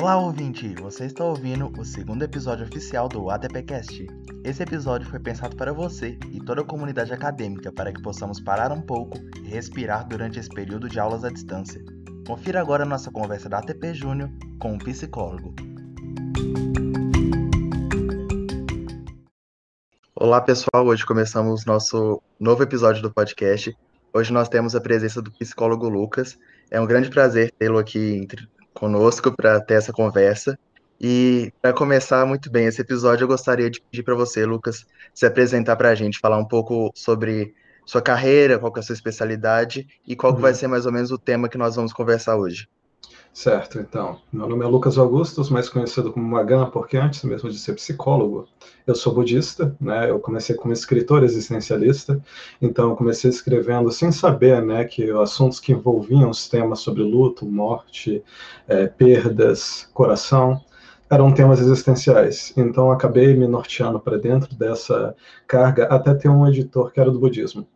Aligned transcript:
Olá, 0.00 0.16
ouvinte! 0.16 0.76
Você 0.80 1.06
está 1.06 1.24
ouvindo 1.24 1.72
o 1.76 1.84
segundo 1.84 2.22
episódio 2.22 2.64
oficial 2.64 3.08
do 3.08 3.28
ATPcast. 3.30 4.06
Esse 4.44 4.62
episódio 4.62 5.08
foi 5.08 5.18
pensado 5.18 5.56
para 5.56 5.72
você 5.72 6.16
e 6.30 6.38
toda 6.38 6.60
a 6.60 6.64
comunidade 6.64 7.12
acadêmica 7.12 7.72
para 7.72 7.92
que 7.92 8.00
possamos 8.00 8.38
parar 8.38 8.70
um 8.70 8.80
pouco 8.80 9.18
e 9.42 9.48
respirar 9.48 10.06
durante 10.06 10.38
esse 10.38 10.48
período 10.48 10.88
de 10.88 11.00
aulas 11.00 11.24
à 11.24 11.30
distância. 11.30 11.84
Confira 12.24 12.60
agora 12.60 12.84
nossa 12.84 13.10
conversa 13.10 13.48
da 13.48 13.58
ATP 13.58 13.92
Júnior 13.92 14.30
com 14.60 14.74
um 14.74 14.78
psicólogo. 14.78 15.52
Olá, 20.14 20.40
pessoal! 20.40 20.86
Hoje 20.86 21.04
começamos 21.04 21.66
nosso 21.66 22.22
novo 22.38 22.62
episódio 22.62 23.02
do 23.02 23.12
podcast. 23.12 23.76
Hoje 24.14 24.32
nós 24.32 24.48
temos 24.48 24.76
a 24.76 24.80
presença 24.80 25.20
do 25.20 25.32
psicólogo 25.32 25.88
Lucas. 25.88 26.38
É 26.70 26.80
um 26.80 26.86
grande 26.86 27.10
prazer 27.10 27.52
tê-lo 27.58 27.78
aqui 27.78 28.14
entre 28.14 28.46
conosco 28.78 29.32
para 29.34 29.60
ter 29.60 29.74
essa 29.74 29.92
conversa. 29.92 30.58
E 31.00 31.52
para 31.60 31.72
começar 31.72 32.24
muito 32.26 32.50
bem 32.50 32.66
esse 32.66 32.80
episódio, 32.80 33.24
eu 33.24 33.28
gostaria 33.28 33.70
de 33.70 33.80
pedir 33.80 34.02
para 34.02 34.14
você, 34.14 34.44
Lucas, 34.44 34.86
se 35.14 35.26
apresentar 35.26 35.76
para 35.76 35.90
a 35.90 35.94
gente, 35.94 36.18
falar 36.18 36.38
um 36.38 36.44
pouco 36.44 36.90
sobre 36.94 37.54
sua 37.84 38.02
carreira, 38.02 38.58
qual 38.58 38.72
é 38.76 38.78
a 38.78 38.82
sua 38.82 38.94
especialidade 38.94 39.86
e 40.06 40.14
qual 40.14 40.32
uhum. 40.32 40.40
vai 40.40 40.54
ser 40.54 40.66
mais 40.66 40.86
ou 40.86 40.92
menos 40.92 41.10
o 41.10 41.18
tema 41.18 41.48
que 41.48 41.58
nós 41.58 41.76
vamos 41.76 41.92
conversar 41.92 42.36
hoje. 42.36 42.68
Certo, 43.32 43.78
então. 43.78 44.18
Meu 44.32 44.48
nome 44.48 44.64
é 44.64 44.68
Lucas 44.68 44.98
Augustus, 44.98 45.48
mais 45.48 45.68
conhecido 45.68 46.12
como 46.12 46.26
Magan, 46.26 46.70
porque 46.70 46.96
antes 46.96 47.22
mesmo 47.22 47.48
de 47.48 47.58
ser 47.58 47.74
psicólogo, 47.74 48.48
eu 48.84 48.94
sou 48.96 49.14
budista, 49.14 49.76
né? 49.80 50.10
Eu 50.10 50.18
comecei 50.18 50.56
como 50.56 50.72
escritor 50.72 51.22
existencialista, 51.22 52.20
então 52.60 52.96
comecei 52.96 53.30
escrevendo 53.30 53.92
sem 53.92 54.10
saber, 54.10 54.60
né, 54.62 54.84
que 54.84 55.08
assuntos 55.12 55.60
que 55.60 55.72
envolviam 55.72 56.30
os 56.30 56.48
temas 56.48 56.80
sobre 56.80 57.02
luto, 57.02 57.46
morte, 57.46 58.22
é, 58.66 58.88
perdas, 58.88 59.88
coração, 59.94 60.60
eram 61.08 61.32
temas 61.32 61.60
existenciais. 61.60 62.52
Então 62.56 62.90
acabei 62.90 63.34
me 63.34 63.46
norteando 63.46 64.00
para 64.00 64.18
dentro 64.18 64.54
dessa 64.56 65.14
carga 65.46 65.84
até 65.86 66.12
ter 66.14 66.28
um 66.28 66.46
editor 66.48 66.92
que 66.92 67.00
era 67.00 67.10
do 67.10 67.20
budismo. 67.20 67.66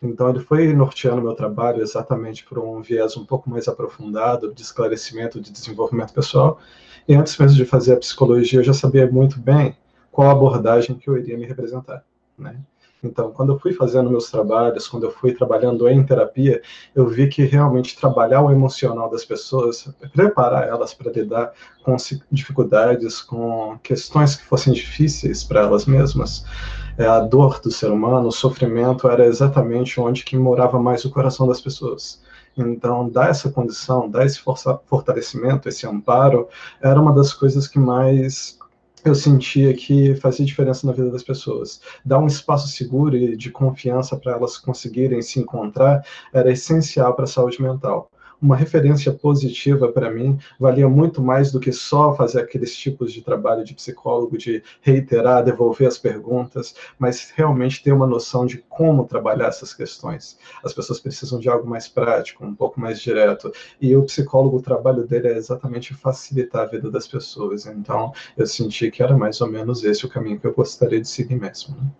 Então, 0.00 0.30
ele 0.30 0.40
foi 0.40 0.72
norteando 0.72 1.20
meu 1.20 1.34
trabalho 1.34 1.82
exatamente 1.82 2.44
por 2.44 2.58
um 2.58 2.80
viés 2.80 3.16
um 3.16 3.24
pouco 3.24 3.50
mais 3.50 3.66
aprofundado 3.66 4.54
de 4.54 4.62
esclarecimento, 4.62 5.40
de 5.40 5.50
desenvolvimento 5.50 6.12
pessoal. 6.12 6.60
E 7.08 7.14
antes 7.14 7.36
mesmo 7.36 7.56
de 7.56 7.64
fazer 7.64 7.94
a 7.94 7.98
psicologia, 7.98 8.60
eu 8.60 8.64
já 8.64 8.72
sabia 8.72 9.10
muito 9.10 9.40
bem 9.40 9.76
qual 10.12 10.30
abordagem 10.30 10.96
que 10.96 11.08
eu 11.08 11.16
iria 11.16 11.36
me 11.36 11.46
representar. 11.46 12.04
Né? 12.38 12.60
Então, 13.02 13.30
quando 13.30 13.52
eu 13.52 13.58
fui 13.58 13.72
fazendo 13.72 14.10
meus 14.10 14.30
trabalhos, 14.30 14.88
quando 14.88 15.04
eu 15.04 15.10
fui 15.10 15.32
trabalhando 15.32 15.88
em 15.88 16.04
terapia, 16.04 16.60
eu 16.94 17.06
vi 17.06 17.28
que 17.28 17.44
realmente 17.44 17.96
trabalhar 17.96 18.42
o 18.42 18.50
emocional 18.50 19.08
das 19.08 19.24
pessoas, 19.24 19.88
preparar 20.12 20.66
elas 20.66 20.92
para 20.94 21.12
lidar 21.12 21.52
com 21.84 21.96
dificuldades, 22.30 23.20
com 23.20 23.78
questões 23.82 24.34
que 24.34 24.44
fossem 24.44 24.72
difíceis 24.72 25.44
para 25.44 25.60
elas 25.60 25.86
mesmas, 25.86 26.44
a 27.06 27.20
dor 27.20 27.60
do 27.60 27.70
ser 27.70 27.90
humano, 27.90 28.28
o 28.28 28.32
sofrimento 28.32 29.08
era 29.08 29.24
exatamente 29.26 30.00
onde 30.00 30.24
que 30.24 30.36
morava 30.36 30.80
mais 30.80 31.04
o 31.04 31.10
coração 31.10 31.46
das 31.46 31.60
pessoas. 31.60 32.20
Então, 32.56 33.08
dar 33.08 33.30
essa 33.30 33.50
condição, 33.50 34.10
dar 34.10 34.26
esse 34.26 34.40
fortalecimento, 34.40 35.68
esse 35.68 35.86
amparo, 35.86 36.48
era 36.82 37.00
uma 37.00 37.12
das 37.12 37.32
coisas 37.32 37.68
que 37.68 37.78
mais 37.78 38.58
eu 39.04 39.14
sentia 39.14 39.72
que 39.74 40.16
fazia 40.16 40.44
diferença 40.44 40.86
na 40.86 40.92
vida 40.92 41.10
das 41.10 41.22
pessoas. 41.22 41.80
Dar 42.04 42.18
um 42.18 42.26
espaço 42.26 42.68
seguro 42.68 43.16
e 43.16 43.36
de 43.36 43.50
confiança 43.50 44.16
para 44.16 44.32
elas 44.32 44.58
conseguirem 44.58 45.22
se 45.22 45.38
encontrar 45.38 46.04
era 46.32 46.50
essencial 46.50 47.14
para 47.14 47.24
a 47.24 47.28
saúde 47.28 47.62
mental 47.62 48.10
uma 48.40 48.56
referência 48.56 49.12
positiva 49.12 49.90
para 49.90 50.10
mim 50.10 50.38
valia 50.58 50.88
muito 50.88 51.20
mais 51.20 51.50
do 51.50 51.58
que 51.58 51.72
só 51.72 52.14
fazer 52.14 52.40
aqueles 52.40 52.74
tipos 52.76 53.12
de 53.12 53.22
trabalho 53.22 53.64
de 53.64 53.74
psicólogo, 53.74 54.38
de 54.38 54.62
reiterar, 54.80 55.44
devolver 55.44 55.88
as 55.88 55.98
perguntas, 55.98 56.74
mas 56.98 57.32
realmente 57.34 57.82
ter 57.82 57.92
uma 57.92 58.06
noção 58.06 58.46
de 58.46 58.58
como 58.68 59.04
trabalhar 59.04 59.48
essas 59.48 59.74
questões. 59.74 60.38
As 60.64 60.72
pessoas 60.72 61.00
precisam 61.00 61.40
de 61.40 61.48
algo 61.48 61.68
mais 61.68 61.88
prático, 61.88 62.44
um 62.44 62.54
pouco 62.54 62.80
mais 62.80 63.00
direto, 63.00 63.52
e 63.80 63.96
o 63.96 64.04
psicólogo, 64.04 64.58
o 64.58 64.62
trabalho 64.62 65.06
dele 65.06 65.28
é 65.28 65.36
exatamente 65.36 65.94
facilitar 65.94 66.62
a 66.62 66.66
vida 66.66 66.90
das 66.90 67.08
pessoas. 67.08 67.66
Então, 67.66 68.12
eu 68.36 68.46
senti 68.46 68.90
que 68.90 69.02
era 69.02 69.16
mais 69.16 69.40
ou 69.40 69.48
menos 69.48 69.84
esse 69.84 70.06
o 70.06 70.08
caminho 70.08 70.38
que 70.38 70.46
eu 70.46 70.54
gostaria 70.54 71.00
de 71.00 71.08
seguir 71.08 71.36
mesmo. 71.36 71.76
Né? 71.76 71.90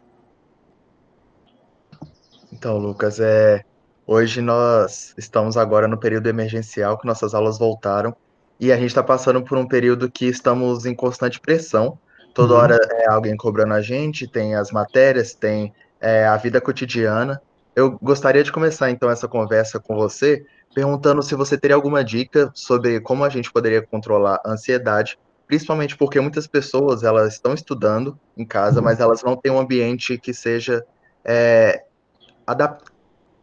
Então, 2.52 2.78
Lucas, 2.78 3.20
é 3.20 3.64
Hoje 4.10 4.40
nós 4.40 5.12
estamos 5.18 5.58
agora 5.58 5.86
no 5.86 5.98
período 5.98 6.30
emergencial, 6.30 6.96
que 6.96 7.06
nossas 7.06 7.34
aulas 7.34 7.58
voltaram, 7.58 8.16
e 8.58 8.72
a 8.72 8.76
gente 8.76 8.86
está 8.86 9.02
passando 9.02 9.42
por 9.42 9.58
um 9.58 9.68
período 9.68 10.10
que 10.10 10.24
estamos 10.24 10.86
em 10.86 10.94
constante 10.94 11.38
pressão. 11.38 11.98
Toda 12.32 12.54
uhum. 12.54 12.58
hora 12.58 12.78
é 12.90 13.10
alguém 13.10 13.36
cobrando 13.36 13.74
a 13.74 13.82
gente, 13.82 14.26
tem 14.26 14.54
as 14.54 14.70
matérias, 14.70 15.34
tem 15.34 15.74
é, 16.00 16.26
a 16.26 16.38
vida 16.38 16.58
cotidiana. 16.58 17.38
Eu 17.76 17.98
gostaria 18.00 18.42
de 18.42 18.50
começar 18.50 18.90
então 18.90 19.10
essa 19.10 19.28
conversa 19.28 19.78
com 19.78 19.94
você, 19.94 20.42
perguntando 20.74 21.22
se 21.22 21.34
você 21.34 21.58
teria 21.58 21.76
alguma 21.76 22.02
dica 22.02 22.50
sobre 22.54 23.00
como 23.00 23.24
a 23.24 23.28
gente 23.28 23.52
poderia 23.52 23.82
controlar 23.82 24.40
a 24.42 24.52
ansiedade, 24.52 25.18
principalmente 25.46 25.98
porque 25.98 26.18
muitas 26.18 26.46
pessoas 26.46 27.02
elas 27.02 27.34
estão 27.34 27.52
estudando 27.52 28.18
em 28.34 28.46
casa, 28.46 28.78
uhum. 28.78 28.84
mas 28.86 29.00
elas 29.00 29.22
não 29.22 29.36
têm 29.36 29.52
um 29.52 29.60
ambiente 29.60 30.16
que 30.16 30.32
seja 30.32 30.82
é, 31.22 31.84
adaptado 32.46 32.87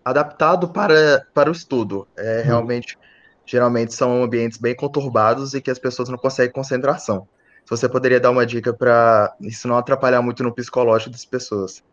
adaptado 0.05 0.69
para, 0.69 1.25
para 1.33 1.49
o 1.49 1.51
estudo. 1.51 2.07
É, 2.15 2.41
hum. 2.41 2.45
Realmente, 2.45 2.97
geralmente 3.43 3.93
são 3.93 4.23
ambientes 4.23 4.59
bem 4.59 4.75
conturbados 4.75 5.55
e 5.55 5.61
que 5.61 5.71
as 5.71 5.79
pessoas 5.79 6.07
não 6.07 6.17
conseguem 6.17 6.53
concentração. 6.53 7.27
Se 7.65 7.71
você 7.71 7.89
poderia 7.89 8.19
dar 8.19 8.29
uma 8.29 8.45
dica 8.45 8.71
para 8.71 9.35
isso 9.41 9.67
não 9.67 9.75
atrapalhar 9.75 10.21
muito 10.21 10.43
no 10.43 10.53
psicológico 10.53 11.09
das 11.09 11.25
pessoas. 11.25 11.83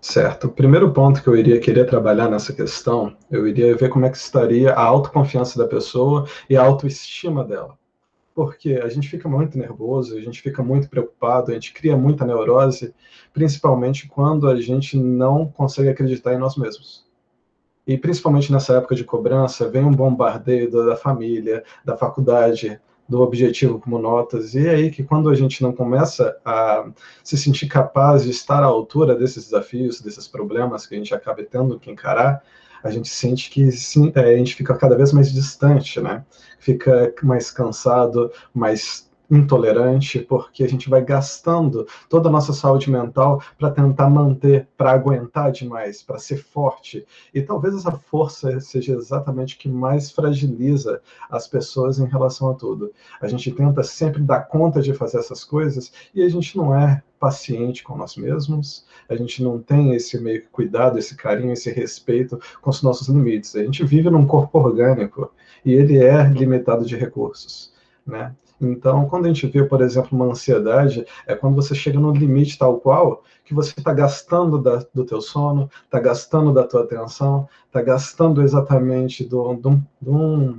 Certo. 0.00 0.46
O 0.46 0.50
primeiro 0.50 0.92
ponto 0.92 1.22
que 1.22 1.28
eu 1.28 1.34
iria 1.34 1.58
querer 1.58 1.86
trabalhar 1.86 2.28
nessa 2.28 2.52
questão, 2.52 3.16
eu 3.30 3.48
iria 3.48 3.74
ver 3.74 3.88
como 3.88 4.04
é 4.04 4.10
que 4.10 4.16
estaria 4.16 4.72
a 4.72 4.80
autoconfiança 4.80 5.58
da 5.58 5.66
pessoa 5.66 6.28
e 6.48 6.56
a 6.56 6.62
autoestima 6.62 7.42
dela. 7.42 7.76
Porque 8.34 8.74
a 8.74 8.88
gente 8.88 9.08
fica 9.08 9.28
muito 9.28 9.58
nervoso, 9.58 10.16
a 10.16 10.20
gente 10.20 10.40
fica 10.40 10.62
muito 10.62 10.88
preocupado, 10.88 11.50
a 11.50 11.54
gente 11.54 11.72
cria 11.72 11.96
muita 11.96 12.24
neurose, 12.24 12.94
principalmente 13.32 14.06
quando 14.06 14.48
a 14.48 14.60
gente 14.60 14.96
não 14.96 15.48
consegue 15.48 15.88
acreditar 15.88 16.34
em 16.34 16.38
nós 16.38 16.56
mesmos. 16.56 17.07
E 17.88 17.96
principalmente 17.96 18.52
nessa 18.52 18.74
época 18.76 18.94
de 18.94 19.02
cobrança, 19.02 19.66
vem 19.66 19.82
um 19.82 19.90
bombardeio 19.90 20.70
da 20.70 20.94
família, 20.94 21.64
da 21.82 21.96
faculdade, 21.96 22.78
do 23.08 23.22
objetivo 23.22 23.80
como 23.80 23.98
notas, 23.98 24.54
e 24.54 24.66
é 24.66 24.74
aí 24.74 24.90
que 24.90 25.02
quando 25.02 25.30
a 25.30 25.34
gente 25.34 25.62
não 25.62 25.72
começa 25.72 26.38
a 26.44 26.86
se 27.24 27.38
sentir 27.38 27.66
capaz 27.66 28.24
de 28.24 28.30
estar 28.30 28.62
à 28.62 28.66
altura 28.66 29.14
desses 29.14 29.44
desafios, 29.44 30.02
desses 30.02 30.28
problemas 30.28 30.86
que 30.86 30.94
a 30.94 30.98
gente 30.98 31.14
acaba 31.14 31.42
tendo 31.42 31.80
que 31.80 31.90
encarar, 31.90 32.42
a 32.84 32.90
gente 32.90 33.08
sente 33.08 33.48
que 33.48 33.72
sim, 33.72 34.12
é, 34.14 34.34
a 34.34 34.36
gente 34.36 34.54
fica 34.54 34.76
cada 34.76 34.94
vez 34.94 35.10
mais 35.10 35.32
distante, 35.32 35.98
né? 35.98 36.22
Fica 36.58 37.14
mais 37.22 37.50
cansado, 37.50 38.30
mais 38.52 39.07
intolerante, 39.30 40.20
porque 40.20 40.64
a 40.64 40.68
gente 40.68 40.88
vai 40.88 41.04
gastando 41.04 41.86
toda 42.08 42.28
a 42.28 42.32
nossa 42.32 42.52
saúde 42.52 42.90
mental 42.90 43.42
para 43.58 43.70
tentar 43.70 44.08
manter, 44.08 44.66
para 44.76 44.92
aguentar 44.92 45.52
demais, 45.52 46.02
para 46.02 46.18
ser 46.18 46.38
forte. 46.38 47.06
E 47.34 47.42
talvez 47.42 47.74
essa 47.74 47.92
força 47.92 48.58
seja 48.60 48.94
exatamente 48.94 49.56
o 49.56 49.58
que 49.58 49.68
mais 49.68 50.10
fragiliza 50.10 51.00
as 51.30 51.46
pessoas 51.46 51.98
em 51.98 52.06
relação 52.06 52.50
a 52.50 52.54
tudo. 52.54 52.92
A 53.20 53.28
gente 53.28 53.50
tenta 53.52 53.82
sempre 53.82 54.22
dar 54.22 54.40
conta 54.40 54.80
de 54.80 54.94
fazer 54.94 55.18
essas 55.18 55.44
coisas 55.44 55.92
e 56.14 56.22
a 56.22 56.28
gente 56.28 56.56
não 56.56 56.74
é 56.74 57.02
paciente 57.18 57.82
com 57.82 57.96
nós 57.96 58.16
mesmos, 58.16 58.86
a 59.08 59.16
gente 59.16 59.42
não 59.42 59.58
tem 59.60 59.92
esse 59.94 60.20
meio 60.20 60.42
que 60.42 60.48
cuidado, 60.48 60.98
esse 60.98 61.16
carinho, 61.16 61.52
esse 61.52 61.70
respeito 61.70 62.40
com 62.62 62.70
os 62.70 62.80
nossos 62.82 63.08
limites. 63.08 63.56
A 63.56 63.64
gente 63.64 63.84
vive 63.84 64.08
num 64.08 64.26
corpo 64.26 64.58
orgânico 64.58 65.32
e 65.64 65.72
ele 65.72 65.98
é 65.98 66.22
limitado 66.28 66.84
de 66.84 66.96
recursos, 66.96 67.72
né? 68.06 68.34
Então, 68.60 69.06
quando 69.08 69.26
a 69.26 69.28
gente 69.28 69.46
vê, 69.46 69.64
por 69.64 69.80
exemplo, 69.80 70.10
uma 70.12 70.26
ansiedade, 70.26 71.04
é 71.26 71.34
quando 71.34 71.54
você 71.54 71.74
chega 71.74 71.98
no 71.98 72.12
limite 72.12 72.58
tal 72.58 72.78
qual 72.80 73.22
que 73.44 73.54
você 73.54 73.72
está 73.78 73.92
gastando 73.94 74.58
da, 74.58 74.84
do 74.92 75.04
teu 75.04 75.20
sono, 75.20 75.70
está 75.84 75.98
gastando 75.98 76.52
da 76.52 76.64
tua 76.64 76.82
atenção, 76.82 77.48
está 77.66 77.80
gastando 77.80 78.42
exatamente 78.42 79.24
do, 79.24 79.54
do, 79.54 79.82
do, 80.00 80.58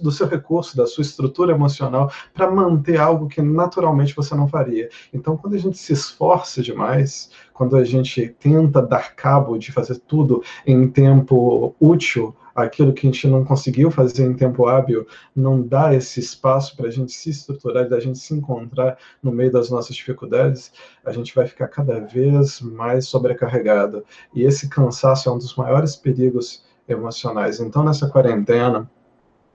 do 0.00 0.12
seu 0.12 0.28
recurso, 0.28 0.76
da 0.76 0.86
sua 0.86 1.02
estrutura 1.02 1.52
emocional 1.52 2.12
para 2.34 2.50
manter 2.50 3.00
algo 3.00 3.28
que 3.28 3.42
naturalmente 3.42 4.14
você 4.14 4.34
não 4.34 4.46
faria. 4.46 4.88
Então, 5.12 5.36
quando 5.36 5.54
a 5.54 5.58
gente 5.58 5.78
se 5.78 5.92
esforça 5.92 6.62
demais, 6.62 7.30
quando 7.52 7.76
a 7.76 7.84
gente 7.84 8.28
tenta 8.38 8.80
dar 8.80 9.16
cabo 9.16 9.58
de 9.58 9.72
fazer 9.72 9.96
tudo 10.06 10.42
em 10.64 10.88
tempo 10.88 11.74
útil, 11.80 12.36
aquilo 12.64 12.92
que 12.92 13.06
a 13.06 13.10
gente 13.10 13.26
não 13.26 13.44
conseguiu 13.44 13.90
fazer 13.90 14.26
em 14.26 14.34
tempo 14.34 14.66
hábil, 14.66 15.06
não 15.34 15.62
dá 15.62 15.94
esse 15.94 16.20
espaço 16.20 16.76
para 16.76 16.88
a 16.88 16.90
gente 16.90 17.12
se 17.12 17.30
estruturar, 17.30 17.88
da 17.88 18.00
gente 18.00 18.18
se 18.18 18.34
encontrar 18.34 18.98
no 19.22 19.30
meio 19.30 19.50
das 19.50 19.70
nossas 19.70 19.94
dificuldades, 19.94 20.72
a 21.04 21.12
gente 21.12 21.34
vai 21.34 21.46
ficar 21.46 21.68
cada 21.68 22.00
vez 22.00 22.60
mais 22.60 23.06
sobrecarregado. 23.06 24.04
E 24.34 24.42
esse 24.42 24.68
cansaço 24.68 25.28
é 25.28 25.32
um 25.32 25.38
dos 25.38 25.54
maiores 25.56 25.96
perigos 25.96 26.64
emocionais. 26.88 27.60
Então, 27.60 27.84
nessa 27.84 28.08
quarentena, 28.08 28.90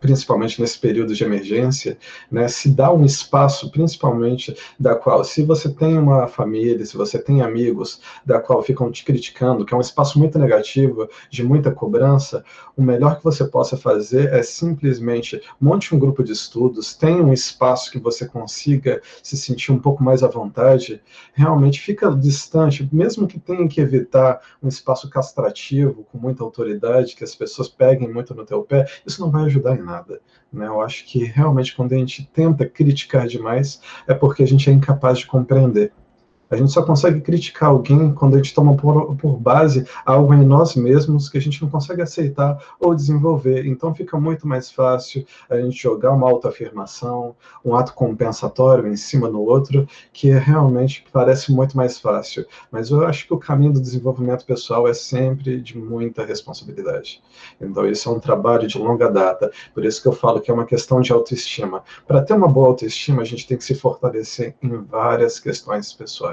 principalmente 0.04 0.60
nesse 0.60 0.78
período 0.78 1.16
de 1.16 1.24
emergência, 1.24 1.98
né, 2.30 2.50
se 2.50 2.70
dá 2.70 2.92
um 2.92 3.06
espaço, 3.06 3.72
principalmente 3.72 4.54
da 4.78 4.96
qual, 4.96 5.24
se 5.24 5.44
você 5.44 5.70
tem 5.70 5.98
uma 5.98 6.28
família, 6.28 6.86
se 6.86 6.98
você 6.98 7.18
tem 7.18 7.42
amigos 7.42 8.02
da 8.26 8.38
qual 8.38 8.62
ficam 8.62 8.92
te 8.92 9.06
criticando, 9.06 9.64
que 9.64 9.74
é 9.74 9.78
um 9.78 9.80
espaço 9.80 10.20
muito 10.20 10.38
negativo, 10.38 11.08
de 11.30 11.42
muita 11.42 11.72
cobrança, 11.72 12.44
o 12.76 12.84
melhor 12.84 13.18
que 13.18 13.24
você 13.24 13.46
possa 13.46 13.78
fazer 13.78 14.34
é 14.34 14.44
simplesmente 14.44 15.42
monte 15.58 15.96
um 15.96 16.00
grupo 16.00 16.22
de 16.22 16.34
estudos, 16.34 16.94
tenha 16.94 17.24
um 17.24 17.32
espaço 17.32 17.90
que 17.90 17.98
você 17.98 18.26
consiga 18.26 19.02
se 19.24 19.38
sentir 19.38 19.72
um 19.72 19.80
pouco 19.80 20.04
mais 20.04 20.22
à 20.22 20.28
vontade, 20.28 21.02
realmente 21.34 21.80
fica 21.80 22.14
distante, 22.14 22.90
mesmo 22.92 23.26
que 23.26 23.40
tenha 23.40 23.70
que 23.70 23.80
evitar 23.80 24.42
um 24.62 24.68
espaço 24.68 25.10
castrativo, 25.10 26.06
com 26.12 26.18
muita 26.18 26.44
autoridade, 26.44 27.16
que 27.16 27.24
as 27.24 27.34
pessoas 27.34 27.70
peguem 27.70 28.12
muito 28.12 28.36
no 28.36 28.44
teu 28.44 28.64
pé, 28.64 28.86
isso 29.06 29.22
não 29.22 29.32
vai 29.32 29.46
ajudar 29.46 29.78
em 29.78 29.82
nada 29.82 29.93
nada. 29.94 30.22
Né? 30.52 30.68
Eu 30.68 30.82
acho 30.82 31.06
que 31.06 31.24
realmente 31.24 31.76
quando 31.76 31.94
a 31.94 31.98
gente 31.98 32.30
tenta 32.34 32.68
criticar 32.68 33.28
demais 33.28 33.82
é 34.08 34.14
porque 34.14 34.44
a 34.44 34.48
gente 34.48 34.70
é 34.70 34.74
incapaz 34.74 35.20
de 35.20 35.28
compreender. 35.28 35.92
A 36.50 36.56
gente 36.56 36.72
só 36.72 36.84
consegue 36.84 37.22
criticar 37.22 37.70
alguém 37.70 38.14
quando 38.14 38.36
a 38.36 38.38
gente 38.38 38.54
toma 38.54 38.76
por, 38.76 39.16
por, 39.16 39.38
base 39.38 39.88
algo 40.06 40.34
em 40.34 40.46
nós 40.46 40.76
mesmos 40.76 41.28
que 41.28 41.38
a 41.38 41.42
gente 41.42 41.62
não 41.62 41.70
consegue 41.70 42.02
aceitar 42.02 42.58
ou 42.80 42.94
desenvolver. 42.94 43.66
Então 43.66 43.94
fica 43.96 44.20
muito 44.20 44.48
mais 44.48 44.70
fácil 44.70 45.26
a 45.50 45.58
gente 45.60 45.82
jogar 45.82 46.12
uma 46.12 46.30
autoafirmação, 46.30 47.36
um 47.66 47.76
ato 47.76 47.94
compensatório 47.94 48.88
em 48.88 48.96
cima 48.96 49.30
do 49.30 49.42
outro, 49.42 49.88
que 50.12 50.30
é 50.30 50.38
realmente 50.38 51.04
parece 51.12 51.52
muito 51.52 51.76
mais 51.76 51.98
fácil. 51.98 52.46
Mas 52.72 52.90
eu 52.92 53.06
acho 53.06 53.26
que 53.26 53.34
o 53.34 53.40
caminho 53.40 53.74
do 53.74 53.82
desenvolvimento 53.82 54.46
pessoal 54.46 54.88
é 54.88 54.94
sempre 54.94 55.60
de 55.60 55.78
muita 55.78 56.24
responsabilidade. 56.24 57.22
Então 57.60 57.88
isso 57.88 58.08
é 58.10 58.12
um 58.12 58.20
trabalho 58.20 58.68
de 58.68 58.78
longa 58.78 59.10
data. 59.10 59.52
Por 59.74 59.84
isso 59.84 60.02
que 60.02 60.08
eu 60.08 60.14
falo 60.14 60.40
que 60.40 60.52
é 60.52 60.54
uma 60.54 60.66
questão 60.66 61.02
de 61.02 61.12
autoestima. 61.12 61.84
Para 62.08 62.22
ter 62.22 62.34
uma 62.34 62.48
boa 62.48 62.68
autoestima, 62.68 63.22
a 63.22 63.26
gente 63.26 63.48
tem 63.48 63.58
que 63.58 63.64
se 63.64 63.76
fortalecer 63.76 64.56
em 64.62 64.78
várias 64.84 65.40
questões 65.40 65.94
pessoais. 65.94 66.33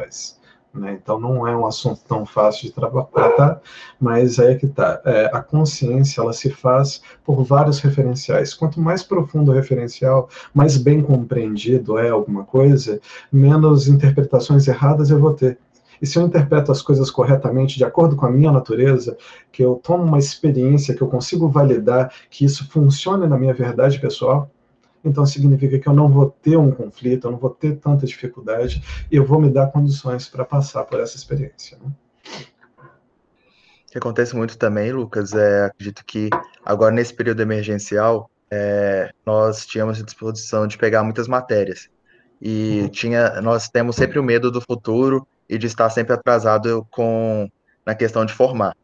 Né? 0.73 0.99
Então 1.03 1.19
não 1.19 1.47
é 1.47 1.57
um 1.57 1.67
assunto 1.67 2.01
tão 2.07 2.25
fácil 2.25 2.69
de 2.69 2.73
tratar, 2.73 3.61
mas 4.01 4.39
é 4.39 4.55
que 4.55 4.69
tá. 4.69 5.01
É, 5.05 5.31
a 5.33 5.43
consciência 5.43 6.21
ela 6.21 6.33
se 6.33 6.49
faz 6.49 7.03
por 7.25 7.43
vários 7.43 7.81
referenciais. 7.81 8.55
Quanto 8.55 8.81
mais 8.81 9.03
profundo 9.03 9.51
o 9.51 9.55
referencial, 9.55 10.29
mais 10.55 10.77
bem 10.77 11.03
compreendido 11.03 11.99
é 11.99 12.11
alguma 12.11 12.45
coisa, 12.45 13.01
menos 13.33 13.89
interpretações 13.89 14.69
erradas 14.69 15.11
eu 15.11 15.19
vou 15.19 15.35
ter. 15.35 15.59
E 16.01 16.07
se 16.07 16.19
eu 16.19 16.23
interpreto 16.23 16.73
as 16.73 16.81
coisas 16.81 17.11
corretamente, 17.11 17.77
de 17.77 17.85
acordo 17.85 18.17
com 18.17 18.25
a 18.25 18.31
minha 18.31 18.51
natureza, 18.51 19.19
que 19.53 19.63
eu 19.63 19.75
tomo 19.75 20.05
uma 20.05 20.19
experiência, 20.19 20.95
que 20.95 21.03
eu 21.03 21.09
consigo 21.09 21.49
validar 21.49 22.11
que 22.31 22.45
isso 22.45 22.67
funcione 22.71 23.27
na 23.27 23.37
minha 23.37 23.53
verdade 23.53 24.01
pessoal, 24.01 24.51
então 25.05 25.25
significa 25.25 25.79
que 25.79 25.89
eu 25.89 25.93
não 25.93 26.09
vou 26.09 26.31
ter 26.43 26.57
um 26.57 26.71
conflito, 26.71 27.27
eu 27.27 27.33
não 27.33 27.39
vou 27.39 27.51
ter 27.51 27.77
tanta 27.77 28.07
dificuldade, 28.07 28.83
e 29.11 29.17
eu 29.17 29.25
vou 29.25 29.41
me 29.41 29.51
dar 29.51 29.69
condições 29.69 30.29
para 30.29 30.45
passar 30.45 30.85
por 30.85 31.01
essa 31.01 31.17
experiência. 31.17 31.79
Né? 31.83 31.91
O 33.89 33.93
que 33.93 33.99
acontece 33.99 34.37
muito 34.37 34.57
também, 34.57 34.93
Lucas, 34.93 35.33
é 35.33 35.65
acredito 35.65 36.05
que 36.05 36.31
agora 36.65 36.95
nesse 36.95 37.13
período 37.13 37.41
emergencial 37.41 38.31
é, 38.51 39.11
nós 39.25 39.67
tínhamos 39.67 40.01
a 40.01 40.05
disposição 40.05 40.67
de 40.67 40.79
pegar 40.79 41.03
muitas 41.03 41.27
matérias 41.27 41.89
e 42.41 42.83
uhum. 42.83 42.89
tinha 42.89 43.41
nós 43.41 43.69
temos 43.69 43.97
sempre 43.97 44.19
o 44.19 44.23
medo 44.23 44.51
do 44.51 44.61
futuro 44.61 45.27
e 45.49 45.59
de 45.59 45.67
estar 45.67 45.91
sempre 45.91 46.15
atrasado 46.15 46.87
com 46.91 47.49
na 47.85 47.95
questão 47.95 48.25
de 48.25 48.33
formar. 48.33 48.77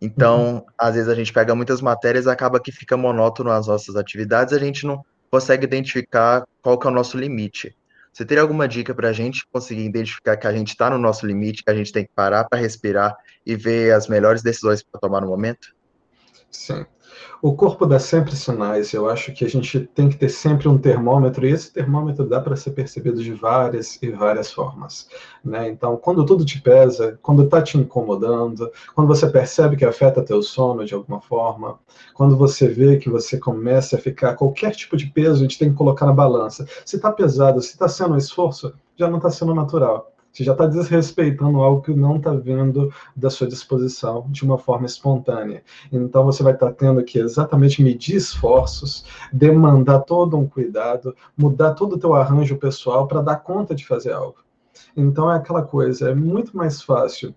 Então, 0.00 0.56
uhum. 0.56 0.64
às 0.76 0.94
vezes 0.94 1.08
a 1.08 1.14
gente 1.14 1.32
pega 1.32 1.54
muitas 1.54 1.80
matérias, 1.80 2.26
acaba 2.26 2.60
que 2.60 2.70
fica 2.70 2.96
monótono 2.96 3.50
as 3.50 3.66
nossas 3.66 3.96
atividades, 3.96 4.52
a 4.52 4.58
gente 4.58 4.86
não 4.86 5.04
consegue 5.30 5.64
identificar 5.64 6.46
qual 6.62 6.78
que 6.78 6.86
é 6.86 6.90
o 6.90 6.94
nosso 6.94 7.16
limite. 7.16 7.76
Você 8.12 8.24
teria 8.24 8.42
alguma 8.42 8.66
dica 8.66 8.94
para 8.94 9.08
a 9.08 9.12
gente 9.12 9.46
conseguir 9.52 9.84
identificar 9.84 10.36
que 10.36 10.46
a 10.46 10.52
gente 10.52 10.68
está 10.68 10.90
no 10.90 10.98
nosso 10.98 11.26
limite, 11.26 11.62
que 11.62 11.70
a 11.70 11.74
gente 11.74 11.92
tem 11.92 12.04
que 12.04 12.10
parar 12.14 12.44
para 12.44 12.58
respirar 12.58 13.16
e 13.46 13.54
ver 13.54 13.92
as 13.92 14.08
melhores 14.08 14.42
decisões 14.42 14.82
para 14.82 15.00
tomar 15.00 15.20
no 15.20 15.28
momento? 15.28 15.74
Sim. 16.50 16.84
O 17.40 17.54
corpo 17.54 17.86
dá 17.86 17.98
sempre 17.98 18.34
sinais. 18.34 18.92
Eu 18.92 19.08
acho 19.08 19.32
que 19.32 19.44
a 19.44 19.48
gente 19.48 19.80
tem 19.94 20.08
que 20.08 20.16
ter 20.16 20.28
sempre 20.28 20.68
um 20.68 20.76
termômetro, 20.76 21.46
e 21.46 21.52
esse 21.52 21.72
termômetro 21.72 22.28
dá 22.28 22.40
para 22.40 22.56
ser 22.56 22.72
percebido 22.72 23.22
de 23.22 23.32
várias 23.32 23.98
e 24.02 24.10
várias 24.10 24.52
formas. 24.52 25.08
Né? 25.44 25.68
Então, 25.68 25.96
quando 25.96 26.24
tudo 26.24 26.44
te 26.44 26.60
pesa, 26.60 27.18
quando 27.22 27.44
está 27.44 27.62
te 27.62 27.78
incomodando, 27.78 28.70
quando 28.94 29.06
você 29.06 29.28
percebe 29.28 29.76
que 29.76 29.84
afeta 29.84 30.22
teu 30.22 30.42
sono 30.42 30.84
de 30.84 30.94
alguma 30.94 31.20
forma, 31.20 31.78
quando 32.14 32.36
você 32.36 32.68
vê 32.68 32.96
que 32.96 33.08
você 33.08 33.38
começa 33.38 33.96
a 33.96 34.00
ficar 34.00 34.34
qualquer 34.34 34.72
tipo 34.72 34.96
de 34.96 35.06
peso, 35.06 35.36
a 35.36 35.42
gente 35.42 35.58
tem 35.58 35.70
que 35.70 35.76
colocar 35.76 36.06
na 36.06 36.12
balança. 36.12 36.66
Se 36.84 36.96
está 36.96 37.12
pesado, 37.12 37.60
se 37.60 37.70
está 37.70 37.88
sendo 37.88 38.14
um 38.14 38.18
esforço, 38.18 38.74
já 38.96 39.08
não 39.08 39.18
está 39.18 39.30
sendo 39.30 39.54
natural. 39.54 40.12
Você 40.38 40.44
já 40.44 40.52
está 40.52 40.66
desrespeitando 40.66 41.60
algo 41.60 41.82
que 41.82 41.92
não 41.92 42.18
está 42.18 42.32
vindo 42.32 42.94
da 43.16 43.28
sua 43.28 43.48
disposição 43.48 44.24
de 44.30 44.44
uma 44.44 44.56
forma 44.56 44.86
espontânea. 44.86 45.64
Então 45.90 46.24
você 46.24 46.44
vai 46.44 46.52
estar 46.52 46.68
tá 46.68 46.72
tendo 46.72 47.02
que 47.02 47.18
exatamente 47.18 47.82
medir 47.82 48.14
esforços, 48.14 49.04
demandar 49.32 49.98
todo 50.02 50.38
um 50.38 50.46
cuidado, 50.46 51.12
mudar 51.36 51.74
todo 51.74 51.96
o 51.96 51.98
teu 51.98 52.14
arranjo 52.14 52.56
pessoal 52.56 53.08
para 53.08 53.20
dar 53.20 53.38
conta 53.38 53.74
de 53.74 53.84
fazer 53.84 54.12
algo. 54.12 54.36
Então 54.96 55.28
é 55.28 55.34
aquela 55.34 55.62
coisa, 55.62 56.08
é 56.08 56.14
muito 56.14 56.56
mais 56.56 56.80
fácil 56.80 57.34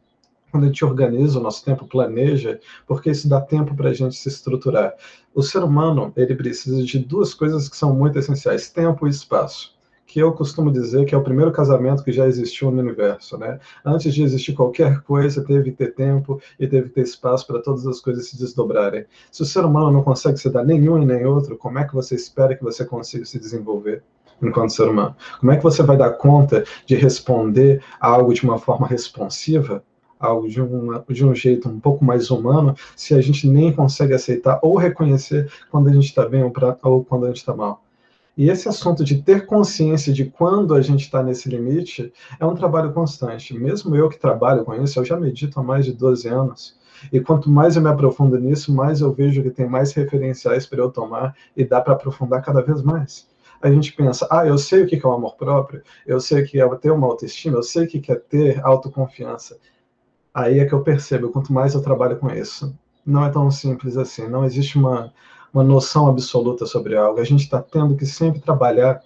quando 0.51 0.65
a 0.65 0.67
gente 0.67 0.85
organiza 0.85 1.39
o 1.39 1.41
nosso 1.41 1.65
tempo, 1.65 1.87
planeja, 1.87 2.59
porque 2.85 3.09
isso 3.09 3.27
dá 3.27 3.41
tempo 3.41 3.73
para 3.73 3.89
a 3.89 3.93
gente 3.93 4.15
se 4.15 4.29
estruturar. 4.29 4.93
O 5.33 5.41
ser 5.41 5.63
humano, 5.63 6.13
ele 6.15 6.35
precisa 6.35 6.83
de 6.83 6.99
duas 6.99 7.33
coisas 7.33 7.67
que 7.67 7.75
são 7.75 7.95
muito 7.95 8.19
essenciais, 8.19 8.69
tempo 8.69 9.07
e 9.07 9.09
espaço 9.09 9.80
que 10.11 10.19
eu 10.19 10.33
costumo 10.33 10.69
dizer 10.69 11.05
que 11.05 11.15
é 11.15 11.17
o 11.17 11.23
primeiro 11.23 11.53
casamento 11.53 12.03
que 12.03 12.11
já 12.11 12.27
existiu 12.27 12.69
no 12.69 12.81
universo, 12.81 13.37
né? 13.37 13.61
Antes 13.83 14.13
de 14.13 14.21
existir 14.21 14.51
qualquer 14.51 14.99
coisa, 15.03 15.41
teve 15.41 15.71
que 15.71 15.71
ter 15.71 15.95
tempo 15.95 16.41
e 16.59 16.67
teve 16.67 16.89
que 16.89 16.95
ter 16.95 17.03
espaço 17.03 17.47
para 17.47 17.61
todas 17.61 17.87
as 17.87 18.01
coisas 18.01 18.27
se 18.27 18.37
desdobrarem. 18.37 19.05
Se 19.31 19.41
o 19.41 19.45
ser 19.45 19.63
humano 19.63 19.89
não 19.89 20.03
consegue 20.03 20.37
se 20.37 20.49
dar 20.49 20.65
nenhum 20.65 21.01
e 21.01 21.05
nem 21.05 21.25
outro, 21.25 21.57
como 21.57 21.79
é 21.79 21.85
que 21.85 21.93
você 21.93 22.13
espera 22.13 22.53
que 22.53 22.61
você 22.61 22.83
consiga 22.83 23.23
se 23.23 23.39
desenvolver? 23.39 24.03
enquanto 24.43 24.73
ser 24.73 24.89
humano? 24.89 25.15
Como 25.39 25.51
é 25.51 25.57
que 25.57 25.63
você 25.63 25.83
vai 25.83 25.95
dar 25.95 26.09
conta 26.13 26.65
de 26.85 26.95
responder 26.95 27.81
a 27.99 28.07
algo 28.07 28.33
de 28.33 28.43
uma 28.43 28.57
forma 28.57 28.87
responsiva, 28.87 29.83
algo 30.19 30.49
de, 30.49 30.59
uma, 30.59 31.05
de 31.07 31.23
um 31.23 31.33
jeito 31.33 31.69
um 31.69 31.79
pouco 31.79 32.03
mais 32.03 32.31
humano, 32.31 32.75
se 32.95 33.13
a 33.13 33.21
gente 33.21 33.47
nem 33.47 33.71
consegue 33.71 34.13
aceitar 34.13 34.59
ou 34.61 34.75
reconhecer 34.75 35.49
quando 35.69 35.89
a 35.89 35.93
gente 35.93 36.05
está 36.05 36.27
bem 36.27 36.43
ou, 36.43 36.49
pra, 36.49 36.75
ou 36.81 37.05
quando 37.05 37.25
a 37.25 37.27
gente 37.27 37.37
está 37.37 37.55
mal? 37.55 37.83
E 38.41 38.49
esse 38.49 38.67
assunto 38.67 39.03
de 39.03 39.21
ter 39.21 39.45
consciência 39.45 40.11
de 40.11 40.25
quando 40.25 40.73
a 40.73 40.81
gente 40.81 41.01
está 41.01 41.21
nesse 41.21 41.47
limite 41.47 42.11
é 42.39 42.43
um 42.43 42.55
trabalho 42.55 42.91
constante. 42.91 43.53
Mesmo 43.53 43.95
eu 43.95 44.09
que 44.09 44.17
trabalho 44.17 44.65
com 44.65 44.73
isso, 44.73 44.99
eu 44.99 45.05
já 45.05 45.15
medito 45.15 45.59
há 45.59 45.63
mais 45.63 45.85
de 45.85 45.93
12 45.93 46.27
anos. 46.27 46.75
E 47.13 47.19
quanto 47.19 47.51
mais 47.51 47.75
eu 47.75 47.83
me 47.83 47.89
aprofundo 47.89 48.39
nisso, 48.39 48.73
mais 48.73 48.99
eu 48.99 49.13
vejo 49.13 49.43
que 49.43 49.51
tem 49.51 49.69
mais 49.69 49.93
referenciais 49.93 50.65
para 50.65 50.79
eu 50.79 50.89
tomar 50.89 51.35
e 51.55 51.63
dá 51.63 51.81
para 51.81 51.93
aprofundar 51.93 52.43
cada 52.43 52.63
vez 52.63 52.81
mais. 52.81 53.29
A 53.61 53.69
gente 53.69 53.93
pensa, 53.93 54.27
ah, 54.31 54.43
eu 54.43 54.57
sei 54.57 54.81
o 54.81 54.87
que 54.87 54.95
é 54.95 55.07
o 55.07 55.13
amor 55.13 55.35
próprio, 55.35 55.83
eu 56.07 56.19
sei 56.19 56.41
o 56.41 56.47
que 56.47 56.59
é 56.59 56.67
ter 56.77 56.89
uma 56.89 57.05
autoestima, 57.05 57.57
eu 57.57 57.63
sei 57.63 57.85
o 57.85 57.87
que 57.87 58.11
é 58.11 58.15
ter 58.15 58.59
autoconfiança. 58.65 59.59
Aí 60.33 60.57
é 60.57 60.65
que 60.65 60.73
eu 60.73 60.81
percebo, 60.81 61.29
quanto 61.29 61.53
mais 61.53 61.75
eu 61.75 61.81
trabalho 61.83 62.17
com 62.17 62.27
isso. 62.31 62.75
Não 63.05 63.23
é 63.23 63.29
tão 63.29 63.51
simples 63.51 63.97
assim, 63.97 64.27
não 64.27 64.43
existe 64.43 64.79
uma, 64.79 65.13
uma 65.53 65.63
noção 65.63 66.07
absoluta 66.07 66.65
sobre 66.65 66.95
algo. 66.95 67.19
A 67.19 67.23
gente 67.23 67.43
está 67.43 67.61
tendo 67.61 67.95
que 67.95 68.05
sempre 68.05 68.39
trabalhar 68.39 69.01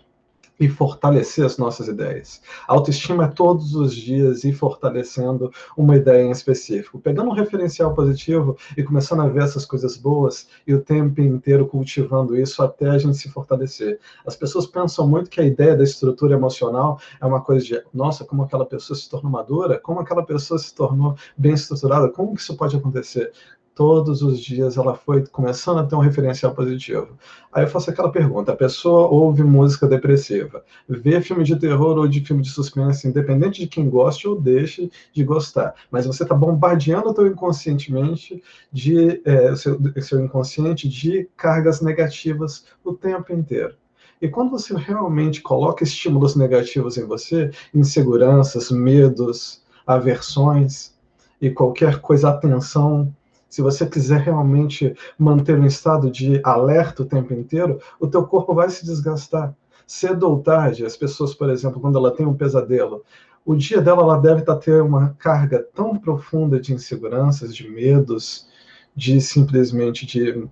e 0.60 0.70
fortalecer 0.70 1.46
as 1.46 1.58
nossas 1.58 1.88
ideias. 1.88 2.42
A 2.68 2.74
autoestima 2.74 3.26
é 3.26 3.28
todos 3.28 3.76
os 3.76 3.96
dias 3.96 4.44
ir 4.44 4.54
fortalecendo 4.54 5.52
uma 5.78 5.96
ideia 5.96 6.24
em 6.24 6.32
específico, 6.32 7.00
pegando 7.00 7.30
um 7.30 7.34
referencial 7.34 7.94
positivo 7.94 8.58
e 8.78 8.84
começando 8.84 9.22
a 9.22 9.28
ver 9.28 9.44
essas 9.44 9.66
coisas 9.66 9.98
boas 9.98 10.48
e 10.66 10.74
o 10.74 10.82
tempo 10.82 11.22
inteiro 11.22 11.68
cultivando 11.68 12.38
isso 12.38 12.64
até 12.64 12.90
a 12.90 12.98
gente 12.98 13.18
se 13.18 13.30
fortalecer. 13.30 14.00
As 14.26 14.36
pessoas 14.36 14.66
pensam 14.66 15.08
muito 15.08 15.30
que 15.30 15.42
a 15.42 15.46
ideia 15.46 15.76
da 15.76 15.84
estrutura 15.84 16.36
emocional 16.36 17.00
é 17.20 17.26
uma 17.26 17.42
coisa 17.42 17.66
de, 17.66 17.84
nossa, 17.94 18.24
como 18.24 18.44
aquela 18.44 18.66
pessoa 18.66 18.96
se 18.96 19.10
tornou 19.10 19.32
madura, 19.32 19.80
como 19.80 20.00
aquela 20.00 20.26
pessoa 20.26 20.58
se 20.58 20.74
tornou 20.74 21.16
bem 21.38 21.54
estruturada, 21.54 22.10
como 22.10 22.34
que 22.34 22.42
isso 22.42 22.56
pode 22.56 22.76
acontecer? 22.76 23.32
Todos 23.76 24.22
os 24.22 24.40
dias 24.40 24.78
ela 24.78 24.96
foi 24.96 25.28
começando 25.28 25.80
a 25.80 25.84
ter 25.84 25.96
um 25.96 26.00
referencial 26.00 26.56
positivo. 26.56 27.10
Aí 27.52 27.66
eu 27.66 27.68
faço 27.68 27.90
aquela 27.90 28.12
pergunta: 28.12 28.54
a 28.54 28.56
pessoa 28.56 29.08
ouve 29.08 29.44
música 29.44 29.86
depressiva, 29.86 30.64
vê 30.88 31.22
filme 31.22 31.44
de 31.44 31.58
terror 31.58 31.98
ou 31.98 32.08
de 32.08 32.22
filme 32.22 32.42
de 32.42 32.50
suspense, 32.50 33.08
independente 33.08 33.60
de 33.60 33.68
quem 33.68 33.90
goste 33.90 34.28
ou 34.28 34.40
deixe 34.40 34.90
de 35.14 35.24
gostar, 35.24 35.76
mas 35.92 36.08
você 36.08 36.24
está 36.24 36.34
bombardeando 36.34 37.10
o 37.10 37.14
teu 37.14 37.28
inconscientemente 37.28 38.42
de 38.72 39.22
é, 39.26 39.54
seu, 39.56 39.78
seu 40.02 40.24
inconsciente 40.24 40.88
de 40.88 41.30
cargas 41.36 41.82
negativas 41.82 42.66
o 42.84 42.94
tempo 42.94 43.34
inteiro. 43.34 43.76
E 44.22 44.30
quando 44.30 44.52
você 44.52 44.74
realmente 44.74 45.42
coloca 45.42 45.84
estímulos 45.84 46.38
negativos 46.38 46.98
em 46.98 47.06
você, 47.06 47.52
inseguranças, 47.74 48.72
medos, 48.72 49.62
aversões 49.86 50.94
e 51.42 51.50
qualquer 51.50 52.00
coisa, 52.00 52.30
atenção 52.30 53.14
Se 53.50 53.62
você 53.62 53.86
quiser 53.86 54.22
realmente 54.22 54.96
manter 55.18 55.58
um 55.58 55.66
estado 55.66 56.12
de 56.12 56.42
alerta 56.44 57.04
o 57.04 57.06
tempo 57.06 57.34
inteiro, 57.34 57.80
o 58.00 58.08
teu 58.08 58.26
corpo 58.26 58.54
vai 58.54 58.70
se 58.70 58.86
desgastar. 58.86 59.56
Cedo 59.88 60.30
ou 60.30 60.42
tarde, 60.42 60.86
as 60.86 60.98
pessoas, 60.98 61.34
por 61.34 61.50
exemplo, 61.50 61.80
quando 61.80 61.98
ela 61.98 62.12
tem 62.12 62.26
um 62.26 62.34
pesadelo, 62.34 63.04
o 63.46 63.56
dia 63.56 63.80
dela 63.80 64.02
ela 64.02 64.18
deve 64.18 64.40
estar 64.40 64.56
tá 64.56 64.60
ter 64.60 64.82
uma 64.82 65.16
carga 65.20 65.66
tão 65.74 65.96
profunda 65.96 66.60
de 66.60 66.74
inseguranças, 66.74 67.56
de 67.56 67.70
medos, 67.70 68.48
de 68.96 69.22
simplesmente 69.22 70.06
de, 70.06 70.48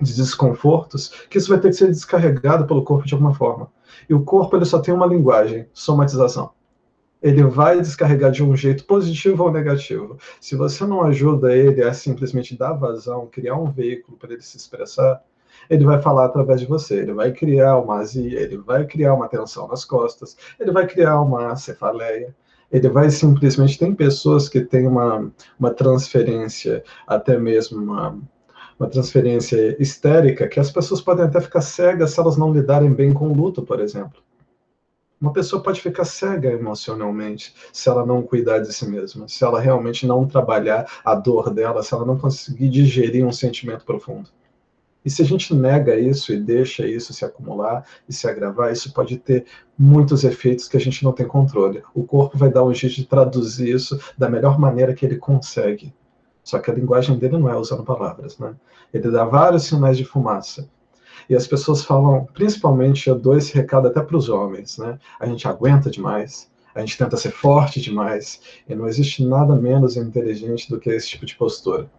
de 0.00 0.16
desconfortos, 0.16 1.10
que 1.28 1.36
isso 1.36 1.50
vai 1.50 1.60
ter 1.60 1.68
que 1.68 1.76
ser 1.76 1.88
descarregado 1.88 2.66
pelo 2.66 2.82
corpo 2.82 3.06
de 3.06 3.12
alguma 3.12 3.34
forma. 3.34 3.70
E 4.08 4.14
o 4.14 4.24
corpo 4.24 4.56
ele 4.56 4.64
só 4.64 4.78
tem 4.78 4.94
uma 4.94 5.06
linguagem, 5.06 5.68
somatização. 5.74 6.50
Ele 7.22 7.42
vai 7.44 7.80
descarregar 7.80 8.30
de 8.30 8.44
um 8.44 8.56
jeito 8.56 8.84
positivo 8.84 9.44
ou 9.44 9.52
negativo. 9.52 10.16
Se 10.40 10.54
você 10.54 10.84
não 10.86 11.02
ajuda 11.02 11.54
ele 11.54 11.82
a 11.82 11.92
simplesmente 11.92 12.56
dar 12.56 12.72
vazão, 12.74 13.26
criar 13.26 13.56
um 13.56 13.70
veículo 13.70 14.16
para 14.16 14.32
ele 14.32 14.42
se 14.42 14.56
expressar, 14.56 15.22
ele 15.68 15.84
vai 15.84 16.00
falar 16.00 16.26
através 16.26 16.60
de 16.60 16.66
você, 16.66 17.00
ele 17.00 17.12
vai 17.12 17.32
criar 17.32 17.78
uma 17.78 17.96
azia, 17.96 18.40
ele 18.40 18.56
vai 18.56 18.86
criar 18.86 19.14
uma 19.14 19.28
tensão 19.28 19.66
nas 19.68 19.84
costas, 19.84 20.36
ele 20.58 20.70
vai 20.70 20.86
criar 20.86 21.20
uma 21.20 21.56
cefaleia, 21.56 22.34
ele 22.70 22.88
vai 22.88 23.10
simplesmente. 23.10 23.78
Tem 23.78 23.94
pessoas 23.94 24.48
que 24.48 24.60
têm 24.60 24.86
uma, 24.86 25.30
uma 25.58 25.70
transferência, 25.72 26.82
até 27.06 27.38
mesmo 27.38 27.82
uma, 27.82 28.18
uma 28.78 28.88
transferência 28.88 29.76
histérica, 29.80 30.48
que 30.48 30.60
as 30.60 30.70
pessoas 30.70 31.00
podem 31.00 31.24
até 31.24 31.40
ficar 31.40 31.60
cegas 31.60 32.12
se 32.12 32.20
elas 32.20 32.36
não 32.36 32.52
lidarem 32.52 32.92
bem 32.92 33.12
com 33.12 33.28
o 33.28 33.34
luto, 33.34 33.62
por 33.62 33.80
exemplo. 33.80 34.22
Uma 35.20 35.32
pessoa 35.32 35.62
pode 35.62 35.80
ficar 35.80 36.04
cega 36.04 36.52
emocionalmente 36.52 37.52
se 37.72 37.88
ela 37.88 38.06
não 38.06 38.22
cuidar 38.22 38.60
de 38.60 38.72
si 38.72 38.86
mesma, 38.88 39.26
se 39.26 39.42
ela 39.42 39.60
realmente 39.60 40.06
não 40.06 40.26
trabalhar 40.26 40.88
a 41.04 41.14
dor 41.14 41.50
dela, 41.50 41.82
se 41.82 41.92
ela 41.92 42.06
não 42.06 42.16
conseguir 42.16 42.68
digerir 42.68 43.26
um 43.26 43.32
sentimento 43.32 43.84
profundo. 43.84 44.30
E 45.04 45.10
se 45.10 45.22
a 45.22 45.24
gente 45.24 45.54
nega 45.54 45.96
isso 45.98 46.32
e 46.32 46.38
deixa 46.38 46.86
isso 46.86 47.12
se 47.12 47.24
acumular 47.24 47.84
e 48.08 48.12
se 48.12 48.28
agravar, 48.28 48.72
isso 48.72 48.92
pode 48.92 49.16
ter 49.16 49.46
muitos 49.76 50.22
efeitos 50.22 50.68
que 50.68 50.76
a 50.76 50.80
gente 50.80 51.02
não 51.02 51.12
tem 51.12 51.26
controle. 51.26 51.82
O 51.94 52.04
corpo 52.04 52.36
vai 52.36 52.50
dar 52.50 52.64
um 52.64 52.74
jeito 52.74 52.96
de 52.96 53.06
traduzir 53.06 53.74
isso 53.74 53.98
da 54.16 54.28
melhor 54.28 54.58
maneira 54.58 54.94
que 54.94 55.06
ele 55.06 55.16
consegue. 55.16 55.94
Só 56.44 56.58
que 56.58 56.70
a 56.70 56.74
linguagem 56.74 57.18
dele 57.18 57.38
não 57.38 57.50
é 57.50 57.56
usando 57.56 57.84
palavras, 57.84 58.38
né? 58.38 58.54
Ele 58.92 59.10
dá 59.10 59.24
vários 59.24 59.64
sinais 59.64 59.96
de 59.96 60.04
fumaça. 60.04 60.68
E 61.28 61.34
as 61.34 61.46
pessoas 61.46 61.84
falam, 61.84 62.26
principalmente, 62.32 63.08
eu 63.08 63.18
dou 63.18 63.36
esse 63.36 63.54
recado 63.54 63.88
até 63.88 64.00
para 64.00 64.16
os 64.16 64.28
homens, 64.28 64.78
né? 64.78 64.98
A 65.20 65.26
gente 65.26 65.46
aguenta 65.46 65.90
demais, 65.90 66.50
a 66.74 66.80
gente 66.80 66.96
tenta 66.96 67.16
ser 67.16 67.30
forte 67.30 67.80
demais, 67.80 68.40
e 68.68 68.74
não 68.74 68.88
existe 68.88 69.24
nada 69.24 69.54
menos 69.54 69.96
inteligente 69.96 70.70
do 70.70 70.80
que 70.80 70.90
esse 70.90 71.08
tipo 71.08 71.26
de 71.26 71.36
postura. 71.36 71.90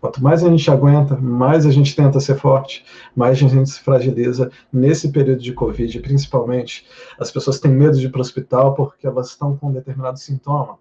Quanto 0.00 0.22
mais 0.22 0.42
a 0.42 0.48
gente 0.48 0.70
aguenta, 0.70 1.14
mais 1.16 1.66
a 1.66 1.70
gente 1.70 1.94
tenta 1.94 2.18
ser 2.20 2.36
forte, 2.36 2.86
mais 3.14 3.32
a 3.32 3.48
gente 3.48 3.68
se 3.68 3.80
fragiliza 3.80 4.50
nesse 4.72 5.12
período 5.12 5.42
de 5.42 5.52
Covid, 5.52 6.00
principalmente. 6.00 6.86
As 7.18 7.30
pessoas 7.30 7.60
têm 7.60 7.70
medo 7.70 7.98
de 7.98 8.06
ir 8.06 8.10
para 8.10 8.18
o 8.18 8.22
hospital 8.22 8.74
porque 8.74 9.06
elas 9.06 9.28
estão 9.28 9.54
com 9.58 9.68
um 9.68 9.72
determinado 9.72 10.18
sintoma. 10.18 10.78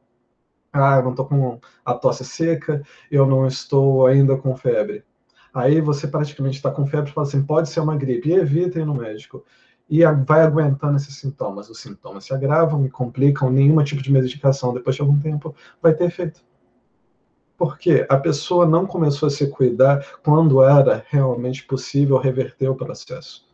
Ah, 0.72 0.98
eu 0.98 1.04
não 1.04 1.12
estou 1.12 1.26
com 1.26 1.60
a 1.84 1.94
tosse 1.94 2.24
seca, 2.24 2.82
eu 3.12 3.26
não 3.26 3.46
estou 3.46 4.08
ainda 4.08 4.38
com 4.38 4.56
febre. 4.56 5.04
Aí 5.60 5.82
você 5.82 6.08
praticamente 6.08 6.56
está 6.56 6.72
com 6.72 6.88
febre 6.88 7.12
e 7.12 7.14
fala 7.14 7.28
assim, 7.28 7.44
pode 7.44 7.70
ser 7.70 7.82
uma 7.82 7.98
gripe, 7.98 8.30
e 8.30 8.34
evita 8.34 8.80
ir 8.80 8.86
no 8.86 8.96
médico. 8.96 9.44
E 9.90 10.06
vai 10.26 10.42
aguentando 10.42 10.96
esses 10.96 11.16
sintomas. 11.18 11.70
Os 11.70 11.82
sintomas 11.82 12.24
se 12.26 12.34
agravam 12.34 12.86
e 12.86 12.90
complicam, 12.90 13.50
nenhum 13.50 13.84
tipo 13.84 14.02
de 14.02 14.12
medicação, 14.12 14.74
depois 14.74 14.96
de 14.96 15.02
algum 15.02 15.20
tempo, 15.20 15.54
vai 15.82 15.94
ter 15.94 16.06
efeito. 16.06 16.42
Porque 17.58 18.06
a 18.08 18.18
pessoa 18.18 18.66
não 18.66 18.86
começou 18.86 19.28
a 19.28 19.30
se 19.30 19.48
cuidar 19.48 20.06
quando 20.24 20.64
era 20.64 21.04
realmente 21.10 21.66
possível 21.66 22.18
reverter 22.18 22.70
o 22.70 22.76
processo. 22.76 23.46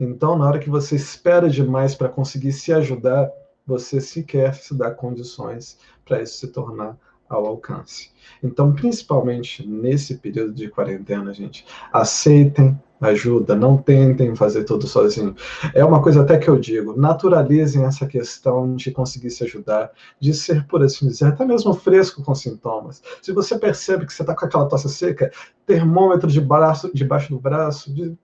Então, 0.00 0.36
na 0.36 0.46
hora 0.46 0.58
que 0.58 0.68
você 0.68 0.96
espera 0.96 1.48
demais 1.48 1.94
para 1.94 2.08
conseguir 2.08 2.52
se 2.52 2.72
ajudar, 2.72 3.30
você 3.64 4.00
sequer 4.00 4.54
se 4.54 4.74
dá 4.74 4.90
condições 4.90 5.78
para 6.04 6.20
isso 6.22 6.38
se 6.38 6.48
tornar 6.48 6.98
ao 7.28 7.46
alcance. 7.46 8.10
Então, 8.42 8.72
principalmente 8.72 9.66
nesse 9.66 10.16
período 10.16 10.52
de 10.52 10.68
quarentena, 10.68 11.32
gente, 11.32 11.64
aceitem 11.92 12.78
ajuda, 13.00 13.54
não 13.54 13.76
tentem 13.76 14.34
fazer 14.34 14.64
tudo 14.64 14.86
sozinho. 14.86 15.34
É 15.74 15.84
uma 15.84 16.02
coisa 16.02 16.22
até 16.22 16.38
que 16.38 16.48
eu 16.48 16.58
digo, 16.58 16.98
naturalizem 16.98 17.84
essa 17.84 18.06
questão 18.06 18.74
de 18.74 18.90
conseguir 18.90 19.30
se 19.30 19.44
ajudar, 19.44 19.90
de 20.18 20.32
ser, 20.32 20.66
por 20.66 20.82
assim 20.82 21.06
dizer, 21.08 21.26
até 21.26 21.44
mesmo 21.44 21.74
fresco 21.74 22.22
com 22.22 22.34
sintomas. 22.34 23.02
Se 23.20 23.32
você 23.32 23.58
percebe 23.58 24.06
que 24.06 24.12
você 24.12 24.22
está 24.22 24.34
com 24.34 24.46
aquela 24.46 24.66
tosse 24.66 24.88
seca, 24.88 25.30
termômetro 25.66 26.30
de 26.30 26.40
braço, 26.40 26.90
debaixo 26.94 27.30
do 27.30 27.38
braço, 27.38 27.92
de 27.92 28.16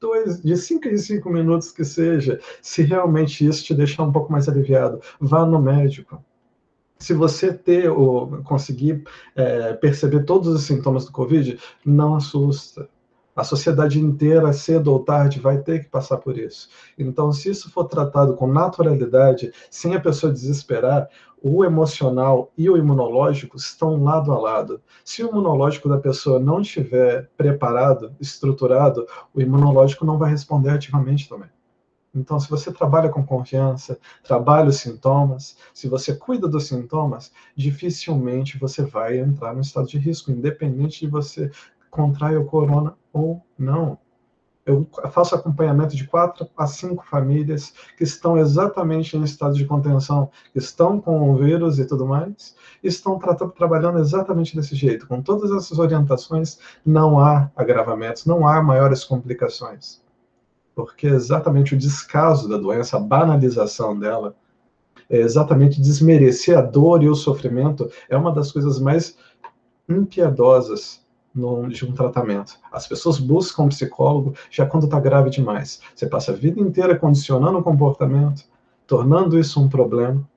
dois, 0.00 0.42
de 0.42 0.56
cinco 0.56 0.88
em 0.88 0.98
cinco 0.98 1.30
minutos 1.30 1.70
que 1.70 1.84
seja, 1.84 2.40
se 2.60 2.82
realmente 2.82 3.46
isso 3.46 3.64
te 3.64 3.74
deixar 3.74 4.02
um 4.02 4.12
pouco 4.12 4.30
mais 4.30 4.48
aliviado, 4.48 5.00
vá 5.20 5.46
no 5.46 5.60
médico 5.60 6.22
se 6.98 7.12
você 7.14 7.52
ter 7.52 7.90
ou 7.90 8.42
conseguir 8.42 9.04
é, 9.34 9.74
perceber 9.74 10.24
todos 10.24 10.48
os 10.48 10.62
sintomas 10.62 11.04
do 11.04 11.12
Covid, 11.12 11.58
não 11.84 12.14
assusta. 12.14 12.88
A 13.34 13.44
sociedade 13.44 14.00
inteira, 14.00 14.50
cedo 14.54 14.90
ou 14.90 15.00
tarde, 15.00 15.38
vai 15.38 15.58
ter 15.58 15.84
que 15.84 15.90
passar 15.90 16.16
por 16.16 16.38
isso. 16.38 16.70
Então, 16.98 17.30
se 17.32 17.50
isso 17.50 17.70
for 17.70 17.84
tratado 17.84 18.34
com 18.34 18.46
naturalidade, 18.46 19.52
sem 19.70 19.94
a 19.94 20.00
pessoa 20.00 20.32
desesperar, 20.32 21.06
o 21.42 21.62
emocional 21.62 22.50
e 22.56 22.68
o 22.70 22.78
imunológico 22.78 23.58
estão 23.58 24.02
lado 24.02 24.32
a 24.32 24.38
lado. 24.38 24.80
Se 25.04 25.22
o 25.22 25.28
imunológico 25.28 25.86
da 25.86 25.98
pessoa 25.98 26.40
não 26.40 26.62
estiver 26.62 27.28
preparado, 27.36 28.14
estruturado, 28.18 29.06
o 29.34 29.40
imunológico 29.40 30.06
não 30.06 30.16
vai 30.16 30.30
responder 30.30 30.70
ativamente 30.70 31.28
também. 31.28 31.50
Então, 32.16 32.40
se 32.40 32.48
você 32.48 32.72
trabalha 32.72 33.10
com 33.10 33.24
confiança, 33.24 33.98
trabalha 34.24 34.70
os 34.70 34.78
sintomas, 34.78 35.56
se 35.74 35.86
você 35.86 36.14
cuida 36.14 36.48
dos 36.48 36.66
sintomas, 36.66 37.30
dificilmente 37.54 38.58
você 38.58 38.82
vai 38.82 39.18
entrar 39.18 39.54
no 39.54 39.60
estado 39.60 39.86
de 39.86 39.98
risco, 39.98 40.30
independente 40.30 41.00
de 41.00 41.08
você 41.08 41.50
contrair 41.90 42.38
o 42.38 42.46
corona 42.46 42.96
ou 43.12 43.44
não. 43.58 43.98
Eu 44.64 44.88
faço 45.10 45.34
acompanhamento 45.34 45.94
de 45.94 46.08
quatro 46.08 46.48
a 46.56 46.66
cinco 46.66 47.06
famílias 47.06 47.72
que 47.96 48.02
estão 48.02 48.36
exatamente 48.36 49.16
em 49.16 49.22
estado 49.22 49.54
de 49.54 49.64
contenção, 49.64 50.28
estão 50.54 51.00
com 51.00 51.30
o 51.30 51.36
vírus 51.36 51.78
e 51.78 51.84
tudo 51.84 52.04
mais, 52.04 52.56
e 52.82 52.88
estão 52.88 53.16
trabalhando 53.54 54.00
exatamente 54.00 54.56
desse 54.56 54.74
jeito. 54.74 55.06
Com 55.06 55.22
todas 55.22 55.52
essas 55.52 55.78
orientações, 55.78 56.58
não 56.84 57.20
há 57.20 57.48
agravamentos, 57.54 58.26
não 58.26 58.48
há 58.48 58.60
maiores 58.60 59.04
complicações 59.04 60.04
porque 60.76 61.06
exatamente 61.06 61.74
o 61.74 61.78
descaso 61.78 62.46
da 62.46 62.58
doença, 62.58 62.98
a 62.98 63.00
banalização 63.00 63.98
dela, 63.98 64.36
é 65.08 65.16
exatamente 65.16 65.80
desmerecer 65.80 66.56
a 66.56 66.60
dor 66.60 67.02
e 67.02 67.08
o 67.08 67.14
sofrimento, 67.14 67.90
é 68.10 68.16
uma 68.16 68.30
das 68.30 68.52
coisas 68.52 68.78
mais 68.78 69.16
impiedosas 69.88 71.02
no, 71.34 71.66
de 71.66 71.86
um 71.86 71.92
tratamento. 71.92 72.58
As 72.70 72.86
pessoas 72.86 73.18
buscam 73.18 73.62
um 73.62 73.68
psicólogo 73.68 74.34
já 74.50 74.66
quando 74.66 74.84
está 74.84 75.00
grave 75.00 75.30
demais. 75.30 75.80
Você 75.94 76.06
passa 76.06 76.32
a 76.32 76.34
vida 76.34 76.60
inteira 76.60 76.98
condicionando 76.98 77.58
o 77.58 77.62
comportamento, 77.62 78.44
tornando 78.86 79.38
isso 79.38 79.58
um 79.58 79.70
problema, 79.70 80.28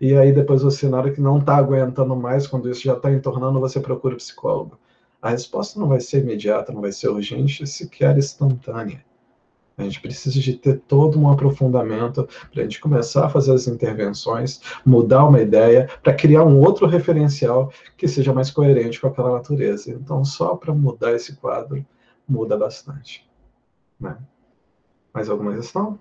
e 0.00 0.16
aí 0.16 0.32
depois 0.32 0.62
você, 0.62 0.88
na 0.88 0.98
hora 0.98 1.12
que 1.12 1.20
não 1.20 1.38
está 1.38 1.56
aguentando 1.56 2.16
mais, 2.16 2.44
quando 2.44 2.68
isso 2.68 2.82
já 2.82 2.94
está 2.94 3.12
entornando, 3.12 3.60
você 3.60 3.78
procura 3.78 4.14
o 4.14 4.18
psicólogo. 4.18 4.76
A 5.22 5.30
resposta 5.30 5.78
não 5.78 5.86
vai 5.86 6.00
ser 6.00 6.22
imediata, 6.22 6.72
não 6.72 6.80
vai 6.80 6.90
ser 6.90 7.08
urgente, 7.08 7.64
sequer 7.68 8.18
instantânea. 8.18 9.04
A 9.80 9.84
gente 9.84 10.00
precisa 10.00 10.38
de 10.38 10.54
ter 10.54 10.78
todo 10.80 11.20
um 11.20 11.30
aprofundamento 11.30 12.28
para 12.52 12.60
a 12.60 12.62
gente 12.62 12.80
começar 12.80 13.26
a 13.26 13.28
fazer 13.30 13.52
as 13.52 13.66
intervenções, 13.66 14.60
mudar 14.84 15.24
uma 15.24 15.40
ideia, 15.40 15.88
para 16.02 16.14
criar 16.14 16.44
um 16.44 16.60
outro 16.60 16.86
referencial 16.86 17.72
que 17.96 18.06
seja 18.06 18.32
mais 18.32 18.50
coerente 18.50 19.00
com 19.00 19.06
aquela 19.06 19.32
natureza. 19.32 19.90
Então, 19.90 20.24
só 20.24 20.54
para 20.56 20.72
mudar 20.74 21.12
esse 21.12 21.36
quadro, 21.36 21.84
muda 22.28 22.56
bastante. 22.56 23.28
Né? 23.98 24.16
Mais 25.12 25.28
alguma 25.28 25.54
questão? 25.54 25.98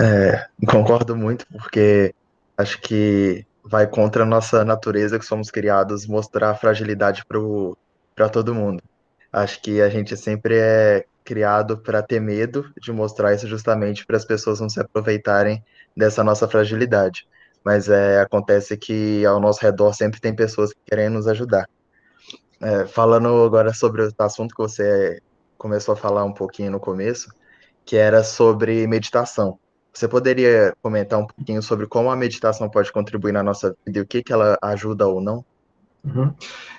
É, 0.00 0.46
concordo 0.66 1.14
muito, 1.14 1.46
porque 1.48 2.14
acho 2.56 2.80
que 2.80 3.44
vai 3.64 3.86
contra 3.86 4.22
a 4.22 4.26
nossa 4.26 4.64
natureza, 4.64 5.18
que 5.18 5.24
somos 5.24 5.50
criados, 5.50 6.06
mostrar 6.06 6.54
fragilidade 6.54 7.24
para 8.14 8.28
todo 8.28 8.54
mundo. 8.54 8.82
Acho 9.32 9.60
que 9.62 9.80
a 9.80 9.88
gente 9.88 10.16
sempre 10.16 10.56
é 10.58 11.04
criado 11.24 11.78
para 11.78 12.02
ter 12.02 12.20
medo 12.20 12.70
de 12.80 12.92
mostrar 12.92 13.34
isso 13.34 13.46
justamente 13.46 14.04
para 14.06 14.16
as 14.16 14.24
pessoas 14.24 14.60
não 14.60 14.68
se 14.68 14.80
aproveitarem 14.80 15.62
dessa 15.96 16.22
nossa 16.22 16.48
fragilidade. 16.48 17.26
Mas 17.64 17.88
é, 17.88 18.20
acontece 18.20 18.76
que 18.76 19.24
ao 19.24 19.40
nosso 19.40 19.60
redor 19.60 19.92
sempre 19.92 20.20
tem 20.20 20.34
pessoas 20.34 20.72
que 20.72 20.80
querem 20.86 21.08
nos 21.08 21.26
ajudar. 21.26 21.68
É, 22.60 22.86
falando 22.86 23.44
agora 23.44 23.72
sobre 23.72 24.02
o 24.02 24.14
assunto 24.18 24.54
que 24.54 24.62
você 24.62 25.20
começou 25.58 25.94
a 25.94 25.96
falar 25.96 26.24
um 26.24 26.32
pouquinho 26.32 26.70
no 26.70 26.80
começo, 26.80 27.28
que 27.84 27.96
era 27.96 28.24
sobre 28.24 28.86
meditação. 28.86 29.58
Você 29.92 30.08
poderia 30.08 30.74
comentar 30.82 31.18
um 31.18 31.26
pouquinho 31.26 31.62
sobre 31.62 31.86
como 31.86 32.10
a 32.10 32.16
meditação 32.16 32.68
pode 32.68 32.90
contribuir 32.90 33.32
na 33.32 33.42
nossa 33.42 33.76
vida 33.84 33.98
e 33.98 34.02
o 34.02 34.06
que, 34.06 34.22
que 34.22 34.32
ela 34.32 34.56
ajuda 34.62 35.06
ou 35.06 35.20
não? 35.20 35.44
Uhum. 36.04 36.34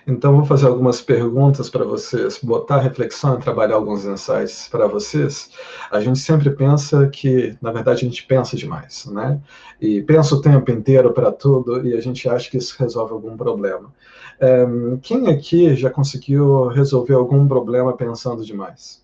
Então, 0.06 0.36
vou 0.36 0.46
fazer 0.46 0.68
algumas 0.68 1.02
perguntas 1.02 1.70
para 1.70 1.86
vocês, 1.86 2.40
botar 2.44 2.80
reflexão 2.80 3.36
e 3.36 3.42
trabalhar 3.42 3.76
alguns 3.76 4.06
insights 4.06 4.68
para 4.68 4.86
vocês. 4.86 5.50
A 5.90 6.02
gente 6.02 6.20
sempre 6.20 6.50
pensa 6.50 7.08
que, 7.08 7.58
na 7.62 7.72
verdade, 7.72 8.06
a 8.06 8.10
gente 8.10 8.26
pensa 8.26 8.58
demais, 8.58 9.06
né? 9.06 9.40
E 9.80 10.02
pensa 10.02 10.36
o 10.36 10.42
tempo 10.42 10.70
inteiro 10.72 11.14
para 11.14 11.32
tudo 11.32 11.88
e 11.88 11.94
a 11.96 12.02
gente 12.02 12.28
acha 12.28 12.52
que 12.52 12.58
isso 12.58 12.76
resolve 12.78 13.14
algum 13.14 13.38
problema. 13.38 13.94
É, 14.40 14.66
quem 15.02 15.30
aqui 15.30 15.74
já 15.76 15.90
conseguiu 15.90 16.68
resolver 16.68 17.14
algum 17.14 17.48
problema 17.48 17.96
pensando 17.96 18.44
demais? 18.44 19.02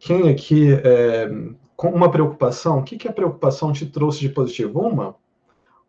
Quem 0.00 0.28
aqui, 0.28 0.72
é, 0.72 1.30
com 1.76 1.90
uma 1.90 2.10
preocupação, 2.10 2.80
o 2.80 2.82
que, 2.82 2.96
que 2.96 3.06
a 3.06 3.12
preocupação 3.12 3.72
te 3.72 3.86
trouxe 3.86 4.18
de 4.20 4.30
positivo? 4.30 4.80
Uma? 4.80 5.19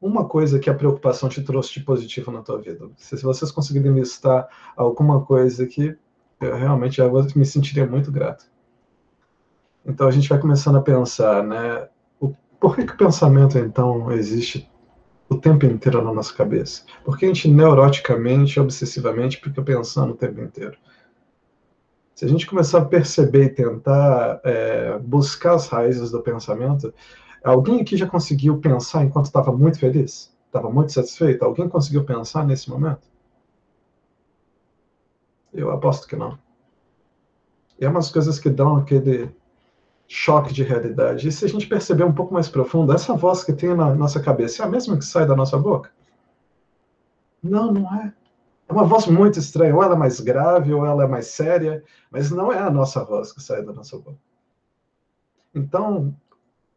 Uma 0.01 0.27
coisa 0.27 0.58
que 0.58 0.70
a 0.70 0.74
preocupação 0.74 1.29
te 1.29 1.43
trouxe 1.43 1.74
de 1.74 1.81
positivo 1.81 2.31
na 2.31 2.41
tua 2.41 2.60
vida. 2.60 2.89
Se, 2.98 3.15
vocês 3.22 3.51
conseguirem 3.51 3.93
listar 3.93 4.50
alguma 4.75 5.24
coisa 5.24 5.67
que 5.67 5.96
eu 6.41 6.55
realmente 6.55 6.98
já 6.98 7.08
me 7.36 7.46
sentiria 7.46 7.86
muito 7.86 8.12
grato. 8.12 8.46
Então 9.86 10.08
a 10.08 10.12
gente 10.12 10.27
vai 10.27 10.39
começando 10.39 10.77
a 10.77 10.81
pensar, 10.81 11.43
né? 11.43 11.88
O, 12.20 12.34
por 12.60 12.75
que, 12.75 12.84
que 12.84 12.93
o 12.93 12.98
pensamento 12.98 13.60
então 13.60 14.12
existe 14.12 14.67
o 15.29 15.38
tempo 15.38 15.65
inteiro 15.67 16.01
na 16.03 16.12
nossa 16.12 16.34
cabeça? 16.34 16.84
Por 17.05 17.15
que 17.15 17.25
a 17.25 17.27
gente 17.27 17.48
neuroticamente, 17.48 18.60
obsessivamente 18.60 19.39
fica 19.39 19.62
pensando 19.62 20.13
o 20.13 20.17
tempo 20.17 20.41
inteiro? 20.41 20.77
Se 22.15 22.25
a 22.25 22.27
gente 22.27 22.46
começar 22.46 22.79
a 22.79 22.86
perceber 22.86 23.46
e 23.46 23.50
tentar 23.50 24.41
é, 24.43 25.00
buscar 25.00 25.55
as 25.55 25.67
raízes 25.67 26.12
do 26.12 26.22
pensamento, 26.22 26.93
Alguém 27.43 27.81
aqui 27.81 27.98
já 27.98 28.07
conseguiu 28.07 28.60
pensar 28.60 29.03
enquanto 29.03 29.25
estava 29.25 29.51
muito 29.51 29.79
feliz? 29.79 30.31
Estava 30.45 30.69
muito 30.69 30.91
satisfeito? 30.91 31.43
Alguém 31.43 31.67
conseguiu 31.67 32.03
pensar 32.03 32.45
nesse 32.45 32.69
momento? 32.69 33.10
Eu 35.53 35.71
aposto 35.71 36.07
que 36.07 36.15
não. 36.15 36.38
E 37.79 37.86
é 37.86 37.89
umas 37.89 38.12
coisas 38.12 38.38
que 38.38 38.50
dão 38.50 38.75
aquele 38.75 39.33
choque 40.07 40.53
de 40.53 40.62
realidade. 40.62 41.27
E 41.27 41.31
se 41.31 41.43
a 41.45 41.48
gente 41.48 41.67
perceber 41.67 42.03
um 42.03 42.13
pouco 42.13 42.33
mais 42.33 42.48
profundo, 42.48 42.93
essa 42.93 43.15
voz 43.15 43.43
que 43.43 43.53
tem 43.53 43.74
na 43.74 43.95
nossa 43.95 44.21
cabeça 44.21 44.62
é 44.62 44.65
a 44.65 44.69
mesma 44.69 44.98
que 44.98 45.05
sai 45.05 45.25
da 45.25 45.36
nossa 45.36 45.57
boca? 45.57 45.89
Não, 47.41 47.71
não 47.71 47.95
é. 47.95 48.13
É 48.69 48.74
uma 48.74 48.83
voz 48.83 49.07
muito 49.07 49.39
estranha. 49.39 49.75
Ou 49.75 49.81
ela 49.81 49.95
é 49.95 49.98
mais 49.98 50.19
grave, 50.19 50.74
ou 50.74 50.86
ela 50.86 51.05
é 51.05 51.07
mais 51.07 51.27
séria, 51.27 51.83
mas 52.12 52.29
não 52.29 52.53
é 52.53 52.60
a 52.60 52.69
nossa 52.69 53.03
voz 53.03 53.31
que 53.33 53.41
sai 53.41 53.63
da 53.63 53.74
nossa 53.74 53.98
boca. 53.98 54.19
Então, 55.55 56.15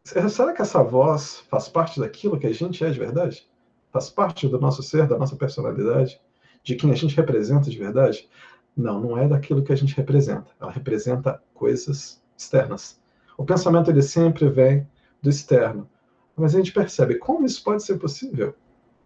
Será 0.07 0.53
que 0.53 0.61
essa 0.61 0.83
voz 0.83 1.43
faz 1.49 1.67
parte 1.67 1.99
daquilo 1.99 2.39
que 2.39 2.47
a 2.47 2.53
gente 2.53 2.85
é 2.85 2.91
de 2.91 2.99
verdade? 2.99 3.49
Faz 3.91 4.11
parte 4.11 4.47
do 4.47 4.61
nosso 4.61 4.83
ser, 4.83 5.07
da 5.07 5.17
nossa 5.17 5.35
personalidade? 5.35 6.21
De 6.63 6.77
quem 6.77 6.91
a 6.91 6.95
gente 6.95 7.17
representa 7.17 7.71
de 7.71 7.79
verdade? 7.79 8.29
Não, 8.77 9.01
não 9.01 9.17
é 9.17 9.27
daquilo 9.27 9.63
que 9.63 9.73
a 9.73 9.77
gente 9.77 9.97
representa. 9.97 10.51
Ela 10.61 10.71
representa 10.71 11.43
coisas 11.55 12.23
externas. 12.37 13.01
O 13.39 13.47
pensamento 13.47 13.91
ele 13.91 14.03
sempre 14.03 14.47
vem 14.51 14.87
do 15.23 15.31
externo. 15.31 15.89
Mas 16.37 16.55
a 16.55 16.59
gente 16.59 16.73
percebe 16.73 17.15
como 17.15 17.47
isso 17.47 17.65
pode 17.65 17.83
ser 17.83 17.97
possível? 17.97 18.55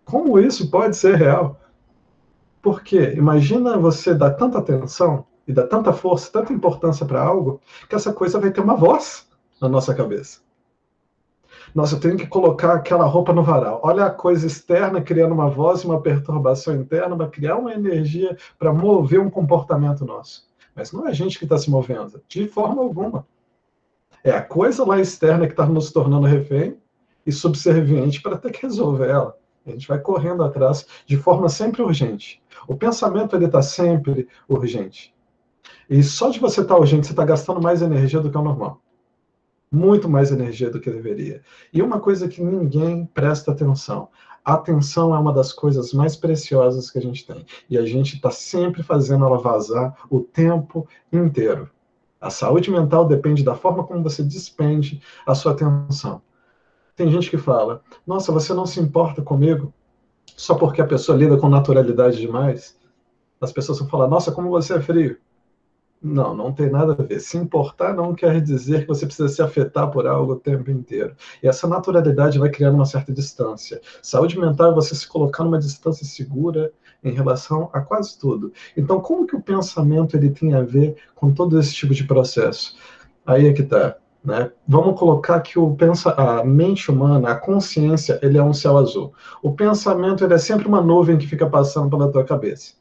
Como 0.04 0.36
isso 0.36 0.68
pode 0.68 0.96
ser 0.96 1.14
real? 1.14 1.60
Porque 2.60 3.12
imagina 3.12 3.78
você 3.78 4.14
dar 4.14 4.32
tanta 4.32 4.58
atenção 4.58 5.24
e 5.46 5.52
dar 5.52 5.68
tanta 5.68 5.92
força, 5.92 6.32
tanta 6.32 6.52
importância 6.52 7.06
para 7.06 7.22
algo, 7.22 7.60
que 7.88 7.94
essa 7.94 8.12
coisa 8.12 8.40
vai 8.40 8.50
ter 8.50 8.60
uma 8.62 8.74
voz 8.74 9.28
na 9.60 9.68
nossa 9.68 9.94
cabeça. 9.94 10.47
Nossa, 11.74 11.96
eu 11.96 12.00
tenho 12.00 12.16
que 12.16 12.26
colocar 12.26 12.74
aquela 12.74 13.04
roupa 13.04 13.32
no 13.32 13.42
varal. 13.42 13.80
Olha 13.82 14.06
a 14.06 14.10
coisa 14.10 14.46
externa 14.46 15.00
criando 15.00 15.32
uma 15.32 15.50
voz 15.50 15.82
e 15.82 15.86
uma 15.86 16.00
perturbação 16.00 16.74
interna 16.74 17.16
para 17.16 17.28
criar 17.28 17.56
uma 17.56 17.72
energia 17.72 18.36
para 18.58 18.72
mover 18.72 19.20
um 19.20 19.30
comportamento 19.30 20.04
nosso. 20.04 20.48
Mas 20.74 20.92
não 20.92 21.06
é 21.06 21.10
a 21.10 21.14
gente 21.14 21.38
que 21.38 21.44
está 21.44 21.58
se 21.58 21.70
movendo, 21.70 22.22
de 22.28 22.46
forma 22.46 22.82
alguma. 22.82 23.26
É 24.24 24.30
a 24.30 24.42
coisa 24.42 24.84
lá 24.84 24.98
externa 24.98 25.46
que 25.46 25.52
está 25.52 25.66
nos 25.66 25.92
tornando 25.92 26.26
refém 26.26 26.76
e 27.26 27.32
subserviente 27.32 28.22
para 28.22 28.38
ter 28.38 28.50
que 28.50 28.62
resolver 28.62 29.08
ela. 29.08 29.36
A 29.66 29.70
gente 29.70 29.86
vai 29.86 29.98
correndo 29.98 30.42
atrás 30.42 30.86
de 31.04 31.16
forma 31.16 31.48
sempre 31.48 31.82
urgente. 31.82 32.42
O 32.66 32.74
pensamento 32.74 33.36
ele 33.36 33.44
está 33.44 33.60
sempre 33.60 34.26
urgente. 34.48 35.14
E 35.90 36.02
só 36.02 36.30
de 36.30 36.40
você 36.40 36.62
estar 36.62 36.74
tá 36.74 36.80
urgente, 36.80 37.06
você 37.06 37.12
está 37.12 37.24
gastando 37.24 37.60
mais 37.60 37.82
energia 37.82 38.20
do 38.20 38.30
que 38.30 38.38
o 38.38 38.42
normal 38.42 38.80
muito 39.70 40.08
mais 40.08 40.30
energia 40.30 40.70
do 40.70 40.80
que 40.80 40.90
deveria. 40.90 41.42
E 41.72 41.82
uma 41.82 42.00
coisa 42.00 42.28
que 42.28 42.42
ninguém 42.42 43.06
presta 43.06 43.52
atenção. 43.52 44.08
Atenção 44.44 45.14
é 45.14 45.18
uma 45.18 45.32
das 45.32 45.52
coisas 45.52 45.92
mais 45.92 46.16
preciosas 46.16 46.90
que 46.90 46.98
a 46.98 47.02
gente 47.02 47.26
tem. 47.26 47.44
E 47.68 47.76
a 47.76 47.84
gente 47.84 48.16
está 48.16 48.30
sempre 48.30 48.82
fazendo 48.82 49.26
ela 49.26 49.38
vazar 49.38 49.94
o 50.08 50.20
tempo 50.20 50.88
inteiro. 51.12 51.70
A 52.20 52.30
saúde 52.30 52.70
mental 52.70 53.06
depende 53.06 53.44
da 53.44 53.54
forma 53.54 53.84
como 53.84 54.02
você 54.02 54.22
despende 54.22 55.00
a 55.26 55.34
sua 55.34 55.52
atenção. 55.52 56.22
Tem 56.96 57.10
gente 57.10 57.30
que 57.30 57.38
fala: 57.38 57.82
Nossa, 58.06 58.32
você 58.32 58.52
não 58.52 58.66
se 58.66 58.80
importa 58.80 59.22
comigo 59.22 59.72
só 60.36 60.54
porque 60.54 60.80
a 60.80 60.86
pessoa 60.86 61.16
lida 61.16 61.36
com 61.36 61.48
naturalidade 61.48 62.18
demais? 62.18 62.76
As 63.40 63.52
pessoas 63.52 63.78
vão 63.78 63.88
falar: 63.88 64.08
Nossa, 64.08 64.32
como 64.32 64.50
você 64.50 64.74
é 64.74 64.80
frio. 64.80 65.18
Não, 66.00 66.32
não 66.32 66.52
tem 66.52 66.70
nada 66.70 66.92
a 66.92 67.02
ver. 67.02 67.20
Se 67.20 67.36
importar 67.36 67.92
não 67.92 68.14
quer 68.14 68.40
dizer 68.40 68.82
que 68.82 68.88
você 68.88 69.04
precisa 69.04 69.28
se 69.28 69.42
afetar 69.42 69.90
por 69.90 70.06
algo 70.06 70.32
o 70.32 70.38
tempo 70.38 70.70
inteiro. 70.70 71.14
E 71.42 71.48
essa 71.48 71.66
naturalidade 71.66 72.38
vai 72.38 72.50
criando 72.50 72.76
uma 72.76 72.86
certa 72.86 73.12
distância. 73.12 73.80
Saúde 74.00 74.38
mental 74.38 74.70
é 74.70 74.74
você 74.74 74.94
se 74.94 75.08
colocar 75.08 75.42
numa 75.42 75.58
distância 75.58 76.06
segura 76.06 76.72
em 77.02 77.12
relação 77.12 77.68
a 77.72 77.80
quase 77.80 78.16
tudo. 78.18 78.52
Então, 78.76 79.00
como 79.00 79.26
que 79.26 79.34
o 79.34 79.42
pensamento 79.42 80.16
ele 80.16 80.30
tem 80.30 80.54
a 80.54 80.62
ver 80.62 80.96
com 81.16 81.32
todo 81.32 81.58
esse 81.58 81.74
tipo 81.74 81.92
de 81.92 82.04
processo? 82.04 82.76
Aí 83.26 83.46
é 83.46 83.52
que 83.52 83.64
tá. 83.64 83.96
Né? 84.24 84.52
Vamos 84.66 84.98
colocar 84.98 85.40
que 85.40 85.58
o 85.58 85.74
pensa, 85.74 86.10
a 86.12 86.44
mente 86.44 86.90
humana, 86.90 87.30
a 87.30 87.34
consciência, 87.34 88.20
ele 88.22 88.38
é 88.38 88.42
um 88.42 88.52
céu 88.52 88.76
azul. 88.76 89.12
O 89.42 89.52
pensamento 89.52 90.24
ele 90.24 90.34
é 90.34 90.38
sempre 90.38 90.68
uma 90.68 90.80
nuvem 90.80 91.18
que 91.18 91.26
fica 91.26 91.48
passando 91.48 91.90
pela 91.90 92.10
tua 92.10 92.24
cabeça. 92.24 92.74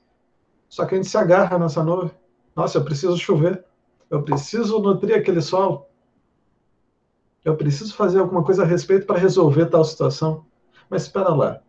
Só 0.70 0.86
que 0.86 0.94
a 0.94 0.98
gente 0.98 1.10
se 1.10 1.18
agarra 1.18 1.58
nessa 1.58 1.84
nuvem 1.84 2.12
nossa, 2.58 2.80
eu 2.80 2.84
preciso 2.84 3.16
chover. 3.18 3.64
Eu 4.10 4.24
preciso 4.24 4.80
nutrir 4.80 5.16
aquele 5.16 5.42
sol. 5.42 5.92
Eu 7.46 7.56
preciso 7.56 7.94
fazer 7.94 8.18
alguma 8.18 8.44
coisa 8.44 8.64
a 8.64 8.66
respeito 8.66 9.06
para 9.06 9.20
resolver 9.20 9.68
tal 9.68 9.86
situação. 9.86 10.44
Mas 10.90 11.04
espera 11.04 11.30
lá. 11.30 11.62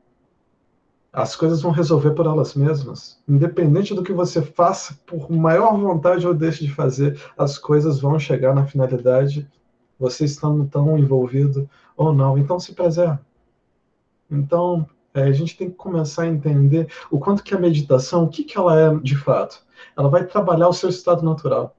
As 1.13 1.37
coisas 1.37 1.61
vão 1.61 1.73
resolver 1.73 2.13
por 2.13 2.25
elas 2.25 2.55
mesmas. 2.55 3.23
Independente 3.29 3.95
do 3.95 4.03
que 4.03 4.15
você 4.15 4.41
faça, 4.41 4.99
por 5.05 5.31
maior 5.31 5.77
vontade 5.77 6.27
ou 6.27 6.33
deixe 6.33 6.65
de 6.65 6.73
fazer, 6.73 7.21
as 7.37 7.59
coisas 7.59 8.01
vão 8.01 8.19
chegar 8.19 8.55
na 8.55 8.67
finalidade, 8.67 9.47
você 9.99 10.25
estando 10.25 10.67
tão 10.69 10.99
envolvido 10.99 11.69
ou 11.99 12.15
não. 12.15 12.39
Então 12.39 12.59
se 12.59 12.75
preserve. 12.75 13.21
Então, 14.31 14.89
é, 15.15 15.23
a 15.23 15.33
gente 15.33 15.57
tem 15.57 15.71
que 15.71 15.77
começar 15.77 16.23
a 16.23 16.29
entender 16.29 16.89
o 17.11 17.19
quanto 17.19 17.43
que 17.43 17.55
a 17.55 17.59
meditação, 17.59 18.25
o 18.25 18.29
que, 18.29 18.45
que 18.45 18.57
ela 18.57 18.79
é 18.79 18.95
de 18.97 19.17
fato. 19.17 19.63
Ela 19.97 20.09
vai 20.09 20.25
trabalhar 20.27 20.69
o 20.69 20.73
seu 20.73 20.89
estado 20.89 21.25
natural. 21.25 21.75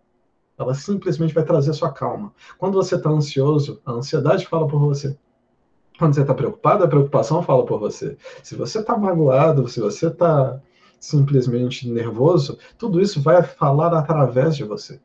Ela 0.57 0.73
simplesmente 0.73 1.33
vai 1.33 1.43
trazer 1.43 1.71
a 1.71 1.73
sua 1.73 1.91
calma. 1.91 2.33
Quando 2.57 2.73
você 2.73 2.95
está 2.95 3.09
ansioso, 3.09 3.81
a 3.85 3.93
ansiedade 3.93 4.45
fala 4.45 4.67
por 4.67 4.79
você. 4.79 5.17
Quando 5.97 6.13
você 6.13 6.21
está 6.21 6.33
preocupado, 6.33 6.83
a 6.83 6.87
preocupação 6.87 7.41
fala 7.43 7.65
por 7.65 7.79
você. 7.79 8.17
Se 8.43 8.55
você 8.55 8.79
está 8.79 8.97
magoado, 8.97 9.67
se 9.67 9.79
você 9.79 10.07
está 10.07 10.61
simplesmente 10.99 11.89
nervoso, 11.89 12.57
tudo 12.77 12.99
isso 12.99 13.21
vai 13.21 13.41
falar 13.41 13.93
através 13.93 14.55
de 14.55 14.63
você. 14.63 14.99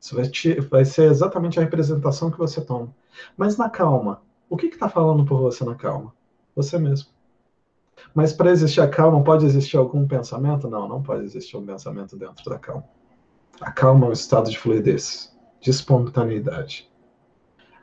Isso 0.00 0.16
vai, 0.16 0.28
te, 0.28 0.60
vai 0.60 0.84
ser 0.84 1.10
exatamente 1.10 1.58
a 1.58 1.62
representação 1.62 2.30
que 2.30 2.38
você 2.38 2.60
toma. 2.60 2.94
Mas 3.36 3.56
na 3.56 3.68
calma, 3.68 4.22
o 4.48 4.56
que 4.56 4.66
está 4.66 4.88
falando 4.88 5.24
por 5.24 5.40
você 5.40 5.64
na 5.64 5.74
calma? 5.74 6.12
Você 6.54 6.78
mesmo. 6.78 7.10
Mas 8.14 8.32
para 8.32 8.50
existir 8.50 8.80
a 8.80 8.88
calma, 8.88 9.22
pode 9.22 9.46
existir 9.46 9.76
algum 9.76 10.06
pensamento? 10.06 10.68
Não, 10.68 10.88
não 10.88 11.02
pode 11.02 11.24
existir 11.24 11.56
um 11.56 11.64
pensamento 11.64 12.16
dentro 12.16 12.48
da 12.48 12.58
calma. 12.58 12.84
A 13.60 13.70
calma 13.70 14.06
é 14.06 14.10
um 14.10 14.12
estado 14.12 14.50
de 14.50 14.58
fluidez, 14.58 15.34
de 15.60 15.70
espontaneidade. 15.70 16.90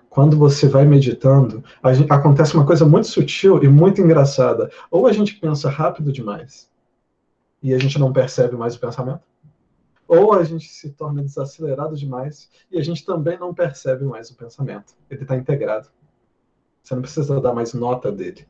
Quando 0.09 0.37
você 0.37 0.67
vai 0.67 0.85
meditando, 0.85 1.63
gente, 1.93 2.11
acontece 2.11 2.55
uma 2.55 2.65
coisa 2.65 2.85
muito 2.85 3.07
sutil 3.07 3.63
e 3.63 3.67
muito 3.67 4.01
engraçada. 4.01 4.69
Ou 4.89 5.07
a 5.07 5.11
gente 5.13 5.35
pensa 5.35 5.69
rápido 5.69 6.11
demais 6.11 6.69
e 7.61 7.73
a 7.73 7.77
gente 7.77 7.99
não 7.99 8.11
percebe 8.11 8.55
mais 8.55 8.75
o 8.75 8.79
pensamento, 8.79 9.21
ou 10.07 10.33
a 10.33 10.43
gente 10.43 10.67
se 10.69 10.89
torna 10.91 11.21
desacelerado 11.21 11.95
demais 11.95 12.49
e 12.71 12.79
a 12.79 12.81
gente 12.81 13.05
também 13.05 13.37
não 13.37 13.53
percebe 13.53 14.03
mais 14.05 14.31
o 14.31 14.35
pensamento. 14.35 14.95
Ele 15.09 15.21
está 15.21 15.35
integrado. 15.35 15.89
Você 16.81 16.95
não 16.95 17.01
precisa 17.01 17.39
dar 17.39 17.53
mais 17.53 17.73
nota 17.73 18.11
dele 18.11 18.47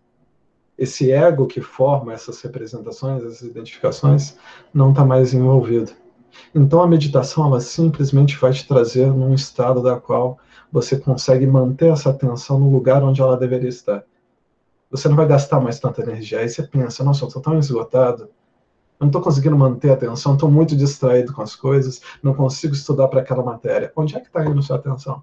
esse 0.80 1.12
ego 1.12 1.46
que 1.46 1.60
forma 1.60 2.14
essas 2.14 2.42
representações, 2.42 3.22
essas 3.22 3.42
identificações, 3.42 4.38
não 4.74 4.92
está 4.92 5.04
mais 5.04 5.34
envolvido. 5.34 5.92
Então 6.56 6.82
a 6.82 6.88
meditação 6.88 7.46
ela 7.46 7.60
simplesmente 7.60 8.38
vai 8.38 8.54
te 8.54 8.66
trazer 8.66 9.08
num 9.08 9.34
estado 9.34 9.84
da 9.84 10.00
qual 10.00 10.40
você 10.72 10.98
consegue 10.98 11.46
manter 11.46 11.92
essa 11.92 12.12
atenção 12.12 12.58
no 12.58 12.72
lugar 12.72 13.04
onde 13.04 13.20
ela 13.22 13.36
deveria 13.36 13.68
estar. 13.68 14.06
Você 14.90 15.10
não 15.10 15.18
vai 15.18 15.28
gastar 15.28 15.60
mais 15.60 15.80
tanta 15.80 16.02
energia. 16.02 16.40
Aí 16.40 16.48
você 16.48 16.64
pensa, 16.64 17.04
nossa, 17.04 17.26
eu 17.26 17.28
estou 17.28 17.42
tão 17.42 17.60
esgotado, 17.60 18.24
eu 18.24 18.30
não 19.02 19.08
estou 19.08 19.22
conseguindo 19.22 19.58
manter 19.58 19.92
a 19.92 19.96
atenção, 19.96 20.34
estou 20.34 20.50
muito 20.50 20.78
distraído 20.78 21.34
com 21.34 21.42
as 21.42 21.56
coisas, 21.56 22.02
não 22.24 22.34
consigo 22.34 22.74
estudar 22.74 23.10
para 23.10 23.20
aquela 23.20 23.44
matéria. 23.44 23.92
Onde 23.98 24.16
é 24.16 24.20
que 24.20 24.28
está 24.28 24.46
indo 24.46 24.64
sua 24.64 24.78
atenção? 24.78 25.22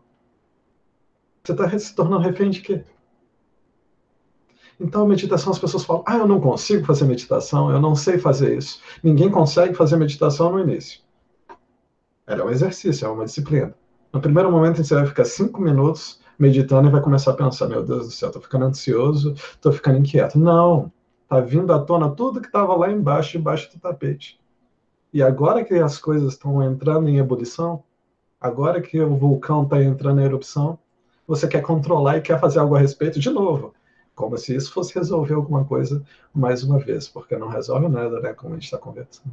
Você 1.43 1.53
está 1.53 1.79
se 1.79 1.95
tornando 1.95 2.25
refém 2.25 2.51
de 2.51 2.61
quê? 2.61 2.85
Então, 4.79 5.07
meditação, 5.07 5.53
as 5.53 5.59
pessoas 5.59 5.85
falam: 5.85 6.05
ah, 6.07 6.17
eu 6.17 6.27
não 6.27 6.41
consigo 6.41 6.85
fazer 6.85 7.05
meditação, 7.07 7.71
eu 7.71 7.81
não 7.81 7.95
sei 7.95 8.19
fazer 8.19 8.57
isso. 8.57 8.81
Ninguém 9.03 9.31
consegue 9.31 9.75
fazer 9.75 9.97
meditação 9.97 10.53
no 10.53 10.61
início. 10.61 11.01
Ela 12.27 12.43
é 12.43 12.45
um 12.45 12.51
exercício, 12.51 13.07
é 13.07 13.09
uma 13.09 13.25
disciplina. 13.25 13.75
No 14.13 14.21
primeiro 14.21 14.51
momento, 14.51 14.83
você 14.83 14.95
vai 14.95 15.07
ficar 15.07 15.25
cinco 15.25 15.61
minutos 15.61 16.21
meditando 16.39 16.89
e 16.89 16.91
vai 16.91 17.01
começar 17.01 17.31
a 17.33 17.35
pensar: 17.35 17.69
meu 17.69 17.83
Deus 17.83 18.07
do 18.07 18.11
céu, 18.11 18.29
estou 18.29 18.43
ficando 18.43 18.67
ansioso, 18.67 19.33
estou 19.33 19.73
ficando 19.73 19.99
inquieto. 19.99 20.39
Não, 20.39 20.93
está 21.23 21.41
vindo 21.41 21.73
à 21.73 21.79
tona 21.79 22.11
tudo 22.11 22.41
que 22.41 22.47
estava 22.47 22.75
lá 22.75 22.91
embaixo, 22.91 23.33
debaixo 23.33 23.71
do 23.73 23.81
tapete. 23.81 24.39
E 25.13 25.23
agora 25.23 25.65
que 25.65 25.75
as 25.75 25.99
coisas 25.99 26.35
estão 26.35 26.63
entrando 26.63 27.09
em 27.09 27.19
ebulição, 27.19 27.83
agora 28.41 28.83
que 28.83 29.01
o 29.01 29.17
vulcão 29.17 29.63
está 29.63 29.83
entrando 29.83 30.21
em 30.21 30.25
erupção, 30.25 30.79
você 31.27 31.49
quer 31.49 31.63
controlar 31.63 32.19
e 32.19 32.21
quer 32.21 32.39
fazer 32.39 32.59
algo 32.59 32.77
a 32.77 32.79
respeito 32.79 33.19
de 33.19 33.31
novo. 33.31 33.73
Como 34.17 34.37
se 34.39 34.57
isso 34.57 34.73
fosse 34.73 34.95
resolver 34.95 35.35
alguma 35.35 35.65
coisa 35.65 36.03
mais 36.35 36.65
uma 36.65 36.79
vez, 36.79 37.07
porque 37.07 37.37
não 37.37 37.49
resolve 37.49 37.87
nada, 37.87 38.19
né? 38.19 38.33
Como 38.33 38.53
a 38.53 38.55
gente 38.55 38.65
está 38.65 38.79
conversando. 38.79 39.31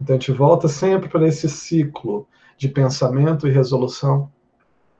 Então 0.00 0.14
a 0.14 0.18
gente 0.18 0.30
volta 0.30 0.68
sempre 0.68 1.08
para 1.08 1.26
esse 1.26 1.48
ciclo 1.48 2.26
de 2.56 2.68
pensamento 2.68 3.48
e 3.48 3.50
resolução 3.50 4.32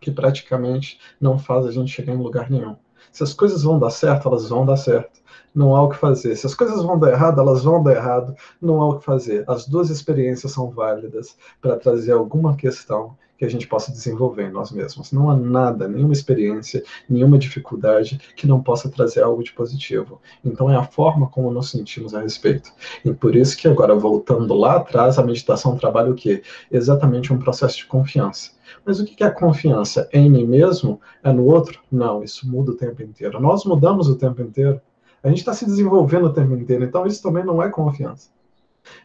que 0.00 0.10
praticamente 0.10 1.00
não 1.20 1.38
faz 1.38 1.66
a 1.66 1.70
gente 1.70 1.92
chegar 1.92 2.12
em 2.12 2.18
lugar 2.18 2.50
nenhum. 2.50 2.76
Se 3.12 3.22
as 3.22 3.32
coisas 3.32 3.62
vão 3.62 3.78
dar 3.78 3.90
certo, 3.90 4.28
elas 4.28 4.48
vão 4.48 4.66
dar 4.66 4.76
certo. 4.76 5.20
Não 5.58 5.74
há 5.74 5.82
o 5.82 5.88
que 5.88 5.96
fazer. 5.96 6.36
Se 6.36 6.46
as 6.46 6.54
coisas 6.54 6.84
vão 6.84 6.96
dar 6.96 7.10
errado, 7.10 7.40
elas 7.40 7.64
vão 7.64 7.82
dar 7.82 7.96
errado. 7.96 8.32
Não 8.62 8.80
há 8.80 8.90
o 8.90 8.98
que 9.00 9.04
fazer. 9.04 9.42
As 9.50 9.66
duas 9.66 9.90
experiências 9.90 10.52
são 10.52 10.70
válidas 10.70 11.36
para 11.60 11.76
trazer 11.76 12.12
alguma 12.12 12.54
questão 12.54 13.16
que 13.36 13.44
a 13.44 13.48
gente 13.48 13.66
possa 13.66 13.90
desenvolver 13.90 14.44
em 14.44 14.52
nós 14.52 14.70
mesmos. 14.70 15.10
Não 15.10 15.28
há 15.28 15.36
nada, 15.36 15.88
nenhuma 15.88 16.12
experiência, 16.12 16.84
nenhuma 17.10 17.36
dificuldade 17.36 18.20
que 18.36 18.46
não 18.46 18.62
possa 18.62 18.88
trazer 18.88 19.24
algo 19.24 19.42
de 19.42 19.52
positivo. 19.52 20.20
Então 20.44 20.70
é 20.70 20.76
a 20.76 20.84
forma 20.84 21.26
como 21.26 21.50
nos 21.50 21.72
sentimos 21.72 22.14
a 22.14 22.20
respeito. 22.20 22.70
E 23.04 23.12
por 23.12 23.34
isso 23.34 23.56
que 23.56 23.66
agora, 23.66 23.96
voltando 23.96 24.54
lá 24.54 24.76
atrás, 24.76 25.18
a 25.18 25.24
meditação 25.24 25.76
trabalha 25.76 26.12
o 26.12 26.14
quê? 26.14 26.40
Exatamente 26.70 27.32
um 27.32 27.38
processo 27.38 27.78
de 27.78 27.86
confiança. 27.86 28.52
Mas 28.84 29.00
o 29.00 29.04
que 29.04 29.24
é 29.24 29.26
a 29.26 29.32
confiança? 29.32 30.08
É 30.12 30.20
em 30.20 30.30
mim 30.30 30.46
mesmo? 30.46 31.00
É 31.20 31.32
no 31.32 31.46
outro? 31.46 31.80
Não, 31.90 32.22
isso 32.22 32.48
muda 32.48 32.70
o 32.70 32.76
tempo 32.76 33.02
inteiro. 33.02 33.40
Nós 33.40 33.64
mudamos 33.64 34.08
o 34.08 34.14
tempo 34.14 34.40
inteiro. 34.40 34.80
A 35.22 35.28
gente 35.28 35.38
está 35.38 35.52
se 35.52 35.64
desenvolvendo 35.64 36.26
o 36.26 36.32
tempo 36.32 36.54
inteiro, 36.54 36.84
então 36.84 37.06
isso 37.06 37.22
também 37.22 37.44
não 37.44 37.62
é 37.62 37.68
confiança. 37.68 38.30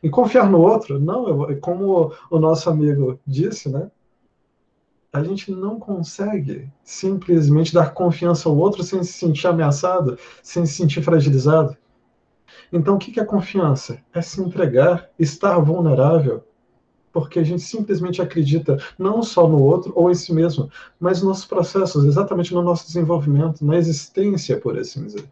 E 0.01 0.09
confiar 0.09 0.49
no 0.49 0.59
outro, 0.59 0.99
não, 0.99 1.55
como 1.59 2.13
o 2.29 2.39
nosso 2.39 2.69
amigo 2.69 3.19
disse, 3.25 3.69
né? 3.69 3.89
a 5.13 5.23
gente 5.23 5.51
não 5.51 5.79
consegue 5.79 6.67
simplesmente 6.83 7.71
dar 7.71 7.93
confiança 7.93 8.49
ao 8.49 8.57
outro 8.57 8.81
sem 8.81 9.03
se 9.03 9.13
sentir 9.13 9.45
ameaçado, 9.45 10.17
sem 10.41 10.65
se 10.65 10.73
sentir 10.73 11.03
fragilizado. 11.03 11.77
Então, 12.71 12.95
o 12.95 12.97
que 12.97 13.19
é 13.19 13.23
confiança? 13.23 13.99
É 14.11 14.23
se 14.23 14.41
entregar, 14.41 15.07
estar 15.19 15.59
vulnerável, 15.59 16.43
porque 17.11 17.37
a 17.37 17.43
gente 17.43 17.61
simplesmente 17.61 18.23
acredita 18.23 18.79
não 18.97 19.21
só 19.21 19.47
no 19.47 19.61
outro 19.61 19.93
ou 19.95 20.09
em 20.09 20.15
si 20.15 20.33
mesmo, 20.33 20.67
mas 20.99 21.21
nos 21.21 21.45
processos, 21.45 22.05
exatamente 22.05 22.51
no 22.51 22.63
nosso 22.63 22.87
desenvolvimento, 22.87 23.63
na 23.63 23.77
existência, 23.77 24.59
por 24.59 24.79
assim 24.79 25.05
dizer. 25.05 25.25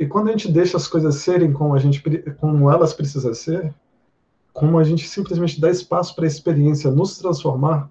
E 0.00 0.06
quando 0.06 0.28
a 0.28 0.30
gente 0.30 0.50
deixa 0.50 0.78
as 0.78 0.88
coisas 0.88 1.16
serem 1.16 1.52
como, 1.52 1.74
a 1.74 1.78
gente, 1.78 2.02
como 2.40 2.70
elas 2.70 2.94
precisam 2.94 3.34
ser, 3.34 3.74
como 4.50 4.78
a 4.78 4.82
gente 4.82 5.06
simplesmente 5.06 5.60
dá 5.60 5.70
espaço 5.70 6.16
para 6.16 6.24
a 6.24 6.26
experiência 6.26 6.90
nos 6.90 7.18
transformar, 7.18 7.90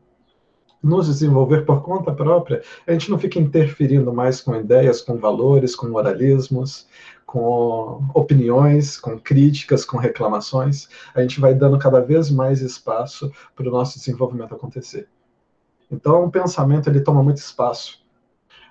nos 0.81 1.05
desenvolver 1.05 1.67
por 1.67 1.83
conta 1.83 2.11
própria, 2.11 2.63
a 2.87 2.93
gente 2.93 3.11
não 3.11 3.19
fica 3.19 3.37
interferindo 3.37 4.11
mais 4.11 4.41
com 4.41 4.55
ideias, 4.55 5.03
com 5.03 5.17
valores, 5.17 5.75
com 5.75 5.87
moralismos, 5.87 6.87
com 7.27 8.03
opiniões, 8.15 8.97
com 8.97 9.19
críticas, 9.19 9.85
com 9.85 9.99
reclamações. 9.99 10.89
A 11.13 11.21
gente 11.21 11.39
vai 11.39 11.53
dando 11.53 11.77
cada 11.77 12.01
vez 12.01 12.31
mais 12.31 12.59
espaço 12.59 13.31
para 13.55 13.67
o 13.69 13.71
nosso 13.71 13.99
desenvolvimento 13.99 14.55
acontecer. 14.55 15.07
Então, 15.91 16.25
o 16.25 16.31
pensamento 16.31 16.89
ele 16.89 17.01
toma 17.01 17.21
muito 17.21 17.37
espaço. 17.37 18.03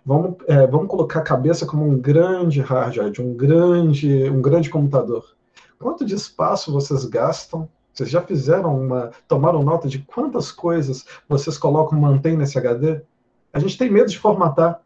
Vamos, 0.09 0.37
é, 0.47 0.67
vamos 0.67 0.89
colocar 0.89 1.19
a 1.19 1.23
cabeça 1.23 1.67
como 1.67 1.87
um 1.87 1.99
grande 1.99 2.63
hardware, 2.63 3.13
um 3.21 3.35
grande, 3.35 4.31
um 4.31 4.41
grande 4.41 4.71
computador. 4.71 5.37
Quanto 5.79 6.03
de 6.03 6.15
espaço 6.15 6.73
vocês 6.73 7.05
gastam 7.05 7.69
vocês 7.99 8.11
já 8.11 8.23
fizeram 8.23 8.81
uma. 8.81 9.11
tomaram 9.27 9.61
nota 9.65 9.89
de 9.89 9.99
quantas 9.99 10.53
coisas 10.53 11.05
vocês 11.29 11.59
colocam, 11.59 11.99
mantém 11.99 12.37
nesse 12.37 12.57
HD? 12.57 13.01
A 13.53 13.59
gente 13.59 13.77
tem 13.77 13.91
medo 13.91 14.09
de 14.09 14.17
formatar, 14.17 14.81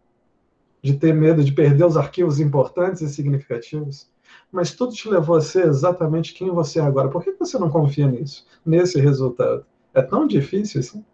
de 0.83 0.95
ter 0.95 1.13
medo 1.13 1.45
de 1.45 1.53
perder 1.53 1.85
os 1.85 1.99
arquivos 1.99 2.41
importantes 2.41 3.03
e 3.03 3.09
significativos. 3.11 4.09
Mas 4.51 4.75
tudo 4.75 4.95
te 4.95 5.11
levou 5.11 5.37
a 5.37 5.43
ser 5.43 5.67
exatamente 5.67 6.33
quem 6.33 6.51
você 6.51 6.81
é 6.81 6.83
agora. 6.83 7.11
Por 7.11 7.23
que 7.23 7.33
você 7.33 7.59
não 7.59 7.69
confia 7.69 8.07
nisso, 8.07 8.47
nesse 8.65 8.99
resultado? 8.99 9.67
É 9.93 10.01
tão 10.01 10.27
difícil 10.27 10.81
assim? 10.81 11.05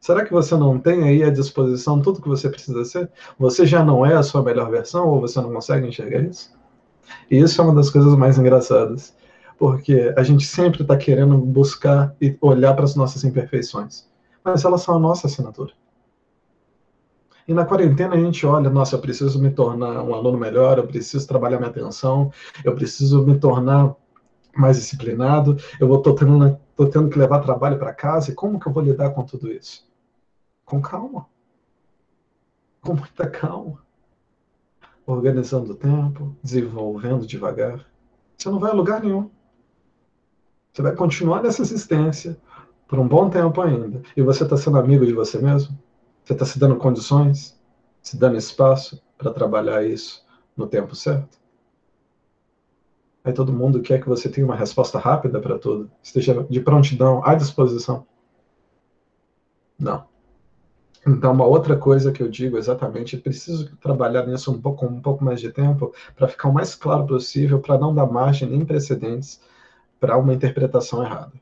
Será 0.00 0.24
que 0.24 0.32
você 0.32 0.56
não 0.56 0.78
tem 0.78 1.04
aí 1.04 1.22
à 1.22 1.30
disposição 1.30 2.00
tudo 2.00 2.22
que 2.22 2.28
você 2.28 2.48
precisa 2.48 2.84
ser? 2.84 3.10
Você 3.38 3.66
já 3.66 3.84
não 3.84 4.04
é 4.04 4.14
a 4.14 4.22
sua 4.22 4.42
melhor 4.42 4.70
versão 4.70 5.06
ou 5.06 5.20
você 5.20 5.40
não 5.40 5.52
consegue 5.52 5.86
enxergar 5.86 6.22
isso? 6.22 6.50
E 7.30 7.38
isso 7.38 7.60
é 7.60 7.64
uma 7.64 7.74
das 7.74 7.90
coisas 7.90 8.16
mais 8.16 8.38
engraçadas 8.38 9.14
porque 9.60 10.14
a 10.16 10.22
gente 10.22 10.46
sempre 10.46 10.80
está 10.80 10.96
querendo 10.96 11.36
buscar 11.36 12.16
e 12.18 12.34
olhar 12.40 12.72
para 12.72 12.84
as 12.84 12.96
nossas 12.96 13.24
imperfeições, 13.24 14.08
mas 14.42 14.64
elas 14.64 14.80
são 14.80 14.96
a 14.96 14.98
nossa 14.98 15.26
assinatura. 15.26 15.74
E 17.46 17.52
na 17.52 17.66
quarentena 17.66 18.14
a 18.14 18.18
gente 18.18 18.46
olha, 18.46 18.70
nossa, 18.70 18.96
eu 18.96 19.00
preciso 19.00 19.38
me 19.38 19.50
tornar 19.50 20.02
um 20.02 20.14
aluno 20.14 20.38
melhor, 20.38 20.78
eu 20.78 20.86
preciso 20.86 21.28
trabalhar 21.28 21.58
minha 21.58 21.68
atenção, 21.68 22.32
eu 22.64 22.74
preciso 22.74 23.22
me 23.22 23.38
tornar 23.38 23.94
mais 24.56 24.78
disciplinado, 24.78 25.58
eu 25.78 25.98
tô 25.98 26.14
tendo, 26.14 26.58
tô 26.74 26.86
tendo 26.86 27.10
que 27.10 27.18
levar 27.18 27.40
trabalho 27.40 27.78
para 27.78 27.92
casa, 27.92 28.30
e 28.30 28.34
como 28.34 28.58
que 28.58 28.66
eu 28.66 28.72
vou 28.72 28.82
lidar 28.82 29.10
com 29.10 29.24
tudo 29.24 29.52
isso? 29.52 29.89
Com 30.70 30.80
calma. 30.80 31.26
Com 32.80 32.94
muita 32.94 33.28
calma. 33.28 33.84
Organizando 35.04 35.72
o 35.72 35.74
tempo, 35.74 36.36
desenvolvendo 36.40 37.26
devagar. 37.26 37.84
Você 38.38 38.48
não 38.48 38.60
vai 38.60 38.70
a 38.70 38.74
lugar 38.74 39.02
nenhum. 39.02 39.28
Você 40.72 40.80
vai 40.80 40.94
continuar 40.94 41.42
nessa 41.42 41.60
existência 41.60 42.40
por 42.86 43.00
um 43.00 43.08
bom 43.08 43.28
tempo 43.28 43.60
ainda. 43.60 44.00
E 44.16 44.22
você 44.22 44.44
está 44.44 44.56
sendo 44.56 44.78
amigo 44.78 45.04
de 45.04 45.12
você 45.12 45.40
mesmo? 45.40 45.76
Você 46.22 46.34
está 46.34 46.44
se 46.44 46.56
dando 46.56 46.76
condições, 46.76 47.60
se 48.00 48.16
dando 48.16 48.36
espaço 48.36 49.02
para 49.18 49.32
trabalhar 49.32 49.84
isso 49.84 50.24
no 50.56 50.68
tempo 50.68 50.94
certo? 50.94 51.36
Aí 53.24 53.32
todo 53.32 53.52
mundo 53.52 53.82
quer 53.82 54.00
que 54.00 54.08
você 54.08 54.28
tenha 54.28 54.46
uma 54.46 54.54
resposta 54.54 55.00
rápida 55.00 55.40
para 55.40 55.58
tudo, 55.58 55.90
esteja 56.00 56.46
de 56.48 56.60
prontidão, 56.60 57.26
à 57.26 57.34
disposição. 57.34 58.06
Não. 59.76 60.09
Então, 61.06 61.32
uma 61.32 61.46
outra 61.46 61.76
coisa 61.76 62.12
que 62.12 62.22
eu 62.22 62.28
digo 62.28 62.58
exatamente, 62.58 63.16
preciso 63.16 63.74
trabalhar 63.76 64.26
nisso 64.26 64.52
um 64.52 64.60
pouco, 64.60 64.84
um 64.84 65.00
pouco 65.00 65.24
mais 65.24 65.40
de 65.40 65.50
tempo 65.50 65.94
para 66.14 66.28
ficar 66.28 66.48
o 66.48 66.52
mais 66.52 66.74
claro 66.74 67.06
possível, 67.06 67.58
para 67.58 67.78
não 67.78 67.94
dar 67.94 68.06
margem 68.06 68.48
nem 68.48 68.64
precedentes 68.64 69.40
para 69.98 70.18
uma 70.18 70.34
interpretação 70.34 71.02
errada. 71.02 71.32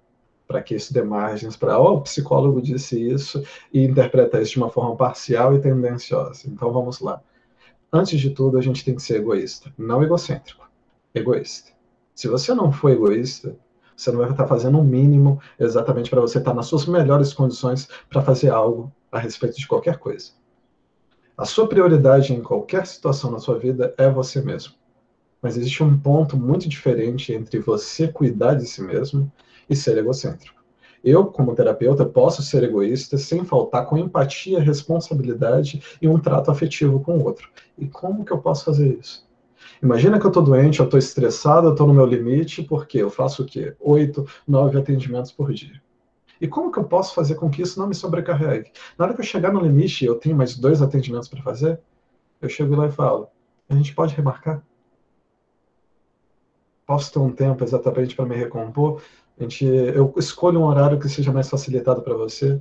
Para 0.47 0.63
que 0.63 0.75
isso 0.75 0.95
dê 0.95 1.03
margens 1.03 1.57
para, 1.57 1.79
oh, 1.79 1.97
o 1.97 2.01
psicólogo 2.03 2.63
disse 2.63 3.01
isso 3.01 3.43
e 3.73 3.85
interpreta 3.85 4.41
isso 4.41 4.53
de 4.53 4.59
uma 4.59 4.71
forma 4.71 4.97
parcial 4.97 5.55
e 5.55 5.61
tendenciosa. 5.61 6.43
Então 6.47 6.73
vamos 6.73 7.01
lá. 7.01 7.21
Antes 7.93 8.21
de 8.21 8.31
tudo, 8.31 8.59
a 8.59 8.63
gente 8.63 8.85
tem 8.85 8.95
que 8.95 9.03
ser 9.03 9.17
egoísta, 9.17 9.73
não 9.77 10.03
egocêntrico, 10.03 10.69
egoísta. 11.15 11.73
Se 12.15 12.29
você 12.29 12.55
não 12.55 12.71
for 12.71 12.91
egoísta, 12.91 13.57
você 13.97 14.13
não 14.13 14.21
vai 14.21 14.31
estar 14.31 14.47
fazendo 14.47 14.79
o 14.79 14.81
um 14.81 14.85
mínimo 14.85 15.41
exatamente 15.59 16.09
para 16.09 16.21
você 16.21 16.39
estar 16.39 16.55
nas 16.55 16.67
suas 16.67 16.87
melhores 16.87 17.33
condições 17.33 17.89
para 18.09 18.23
fazer 18.23 18.51
algo 18.51 18.93
a 19.11 19.19
respeito 19.19 19.57
de 19.59 19.67
qualquer 19.67 19.99
coisa. 19.99 20.33
A 21.37 21.45
sua 21.45 21.69
prioridade 21.69 22.33
em 22.33 22.43
qualquer 22.43 22.87
situação 22.87 23.31
na 23.31 23.39
sua 23.39 23.59
vida 23.59 23.95
é 23.97 24.11
você 24.11 24.43
mesmo. 24.43 24.75
Mas 25.41 25.57
existe 25.57 25.83
um 25.85 25.97
ponto 25.99 26.37
muito 26.37 26.69
diferente 26.69 27.33
entre 27.33 27.61
você 27.61 28.09
cuidar 28.09 28.55
de 28.55 28.67
si 28.67 28.83
mesmo 28.83 29.31
e 29.71 29.77
ser 29.77 29.97
egocêntrico. 29.97 30.59
Eu, 31.03 31.27
como 31.27 31.55
terapeuta, 31.55 32.05
posso 32.05 32.43
ser 32.43 32.65
egoísta 32.65 33.17
sem 33.17 33.45
faltar 33.45 33.87
com 33.87 33.97
empatia, 33.97 34.61
responsabilidade 34.61 35.81
e 36.03 36.09
um 36.09 36.19
trato 36.19 36.51
afetivo 36.51 36.99
com 37.01 37.19
o 37.19 37.25
outro. 37.25 37.49
E 37.79 37.87
como 37.87 38.25
que 38.25 38.33
eu 38.33 38.39
posso 38.39 38.65
fazer 38.65 38.99
isso? 38.99 39.27
Imagina 39.81 40.19
que 40.19 40.27
eu 40.27 40.31
estou 40.31 40.43
doente, 40.43 40.81
eu 40.81 40.87
estou 40.87 40.99
estressado, 40.99 41.69
eu 41.69 41.73
estou 41.73 41.87
no 41.87 41.95
meu 41.95 42.05
limite, 42.05 42.63
porque 42.65 42.99
eu 42.99 43.11
faço 43.11 43.43
o 43.43 43.47
quê? 43.47 43.75
Oito, 43.79 44.27
nove 44.47 44.77
atendimentos 44.77 45.31
por 45.31 45.53
dia. 45.53 45.81
E 46.41 46.47
como 46.47 46.71
que 46.71 46.79
eu 46.79 46.85
posso 46.85 47.15
fazer 47.15 47.35
com 47.35 47.51
que 47.51 47.63
isso 47.63 47.79
não 47.79 47.89
me 47.89 47.95
sobrecarregue? 47.95 48.73
Na 48.97 49.05
hora 49.05 49.15
que 49.15 49.21
eu 49.21 49.25
chegar 49.25 49.53
no 49.53 49.61
limite 49.61 50.05
eu 50.05 50.15
tenho 50.17 50.37
mais 50.37 50.57
dois 50.57 50.81
atendimentos 50.81 51.29
para 51.29 51.43
fazer, 51.43 51.81
eu 52.41 52.49
chego 52.49 52.77
lá 52.77 52.87
e 52.87 52.93
falo: 52.93 53.29
A 53.69 53.75
gente 53.75 53.95
pode 53.95 54.15
remarcar? 54.15 54.63
Posso 56.87 57.13
ter 57.13 57.19
um 57.19 57.33
tempo 57.33 57.63
exatamente 57.65 58.15
para 58.15 58.25
me 58.25 58.37
recompor? 58.37 59.03
A 59.39 59.43
gente, 59.43 59.65
eu 59.65 60.13
escolho 60.17 60.61
um 60.61 60.65
horário 60.65 60.99
que 60.99 61.09
seja 61.09 61.33
mais 61.33 61.49
facilitado 61.49 62.03
para 62.03 62.15
você. 62.15 62.61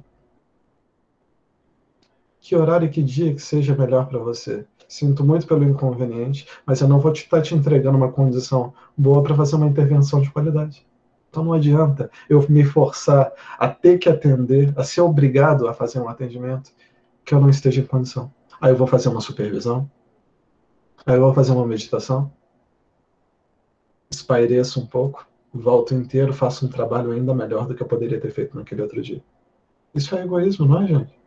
Que 2.40 2.56
horário 2.56 2.88
e 2.88 2.90
que 2.90 3.04
dia 3.04 3.34
que 3.34 3.42
seja 3.42 3.76
melhor 3.76 4.08
para 4.08 4.20
você? 4.20 4.66
Sinto 4.88 5.26
muito 5.26 5.46
pelo 5.46 5.66
inconveniente, 5.66 6.48
mas 6.66 6.80
eu 6.80 6.88
não 6.88 7.00
vou 7.00 7.12
estar 7.12 7.42
te, 7.42 7.50
te 7.50 7.56
entregando 7.56 7.98
uma 7.98 8.12
condição 8.12 8.74
boa 8.98 9.22
para 9.22 9.36
fazer 9.36 9.58
uma 9.58 9.68
intervenção 9.68 10.22
de 10.22 10.32
qualidade. 10.32 10.87
Então 11.30 11.44
não 11.44 11.54
adianta 11.54 12.10
eu 12.30 12.46
me 12.50 12.64
forçar 12.64 13.32
a 13.58 13.68
ter 13.68 13.98
que 13.98 14.10
atender, 14.10 14.74
a 14.78 14.84
ser 14.84 15.02
obrigado 15.02 15.68
a 15.68 15.74
fazer 15.74 16.00
um 16.00 16.10
atendimento 16.10 16.72
que 17.24 17.34
eu 17.34 17.42
não 17.42 17.50
esteja 17.50 17.82
em 17.82 17.86
condição. 17.86 18.34
Aí 18.60 18.72
eu 18.72 18.76
vou 18.76 18.88
fazer 18.88 19.10
uma 19.10 19.22
supervisão, 19.22 19.90
aí 21.06 21.16
eu 21.16 21.22
vou 21.22 21.34
fazer 21.34 21.52
uma 21.52 21.66
meditação, 21.66 22.32
espaireço 24.10 24.80
um 24.80 24.86
pouco, 24.86 25.28
volto 25.54 25.94
inteiro, 25.94 26.34
faço 26.34 26.66
um 26.66 26.70
trabalho 26.70 27.12
ainda 27.12 27.34
melhor 27.34 27.68
do 27.68 27.76
que 27.76 27.84
eu 27.84 27.88
poderia 27.88 28.20
ter 28.20 28.32
feito 28.32 28.58
naquele 28.58 28.82
outro 28.82 29.02
dia. 29.02 29.24
Isso 29.94 30.16
é 30.16 30.24
egoísmo, 30.24 30.66
não 30.66 30.82
é, 30.82 30.88
gente? 30.88 31.20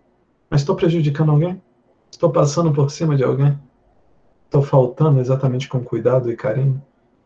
Mas 0.48 0.62
estou 0.62 0.74
prejudicando 0.74 1.30
alguém? 1.30 1.62
Estou 2.10 2.30
passando 2.30 2.72
por 2.72 2.90
cima 2.90 3.16
de 3.16 3.22
alguém? 3.22 3.58
Estou 4.46 4.62
faltando 4.62 5.20
exatamente 5.20 5.68
com 5.68 5.82
cuidado 5.82 6.30
e 6.30 6.36
carinho 6.36 6.82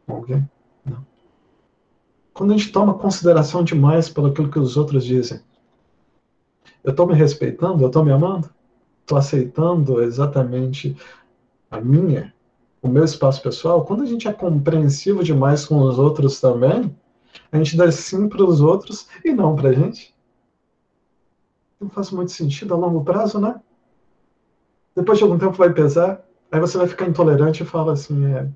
com 0.06 0.14
alguém? 0.14 0.48
Quando 2.34 2.52
a 2.52 2.56
gente 2.56 2.72
toma 2.72 2.98
consideração 2.98 3.64
demais 3.64 4.10
pelo 4.10 4.32
que 4.32 4.58
os 4.58 4.76
outros 4.76 5.04
dizem, 5.04 5.40
eu 6.82 6.90
estou 6.90 7.06
me 7.06 7.14
respeitando? 7.14 7.82
Eu 7.82 7.86
estou 7.86 8.04
me 8.04 8.12
amando? 8.12 8.50
Estou 9.00 9.16
aceitando 9.16 10.02
exatamente 10.02 10.94
a 11.70 11.80
minha 11.80 12.34
o 12.84 12.88
meu 12.88 13.02
espaço 13.02 13.40
pessoal, 13.40 13.82
quando 13.86 14.02
a 14.02 14.06
gente 14.06 14.28
é 14.28 14.32
compreensivo 14.32 15.24
demais 15.24 15.64
com 15.64 15.80
os 15.80 15.98
outros 15.98 16.38
também, 16.38 16.94
a 17.50 17.56
gente 17.56 17.78
dá 17.78 17.90
sim 17.90 18.28
para 18.28 18.44
os 18.44 18.60
outros 18.60 19.08
e 19.24 19.32
não 19.32 19.56
para 19.56 19.70
a 19.70 19.72
gente. 19.72 20.14
Não 21.80 21.88
faz 21.88 22.10
muito 22.10 22.30
sentido 22.30 22.74
a 22.74 22.76
longo 22.76 23.02
prazo, 23.02 23.40
né? 23.40 23.58
Depois 24.94 25.16
de 25.16 25.24
algum 25.24 25.38
tempo 25.38 25.54
vai 25.54 25.72
pesar, 25.72 26.22
aí 26.52 26.60
você 26.60 26.76
vai 26.76 26.86
ficar 26.86 27.08
intolerante 27.08 27.62
e 27.62 27.66
fala 27.66 27.94
assim, 27.94 28.26
é, 28.26 28.46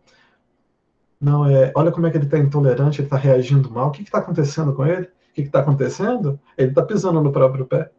não, 1.21 1.47
é, 1.47 1.73
olha 1.75 1.91
como 1.91 2.07
é 2.07 2.11
que 2.11 2.17
ele 2.17 2.27
está 2.27 2.39
intolerante, 2.39 3.01
ele 3.01 3.07
está 3.07 3.17
reagindo 3.17 3.71
mal, 3.71 3.89
o 3.89 3.91
que 3.91 4.03
está 4.03 4.19
acontecendo 4.19 4.73
com 4.73 4.87
ele? 4.87 5.07
O 5.07 5.35
que 5.35 5.43
está 5.43 5.61
acontecendo? 5.61 6.39
Ele 6.57 6.71
está 6.71 6.83
pisando 6.83 7.21
no 7.21 7.33
próprio 7.33 7.67
pé. 7.67 7.91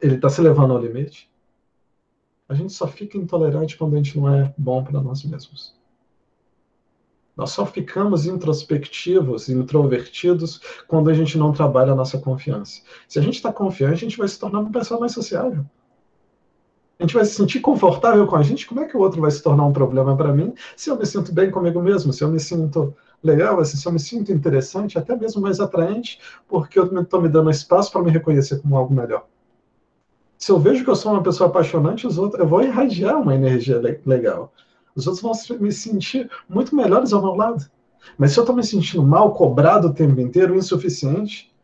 Ele 0.00 0.16
está 0.16 0.28
se 0.28 0.40
levando 0.40 0.72
ao 0.72 0.80
limite. 0.80 1.30
A 2.48 2.54
gente 2.54 2.72
só 2.72 2.86
fica 2.86 3.16
intolerante 3.16 3.76
quando 3.76 3.94
a 3.94 3.96
gente 3.96 4.18
não 4.18 4.32
é 4.32 4.52
bom 4.58 4.82
para 4.82 5.00
nós 5.00 5.24
mesmos. 5.24 5.74
Nós 7.36 7.50
só 7.50 7.64
ficamos 7.64 8.26
introspectivos, 8.26 9.48
introvertidos, 9.48 10.60
quando 10.86 11.08
a 11.08 11.14
gente 11.14 11.38
não 11.38 11.52
trabalha 11.52 11.92
a 11.92 11.94
nossa 11.94 12.18
confiança. 12.18 12.82
Se 13.08 13.18
a 13.18 13.22
gente 13.22 13.36
está 13.36 13.50
confiante, 13.52 13.94
a 13.94 14.08
gente 14.08 14.18
vai 14.18 14.28
se 14.28 14.38
tornar 14.38 14.60
uma 14.60 14.70
pessoa 14.70 15.00
mais 15.00 15.12
sociável. 15.12 15.64
A 17.02 17.04
gente 17.04 17.14
vai 17.14 17.24
se 17.24 17.34
sentir 17.34 17.58
confortável 17.58 18.24
com 18.28 18.36
a 18.36 18.42
gente. 18.42 18.64
Como 18.64 18.80
é 18.80 18.86
que 18.86 18.96
o 18.96 19.00
outro 19.00 19.20
vai 19.20 19.30
se 19.32 19.42
tornar 19.42 19.66
um 19.66 19.72
problema 19.72 20.16
para 20.16 20.32
mim 20.32 20.54
se 20.76 20.88
eu 20.88 20.96
me 20.96 21.04
sinto 21.04 21.32
bem 21.32 21.50
comigo 21.50 21.82
mesmo? 21.82 22.12
Se 22.12 22.22
eu 22.22 22.30
me 22.30 22.38
sinto 22.38 22.94
legal, 23.20 23.58
assim, 23.58 23.76
se 23.76 23.86
eu 23.86 23.92
me 23.92 23.98
sinto 23.98 24.30
interessante, 24.30 24.96
até 24.96 25.16
mesmo 25.16 25.42
mais 25.42 25.58
atraente, 25.58 26.20
porque 26.46 26.78
eu 26.78 26.84
estou 27.00 27.20
me 27.20 27.28
dando 27.28 27.50
espaço 27.50 27.90
para 27.90 28.02
me 28.02 28.10
reconhecer 28.12 28.60
como 28.60 28.76
algo 28.76 28.94
melhor 28.94 29.26
se 30.38 30.50
eu 30.50 30.58
vejo 30.58 30.82
que 30.82 30.90
eu 30.90 30.96
sou 30.96 31.12
uma 31.12 31.22
pessoa 31.22 31.48
apaixonante, 31.48 32.04
os 32.04 32.18
outros, 32.18 32.40
eu 32.40 32.48
vou 32.48 32.60
irradiar 32.62 33.16
uma 33.16 33.32
energia 33.32 33.80
legal. 34.04 34.52
Os 34.92 35.06
outros 35.06 35.48
vão 35.48 35.58
me 35.60 35.70
sentir 35.70 36.28
muito 36.48 36.74
melhores 36.74 37.12
ao 37.12 37.22
meu 37.22 37.34
lado. 37.36 37.64
Mas 38.18 38.32
se 38.32 38.40
eu 38.40 38.42
estou 38.42 38.56
me 38.56 38.64
sentindo 38.64 39.04
mal, 39.04 39.32
cobrado 39.34 39.86
o 39.86 39.94
tempo 39.94 40.20
inteiro, 40.20 40.56
insuficiente, 40.56 41.54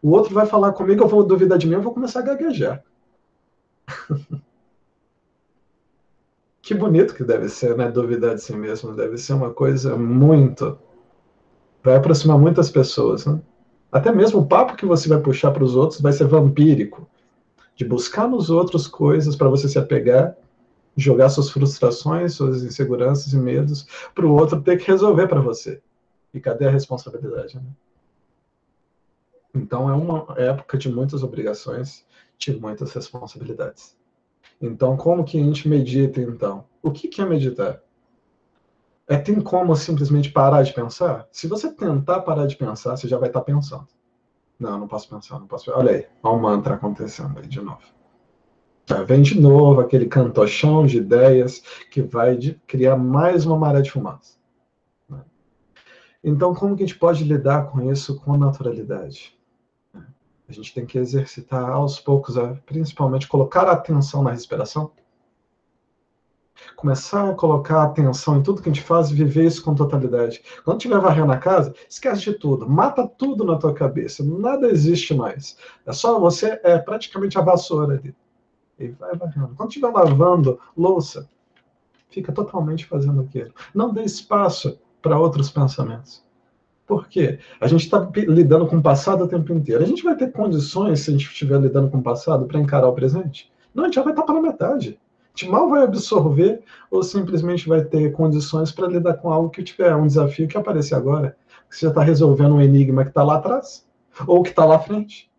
o 0.00 0.10
outro 0.10 0.32
vai 0.32 0.46
falar 0.46 0.72
comigo, 0.72 1.02
eu 1.02 1.08
vou 1.08 1.24
duvidar 1.24 1.58
de 1.58 1.66
mim, 1.66 1.74
eu 1.74 1.82
vou 1.82 1.92
começar 1.92 2.20
a 2.20 2.22
gaguejar. 2.22 2.84
que 6.68 6.74
bonito 6.74 7.14
que 7.14 7.24
deve 7.24 7.48
ser, 7.48 7.74
né? 7.78 7.90
Duvidar 7.90 8.34
de 8.34 8.42
si 8.42 8.54
mesmo. 8.54 8.94
Deve 8.94 9.16
ser 9.16 9.32
uma 9.32 9.54
coisa 9.54 9.96
muito. 9.96 10.78
Vai 11.82 11.96
aproximar 11.96 12.38
muitas 12.38 12.70
pessoas, 12.70 13.24
né? 13.24 13.40
Até 13.90 14.12
mesmo 14.12 14.40
o 14.40 14.46
papo 14.46 14.76
que 14.76 14.84
você 14.84 15.08
vai 15.08 15.18
puxar 15.18 15.50
para 15.50 15.64
os 15.64 15.74
outros 15.74 16.02
vai 16.02 16.12
ser 16.12 16.26
vampírico 16.26 17.08
de 17.74 17.86
buscar 17.86 18.28
nos 18.28 18.50
outros 18.50 18.86
coisas 18.86 19.34
para 19.34 19.48
você 19.48 19.66
se 19.66 19.78
apegar, 19.78 20.36
jogar 20.94 21.30
suas 21.30 21.48
frustrações, 21.48 22.34
suas 22.34 22.62
inseguranças 22.62 23.32
e 23.32 23.38
medos 23.38 23.86
para 24.14 24.26
o 24.26 24.34
outro 24.34 24.60
ter 24.60 24.76
que 24.76 24.90
resolver 24.90 25.26
para 25.26 25.40
você. 25.40 25.80
E 26.34 26.38
cadê 26.38 26.66
a 26.66 26.70
responsabilidade? 26.70 27.56
Né? 27.56 27.62
Então 29.54 29.88
é 29.88 29.94
uma 29.94 30.34
época 30.36 30.76
de 30.76 30.90
muitas 30.90 31.22
obrigações, 31.22 32.04
de 32.36 32.54
muitas 32.60 32.92
responsabilidades. 32.92 33.97
Então, 34.60 34.96
como 34.96 35.24
que 35.24 35.40
a 35.40 35.44
gente 35.44 35.68
medita 35.68 36.20
então? 36.20 36.64
O 36.82 36.90
que, 36.90 37.08
que 37.08 37.20
é 37.20 37.24
meditar? 37.24 37.80
É 39.06 39.16
tem 39.16 39.40
como 39.40 39.74
simplesmente 39.74 40.30
parar 40.30 40.62
de 40.62 40.72
pensar? 40.72 41.26
Se 41.30 41.46
você 41.46 41.72
tentar 41.72 42.20
parar 42.20 42.46
de 42.46 42.56
pensar, 42.56 42.96
você 42.96 43.08
já 43.08 43.16
vai 43.16 43.28
estar 43.28 43.40
pensando. 43.40 43.86
Não, 44.58 44.78
não 44.78 44.88
posso 44.88 45.08
pensar, 45.08 45.38
não 45.38 45.46
posso 45.46 45.66
pensar. 45.66 45.78
Olha 45.78 45.92
aí, 45.92 46.06
olha 46.22 46.36
o 46.36 46.42
mantra 46.42 46.74
acontecendo 46.74 47.38
aí 47.38 47.46
de 47.46 47.60
novo. 47.60 47.80
Já 48.86 49.02
vem 49.02 49.22
de 49.22 49.38
novo 49.38 49.80
aquele 49.80 50.06
cantochão 50.06 50.84
de 50.84 50.98
ideias 50.98 51.62
que 51.90 52.02
vai 52.02 52.36
criar 52.66 52.96
mais 52.96 53.46
uma 53.46 53.56
maré 53.56 53.80
de 53.80 53.90
fumaça. 53.90 54.38
Né? 55.08 55.20
Então, 56.24 56.54
como 56.54 56.74
que 56.74 56.82
a 56.82 56.86
gente 56.86 56.98
pode 56.98 57.22
lidar 57.22 57.70
com 57.70 57.90
isso 57.92 58.18
com 58.20 58.36
naturalidade? 58.36 59.37
A 60.48 60.52
gente 60.52 60.72
tem 60.72 60.86
que 60.86 60.98
exercitar 60.98 61.68
aos 61.68 62.00
poucos, 62.00 62.36
principalmente 62.64 63.28
colocar 63.28 63.68
atenção 63.68 64.22
na 64.22 64.30
respiração 64.30 64.90
começar 66.76 67.30
a 67.30 67.34
colocar 67.34 67.82
atenção 67.82 68.38
em 68.38 68.42
tudo 68.42 68.62
que 68.62 68.68
a 68.68 68.72
gente 68.72 68.84
faz 68.84 69.10
e 69.10 69.14
viver 69.14 69.44
isso 69.44 69.62
com 69.62 69.74
totalidade. 69.74 70.42
Quando 70.64 70.80
tiver 70.80 71.00
varrendo 71.00 71.32
a 71.32 71.36
casa, 71.36 71.74
esquece 71.88 72.22
de 72.22 72.34
tudo, 72.34 72.68
mata 72.68 73.06
tudo 73.06 73.44
na 73.44 73.56
tua 73.56 73.74
cabeça, 73.74 74.24
nada 74.24 74.68
existe 74.68 75.14
mais. 75.14 75.56
É 75.86 75.92
só 75.92 76.18
você, 76.18 76.60
é 76.62 76.78
praticamente 76.78 77.38
a 77.38 77.42
vassoura 77.42 77.94
ali. 77.94 78.14
E 78.78 78.88
vai 78.88 79.14
varrendo. 79.16 79.54
Quando 79.56 79.70
estiver 79.70 79.90
lavando 79.90 80.60
louça, 80.76 81.28
fica 82.10 82.32
totalmente 82.32 82.86
fazendo 82.86 83.20
aquilo. 83.22 83.52
Não 83.74 83.92
dê 83.92 84.02
espaço 84.02 84.78
para 85.02 85.18
outros 85.18 85.50
pensamentos. 85.50 86.24
Por 86.88 87.06
quê? 87.06 87.38
A 87.60 87.68
gente 87.68 87.84
está 87.84 88.10
lidando 88.16 88.66
com 88.66 88.78
o 88.78 88.82
passado 88.82 89.24
o 89.24 89.28
tempo 89.28 89.52
inteiro. 89.52 89.84
A 89.84 89.86
gente 89.86 90.02
vai 90.02 90.16
ter 90.16 90.32
condições, 90.32 91.00
se 91.00 91.10
a 91.10 91.12
gente 91.12 91.26
estiver 91.26 91.60
lidando 91.60 91.90
com 91.90 91.98
o 91.98 92.02
passado, 92.02 92.46
para 92.46 92.58
encarar 92.58 92.88
o 92.88 92.94
presente? 92.94 93.52
Não, 93.74 93.84
a 93.84 93.86
gente 93.86 93.96
já 93.96 94.02
vai 94.02 94.12
estar 94.12 94.22
tá 94.22 94.26
pela 94.26 94.42
metade 94.42 94.98
gente 95.38 95.50
mal 95.50 95.70
vai 95.70 95.84
absorver 95.84 96.62
ou 96.90 97.02
simplesmente 97.02 97.68
vai 97.68 97.84
ter 97.84 98.10
condições 98.10 98.72
para 98.72 98.88
lidar 98.88 99.14
com 99.14 99.32
algo 99.32 99.50
que 99.50 99.62
tiver 99.62 99.94
um 99.94 100.06
desafio 100.06 100.48
que 100.48 100.58
aparecer 100.58 100.96
agora. 100.96 101.36
Você 101.70 101.86
já 101.86 101.90
está 101.90 102.02
resolvendo 102.02 102.56
um 102.56 102.60
enigma 102.60 103.04
que 103.04 103.10
está 103.10 103.22
lá 103.22 103.36
atrás 103.36 103.86
ou 104.26 104.42
que 104.42 104.50
está 104.50 104.64
lá 104.64 104.76
à 104.76 104.80
frente. 104.80 105.30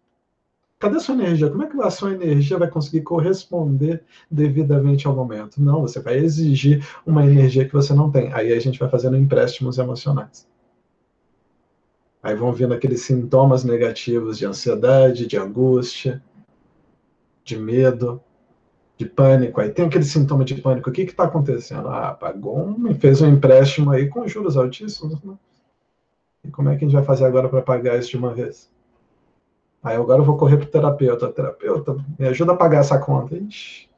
Cadê 0.80 0.96
a 0.96 1.00
sua 1.02 1.16
energia? 1.16 1.50
Como 1.50 1.64
é 1.64 1.68
que 1.68 1.82
a 1.82 1.90
sua 1.90 2.14
energia 2.14 2.58
vai 2.58 2.70
conseguir 2.70 3.02
corresponder 3.02 4.02
devidamente 4.32 5.06
ao 5.06 5.14
momento? 5.14 5.62
Não, 5.62 5.82
você 5.82 6.00
vai 6.00 6.18
exigir 6.18 6.88
uma 7.06 7.26
energia 7.26 7.66
que 7.66 7.74
você 7.74 7.94
não 7.94 8.10
tem. 8.10 8.32
Aí 8.32 8.54
a 8.54 8.60
gente 8.60 8.80
vai 8.80 8.88
fazendo 8.88 9.18
empréstimos 9.18 9.78
emocionais. 9.78 10.49
Aí 12.22 12.36
vão 12.36 12.52
vindo 12.52 12.74
aqueles 12.74 13.02
sintomas 13.02 13.64
negativos 13.64 14.38
de 14.38 14.46
ansiedade, 14.46 15.26
de 15.26 15.38
angústia, 15.38 16.22
de 17.44 17.58
medo, 17.58 18.22
de 19.00 19.06
pânico, 19.06 19.62
aí 19.62 19.70
tem 19.70 19.86
aquele 19.86 20.04
sintoma 20.04 20.44
de 20.44 20.56
pânico, 20.56 20.90
o 20.90 20.94
que 20.94 21.04
está 21.04 21.24
acontecendo? 21.24 21.88
Ah, 21.88 22.14
pagou 22.14 22.78
me 22.78 22.94
fez 22.94 23.22
um 23.22 23.30
empréstimo 23.30 23.92
aí 23.92 24.10
com 24.10 24.28
juros 24.28 24.58
altíssimos, 24.58 25.24
né? 25.24 25.36
E 26.44 26.52
como 26.52 26.68
é 26.70 26.76
que 26.76 26.84
a 26.84 26.88
gente 26.88 26.96
vai 26.96 27.06
fazer 27.06 27.26
agora 27.26 27.48
para 27.48 27.62
pagar 27.62 27.98
isso 27.98 28.10
de 28.10 28.18
uma 28.18 28.34
vez? 28.34 28.70
Aí 29.82 29.96
agora 29.96 30.20
eu 30.20 30.26
vou 30.26 30.36
correr 30.36 30.58
para 30.58 30.68
o 30.68 30.70
terapeuta. 30.70 31.32
Terapeuta, 31.32 31.96
me 32.18 32.28
ajuda 32.28 32.52
a 32.52 32.58
pagar 32.58 32.80
essa 32.80 33.00
conta. 33.00 33.38
Ixi, 33.38 33.90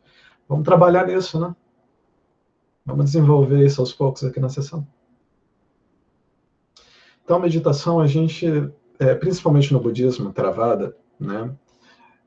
vamos 0.48 0.66
trabalhar 0.66 1.08
nisso, 1.08 1.40
né? 1.40 1.56
Vamos 2.86 3.06
desenvolver 3.06 3.66
isso 3.66 3.82
aos 3.82 3.94
poucos 3.94 4.24
aqui 4.24 4.40
na 4.40 4.50
sessão. 4.50 4.86
Então, 7.32 7.40
meditação, 7.40 8.02
a 8.02 8.08
gente, 8.08 8.46
é, 9.00 9.16
principalmente 9.16 9.72
no 9.72 9.80
budismo, 9.80 10.34
travada, 10.34 10.94
né? 11.18 11.50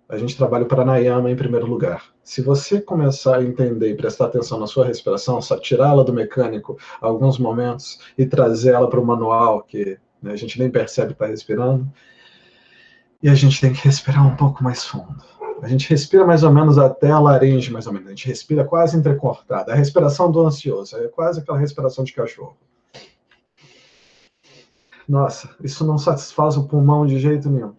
a 0.08 0.16
gente 0.16 0.34
trabalha 0.34 0.64
o 0.64 0.66
pranayama 0.66 1.30
em 1.30 1.36
primeiro 1.36 1.66
lugar. 1.66 2.04
Se 2.22 2.40
você 2.40 2.80
começar 2.80 3.36
a 3.36 3.44
entender 3.44 3.90
e 3.90 3.94
prestar 3.94 4.24
atenção 4.24 4.58
na 4.58 4.66
sua 4.66 4.86
respiração, 4.86 5.42
só 5.42 5.58
tirá-la 5.58 6.02
do 6.02 6.10
mecânico 6.10 6.78
alguns 7.02 7.38
momentos 7.38 7.98
e 8.16 8.24
trazê-la 8.24 8.88
para 8.88 8.98
o 8.98 9.04
manual, 9.04 9.62
que 9.64 9.98
né, 10.22 10.32
a 10.32 10.36
gente 10.36 10.58
nem 10.58 10.70
percebe 10.70 11.08
que 11.08 11.22
está 11.22 11.26
respirando, 11.26 11.86
e 13.22 13.28
a 13.28 13.34
gente 13.34 13.60
tem 13.60 13.74
que 13.74 13.84
respirar 13.84 14.26
um 14.26 14.36
pouco 14.36 14.64
mais 14.64 14.86
fundo. 14.86 15.22
A 15.60 15.68
gente 15.68 15.86
respira 15.90 16.24
mais 16.24 16.42
ou 16.42 16.50
menos 16.50 16.78
até 16.78 17.10
a 17.10 17.20
laringe, 17.20 17.70
mais 17.70 17.86
ou 17.86 17.92
menos. 17.92 18.08
A 18.08 18.10
gente 18.12 18.26
respira 18.26 18.64
quase 18.64 18.96
entrecortada. 18.96 19.70
A 19.70 19.76
respiração 19.76 20.32
do 20.32 20.40
ansioso 20.46 20.96
é 20.96 21.08
quase 21.08 21.40
aquela 21.40 21.58
respiração 21.58 22.04
de 22.04 22.14
cachorro. 22.14 22.56
Nossa, 25.08 25.54
isso 25.62 25.86
não 25.86 25.98
satisfaz 25.98 26.56
o 26.56 26.66
pulmão 26.66 27.06
de 27.06 27.18
jeito 27.18 27.50
nenhum. 27.50 27.74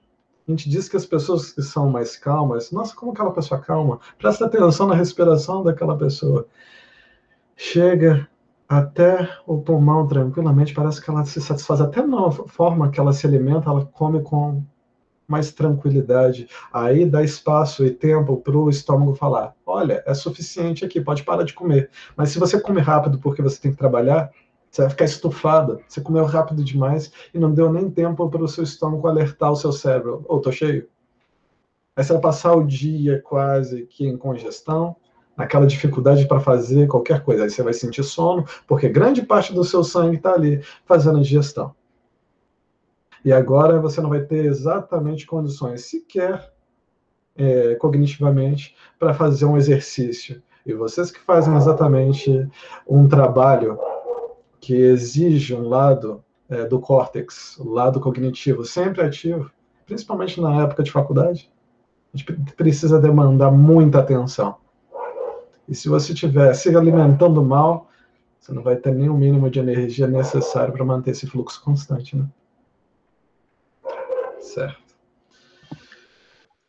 A 0.47 0.51
gente 0.51 0.69
diz 0.69 0.87
que 0.87 0.95
as 0.95 1.05
pessoas 1.05 1.51
que 1.51 1.61
são 1.63 1.89
mais 1.89 2.15
calmas, 2.15 2.71
nossa, 2.71 2.95
como 2.95 3.11
aquela 3.11 3.31
pessoa 3.31 3.59
calma? 3.59 3.99
Presta 4.19 4.45
atenção 4.45 4.85
na 4.87 4.93
respiração 4.93 5.63
daquela 5.63 5.97
pessoa. 5.97 6.47
Chega 7.55 8.29
até 8.69 9.27
o 9.47 9.59
pulmão 9.59 10.07
tranquilamente, 10.07 10.73
parece 10.73 11.01
que 11.01 11.09
ela 11.09 11.25
se 11.25 11.41
satisfaz 11.41 11.81
até 11.81 12.05
na 12.05 12.31
forma 12.31 12.89
que 12.89 12.99
ela 12.99 13.13
se 13.13 13.25
alimenta, 13.25 13.69
ela 13.69 13.85
come 13.85 14.21
com 14.21 14.63
mais 15.27 15.51
tranquilidade. 15.51 16.47
Aí 16.71 17.05
dá 17.05 17.23
espaço 17.23 17.83
e 17.85 17.91
tempo 17.91 18.37
para 18.37 18.57
o 18.57 18.69
estômago 18.69 19.15
falar: 19.15 19.55
olha, 19.65 20.03
é 20.05 20.13
suficiente 20.13 20.85
aqui, 20.85 21.01
pode 21.01 21.23
parar 21.23 21.43
de 21.43 21.53
comer. 21.53 21.89
Mas 22.15 22.29
se 22.29 22.39
você 22.39 22.59
comer 22.59 22.81
rápido 22.81 23.17
porque 23.17 23.41
você 23.41 23.59
tem 23.59 23.71
que 23.71 23.77
trabalhar, 23.77 24.31
você 24.75 24.81
vai 24.81 24.89
ficar 24.89 25.05
estufada. 25.05 25.79
Você 25.87 26.01
comeu 26.01 26.25
rápido 26.25 26.61
demais 26.61 27.09
e 27.33 27.39
não 27.39 27.53
deu 27.53 27.71
nem 27.71 27.89
tempo 27.89 28.29
para 28.29 28.43
o 28.43 28.47
seu 28.47 28.61
estômago 28.61 29.07
alertar 29.07 29.49
o 29.49 29.55
seu 29.55 29.71
cérebro. 29.71 30.25
Ou 30.27 30.37
oh, 30.37 30.41
tô 30.41 30.51
cheio. 30.51 30.89
Aí 31.95 32.03
você 32.03 32.11
vai 32.11 32.21
passar 32.21 32.53
o 32.53 32.67
dia 32.67 33.21
quase 33.21 33.85
que 33.85 34.05
em 34.05 34.17
congestão, 34.17 34.97
naquela 35.37 35.65
dificuldade 35.65 36.27
para 36.27 36.41
fazer 36.41 36.87
qualquer 36.87 37.23
coisa. 37.23 37.43
Aí 37.43 37.49
você 37.49 37.63
vai 37.63 37.71
sentir 37.71 38.03
sono, 38.03 38.43
porque 38.67 38.89
grande 38.89 39.21
parte 39.21 39.53
do 39.53 39.63
seu 39.63 39.81
sangue 39.81 40.17
está 40.17 40.33
ali 40.33 40.61
fazendo 40.85 41.19
a 41.19 41.21
digestão. 41.21 41.73
E 43.23 43.31
agora 43.31 43.79
você 43.79 44.01
não 44.01 44.09
vai 44.09 44.23
ter 44.25 44.43
exatamente 44.43 45.25
condições 45.25 45.85
sequer 45.85 46.51
é, 47.37 47.75
cognitivamente 47.75 48.75
para 48.99 49.13
fazer 49.13 49.45
um 49.45 49.55
exercício. 49.55 50.43
E 50.65 50.73
vocês 50.73 51.11
que 51.11 51.19
fazem 51.21 51.55
exatamente 51.55 52.45
um 52.85 53.07
trabalho 53.07 53.79
que 54.65 54.73
exige 54.73 55.53
um 55.53 55.69
lado 55.69 56.23
é, 56.49 56.65
do 56.65 56.79
córtex, 56.79 57.55
o 57.59 57.69
lado 57.69 57.99
cognitivo 57.99 58.65
sempre 58.65 59.03
ativo, 59.03 59.51
principalmente 59.85 60.41
na 60.41 60.63
época 60.63 60.81
de 60.81 60.91
faculdade, 60.91 61.51
a 62.11 62.17
gente 62.17 62.33
precisa 62.55 62.99
demandar 62.99 63.51
muita 63.51 63.99
atenção. 63.99 64.57
E 65.69 65.75
se 65.75 65.87
você 65.87 66.13
estiver 66.13 66.51
se 66.55 66.75
alimentando 66.75 67.43
mal, 67.43 67.91
você 68.39 68.51
não 68.53 68.63
vai 68.63 68.75
ter 68.75 68.91
nem 68.91 69.07
o 69.07 69.13
mínimo 69.13 69.51
de 69.51 69.59
energia 69.59 70.07
necessário 70.07 70.73
para 70.73 70.83
manter 70.83 71.11
esse 71.11 71.27
fluxo 71.27 71.63
constante, 71.63 72.17
né? 72.17 72.27
Certo. 74.39 74.81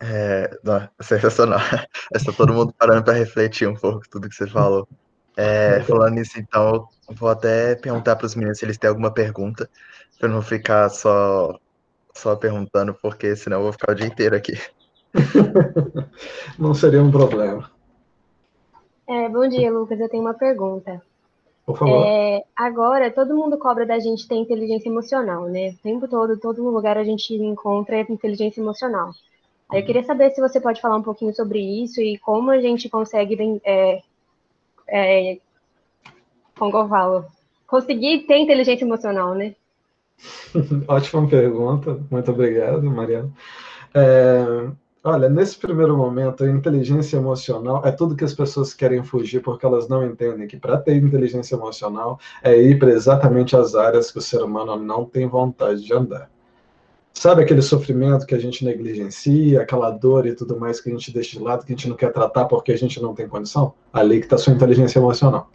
É, 0.00 0.50
não, 0.62 0.86
sensacional. 1.00 1.60
Está 2.14 2.30
todo 2.30 2.52
mundo 2.52 2.74
parando 2.78 3.04
para 3.04 3.14
refletir 3.14 3.66
um 3.66 3.74
pouco 3.74 4.06
tudo 4.10 4.28
que 4.28 4.34
você 4.34 4.46
falou. 4.46 4.86
É, 5.36 5.80
falando 5.80 6.14
nisso, 6.14 6.38
então, 6.38 6.88
vou 7.10 7.28
até 7.28 7.74
perguntar 7.74 8.16
para 8.16 8.26
os 8.26 8.34
meninos 8.34 8.58
se 8.58 8.64
eles 8.64 8.78
têm 8.78 8.88
alguma 8.88 9.12
pergunta, 9.12 9.68
para 10.18 10.28
não 10.28 10.40
ficar 10.40 10.88
só, 10.88 11.58
só 12.14 12.34
perguntando, 12.34 12.94
porque 12.94 13.36
senão 13.36 13.58
eu 13.58 13.64
vou 13.64 13.72
ficar 13.72 13.92
o 13.92 13.94
dia 13.94 14.06
inteiro 14.06 14.34
aqui. 14.34 14.58
não 16.58 16.72
seria 16.72 17.02
um 17.02 17.10
problema. 17.10 17.70
É, 19.08 19.28
bom 19.28 19.46
dia, 19.46 19.70
Lucas. 19.70 20.00
Eu 20.00 20.08
tenho 20.08 20.22
uma 20.22 20.34
pergunta. 20.34 21.00
Por 21.64 21.76
favor. 21.76 22.06
É, 22.06 22.42
agora, 22.56 23.10
todo 23.10 23.36
mundo 23.36 23.58
cobra 23.58 23.84
da 23.84 23.98
gente 23.98 24.26
ter 24.26 24.36
inteligência 24.36 24.88
emocional, 24.88 25.44
né? 25.48 25.70
O 25.70 25.82
tempo 25.82 26.08
todo, 26.08 26.38
todo 26.38 26.62
lugar 26.70 26.96
a 26.96 27.04
gente 27.04 27.34
encontra 27.34 28.00
inteligência 28.00 28.60
emocional. 28.60 29.10
Aí 29.68 29.80
eu 29.80 29.86
queria 29.86 30.04
saber 30.04 30.30
se 30.30 30.40
você 30.40 30.60
pode 30.60 30.80
falar 30.80 30.96
um 30.96 31.02
pouquinho 31.02 31.34
sobre 31.34 31.58
isso 31.58 32.00
e 32.00 32.18
como 32.18 32.50
a 32.50 32.60
gente 32.60 32.88
consegue 32.88 33.60
é, 33.64 34.00
é, 34.88 35.38
como 36.58 36.76
eu 36.76 36.88
falo, 36.88 37.24
conseguir 37.66 38.26
ter 38.26 38.38
inteligência 38.38 38.84
emocional, 38.84 39.34
né? 39.34 39.54
Ótima 40.88 41.28
pergunta, 41.28 42.00
muito 42.10 42.30
obrigado, 42.30 42.82
Mariana. 42.90 43.30
É, 43.94 44.68
olha, 45.04 45.28
nesse 45.28 45.58
primeiro 45.58 45.96
momento, 45.96 46.44
a 46.44 46.50
inteligência 46.50 47.16
emocional 47.16 47.82
é 47.84 47.92
tudo 47.92 48.16
que 48.16 48.24
as 48.24 48.34
pessoas 48.34 48.72
querem 48.72 49.02
fugir 49.02 49.40
porque 49.40 49.66
elas 49.66 49.88
não 49.88 50.04
entendem 50.06 50.46
que 50.46 50.56
para 50.56 50.78
ter 50.78 50.96
inteligência 50.96 51.54
emocional 51.54 52.18
é 52.42 52.56
ir 52.56 52.78
para 52.78 52.90
exatamente 52.90 53.56
as 53.56 53.74
áreas 53.74 54.10
que 54.10 54.18
o 54.18 54.22
ser 54.22 54.42
humano 54.42 54.76
não 54.76 55.04
tem 55.04 55.26
vontade 55.26 55.82
de 55.82 55.92
andar. 55.92 56.30
Sabe 57.18 57.42
aquele 57.42 57.62
sofrimento 57.62 58.26
que 58.26 58.34
a 58.34 58.38
gente 58.38 58.62
negligencia, 58.62 59.62
aquela 59.62 59.90
dor 59.90 60.26
e 60.26 60.34
tudo 60.34 60.60
mais 60.60 60.82
que 60.82 60.90
a 60.90 60.92
gente 60.92 61.10
deixa 61.10 61.38
de 61.38 61.42
lado, 61.42 61.64
que 61.64 61.72
a 61.72 61.74
gente 61.74 61.88
não 61.88 61.96
quer 61.96 62.12
tratar 62.12 62.44
porque 62.44 62.70
a 62.70 62.76
gente 62.76 63.00
não 63.00 63.14
tem 63.14 63.26
condição? 63.26 63.72
Ali 63.90 64.18
que 64.18 64.26
está 64.26 64.36
sua 64.36 64.52
inteligência 64.52 64.98
emocional. 64.98 65.50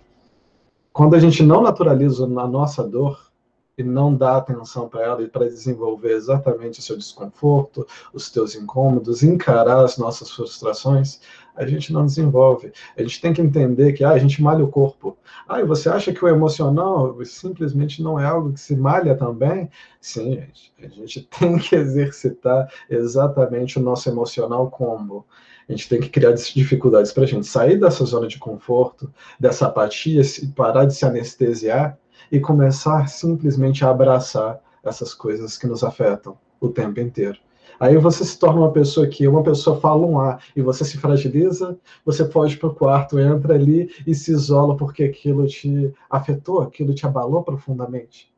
Quando 0.92 1.16
a 1.16 1.20
gente 1.20 1.44
não 1.44 1.62
naturaliza 1.62 2.26
a 2.26 2.48
nossa 2.48 2.84
dor 2.84 3.32
e 3.78 3.84
não 3.84 4.14
dá 4.14 4.38
atenção 4.38 4.90
para 4.90 5.04
ela 5.04 5.22
e 5.22 5.28
para 5.28 5.46
desenvolver 5.46 6.14
exatamente 6.14 6.80
o 6.80 6.82
seu 6.82 6.98
desconforto, 6.98 7.86
os 8.12 8.32
teus 8.32 8.56
incômodos, 8.56 9.22
encarar 9.22 9.86
as 9.86 10.00
nossas 10.00 10.32
frustrações, 10.32 11.22
a 11.62 11.68
gente 11.68 11.94
não 11.94 12.06
desenvolve. 12.06 12.72
A 12.98 13.02
gente 13.04 13.22
tem 13.22 13.32
que 13.34 13.42
entender 13.42 13.94
que 13.94 14.04
ah, 14.04 14.10
a 14.10 14.18
gente 14.18 14.42
malha 14.42 14.64
o 14.64 14.68
corpo. 14.68 15.16
Ah, 15.48 15.62
e 15.62 15.64
você 15.64 15.90
acha 15.90 16.12
que 16.12 16.26
o 16.26 16.28
emocional 16.28 17.16
simplesmente 17.24 18.02
não 18.02 18.20
é 18.20 18.26
algo 18.26 18.52
que 18.54 18.60
se 18.60 18.76
malha 18.76 19.16
também? 19.16 19.70
Sim, 20.00 20.32
gente. 20.32 20.74
A 20.82 20.88
gente 20.88 21.22
tem 21.40 21.60
que 21.60 21.76
exercitar 21.76 22.68
exatamente 22.90 23.78
o 23.78 23.82
nosso 23.82 24.10
emocional 24.10 24.72
como? 24.72 25.24
A 25.70 25.72
gente 25.72 25.88
tem 25.88 26.02
que 26.02 26.10
criar 26.10 26.32
dificuldades 26.32 27.12
para 27.12 27.24
a 27.24 27.28
gente 27.28 27.46
sair 27.46 27.80
dessa 27.80 28.04
zona 28.06 28.28
de 28.28 28.40
conforto, 28.40 29.14
dessa 29.40 29.68
apatia, 29.68 30.24
parar 30.56 30.86
de 30.86 30.96
se 30.96 31.06
anestesiar 31.06 31.96
e 32.32 32.40
começar 32.40 33.08
simplesmente 33.08 33.86
a 33.86 33.92
abraçar 33.92 34.60
essas 34.84 35.14
coisas 35.14 35.60
que 35.60 35.68
nos 35.68 35.84
afetam 35.84 36.36
o 36.60 36.70
tempo 36.70 37.00
inteiro. 37.00 37.38
Aí 37.82 37.98
você 37.98 38.24
se 38.24 38.38
torna 38.38 38.60
uma 38.60 38.72
pessoa 38.72 39.08
que 39.08 39.28
uma 39.28 39.42
pessoa 39.42 39.80
fala 39.80 40.06
um 40.06 40.22
A 40.22 40.38
e 40.56 40.62
você 40.62 40.86
se 40.86 41.00
fragiliza, 41.00 41.76
você 42.06 42.24
foge 42.30 42.56
para 42.56 42.70
o 42.70 42.76
quarto, 42.76 43.18
entra 43.18 43.56
ali 43.56 43.90
e 44.06 44.14
se 44.14 44.32
isola 44.32 44.78
porque 44.78 45.04
aquilo 45.04 45.48
te 45.48 45.92
afetou, 46.08 46.62
aquilo 46.62 46.94
te 46.94 47.08
abalou 47.08 47.42
profundamente. 47.42 48.32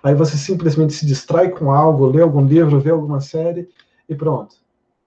Aí 0.00 0.14
você 0.14 0.36
simplesmente 0.36 0.92
se 0.92 1.04
distrai 1.04 1.50
com 1.50 1.72
algo, 1.72 2.06
lê 2.06 2.22
algum 2.22 2.46
livro, 2.46 2.78
vê 2.78 2.90
alguma 2.90 3.20
série 3.20 3.68
e 4.08 4.14
pronto. 4.14 4.54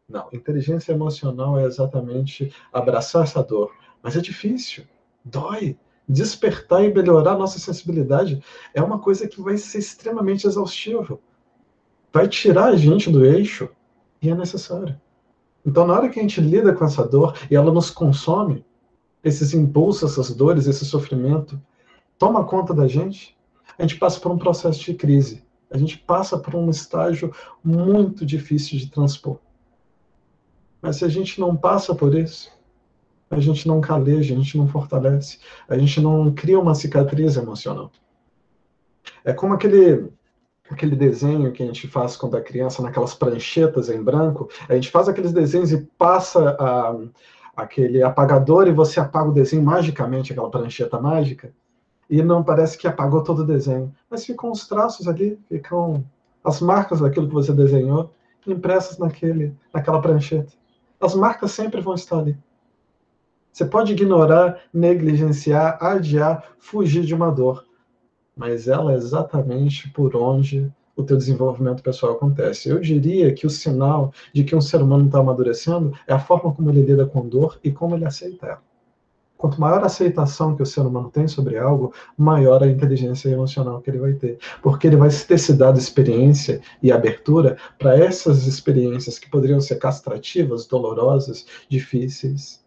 Não, 0.09 0.27
inteligência 0.33 0.91
emocional 0.91 1.57
é 1.57 1.63
exatamente 1.63 2.53
abraçar 2.73 3.23
essa 3.23 3.41
dor. 3.41 3.71
Mas 4.03 4.17
é 4.17 4.19
difícil, 4.19 4.83
dói. 5.23 5.77
Despertar 6.05 6.83
e 6.83 6.93
melhorar 6.93 7.37
nossa 7.37 7.59
sensibilidade 7.59 8.43
é 8.73 8.81
uma 8.81 8.99
coisa 8.99 9.25
que 9.25 9.39
vai 9.41 9.57
ser 9.57 9.77
extremamente 9.77 10.45
exaustivo 10.45 11.21
vai 12.11 12.27
tirar 12.27 12.65
a 12.65 12.75
gente 12.75 13.09
do 13.09 13.25
eixo 13.25 13.69
e 14.21 14.29
é 14.29 14.35
necessário. 14.35 14.99
Então, 15.65 15.85
na 15.85 15.93
hora 15.93 16.09
que 16.09 16.19
a 16.19 16.21
gente 16.21 16.41
lida 16.41 16.73
com 16.73 16.85
essa 16.85 17.07
dor 17.07 17.37
e 17.49 17.55
ela 17.55 17.71
nos 17.71 17.91
consome, 17.91 18.65
esses 19.23 19.53
impulsos, 19.53 20.11
essas 20.11 20.33
dores, 20.33 20.67
esse 20.67 20.85
sofrimento, 20.85 21.61
toma 22.17 22.45
conta 22.45 22.73
da 22.73 22.87
gente, 22.87 23.37
a 23.77 23.83
gente 23.83 23.97
passa 23.97 24.19
por 24.19 24.31
um 24.31 24.37
processo 24.37 24.79
de 24.79 24.93
crise. 24.93 25.43
A 25.71 25.77
gente 25.77 25.97
passa 25.97 26.37
por 26.37 26.55
um 26.55 26.69
estágio 26.69 27.33
muito 27.63 28.25
difícil 28.25 28.79
de 28.79 28.89
transpor. 28.89 29.37
Mas 30.81 30.97
se 30.97 31.05
a 31.05 31.09
gente 31.09 31.39
não 31.39 31.55
passa 31.55 31.93
por 31.93 32.15
isso, 32.15 32.51
a 33.29 33.39
gente 33.39 33.67
não 33.67 33.79
caleja, 33.79 34.33
a 34.33 34.37
gente 34.37 34.57
não 34.57 34.67
fortalece, 34.67 35.37
a 35.67 35.77
gente 35.77 36.01
não 36.01 36.33
cria 36.33 36.59
uma 36.59 36.73
cicatriz 36.73 37.37
emocional. 37.37 37.91
É 39.23 39.31
como 39.33 39.53
aquele 39.53 40.11
aquele 40.69 40.95
desenho 40.95 41.51
que 41.51 41.63
a 41.63 41.65
gente 41.65 41.87
faz 41.87 42.15
quando 42.15 42.37
é 42.37 42.41
criança, 42.41 42.81
naquelas 42.81 43.13
pranchetas 43.13 43.89
em 43.89 44.01
branco, 44.01 44.49
a 44.67 44.75
gente 44.75 44.91
faz 44.91 45.09
aqueles 45.09 45.33
desenhos 45.33 45.71
e 45.71 45.77
passa 45.97 46.55
a, 46.59 46.95
aquele 47.55 48.03
apagador 48.03 48.67
e 48.67 48.71
você 48.71 48.99
apaga 48.99 49.29
o 49.29 49.33
desenho 49.33 49.63
magicamente, 49.63 50.31
aquela 50.31 50.49
prancheta 50.49 50.99
mágica, 50.99 51.51
e 52.09 52.21
não 52.23 52.43
parece 52.43 52.77
que 52.77 52.87
apagou 52.87 53.23
todo 53.23 53.39
o 53.39 53.45
desenho, 53.45 53.93
mas 54.09 54.25
ficam 54.25 54.51
os 54.51 54.67
traços 54.67 55.07
ali, 55.07 55.39
ficam 55.47 56.03
as 56.43 56.61
marcas 56.61 56.99
daquilo 57.01 57.27
que 57.27 57.33
você 57.33 57.53
desenhou 57.53 58.11
impressas 58.47 58.97
naquele, 58.97 59.53
naquela 59.73 60.01
prancheta. 60.01 60.53
As 60.99 61.13
marcas 61.13 61.51
sempre 61.51 61.81
vão 61.81 61.93
estar 61.93 62.19
ali. 62.19 62.37
Você 63.51 63.65
pode 63.65 63.93
ignorar, 63.93 64.59
negligenciar, 64.73 65.77
adiar, 65.81 66.43
fugir 66.57 67.03
de 67.03 67.13
uma 67.13 67.31
dor, 67.31 67.65
mas 68.39 68.69
ela 68.69 68.93
é 68.93 68.95
exatamente 68.95 69.89
por 69.89 70.15
onde 70.15 70.71
o 70.95 71.03
teu 71.03 71.17
desenvolvimento 71.17 71.83
pessoal 71.83 72.13
acontece. 72.13 72.69
Eu 72.69 72.79
diria 72.79 73.33
que 73.33 73.45
o 73.45 73.49
sinal 73.49 74.13
de 74.33 74.45
que 74.45 74.55
um 74.55 74.61
ser 74.61 74.81
humano 74.81 75.07
está 75.07 75.19
amadurecendo 75.19 75.93
é 76.07 76.13
a 76.13 76.19
forma 76.19 76.53
como 76.53 76.69
ele 76.69 76.81
lida 76.81 77.05
com 77.05 77.27
dor 77.27 77.59
e 77.61 77.69
como 77.69 77.95
ele 77.95 78.05
aceita 78.05 78.45
ela. 78.47 78.61
Quanto 79.37 79.59
maior 79.59 79.83
a 79.83 79.87
aceitação 79.87 80.55
que 80.55 80.63
o 80.63 80.65
ser 80.65 80.81
humano 80.81 81.09
tem 81.09 81.27
sobre 81.27 81.57
algo, 81.57 81.93
maior 82.17 82.63
a 82.63 82.67
inteligência 82.67 83.27
emocional 83.27 83.81
que 83.81 83.89
ele 83.89 83.99
vai 83.99 84.13
ter. 84.13 84.37
Porque 84.61 84.87
ele 84.87 84.95
vai 84.95 85.09
ter 85.09 85.37
se 85.37 85.53
dado 85.53 85.77
experiência 85.77 86.61
e 86.81 86.93
abertura 86.93 87.57
para 87.77 87.97
essas 87.97 88.47
experiências 88.47 89.19
que 89.19 89.29
poderiam 89.29 89.59
ser 89.59 89.75
castrativas, 89.79 90.65
dolorosas, 90.65 91.45
difíceis, 91.67 92.63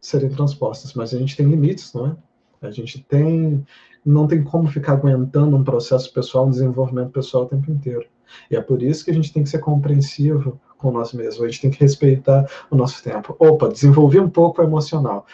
serem 0.00 0.28
transpostas. 0.28 0.94
Mas 0.94 1.12
a 1.12 1.18
gente 1.18 1.36
tem 1.36 1.46
limites, 1.46 1.92
não 1.92 2.06
é? 2.06 2.16
A 2.60 2.70
gente 2.70 3.04
tem. 3.04 3.64
Não 4.08 4.26
tem 4.26 4.42
como 4.42 4.68
ficar 4.68 4.94
aguentando 4.94 5.56
um 5.56 5.64
processo 5.64 6.12
pessoal, 6.12 6.46
um 6.46 6.50
desenvolvimento 6.50 7.10
pessoal 7.10 7.44
o 7.44 7.48
tempo 7.48 7.70
inteiro. 7.70 8.06
E 8.50 8.56
é 8.56 8.60
por 8.60 8.82
isso 8.82 9.04
que 9.04 9.10
a 9.10 9.14
gente 9.14 9.32
tem 9.32 9.42
que 9.42 9.48
ser 9.48 9.58
compreensivo 9.58 10.60
com 10.76 10.92
nós 10.92 11.12
mesmos, 11.12 11.42
a 11.42 11.48
gente 11.48 11.60
tem 11.60 11.70
que 11.70 11.80
respeitar 11.80 12.48
o 12.70 12.76
nosso 12.76 13.02
tempo. 13.02 13.34
Opa, 13.38 13.68
desenvolvi 13.68 14.20
um 14.20 14.30
pouco 14.30 14.60
o 14.60 14.64
emocional 14.64 15.26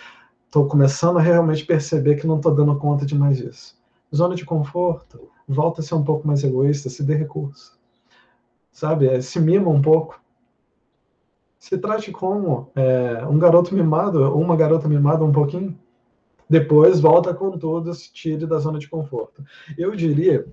estou 0.54 0.68
começando 0.68 1.18
a 1.18 1.20
realmente 1.20 1.66
perceber 1.66 2.14
que 2.14 2.28
não 2.28 2.36
estou 2.36 2.54
dando 2.54 2.78
conta 2.78 3.04
de 3.04 3.18
mais 3.18 3.40
isso. 3.40 3.76
Zona 4.14 4.36
de 4.36 4.44
conforto, 4.44 5.28
volta 5.48 5.80
a 5.80 5.84
ser 5.84 5.96
um 5.96 6.04
pouco 6.04 6.24
mais 6.24 6.44
egoísta, 6.44 6.88
se 6.88 7.02
dê 7.02 7.16
recurso. 7.16 7.76
Sabe? 8.70 9.08
É, 9.08 9.20
se 9.20 9.40
mima 9.40 9.68
um 9.68 9.82
pouco. 9.82 10.20
Se 11.58 11.76
trate 11.76 12.12
como 12.12 12.70
é, 12.76 13.26
um 13.28 13.36
garoto 13.36 13.74
mimado 13.74 14.22
ou 14.22 14.40
uma 14.40 14.54
garota 14.54 14.86
mimada 14.86 15.24
um 15.24 15.32
pouquinho. 15.32 15.76
Depois 16.48 17.00
volta 17.00 17.32
com 17.32 17.56
tudo, 17.58 17.92
se 17.94 18.12
tire 18.12 18.46
da 18.46 18.58
zona 18.58 18.78
de 18.78 18.88
conforto. 18.88 19.42
Eu 19.76 19.94
diria 19.94 20.46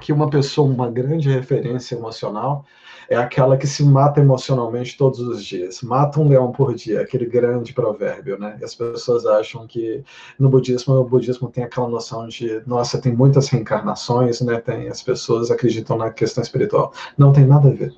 que 0.00 0.12
uma 0.12 0.28
pessoa, 0.28 0.68
uma 0.68 0.90
grande 0.90 1.28
referência 1.30 1.94
emocional, 1.94 2.64
é 3.08 3.16
aquela 3.16 3.56
que 3.56 3.66
se 3.66 3.84
mata 3.84 4.20
emocionalmente 4.20 4.96
todos 4.96 5.20
os 5.20 5.44
dias. 5.44 5.82
Mata 5.82 6.20
um 6.20 6.28
leão 6.28 6.50
por 6.50 6.74
dia, 6.74 7.00
aquele 7.00 7.26
grande 7.26 7.72
provérbio, 7.72 8.38
né? 8.38 8.56
E 8.60 8.64
as 8.64 8.74
pessoas 8.74 9.26
acham 9.26 9.66
que 9.66 10.02
no 10.38 10.48
budismo, 10.48 10.94
o 10.94 11.04
budismo 11.04 11.48
tem 11.48 11.64
aquela 11.64 11.88
noção 11.88 12.26
de, 12.26 12.62
nossa, 12.66 13.00
tem 13.00 13.14
muitas 13.14 13.48
reencarnações, 13.48 14.40
né? 14.40 14.60
Tem, 14.60 14.88
as 14.88 15.02
pessoas 15.02 15.50
acreditam 15.50 15.96
na 15.96 16.10
questão 16.10 16.42
espiritual. 16.42 16.92
Não 17.16 17.32
tem 17.32 17.46
nada 17.46 17.68
a 17.68 17.72
ver. 17.72 17.94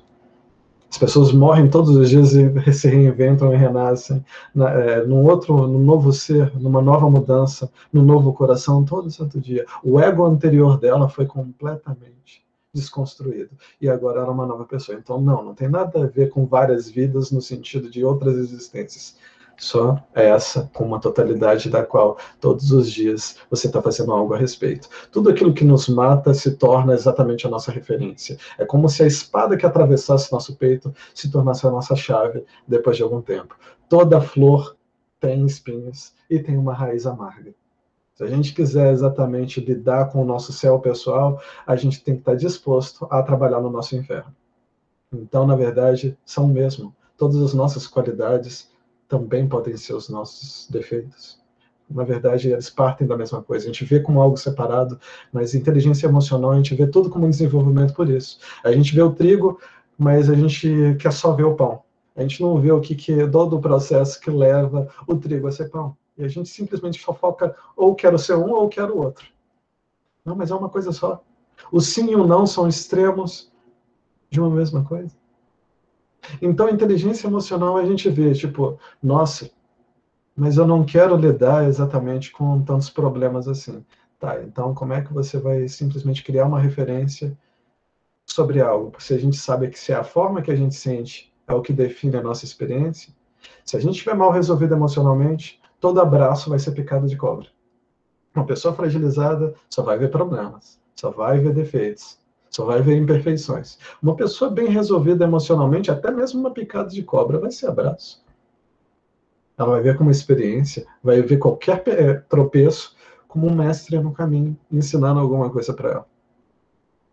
As 0.89 0.97
pessoas 0.97 1.31
morrem 1.33 1.69
todos 1.69 1.95
os 1.95 2.09
dias 2.09 2.33
e 2.33 2.49
se 2.73 2.87
reinventam 2.87 3.53
e 3.53 3.57
renascem 3.57 4.23
na, 4.55 4.71
é, 4.71 5.05
num 5.05 5.23
outro, 5.23 5.67
num 5.67 5.79
novo 5.79 6.13
ser, 6.13 6.51
numa 6.59 6.81
nova 6.81 7.09
mudança, 7.09 7.69
num 7.91 8.03
novo 8.03 8.33
coração, 8.33 8.83
todo 8.83 9.11
santo 9.11 9.39
dia. 9.39 9.65
O 9.83 9.99
ego 9.99 10.25
anterior 10.25 10.79
dela 10.79 11.09
foi 11.09 11.25
completamente 11.25 12.45
desconstruído 12.73 13.51
e 13.81 13.89
agora 13.89 14.19
ela 14.19 14.29
é 14.29 14.31
uma 14.31 14.45
nova 14.45 14.65
pessoa. 14.65 14.97
Então, 14.97 15.19
não, 15.19 15.43
não 15.43 15.53
tem 15.53 15.67
nada 15.67 16.03
a 16.03 16.07
ver 16.07 16.29
com 16.29 16.45
várias 16.45 16.89
vidas 16.89 17.31
no 17.31 17.41
sentido 17.41 17.89
de 17.89 18.05
outras 18.05 18.35
existências 18.35 19.15
só 19.57 20.01
essa, 20.13 20.69
com 20.73 20.85
uma 20.85 20.99
totalidade 20.99 21.69
da 21.69 21.83
qual 21.83 22.17
todos 22.39 22.71
os 22.71 22.91
dias 22.91 23.37
você 23.49 23.67
está 23.67 23.81
fazendo 23.81 24.11
algo 24.11 24.33
a 24.33 24.37
respeito. 24.37 24.87
Tudo 25.11 25.29
aquilo 25.29 25.53
que 25.53 25.65
nos 25.65 25.89
mata 25.89 26.33
se 26.33 26.55
torna 26.55 26.93
exatamente 26.93 27.47
a 27.47 27.49
nossa 27.49 27.71
referência. 27.71 28.37
É 28.57 28.65
como 28.65 28.87
se 28.87 29.03
a 29.03 29.07
espada 29.07 29.57
que 29.57 29.65
atravessasse 29.65 30.31
nosso 30.31 30.55
peito 30.55 30.93
se 31.13 31.31
tornasse 31.31 31.65
a 31.65 31.71
nossa 31.71 31.95
chave 31.95 32.45
depois 32.67 32.95
de 32.97 33.03
algum 33.03 33.21
tempo. 33.21 33.55
Toda 33.89 34.21
flor 34.21 34.75
tem 35.19 35.45
espinhos 35.45 36.13
e 36.29 36.39
tem 36.39 36.57
uma 36.57 36.73
raiz 36.73 37.05
amarga. 37.05 37.53
Se 38.15 38.23
a 38.23 38.27
gente 38.27 38.53
quiser 38.53 38.91
exatamente 38.91 39.61
lidar 39.61 40.11
com 40.11 40.21
o 40.21 40.25
nosso 40.25 40.51
céu 40.51 40.79
pessoal, 40.79 41.39
a 41.65 41.75
gente 41.75 42.03
tem 42.03 42.15
que 42.15 42.21
estar 42.21 42.35
disposto 42.35 43.07
a 43.11 43.21
trabalhar 43.21 43.61
no 43.61 43.69
nosso 43.69 43.95
inferno. 43.95 44.35
Então, 45.13 45.45
na 45.45 45.55
verdade, 45.55 46.17
são 46.25 46.47
mesmo 46.47 46.95
todas 47.15 47.37
as 47.41 47.53
nossas 47.53 47.87
qualidades 47.87 48.69
também 49.07 49.47
podem 49.47 49.75
ser 49.77 49.93
os 49.93 50.09
nossos 50.09 50.67
defeitos. 50.69 51.39
Na 51.89 52.03
verdade, 52.03 52.51
eles 52.51 52.69
partem 52.69 53.07
da 53.07 53.15
mesma 53.15 53.41
coisa. 53.41 53.65
A 53.65 53.67
gente 53.67 53.85
vê 53.85 53.99
como 53.99 54.21
algo 54.21 54.35
separado, 54.35 54.99
mas 55.31 55.55
inteligência 55.55 56.07
emocional 56.07 56.51
a 56.51 56.57
gente 56.57 56.75
vê 56.75 56.85
tudo 56.85 57.09
como 57.09 57.25
um 57.25 57.29
desenvolvimento 57.29 57.93
por 57.93 58.09
isso. 58.09 58.39
A 58.63 58.71
gente 58.71 58.93
vê 58.93 59.01
o 59.01 59.13
trigo, 59.13 59.59
mas 59.97 60.29
a 60.29 60.35
gente 60.35 60.97
quer 60.99 61.13
só 61.13 61.31
ver 61.31 61.45
o 61.45 61.55
pão. 61.55 61.81
A 62.15 62.21
gente 62.21 62.41
não 62.41 62.59
vê 62.59 62.71
o 62.71 62.81
que, 62.81 62.95
que 62.95 63.13
é 63.13 63.27
todo 63.27 63.55
o 63.55 63.61
processo 63.61 64.19
que 64.19 64.29
leva 64.29 64.89
o 65.07 65.15
trigo 65.15 65.47
a 65.47 65.51
ser 65.51 65.69
pão. 65.69 65.95
E 66.17 66.25
a 66.25 66.27
gente 66.27 66.49
simplesmente 66.49 67.01
só 67.01 67.13
foca 67.13 67.55
ou 67.75 67.95
quero 67.95 68.17
ser 68.17 68.35
um 68.35 68.51
ou 68.51 68.67
quero 68.67 68.95
o 68.95 69.03
outro. 69.03 69.25
Não, 70.25 70.35
mas 70.35 70.51
é 70.51 70.55
uma 70.55 70.67
coisa 70.67 70.91
só. 70.91 71.23
O 71.71 71.79
sim 71.79 72.11
e 72.11 72.15
o 72.15 72.27
não 72.27 72.45
são 72.45 72.67
extremos 72.67 73.51
de 74.29 74.41
uma 74.41 74.49
mesma 74.49 74.83
coisa. 74.83 75.15
Então, 76.41 76.69
inteligência 76.69 77.27
emocional 77.27 77.77
a 77.77 77.85
gente 77.85 78.09
vê, 78.09 78.33
tipo, 78.33 78.79
nossa, 79.01 79.49
mas 80.35 80.57
eu 80.57 80.67
não 80.67 80.85
quero 80.85 81.15
lidar 81.15 81.67
exatamente 81.67 82.31
com 82.31 82.61
tantos 82.61 82.89
problemas 82.89 83.47
assim. 83.47 83.83
Tá, 84.19 84.41
então 84.41 84.73
como 84.73 84.93
é 84.93 85.01
que 85.01 85.13
você 85.13 85.37
vai 85.37 85.67
simplesmente 85.67 86.23
criar 86.23 86.45
uma 86.45 86.59
referência 86.59 87.37
sobre 88.25 88.59
algo? 88.61 88.93
Se 88.99 89.13
a 89.13 89.17
gente 89.19 89.37
sabe 89.37 89.69
que 89.69 89.79
se 89.79 89.91
é 89.91 89.95
a 89.95 90.03
forma 90.03 90.41
que 90.41 90.51
a 90.51 90.55
gente 90.55 90.73
sente 90.73 91.33
é 91.47 91.53
o 91.53 91.61
que 91.61 91.71
define 91.71 92.17
a 92.17 92.23
nossa 92.23 92.43
experiência, 92.43 93.13
se 93.63 93.77
a 93.77 93.79
gente 93.79 93.93
estiver 93.93 94.15
mal 94.15 94.31
resolvido 94.31 94.73
emocionalmente, 94.73 95.61
todo 95.79 96.01
abraço 96.01 96.49
vai 96.49 96.57
ser 96.57 96.71
picado 96.71 97.07
de 97.07 97.15
cobra. 97.15 97.47
Uma 98.35 98.45
pessoa 98.45 98.73
fragilizada 98.73 99.53
só 99.69 99.83
vai 99.83 99.97
ver 99.97 100.09
problemas, 100.09 100.79
só 100.95 101.11
vai 101.11 101.39
ver 101.39 101.53
defeitos, 101.53 102.19
só 102.57 102.65
vai 102.65 102.81
ver 102.81 102.97
imperfeições. 102.97 103.77
Uma 104.01 104.15
pessoa 104.15 104.49
bem 104.49 104.67
resolvida 104.67 105.23
emocionalmente, 105.23 105.91
até 105.91 106.09
mesmo 106.09 106.39
uma 106.39 106.49
picada 106.49 106.89
de 106.89 107.03
cobra, 107.03 107.37
vai 107.37 107.51
ser 107.51 107.67
abraço. 107.67 108.25
Ela 109.55 109.69
vai 109.69 109.81
ver 109.81 109.95
como 109.95 110.09
experiência, 110.09 110.87
vai 111.03 111.21
ver 111.21 111.37
qualquer 111.37 111.83
eh, 111.85 112.15
tropeço 112.27 112.95
como 113.27 113.45
um 113.45 113.53
mestre 113.53 113.99
no 113.99 114.11
caminho, 114.11 114.57
ensinando 114.71 115.19
alguma 115.19 115.51
coisa 115.51 115.71
para 115.71 115.91
ela. 115.91 116.07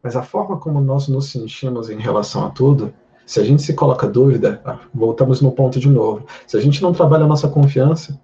Mas 0.03 0.17
a 0.17 0.23
forma 0.23 0.59
como 0.59 0.81
nós 0.81 1.09
nos 1.09 1.31
sentimos 1.31 1.91
em 1.91 1.99
relação 1.99 2.47
a 2.47 2.51
tudo, 2.51 2.95
se 3.27 3.39
a 3.39 3.45
gente 3.45 3.63
se 3.63 3.75
coloca 3.75 4.09
dúvida, 4.09 4.63
ah, 4.65 4.79
voltamos 4.95 5.43
no 5.43 5.53
ponto 5.53 5.79
de 5.79 5.91
novo. 5.91 6.25
Se 6.47 6.57
a 6.57 6.61
gente 6.61 6.81
não 6.81 6.95
trabalha 6.95 7.25
a 7.25 7.29
nossa 7.29 7.49
confiança, 7.49 8.19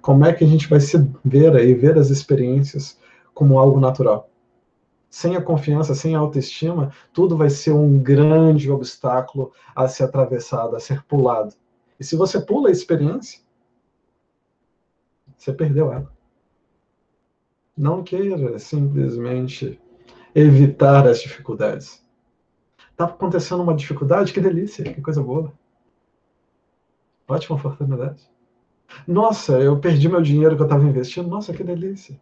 como 0.00 0.24
é 0.24 0.32
que 0.32 0.44
a 0.44 0.48
gente 0.48 0.68
vai 0.68 0.78
se 0.78 1.04
ver 1.24 1.56
aí, 1.56 1.74
ver 1.74 1.98
as 1.98 2.10
experiências 2.10 2.96
como 3.34 3.58
algo 3.58 3.80
natural? 3.80 4.30
Sem 5.10 5.36
a 5.36 5.42
confiança, 5.42 5.94
sem 5.94 6.14
a 6.14 6.18
autoestima, 6.18 6.92
tudo 7.12 7.36
vai 7.36 7.50
ser 7.50 7.72
um 7.72 7.98
grande 7.98 8.70
obstáculo 8.70 9.52
a 9.74 9.88
ser 9.88 10.04
atravessado, 10.04 10.76
a 10.76 10.80
ser 10.80 11.02
pulado. 11.04 11.54
E 11.98 12.04
se 12.04 12.16
você 12.16 12.40
pula 12.40 12.68
a 12.68 12.72
experiência, 12.72 13.40
você 15.36 15.52
perdeu 15.52 15.92
ela. 15.92 16.12
Não 17.76 18.02
queira 18.02 18.58
simplesmente 18.58 19.80
evitar 20.34 21.06
as 21.06 21.20
dificuldades. 21.20 22.04
Está 22.90 23.04
acontecendo 23.04 23.62
uma 23.62 23.74
dificuldade? 23.74 24.32
Que 24.32 24.40
delícia, 24.40 24.84
que 24.84 25.00
coisa 25.00 25.22
boa. 25.22 25.52
Ótima 27.28 27.56
oportunidade. 27.56 28.28
Nossa, 29.06 29.60
eu 29.60 29.78
perdi 29.78 30.08
meu 30.08 30.20
dinheiro 30.20 30.56
que 30.56 30.62
eu 30.62 30.66
estava 30.66 30.84
investindo. 30.84 31.28
Nossa, 31.28 31.52
que 31.52 31.62
delícia. 31.62 32.18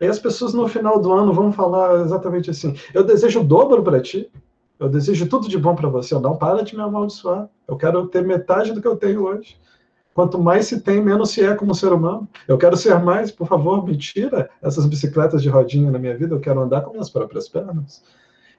Aí 0.00 0.08
as 0.08 0.18
pessoas 0.18 0.54
no 0.54 0.68
final 0.68 1.00
do 1.00 1.12
ano 1.12 1.32
vão 1.32 1.52
falar 1.52 2.00
exatamente 2.02 2.50
assim: 2.50 2.74
eu 2.92 3.04
desejo 3.04 3.40
o 3.40 3.44
dobro 3.44 3.82
para 3.82 4.00
ti, 4.00 4.30
eu 4.78 4.88
desejo 4.88 5.28
tudo 5.28 5.48
de 5.48 5.56
bom 5.56 5.74
para 5.74 5.88
você. 5.88 6.18
Não 6.18 6.36
para 6.36 6.62
de 6.62 6.74
me 6.74 6.82
amaldiçoar. 6.82 7.48
Eu 7.66 7.76
quero 7.76 8.06
ter 8.08 8.24
metade 8.24 8.72
do 8.72 8.80
que 8.80 8.88
eu 8.88 8.96
tenho 8.96 9.24
hoje. 9.24 9.56
Quanto 10.12 10.38
mais 10.38 10.66
se 10.66 10.80
tem, 10.80 11.02
menos 11.02 11.30
se 11.30 11.42
é 11.42 11.54
como 11.54 11.74
ser 11.74 11.92
humano. 11.92 12.28
Eu 12.46 12.56
quero 12.56 12.76
ser 12.76 12.98
mais, 13.00 13.30
por 13.30 13.48
favor, 13.48 13.84
me 13.84 13.96
tira 13.96 14.48
essas 14.62 14.86
bicicletas 14.86 15.42
de 15.42 15.48
rodinha 15.48 15.90
na 15.90 15.98
minha 15.98 16.16
vida. 16.16 16.34
Eu 16.34 16.40
quero 16.40 16.60
andar 16.60 16.82
com 16.82 16.92
minhas 16.92 17.10
próprias 17.10 17.48
pernas. 17.48 18.02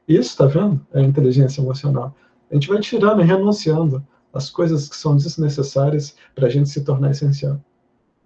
Isso, 0.08 0.30
está 0.30 0.46
vendo? 0.46 0.86
É 0.94 1.02
inteligência 1.02 1.62
emocional. 1.62 2.14
A 2.52 2.54
gente 2.54 2.68
vai 2.68 2.80
tirando 2.80 3.22
e 3.22 3.26
renunciando 3.26 4.06
as 4.34 4.50
coisas 4.50 4.90
que 4.90 4.96
são 4.96 5.16
desnecessárias 5.16 6.16
para 6.34 6.48
a 6.48 6.50
gente 6.50 6.70
se 6.70 6.84
tornar 6.84 7.12
essencial. 7.12 7.60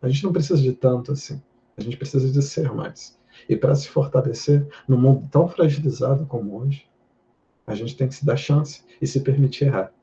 A 0.02 0.10
gente 0.10 0.24
não 0.24 0.34
precisa 0.34 0.60
de 0.60 0.74
tanto 0.74 1.12
assim. 1.12 1.40
A 1.80 1.82
gente 1.82 1.96
precisa 1.96 2.30
de 2.30 2.42
ser 2.42 2.74
mais. 2.74 3.18
E 3.48 3.56
para 3.56 3.74
se 3.74 3.88
fortalecer 3.88 4.68
num 4.86 5.00
mundo 5.00 5.26
tão 5.32 5.48
fragilizado 5.48 6.26
como 6.26 6.60
hoje, 6.60 6.86
a 7.66 7.74
gente 7.74 7.96
tem 7.96 8.10
que 8.10 8.16
se 8.16 8.26
dar 8.26 8.36
chance 8.36 8.84
e 9.02 9.08
se 9.08 9.22
permitir 9.22 9.66
errar. 9.66 9.94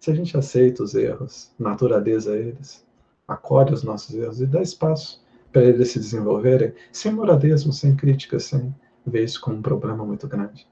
Se 0.00 0.10
a 0.10 0.14
gente 0.14 0.34
aceita 0.38 0.82
os 0.82 0.94
erros, 0.94 1.52
naturaliza 1.58 2.34
eles, 2.34 2.86
acolhe 3.26 3.74
os 3.74 3.82
nossos 3.82 4.14
erros 4.14 4.40
e 4.40 4.46
dá 4.46 4.62
espaço 4.62 5.22
para 5.52 5.64
eles 5.64 5.90
se 5.90 5.98
desenvolverem, 5.98 6.72
sem 6.90 7.12
moralismo, 7.12 7.74
sem 7.74 7.94
crítica, 7.94 8.38
sem 8.38 8.74
ver 9.04 9.24
isso 9.24 9.40
como 9.40 9.58
um 9.58 9.62
problema 9.62 10.06
muito 10.06 10.26
grande. 10.26 10.66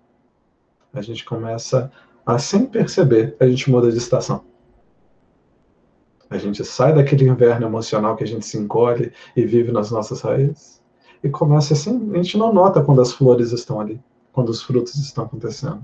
A 0.90 1.02
gente 1.02 1.22
começa 1.24 1.92
a, 2.24 2.38
sem 2.38 2.64
perceber, 2.64 3.36
a 3.38 3.46
gente 3.46 3.70
muda 3.70 3.92
de 3.92 3.98
estação. 3.98 4.42
A 6.28 6.38
gente 6.38 6.64
sai 6.64 6.94
daquele 6.94 7.28
inverno 7.28 7.66
emocional 7.66 8.16
que 8.16 8.24
a 8.24 8.26
gente 8.26 8.44
se 8.44 8.58
encolhe 8.58 9.12
e 9.36 9.44
vive 9.44 9.70
nas 9.70 9.90
nossas 9.90 10.20
raízes 10.22 10.82
e 11.22 11.28
começa 11.28 11.74
assim. 11.74 12.10
A 12.12 12.16
gente 12.16 12.36
não 12.36 12.52
nota 12.52 12.82
quando 12.82 13.00
as 13.00 13.12
flores 13.12 13.52
estão 13.52 13.80
ali, 13.80 14.00
quando 14.32 14.48
os 14.48 14.62
frutos 14.62 14.94
estão 14.96 15.24
acontecendo. 15.24 15.82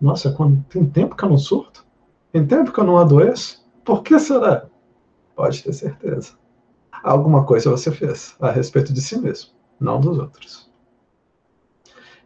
Nossa, 0.00 0.30
quando, 0.32 0.62
tem 0.68 0.84
tempo 0.84 1.16
que 1.16 1.24
eu 1.24 1.28
não 1.28 1.38
surto? 1.38 1.84
Tem 2.32 2.46
tempo 2.46 2.72
que 2.72 2.78
eu 2.78 2.84
não 2.84 2.98
adoeço? 2.98 3.66
Por 3.84 4.02
que 4.02 4.18
será? 4.18 4.66
Pode 5.34 5.62
ter 5.62 5.72
certeza. 5.72 6.32
alguma 7.02 7.44
coisa 7.44 7.70
você 7.70 7.90
fez 7.90 8.36
a 8.40 8.50
respeito 8.50 8.92
de 8.92 9.00
si 9.00 9.18
mesmo, 9.18 9.50
não 9.80 10.00
dos 10.00 10.18
outros. 10.18 10.70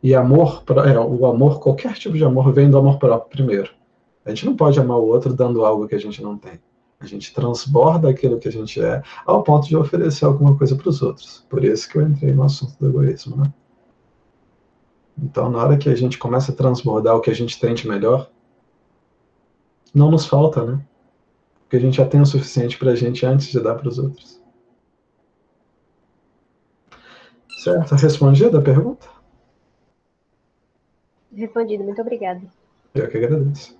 E 0.03 0.15
amor, 0.15 0.63
é, 0.87 0.99
o 0.99 1.27
amor, 1.27 1.61
qualquer 1.61 1.95
tipo 1.95 2.17
de 2.17 2.25
amor 2.25 2.53
vem 2.53 2.71
do 2.71 2.77
amor 2.77 2.99
próprio 2.99 3.31
primeiro. 3.31 3.71
A 4.25 4.31
gente 4.31 4.45
não 4.45 4.57
pode 4.57 4.79
amar 4.79 4.99
o 4.99 5.07
outro 5.07 5.33
dando 5.33 5.65
algo 5.65 5.89
que 5.89 5.95
a 5.95 6.01
gente 6.01 6.23
não 6.23 6.37
tem. 6.37 6.61
A 7.01 7.07
gente 7.07 7.35
transborda 7.35 8.09
aquilo 8.09 8.39
que 8.39 8.49
a 8.49 8.53
gente 8.53 8.81
é 8.81 9.03
ao 9.27 9.43
ponto 9.43 9.69
de 9.69 9.77
oferecer 9.77 10.25
alguma 10.25 10.57
coisa 10.57 10.75
para 10.77 10.89
os 10.89 11.03
outros. 11.03 11.45
Por 11.49 11.65
isso 11.65 11.89
que 11.89 11.99
eu 11.99 12.03
entrei 12.03 12.33
no 12.33 12.43
assunto 12.43 12.79
do 12.79 12.89
egoísmo, 12.89 13.37
né? 13.37 13.53
Então, 15.17 15.51
na 15.51 15.59
hora 15.59 15.77
que 15.77 15.89
a 15.89 15.95
gente 15.95 16.19
começa 16.19 16.51
a 16.51 16.55
transbordar 16.55 17.15
o 17.17 17.21
que 17.21 17.31
a 17.31 17.35
gente 17.35 17.61
tem 17.61 17.75
de 17.75 17.87
melhor, 17.87 18.31
não 19.95 20.11
nos 20.11 20.27
falta, 20.27 20.65
né? 20.65 20.85
Porque 21.61 21.77
a 21.77 21.81
gente 21.81 21.97
já 21.97 22.07
tem 22.07 22.21
o 22.21 22.27
suficiente 22.27 22.79
para 22.79 22.93
a 22.93 22.97
gente 22.97 23.25
antes 23.25 23.47
de 23.49 23.61
dar 23.61 23.75
para 23.75 23.89
os 23.89 23.99
outros. 23.99 24.41
Certo? 27.63 27.95
Respondida 27.95 28.59
a 28.59 28.63
pergunta? 28.63 29.09
Respondido, 31.33 31.85
muito 31.85 32.01
obrigada. 32.01 32.43
Eu 32.95 33.09
que 33.09 33.17
agradeço. 33.17 33.77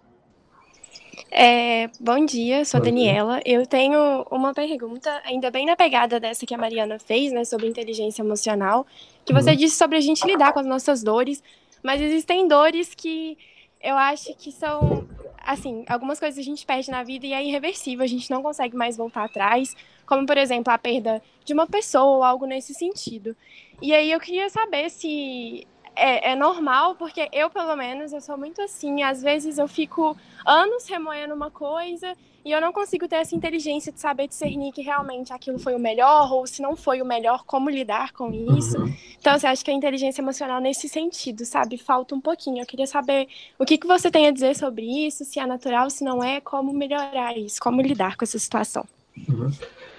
É, 1.37 1.91
bom 1.99 2.25
dia, 2.25 2.65
sou 2.65 2.79
a 2.79 2.81
Daniela. 2.81 3.41
Eu 3.45 3.67
tenho 3.67 4.25
uma 4.31 4.55
pergunta, 4.55 5.21
ainda 5.25 5.51
bem 5.51 5.67
na 5.67 5.75
pegada 5.75 6.21
dessa 6.21 6.47
que 6.47 6.55
a 6.55 6.57
Mariana 6.57 6.97
fez, 7.01 7.33
né, 7.33 7.45
sobre 7.45 7.67
inteligência 7.67 8.23
emocional, 8.23 8.87
que 9.25 9.33
você 9.33 9.51
uhum. 9.51 9.57
disse 9.57 9.77
sobre 9.77 9.99
a 9.99 10.01
gente 10.01 10.25
lidar 10.25 10.53
com 10.53 10.61
as 10.61 10.67
nossas 10.67 11.03
dores, 11.03 11.43
mas 11.83 12.01
existem 12.01 12.47
dores 12.47 12.95
que 12.95 13.37
eu 13.83 13.97
acho 13.97 14.33
que 14.37 14.53
são, 14.53 15.09
assim, 15.45 15.85
algumas 15.89 16.21
coisas 16.21 16.39
a 16.39 16.43
gente 16.43 16.65
perde 16.65 16.89
na 16.89 17.03
vida 17.03 17.27
e 17.27 17.33
é 17.33 17.45
irreversível, 17.45 18.05
a 18.05 18.09
gente 18.09 18.31
não 18.31 18.41
consegue 18.41 18.77
mais 18.77 18.97
voltar 18.97 19.25
atrás, 19.25 19.75
como, 20.07 20.25
por 20.25 20.39
exemplo, 20.39 20.73
a 20.73 20.79
perda 20.79 21.21
de 21.45 21.53
uma 21.53 21.67
pessoa 21.67 22.17
ou 22.17 22.23
algo 22.23 22.47
nesse 22.47 22.73
sentido. 22.73 23.37
E 23.83 23.93
aí 23.93 24.13
eu 24.13 24.21
queria 24.21 24.49
saber 24.51 24.89
se 24.89 25.67
é, 25.97 26.33
é, 26.33 26.37
normal, 26.37 26.95
porque 26.97 27.29
eu, 27.33 27.51
pelo 27.51 27.75
menos, 27.77 28.13
eu 28.13 28.21
sou 28.21 28.37
muito 28.37 28.61
assim. 28.63 29.03
Às 29.03 29.23
vezes 29.23 29.59
eu 29.59 29.69
fico 29.69 30.17
anos 30.47 30.87
remoendo 30.89 31.35
uma 31.35 31.51
coisa 31.51 32.15
e 32.45 32.53
eu 32.53 32.61
não 32.61 32.73
consigo 32.73 33.09
ter 33.09 33.17
essa 33.17 33.35
inteligência 33.35 33.91
de 33.91 33.99
saber 33.99 34.29
discernir 34.29 34.71
que 34.73 34.83
realmente 34.83 35.33
aquilo 35.33 35.59
foi 35.59 35.75
o 35.75 35.79
melhor 35.79 36.31
ou 36.31 36.47
se 36.47 36.61
não 36.61 36.77
foi 36.77 37.01
o 37.01 37.05
melhor, 37.05 37.45
como 37.45 37.71
lidar 37.71 38.13
com 38.13 38.31
isso. 38.33 38.79
Uhum. 38.79 38.95
Então, 39.19 39.39
você 39.39 39.47
acha 39.47 39.65
que 39.65 39.71
a 39.71 39.75
inteligência 39.75 40.21
emocional 40.21 40.61
nesse 40.61 40.87
sentido, 40.89 41.45
sabe? 41.47 41.79
Falta 41.79 42.15
um 42.15 42.21
pouquinho. 42.21 42.61
Eu 42.61 42.67
queria 42.67 42.87
saber 42.87 43.29
o 43.59 43.65
que, 43.65 43.79
que 43.79 43.87
você 43.87 44.11
tem 44.11 44.27
a 44.27 44.31
dizer 44.31 44.55
sobre 44.57 45.07
isso, 45.07 45.25
se 45.25 45.41
é 45.41 45.47
natural, 45.47 45.89
se 45.89 46.05
não 46.05 46.23
é, 46.23 46.41
como 46.41 46.73
melhorar 46.73 47.37
isso, 47.39 47.61
como 47.61 47.81
lidar 47.81 48.17
com 48.17 48.25
essa 48.25 48.39
situação. 48.39 48.85
Uhum. 49.29 49.51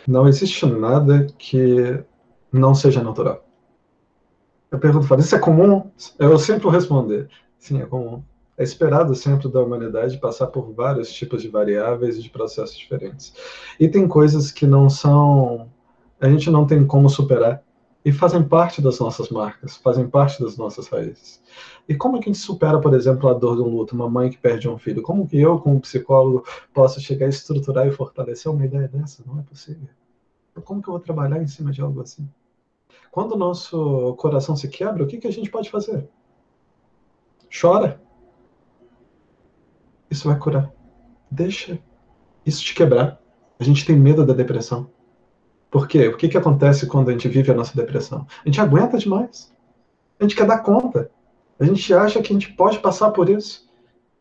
Não 0.08 0.28
existe 0.28 0.66
nada 0.66 1.28
que 1.40 2.00
não 2.52 2.76
seja 2.76 3.04
natural. 3.04 3.45
Eu 4.72 4.80
pergunto, 4.80 5.08
falo, 5.08 5.22
isso 5.22 5.36
é 5.36 5.40
comum? 5.40 5.92
Eu 6.20 6.38
sempre 6.40 6.64
vou 6.64 6.72
responder, 6.72 7.30
sim, 7.58 7.82
é 7.82 7.86
comum. 7.86 8.24
É 8.58 8.64
esperado 8.64 9.14
sempre 9.16 9.50
da 9.50 9.62
humanidade 9.62 10.18
passar 10.18 10.48
por 10.48 10.72
vários 10.74 11.12
tipos 11.12 11.42
de 11.42 11.50
variáveis 11.50 12.18
e 12.18 12.22
de 12.22 12.30
processos 12.30 12.78
diferentes. 12.78 13.34
E 13.80 13.88
tem 13.88 14.08
coisas 14.08 14.50
que 14.50 14.66
não 14.66 14.90
são. 14.90 15.70
A 16.22 16.30
gente 16.30 16.50
não 16.50 16.66
tem 16.66 16.86
como 16.86 17.10
superar. 17.10 17.62
E 18.06 18.12
fazem 18.12 18.44
parte 18.44 18.84
das 18.84 19.00
nossas 19.00 19.30
marcas, 19.30 19.78
fazem 19.78 20.08
parte 20.08 20.40
das 20.40 20.56
nossas 20.58 20.88
raízes. 20.88 21.42
E 21.90 21.96
como 21.96 22.20
que 22.20 22.30
a 22.30 22.32
gente 22.32 22.42
supera, 22.42 22.80
por 22.80 22.94
exemplo, 22.94 23.28
a 23.28 23.34
dor 23.34 23.56
de 23.56 23.64
um 23.64 23.68
luto, 23.68 23.96
uma 23.96 24.08
mãe 24.08 24.30
que 24.30 24.38
perde 24.38 24.70
um 24.70 24.78
filho? 24.78 25.02
Como 25.02 25.28
que 25.28 25.40
eu, 25.42 25.58
como 25.60 25.82
psicólogo, 25.82 26.46
posso 26.72 27.02
chegar 27.02 27.26
a 27.26 27.30
estruturar 27.30 27.88
e 27.88 27.92
fortalecer 27.92 28.52
uma 28.52 28.64
ideia 28.64 28.88
dessa? 28.88 29.24
Não 29.26 29.40
é 29.40 29.42
possível. 29.42 29.90
Como 30.64 30.84
que 30.84 30.88
eu 30.88 30.94
vou 30.94 31.02
trabalhar 31.02 31.42
em 31.42 31.48
cima 31.48 31.72
de 31.72 31.82
algo 31.82 32.00
assim? 32.00 32.30
Quando 33.12 33.34
o 33.34 33.38
nosso 33.38 34.14
coração 34.16 34.56
se 34.56 34.68
quebra, 34.68 35.04
o 35.04 35.08
que, 35.08 35.18
que 35.18 35.28
a 35.28 35.32
gente 35.32 35.50
pode 35.50 35.70
fazer? 35.70 36.10
Chora. 37.50 38.02
Isso 40.10 40.28
vai 40.28 40.38
curar. 40.38 40.72
Deixa 41.32 41.80
isso 42.46 42.64
te 42.64 42.76
quebrar. 42.76 43.20
A 43.60 43.64
gente 43.64 43.86
tem 43.86 43.98
medo 43.98 44.26
da 44.26 44.34
depressão. 44.34 44.90
Por 45.72 45.88
quê? 45.88 46.08
O 46.08 46.16
que, 46.16 46.30
que 46.30 46.38
acontece 46.38 46.86
quando 46.88 47.10
a 47.10 47.12
gente 47.12 47.28
vive 47.28 47.52
a 47.52 47.56
nossa 47.56 47.76
depressão? 47.76 48.26
A 48.44 48.48
gente 48.48 48.62
aguenta 48.62 48.98
demais. 48.98 49.54
A 50.20 50.24
gente 50.24 50.36
quer 50.36 50.46
dar 50.46 50.60
conta. 50.60 51.12
A 51.60 51.66
gente 51.66 51.94
acha 51.94 52.22
que 52.22 52.32
a 52.32 52.34
gente 52.34 52.54
pode 52.54 52.80
passar 52.80 53.12
por 53.12 53.30
isso. 53.30 53.70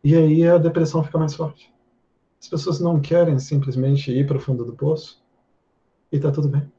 E 0.03 0.17
aí 0.17 0.47
a 0.47 0.59
depressão 0.59 1.03
fica 1.03 1.19
mais 1.19 1.35
forte. 1.35 1.73
As 2.41 2.49
pessoas 2.49 2.81
não 2.81 3.01
querem 3.01 3.39
simplesmente 3.39 4.11
ir 4.13 4.27
para 4.27 4.37
o 4.37 4.41
fundo 4.41 4.65
do 4.65 4.73
poço. 4.73 5.23
E 6.11 6.19
tá 6.19 6.31
tudo 6.31 6.49
bem. 6.49 6.71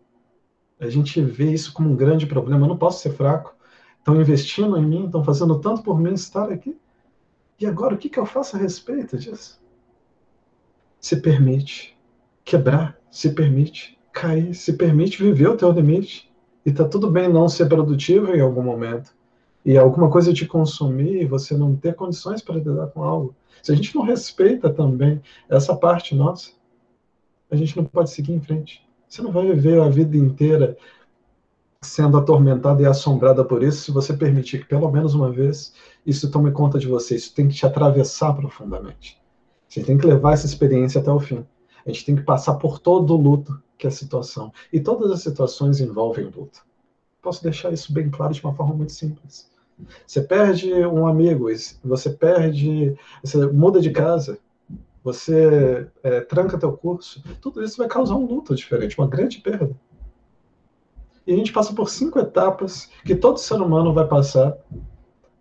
A 0.80 0.90
gente 0.90 1.22
vê 1.22 1.52
isso 1.52 1.74
como 1.74 1.90
um 1.90 1.96
grande 1.96 2.26
problema. 2.26 2.66
Eu 2.66 2.70
não 2.70 2.78
posso 2.78 3.02
ser 3.02 3.14
fraco. 3.14 3.56
Estão 3.98 4.20
investindo 4.20 4.78
em 4.78 4.86
mim, 4.86 5.06
estão 5.06 5.24
fazendo 5.24 5.60
tanto 5.60 5.82
por 5.82 6.00
mim 6.00 6.14
estar 6.14 6.52
aqui. 6.52 6.78
E 7.60 7.66
agora, 7.66 7.96
o 7.96 7.98
que, 7.98 8.10
que 8.10 8.20
eu 8.20 8.26
faço 8.26 8.56
a 8.56 8.60
respeito 8.60 9.18
disso? 9.18 9.62
Se 11.00 11.22
permite 11.22 11.98
quebrar, 12.44 13.00
se 13.10 13.32
permite 13.32 13.98
cair, 14.12 14.54
se 14.54 14.74
permite 14.74 15.24
viver 15.24 15.48
o 15.48 15.58
teu 15.58 15.72
limite. 15.72 16.32
E 16.66 16.72
tá 16.72 16.84
tudo 16.84 17.10
bem 17.10 17.30
não 17.30 17.48
ser 17.48 17.68
produtivo 17.68 18.36
em 18.36 18.42
algum 18.42 18.62
momento. 18.62 19.16
E 19.64 19.78
alguma 19.78 20.10
coisa 20.10 20.34
te 20.34 20.46
consumir 20.46 21.22
e 21.22 21.26
você 21.26 21.58
não 21.58 21.76
ter 21.76 21.96
condições 21.96 22.42
para 22.42 22.56
lidar 22.56 22.88
com 22.88 23.04
algo. 23.04 23.36
Se 23.64 23.72
a 23.72 23.76
gente 23.76 23.96
não 23.96 24.04
respeita 24.04 24.70
também 24.70 25.22
essa 25.50 25.76
parte 25.76 26.14
nossa, 26.14 26.52
a 27.50 27.56
gente 27.56 27.76
não 27.76 27.86
pode 27.86 28.12
seguir 28.12 28.34
em 28.34 28.42
frente. 28.42 28.85
Você 29.16 29.22
não 29.22 29.32
vai 29.32 29.46
viver 29.46 29.80
a 29.80 29.88
vida 29.88 30.18
inteira 30.18 30.78
sendo 31.82 32.18
atormentada 32.18 32.82
e 32.82 32.86
assombrada 32.86 33.46
por 33.46 33.64
isso 33.64 33.84
se 33.84 33.92
você 33.92 34.12
permitir 34.14 34.60
que 34.60 34.66
pelo 34.66 34.92
menos 34.92 35.14
uma 35.14 35.32
vez 35.32 35.74
isso 36.06 36.30
tome 36.30 36.52
conta 36.52 36.78
de 36.78 36.86
você. 36.86 37.16
Isso 37.16 37.34
tem 37.34 37.48
que 37.48 37.56
te 37.56 37.66
atravessar 37.66 38.34
profundamente. 38.34 39.18
Você 39.70 39.82
tem 39.82 39.98
que 39.98 40.06
levar 40.06 40.34
essa 40.34 40.46
experiência 40.46 41.00
até 41.00 41.10
o 41.10 41.20
fim. 41.22 41.46
A 41.86 41.90
gente 41.90 42.06
tem 42.06 42.14
que 42.14 42.24
passar 42.24 42.56
por 42.56 42.78
todo 42.78 43.14
o 43.14 43.18
luto 43.18 43.58
que 43.78 43.88
é 43.88 43.90
a 43.90 43.92
situação. 43.92 44.52
E 44.74 44.82
todas 44.82 45.10
as 45.10 45.22
situações 45.22 45.80
envolvem 45.80 46.26
luto. 46.26 46.66
Posso 47.22 47.42
deixar 47.42 47.72
isso 47.72 47.94
bem 47.94 48.10
claro 48.10 48.34
de 48.34 48.44
uma 48.44 48.54
forma 48.54 48.76
muito 48.76 48.92
simples. 48.92 49.50
Você 50.06 50.20
perde 50.24 50.74
um 50.74 51.08
amigo, 51.08 51.48
você 51.86 52.10
perde, 52.10 52.98
você 53.24 53.46
muda 53.48 53.80
de 53.80 53.92
casa, 53.92 54.38
você 55.06 55.88
é, 56.02 56.20
tranca 56.22 56.58
teu 56.58 56.76
curso, 56.76 57.24
tudo 57.40 57.64
isso 57.64 57.78
vai 57.78 57.88
causar 57.88 58.16
um 58.16 58.26
luto 58.26 58.56
diferente, 58.56 58.98
uma 58.98 59.08
grande 59.08 59.38
perda. 59.38 59.80
E 61.28 61.32
a 61.32 61.38
gente 61.38 61.54
passa 61.54 61.72
por 61.74 61.92
cinco 61.92 62.18
etapas 62.18 62.90
que 63.06 63.16
todo 63.16 63.38
ser 63.38 63.62
humano 63.62 63.94
vai 63.94 64.08
passar 64.08 64.58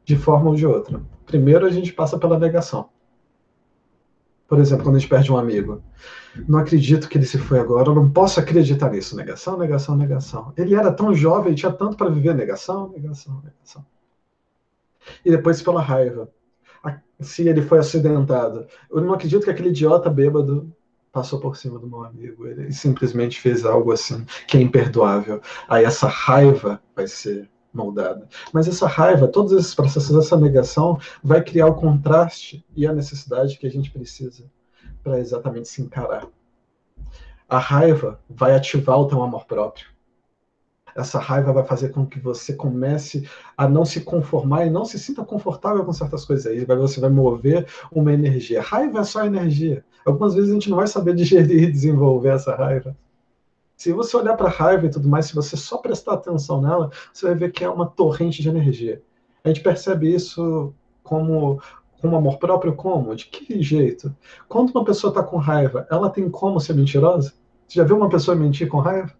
de 0.04 0.18
forma 0.18 0.50
ou 0.50 0.54
de 0.54 0.66
outra. 0.66 1.00
Primeiro, 1.24 1.64
a 1.64 1.70
gente 1.70 1.94
passa 1.94 2.18
pela 2.18 2.38
negação. 2.38 2.90
Por 4.46 4.58
exemplo, 4.58 4.84
quando 4.84 4.96
a 4.96 4.98
gente 4.98 5.08
perde 5.08 5.32
um 5.32 5.38
amigo. 5.38 5.82
Não 6.46 6.58
acredito 6.58 7.08
que 7.08 7.16
ele 7.16 7.24
se 7.24 7.38
foi 7.38 7.58
agora, 7.58 7.88
eu 7.88 7.94
não 7.94 8.10
posso 8.10 8.38
acreditar 8.38 8.90
nisso. 8.90 9.16
Negação, 9.16 9.56
negação, 9.56 9.96
negação. 9.96 10.52
Ele 10.58 10.74
era 10.74 10.92
tão 10.92 11.14
jovem, 11.14 11.54
tinha 11.54 11.72
tanto 11.72 11.96
para 11.96 12.10
viver. 12.10 12.34
Negação, 12.34 12.90
negação, 12.90 13.40
negação. 13.42 13.82
E 15.24 15.30
depois 15.30 15.62
pela 15.62 15.80
raiva 15.80 16.30
se 17.20 17.48
ele 17.48 17.62
foi 17.62 17.78
acidentado. 17.78 18.66
Eu 18.90 19.00
não 19.00 19.14
acredito 19.14 19.44
que 19.44 19.50
aquele 19.50 19.70
idiota 19.70 20.10
bêbado 20.10 20.72
passou 21.12 21.38
por 21.38 21.56
cima 21.56 21.78
do 21.78 21.86
meu 21.86 22.04
amigo. 22.04 22.46
Ele 22.46 22.72
simplesmente 22.72 23.40
fez 23.40 23.64
algo 23.64 23.92
assim 23.92 24.24
que 24.48 24.56
é 24.56 24.60
imperdoável. 24.60 25.40
Aí 25.68 25.84
essa 25.84 26.08
raiva 26.08 26.82
vai 26.94 27.06
ser 27.06 27.48
moldada. 27.72 28.28
Mas 28.52 28.68
essa 28.68 28.86
raiva, 28.86 29.28
todos 29.28 29.52
esses 29.52 29.74
processos, 29.74 30.16
essa 30.16 30.36
negação, 30.36 30.98
vai 31.22 31.42
criar 31.42 31.66
o 31.66 31.74
contraste 31.74 32.64
e 32.74 32.86
a 32.86 32.92
necessidade 32.92 33.58
que 33.58 33.66
a 33.66 33.70
gente 33.70 33.90
precisa 33.90 34.44
para 35.02 35.18
exatamente 35.18 35.68
se 35.68 35.82
encarar. 35.82 36.26
A 37.48 37.58
raiva 37.58 38.20
vai 38.28 38.54
ativar 38.54 38.98
o 38.98 39.06
teu 39.06 39.22
amor 39.22 39.44
próprio 39.44 39.93
essa 40.94 41.18
raiva 41.18 41.52
vai 41.52 41.64
fazer 41.64 41.90
com 41.90 42.06
que 42.06 42.18
você 42.18 42.54
comece 42.54 43.28
a 43.56 43.68
não 43.68 43.84
se 43.84 44.00
conformar 44.00 44.66
e 44.66 44.70
não 44.70 44.84
se 44.84 44.98
sinta 44.98 45.24
confortável 45.24 45.84
com 45.84 45.92
certas 45.92 46.24
coisas 46.24 46.46
aí. 46.46 46.64
Você 46.64 47.00
vai 47.00 47.10
mover 47.10 47.66
uma 47.90 48.12
energia. 48.12 48.62
Raiva 48.62 49.00
é 49.00 49.04
só 49.04 49.24
energia. 49.24 49.84
Algumas 50.04 50.34
vezes 50.34 50.50
a 50.50 50.54
gente 50.54 50.70
não 50.70 50.76
vai 50.76 50.86
saber 50.86 51.14
digerir 51.16 51.64
e 51.64 51.72
desenvolver 51.72 52.30
essa 52.30 52.54
raiva. 52.54 52.96
Se 53.76 53.92
você 53.92 54.16
olhar 54.16 54.36
para 54.36 54.46
a 54.46 54.52
raiva 54.52 54.86
e 54.86 54.90
tudo 54.90 55.08
mais, 55.08 55.26
se 55.26 55.34
você 55.34 55.56
só 55.56 55.78
prestar 55.78 56.14
atenção 56.14 56.62
nela, 56.62 56.90
você 57.12 57.26
vai 57.26 57.34
ver 57.34 57.52
que 57.52 57.64
é 57.64 57.68
uma 57.68 57.86
torrente 57.86 58.40
de 58.40 58.48
energia. 58.48 59.02
A 59.42 59.48
gente 59.48 59.60
percebe 59.60 60.14
isso 60.14 60.72
como 61.02 61.60
com 62.00 62.16
amor 62.16 62.38
próprio 62.38 62.74
como? 62.74 63.16
De 63.16 63.26
que 63.26 63.62
jeito? 63.62 64.14
Quando 64.48 64.70
uma 64.70 64.84
pessoa 64.84 65.10
está 65.10 65.22
com 65.22 65.38
raiva, 65.38 65.86
ela 65.90 66.10
tem 66.10 66.28
como 66.28 66.60
ser 66.60 66.74
mentirosa? 66.74 67.32
Você 67.66 67.78
já 67.78 67.84
viu 67.84 67.96
uma 67.96 68.10
pessoa 68.10 68.36
mentir 68.36 68.68
com 68.68 68.78
raiva? 68.78 69.12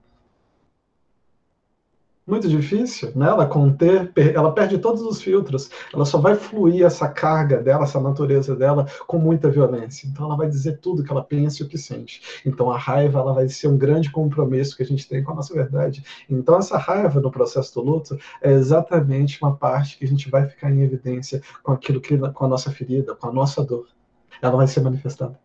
Muito 2.27 2.49
difícil, 2.49 3.13
né? 3.15 3.29
Ela 3.29 3.47
conter, 3.47 4.11
ela 4.35 4.51
perde 4.53 4.79
todos 4.79 5.03
os 5.03 5.21
filtros, 5.21 5.71
ela 5.93 6.07
só 6.07 6.19
vai 6.19 6.35
fluir 6.35 6.85
essa 6.85 7.07
carga 7.07 7.63
dela, 7.63 7.85
essa 7.85 8.01
natureza 8.01 8.57
dela 8.57 8.87
com 9.07 9.19
muita 9.19 9.51
violência. 9.51 10.07
Então 10.07 10.25
ela 10.25 10.37
vai 10.37 10.49
dizer 10.49 10.79
tudo 10.79 11.05
que 11.05 11.11
ela 11.11 11.23
pensa 11.23 11.63
e 11.63 11.67
o 11.67 11.69
que 11.69 11.77
sente. 11.77 12.23
Então 12.47 12.71
a 12.71 12.79
raiva 12.79 13.19
ela 13.19 13.35
vai 13.35 13.49
ser 13.49 13.69
um 13.69 13.77
grande 13.77 14.11
compromisso 14.11 14.77
que 14.77 14.83
a 14.83 14.87
gente 14.87 15.07
tem 15.07 15.23
com 15.23 15.33
a 15.33 15.35
nossa 15.35 15.53
verdade. 15.53 16.03
Então 16.29 16.57
essa 16.57 16.79
raiva 16.79 17.21
no 17.21 17.31
processo 17.31 17.75
do 17.75 17.83
luto 17.83 18.19
é 18.41 18.53
exatamente 18.53 19.39
uma 19.43 19.55
parte 19.55 19.99
que 19.99 20.05
a 20.05 20.09
gente 20.09 20.31
vai 20.31 20.49
ficar 20.49 20.71
em 20.71 20.81
evidência 20.81 21.43
com 21.63 21.73
aquilo 21.73 22.01
que 22.01 22.17
com 22.17 22.45
a 22.45 22.49
nossa 22.49 22.71
ferida, 22.71 23.15
com 23.15 23.29
a 23.29 23.33
nossa 23.33 23.63
dor. 23.63 23.87
Ela 24.41 24.57
vai 24.57 24.67
ser 24.67 24.81
manifestada. 24.81 25.39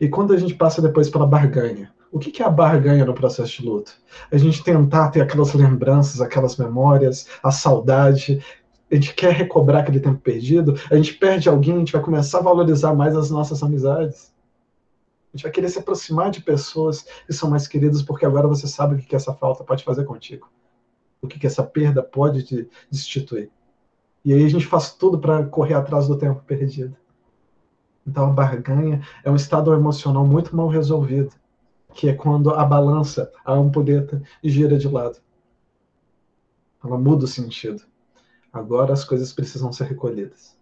E 0.00 0.08
quando 0.08 0.32
a 0.32 0.38
gente 0.38 0.54
passa 0.54 0.80
depois 0.80 1.10
pela 1.10 1.26
barganha, 1.26 1.92
o 2.12 2.18
que 2.18 2.42
é 2.42 2.46
a 2.46 2.50
barganha 2.50 3.04
no 3.04 3.14
processo 3.14 3.52
de 3.52 3.64
luto? 3.64 3.92
A 4.30 4.36
gente 4.36 4.64
tentar 4.64 5.10
ter 5.10 5.20
aquelas 5.20 5.54
lembranças, 5.54 6.20
aquelas 6.20 6.56
memórias, 6.56 7.28
a 7.42 7.52
saudade. 7.52 8.44
A 8.90 8.94
gente 8.96 9.14
quer 9.14 9.32
recobrar 9.32 9.82
aquele 9.82 10.00
tempo 10.00 10.20
perdido. 10.20 10.74
A 10.90 10.96
gente 10.96 11.14
perde 11.14 11.48
alguém, 11.48 11.76
a 11.76 11.78
gente 11.78 11.92
vai 11.92 12.02
começar 12.02 12.38
a 12.38 12.42
valorizar 12.42 12.94
mais 12.94 13.16
as 13.16 13.30
nossas 13.30 13.62
amizades. 13.62 14.32
A 15.32 15.36
gente 15.36 15.44
vai 15.44 15.52
querer 15.52 15.68
se 15.68 15.78
aproximar 15.78 16.32
de 16.32 16.42
pessoas 16.42 17.06
que 17.26 17.32
são 17.32 17.48
mais 17.48 17.68
queridas, 17.68 18.02
porque 18.02 18.26
agora 18.26 18.48
você 18.48 18.66
sabe 18.66 18.96
o 18.96 18.98
que 18.98 19.14
essa 19.14 19.32
falta 19.32 19.62
pode 19.62 19.84
fazer 19.84 20.04
contigo. 20.04 20.50
O 21.22 21.28
que 21.28 21.46
essa 21.46 21.62
perda 21.62 22.02
pode 22.02 22.42
te 22.42 22.68
destituir. 22.90 23.50
E 24.24 24.34
aí 24.34 24.44
a 24.44 24.48
gente 24.48 24.66
faz 24.66 24.92
tudo 24.92 25.18
para 25.18 25.44
correr 25.44 25.74
atrás 25.74 26.08
do 26.08 26.18
tempo 26.18 26.42
perdido. 26.44 26.96
Então 28.04 28.24
a 28.24 28.32
barganha 28.32 29.00
é 29.22 29.30
um 29.30 29.36
estado 29.36 29.72
emocional 29.72 30.26
muito 30.26 30.56
mal 30.56 30.66
resolvido 30.66 31.30
que 31.94 32.08
é 32.08 32.14
quando 32.14 32.50
a 32.50 32.64
balança, 32.64 33.30
a 33.44 33.52
ampulheta, 33.52 34.22
gira 34.42 34.78
de 34.78 34.88
lado. 34.88 35.18
Ela 36.84 36.98
muda 36.98 37.24
o 37.24 37.28
sentido. 37.28 37.82
Agora 38.52 38.92
as 38.92 39.04
coisas 39.04 39.32
precisam 39.32 39.72
ser 39.72 39.84
recolhidas. 39.84 40.58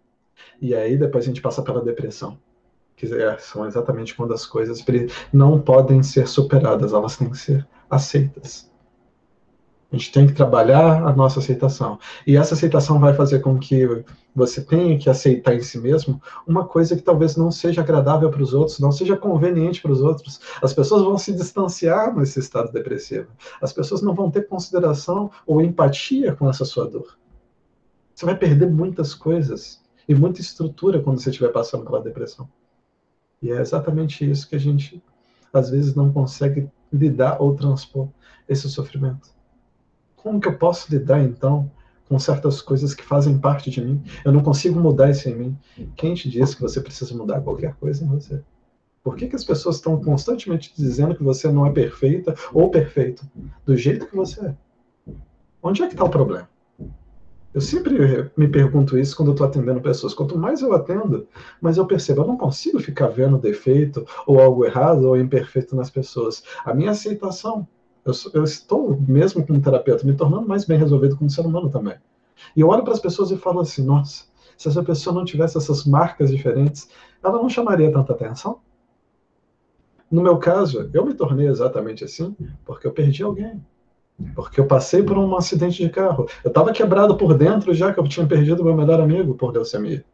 E 0.61 0.75
aí 0.75 0.97
depois 0.97 1.25
a 1.25 1.29
gente 1.29 1.41
passa 1.41 1.63
pela 1.63 1.83
depressão, 1.83 2.39
que 2.97 3.07
é, 3.07 3.39
são 3.39 3.67
exatamente 3.67 4.15
quando 4.15 4.35
as 4.35 4.45
coisas 4.45 4.85
não 5.33 5.61
podem 5.61 6.03
ser 6.03 6.27
superadas, 6.27 6.93
elas 6.93 7.17
têm 7.17 7.31
que 7.31 7.39
ser 7.39 7.67
aceitas. 7.89 8.71
A 9.91 9.97
gente 9.97 10.13
tem 10.13 10.27
que 10.27 10.35
trabalhar 10.35 11.03
a 11.03 11.17
nossa 11.17 11.39
aceitação. 11.41 11.99
E 12.27 12.37
essa 12.37 12.55
aceitação 12.55 13.01
vai 13.01 13.15
fazer 13.15 13.41
com 13.41 13.59
que 13.59 14.05
você 14.35 14.61
tenha 14.61 14.99
que 14.99 15.09
aceitar 15.09 15.55
em 15.55 15.63
si 15.63 15.79
mesmo 15.79 16.21
uma 16.47 16.67
coisa 16.67 16.95
que 16.95 17.01
talvez 17.01 17.37
não 17.37 17.51
seja 17.51 17.81
agradável 17.81 18.31
para 18.31 18.43
os 18.43 18.53
outros, 18.53 18.79
não 18.79 18.93
seja 18.93 19.17
conveniente 19.17 19.81
para 19.81 19.91
os 19.91 20.03
outros. 20.03 20.41
As 20.63 20.75
pessoas 20.75 21.03
vão 21.03 21.17
se 21.17 21.33
distanciar 21.33 22.15
nesse 22.15 22.39
estado 22.39 22.71
depressivo. 22.71 23.29
As 23.63 23.73
pessoas 23.73 24.03
não 24.03 24.15
vão 24.15 24.31
ter 24.31 24.47
consideração 24.47 25.31
ou 25.47 25.63
empatia 25.63 26.35
com 26.35 26.51
essa 26.51 26.67
sua 26.67 26.87
dor. 26.87 27.19
Você 28.15 28.27
vai 28.27 28.37
perder 28.37 28.71
muitas 28.71 29.15
coisas 29.15 29.83
e 30.07 30.15
muita 30.15 30.43
estrutura 30.43 31.01
quando 31.01 31.19
você 31.19 31.31
estiver 31.31 31.51
passando 31.51 31.85
pela 31.85 32.03
depressão. 32.03 32.47
E 33.41 33.51
é 33.51 33.59
exatamente 33.59 34.29
isso 34.29 34.49
que 34.49 34.57
a 34.57 34.61
gente 34.61 35.03
às 35.51 35.71
vezes 35.71 35.95
não 35.95 36.13
consegue 36.13 36.69
lidar 36.93 37.41
ou 37.41 37.55
transpor 37.55 38.09
esse 38.47 38.69
sofrimento. 38.69 39.38
Como 40.23 40.41
que 40.41 40.49
eu 40.49 40.59
posso 40.59 40.91
lidar 40.91 41.23
então 41.23 41.71
com 42.09 42.19
certas 42.19 42.61
coisas 42.61 42.95
que 42.95 43.05
fazem 43.05 43.39
parte 43.39 43.71
de 43.71 43.81
mim? 43.81 44.03
Eu 44.25 44.33
não 44.33 44.43
consigo 44.43 44.79
mudar 44.79 45.11
isso 45.11 45.29
em 45.29 45.35
mim. 45.35 45.59
Quem 45.97 46.15
te 46.15 46.29
diz 46.29 46.55
que 46.55 46.61
você 46.61 46.81
precisa 46.81 47.15
mudar 47.15 47.41
qualquer 47.41 47.75
coisa 47.75 48.05
em 48.05 48.09
você? 48.09 48.43
Por 49.03 49.17
que, 49.17 49.29
que 49.29 49.37
as 49.37 49.45
pessoas 49.45 49.77
estão 49.77 50.01
constantemente 50.03 50.73
dizendo 50.77 51.15
que 51.15 51.23
você 51.23 51.51
não 51.51 51.65
é 51.67 51.73
perfeita 51.73 52.35
ou 52.53 52.71
perfeito 52.71 53.27
do 53.65 53.77
jeito 53.77 54.07
que 54.07 54.17
você 54.17 54.47
é? 54.47 54.55
Onde 55.63 55.83
é 55.83 55.87
que 55.87 55.95
está 55.95 56.05
o 56.05 56.11
problema? 56.11 56.49
Eu 57.55 57.61
sempre 57.61 58.31
me 58.37 58.47
pergunto 58.47 58.99
isso 58.99 59.17
quando 59.17 59.31
estou 59.31 59.47
atendendo 59.47 59.81
pessoas. 59.81 60.13
Quanto 60.15 60.37
mais 60.37 60.61
eu 60.61 60.75
atendo, 60.75 61.27
mais 61.61 61.77
eu 61.77 61.87
percebo. 61.87 62.23
Eu 62.23 62.27
não 62.27 62.37
consigo 62.37 62.79
ficar 62.79 63.09
vendo 63.09 63.39
defeito 63.39 64.07
ou 64.27 64.41
algo 64.41 64.65
errado 64.65 65.09
ou 65.09 65.17
imperfeito 65.17 65.75
nas 65.75 65.91
pessoas. 65.91 66.43
A 66.65 66.75
minha 66.75 66.91
aceitação 66.91 67.67
eu, 68.11 68.33
eu 68.35 68.45
estou, 68.45 69.01
mesmo 69.07 69.47
como 69.47 69.61
terapeuta, 69.61 70.07
me 70.07 70.15
tornando 70.15 70.49
mais 70.49 70.65
bem 70.65 70.79
resolvido 70.79 71.17
como 71.17 71.31
ser 71.31 71.43
humano 71.43 71.71
também. 71.71 71.97
E 72.57 72.61
eu 72.61 72.69
olho 72.69 72.85
para 72.85 72.93
as 72.93 73.01
pessoas 73.01 73.31
e 73.31 73.37
falo 73.37 73.61
assim: 73.61 73.85
nossa, 73.85 74.25
se 74.57 74.69
essa 74.69 74.83
pessoa 74.83 75.15
não 75.15 75.25
tivesse 75.25 75.57
essas 75.57 75.85
marcas 75.85 76.31
diferentes, 76.31 76.89
ela 77.23 77.41
não 77.41 77.49
chamaria 77.49 77.93
tanta 77.93 78.13
atenção? 78.13 78.61
No 80.11 80.23
meu 80.23 80.39
caso, 80.39 80.89
eu 80.93 81.05
me 81.05 81.13
tornei 81.13 81.47
exatamente 81.49 82.03
assim 82.03 82.35
porque 82.65 82.87
eu 82.87 82.93
perdi 82.93 83.23
alguém. 83.23 83.63
Porque 84.35 84.59
eu 84.59 84.67
passei 84.67 85.03
por 85.03 85.17
um 85.17 85.37
acidente 85.37 85.83
de 85.83 85.91
carro. 85.91 86.27
Eu 86.43 86.49
estava 86.49 86.73
quebrado 86.73 87.17
por 87.17 87.35
dentro 87.35 87.73
já 87.73 87.93
que 87.93 88.01
eu 88.01 88.09
tinha 88.09 88.27
perdido 88.27 88.65
meu 88.65 88.75
melhor 88.75 89.01
amigo 89.01 89.35
por 89.35 89.53
leucemia. 89.53 90.05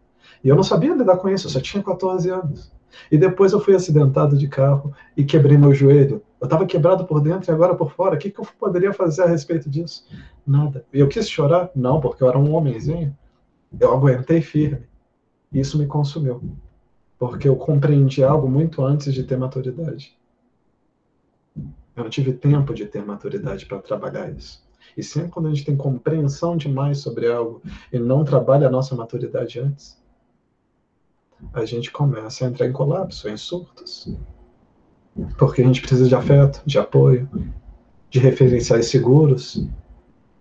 E 0.42 0.48
eu 0.48 0.56
não 0.56 0.62
sabia 0.62 0.94
lidar 0.94 1.16
com 1.16 1.28
isso, 1.28 1.46
eu 1.46 1.50
só 1.50 1.60
tinha 1.60 1.82
14 1.82 2.28
anos. 2.28 2.70
E 3.10 3.16
depois 3.16 3.52
eu 3.52 3.60
fui 3.60 3.74
acidentado 3.74 4.36
de 4.36 4.46
carro 4.46 4.92
e 5.16 5.24
quebrei 5.24 5.56
meu 5.56 5.72
joelho. 5.72 6.22
Eu 6.44 6.46
estava 6.46 6.66
quebrado 6.66 7.06
por 7.06 7.22
dentro 7.22 7.50
e 7.50 7.54
agora 7.54 7.74
por 7.74 7.90
fora. 7.90 8.16
O 8.16 8.18
que, 8.18 8.30
que 8.30 8.38
eu 8.38 8.46
poderia 8.58 8.92
fazer 8.92 9.22
a 9.22 9.26
respeito 9.26 9.70
disso? 9.70 10.06
Nada. 10.46 10.84
Eu 10.92 11.08
quis 11.08 11.26
chorar? 11.26 11.70
Não, 11.74 12.02
porque 12.02 12.22
eu 12.22 12.28
era 12.28 12.38
um 12.38 12.54
homenzinho. 12.54 13.16
Eu 13.80 13.94
aguentei 13.94 14.42
firme. 14.42 14.86
Isso 15.50 15.78
me 15.78 15.86
consumiu. 15.86 16.42
Porque 17.18 17.48
eu 17.48 17.56
compreendi 17.56 18.22
algo 18.22 18.46
muito 18.46 18.84
antes 18.84 19.14
de 19.14 19.22
ter 19.22 19.38
maturidade. 19.38 20.18
Eu 21.56 22.04
não 22.04 22.10
tive 22.10 22.34
tempo 22.34 22.74
de 22.74 22.84
ter 22.84 23.02
maturidade 23.02 23.64
para 23.64 23.78
trabalhar 23.78 24.30
isso. 24.30 24.62
E 24.94 25.02
sempre 25.02 25.30
quando 25.30 25.46
a 25.46 25.48
gente 25.48 25.64
tem 25.64 25.74
compreensão 25.74 26.58
demais 26.58 26.98
sobre 26.98 27.26
algo 27.26 27.62
e 27.90 27.98
não 27.98 28.22
trabalha 28.22 28.66
a 28.66 28.70
nossa 28.70 28.94
maturidade 28.94 29.60
antes, 29.60 29.98
a 31.54 31.64
gente 31.64 31.90
começa 31.90 32.44
a 32.44 32.48
entrar 32.48 32.66
em 32.66 32.72
colapso, 32.72 33.30
em 33.30 33.36
surtos. 33.38 34.14
Porque 35.38 35.62
a 35.62 35.64
gente 35.64 35.80
precisa 35.80 36.08
de 36.08 36.14
afeto, 36.14 36.62
de 36.66 36.78
apoio, 36.78 37.28
de 38.10 38.18
referenciais 38.18 38.86
seguros, 38.86 39.66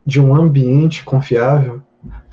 de 0.06 0.20
um 0.20 0.36
ambiente 0.36 1.04
confiável 1.04 1.82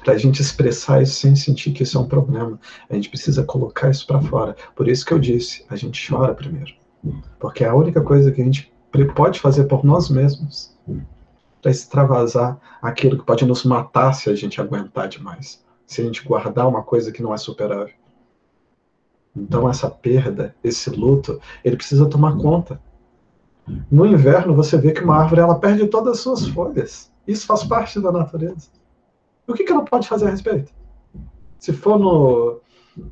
para 0.05 0.15
a 0.15 0.19
gente 0.19 0.41
expressar 0.41 1.03
isso 1.03 1.21
sem 1.21 1.37
sentir 1.37 1.73
que 1.73 1.83
isso 1.83 1.99
é 1.99 2.01
um 2.01 2.09
problema. 2.09 2.59
A 2.89 2.95
gente 2.95 3.11
precisa 3.11 3.43
colocar 3.45 3.91
isso 3.91 4.07
para 4.07 4.21
fora. 4.21 4.57
Por 4.75 4.89
isso 4.89 5.05
que 5.05 5.13
eu 5.13 5.19
disse, 5.19 5.65
a 5.69 5.77
gente 5.77 6.11
chora 6.11 6.35
primeiro. 6.35 6.73
Porque 7.39 7.65
é 7.65 7.69
a 7.69 7.75
única 7.75 8.01
coisa 8.01 8.33
que 8.33 8.41
a 8.41 8.45
gente 8.45 8.73
pode 9.15 9.39
fazer 9.39 9.65
por 9.65 9.85
nós 9.85 10.09
mesmos 10.09 10.77
para 11.61 11.71
extravasar 11.71 12.59
aquilo 12.81 13.19
que 13.19 13.25
pode 13.25 13.45
nos 13.45 13.65
matar 13.65 14.13
se 14.15 14.31
a 14.31 14.35
gente 14.35 14.61
aguentar 14.61 15.09
demais. 15.09 15.63
Se 15.87 16.01
a 16.01 16.05
gente 16.05 16.25
guardar 16.25 16.67
uma 16.69 16.83
coisa 16.83 17.13
que 17.13 17.23
não 17.23 17.35
é 17.35 17.37
superável. 17.37 17.95
Então 19.35 19.69
essa 19.69 19.89
perda, 19.89 20.55
esse 20.63 20.91
luto, 20.91 21.41
ele 21.65 21.77
precisa 21.77 22.09
tomar 22.09 22.37
conta. 22.37 22.81
No 23.91 24.05
inverno 24.05 24.55
você 24.55 24.77
vê 24.77 24.93
que 24.93 25.03
uma 25.03 25.17
árvore 25.17 25.41
ela 25.41 25.59
perde 25.59 25.87
todas 25.87 26.15
as 26.15 26.21
suas 26.21 26.47
folhas. 26.49 27.13
Isso 27.27 27.47
faz 27.47 27.63
parte 27.65 28.01
da 28.01 28.11
natureza. 28.11 28.69
o 29.47 29.55
que, 29.55 29.65
que 29.65 29.73
ela 29.73 29.85
pode 29.85 30.09
fazer 30.09 30.27
a 30.27 30.31
respeito? 30.31 30.73
Se 31.59 31.73
for 31.73 31.99
no, 31.99 32.61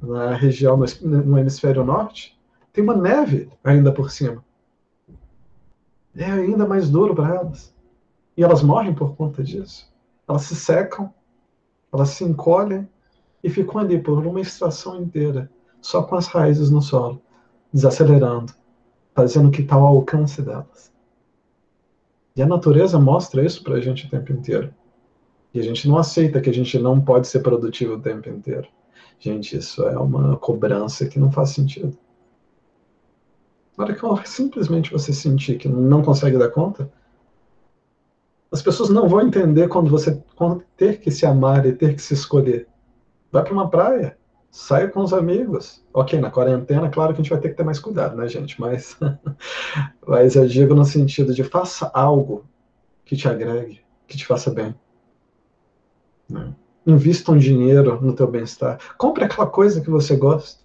na 0.03 0.35
região 0.35 0.77
no, 0.77 0.87
no 1.03 1.39
hemisfério 1.39 1.85
norte, 1.85 2.39
tem 2.73 2.83
uma 2.83 2.97
neve 2.97 3.51
ainda 3.63 3.93
por 3.93 4.11
cima. 4.11 4.45
É 6.17 6.25
ainda 6.25 6.67
mais 6.67 6.91
duro 6.91 7.15
para 7.15 7.37
elas. 7.37 7.73
E 8.37 8.43
elas 8.43 8.63
morrem 8.63 8.95
por 8.95 9.15
conta 9.15 9.43
disso. 9.43 9.93
Elas 10.27 10.43
se 10.43 10.57
secam, 10.57 11.13
elas 11.93 12.11
se 12.11 12.25
encolhem 12.25 12.89
e 13.43 13.49
ficam 13.49 13.81
ali 13.81 14.01
por 14.01 14.27
uma 14.27 14.41
estação 14.41 15.01
inteira 15.01 15.51
só 15.81 16.03
com 16.03 16.17
as 16.17 16.27
raízes 16.27 16.71
no 16.71 16.83
solo, 16.83 17.21
desacelerando, 17.73 18.53
fazendo 19.15 19.51
que 19.51 19.63
tal 19.63 19.83
ao 19.83 19.97
alcance 19.97 20.43
delas. 20.43 20.93
E 22.37 22.43
a 22.43 22.47
natureza 22.47 22.99
mostra 22.99 23.45
isso 23.45 23.65
para 23.65 23.75
a 23.75 23.81
gente 23.81 24.07
o 24.07 24.11
tempo 24.11 24.33
inteiro. 24.33 24.73
E 25.53 25.61
a 25.61 25.63
gente 25.63 25.89
não 25.89 25.99
aceita 25.99 26.41
que 26.41 26.51
a 26.51 26.55
gente 26.55 26.79
não 26.79 27.01
pode 27.01 27.27
ser 27.27 27.41
produtivo 27.41 27.95
o 27.95 28.01
tempo 28.01 28.29
inteiro. 28.29 28.69
Gente, 29.19 29.57
isso 29.57 29.83
é 29.83 29.99
uma 29.99 30.37
cobrança 30.37 31.07
que 31.07 31.19
não 31.19 31.33
faz 31.33 31.51
sentido. 31.51 31.99
Na 33.77 33.85
hora 33.85 33.95
que 33.95 34.29
simplesmente 34.29 34.93
você 34.93 35.13
sentir 35.13 35.59
que 35.59 35.69
não 35.69 36.03
consegue 36.03 36.39
dar 36.39 36.51
conta, 36.51 36.91
as 38.51 38.63
pessoas 38.63 38.89
não 38.89 39.09
vão 39.09 39.21
entender 39.21 39.69
quando 39.69 39.91
você 39.91 40.23
ter 40.77 41.01
que 41.01 41.11
se 41.11 41.27
amar 41.27 41.67
e 41.67 41.73
ter 41.73 41.95
que 41.95 42.03
se 42.03 42.15
escolher. 42.15 42.67
Vai 43.31 43.45
para 43.45 43.53
uma 43.53 43.69
praia, 43.69 44.17
Saia 44.59 44.89
com 44.89 45.03
os 45.03 45.13
amigos. 45.13 45.85
Ok, 45.95 46.21
na 46.21 46.33
quarentena, 46.33 46.91
claro 46.91 47.15
que 47.15 47.21
a 47.21 47.23
gente 47.23 47.31
vai 47.31 47.39
ter 47.39 47.51
que 47.51 47.55
ter 47.55 47.63
mais 47.63 47.79
cuidado, 47.79 48.17
né, 48.17 48.27
gente? 48.27 48.61
Mas, 48.61 48.99
mas 50.05 50.35
eu 50.35 50.49
digo 50.49 50.75
no 50.75 50.85
sentido 50.85 51.33
de 51.33 51.45
faça 51.45 51.89
algo 51.95 52.45
que 53.05 53.17
te 53.17 53.29
agregue, 53.29 53.81
que 54.09 54.17
te 54.17 54.27
faça 54.27 54.51
bem. 54.51 54.75
Né? 56.29 56.53
Invista 56.85 57.31
um 57.31 57.39
dinheiro 57.39 58.01
no 58.03 58.13
teu 58.13 58.27
bem-estar. 58.27 58.81
Compre 58.99 59.25
aquela 59.25 59.47
coisa 59.47 59.81
que 59.81 59.89
você 59.89 60.17
gosta. 60.17 60.61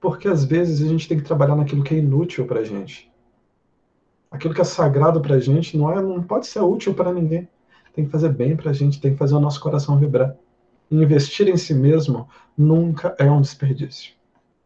Porque 0.00 0.26
às 0.26 0.42
vezes 0.42 0.82
a 0.82 0.88
gente 0.88 1.06
tem 1.06 1.18
que 1.18 1.24
trabalhar 1.24 1.54
naquilo 1.54 1.84
que 1.84 1.94
é 1.94 1.98
inútil 1.98 2.46
pra 2.46 2.64
gente. 2.64 3.12
Aquilo 4.30 4.54
que 4.54 4.62
é 4.62 4.64
sagrado 4.64 5.20
para 5.20 5.38
gente 5.38 5.76
não, 5.76 5.92
é, 5.92 6.00
não 6.00 6.22
pode 6.22 6.46
ser 6.46 6.60
útil 6.60 6.94
para 6.94 7.12
ninguém. 7.12 7.46
Tem 7.92 8.06
que 8.06 8.10
fazer 8.10 8.30
bem 8.30 8.56
para 8.56 8.72
gente, 8.72 8.98
tem 9.02 9.12
que 9.12 9.18
fazer 9.18 9.34
o 9.34 9.40
nosso 9.40 9.60
coração 9.60 9.98
vibrar. 9.98 10.34
Investir 10.90 11.48
em 11.48 11.56
si 11.56 11.74
mesmo 11.74 12.28
nunca 12.56 13.14
é 13.18 13.30
um 13.30 13.40
desperdício. 13.40 14.12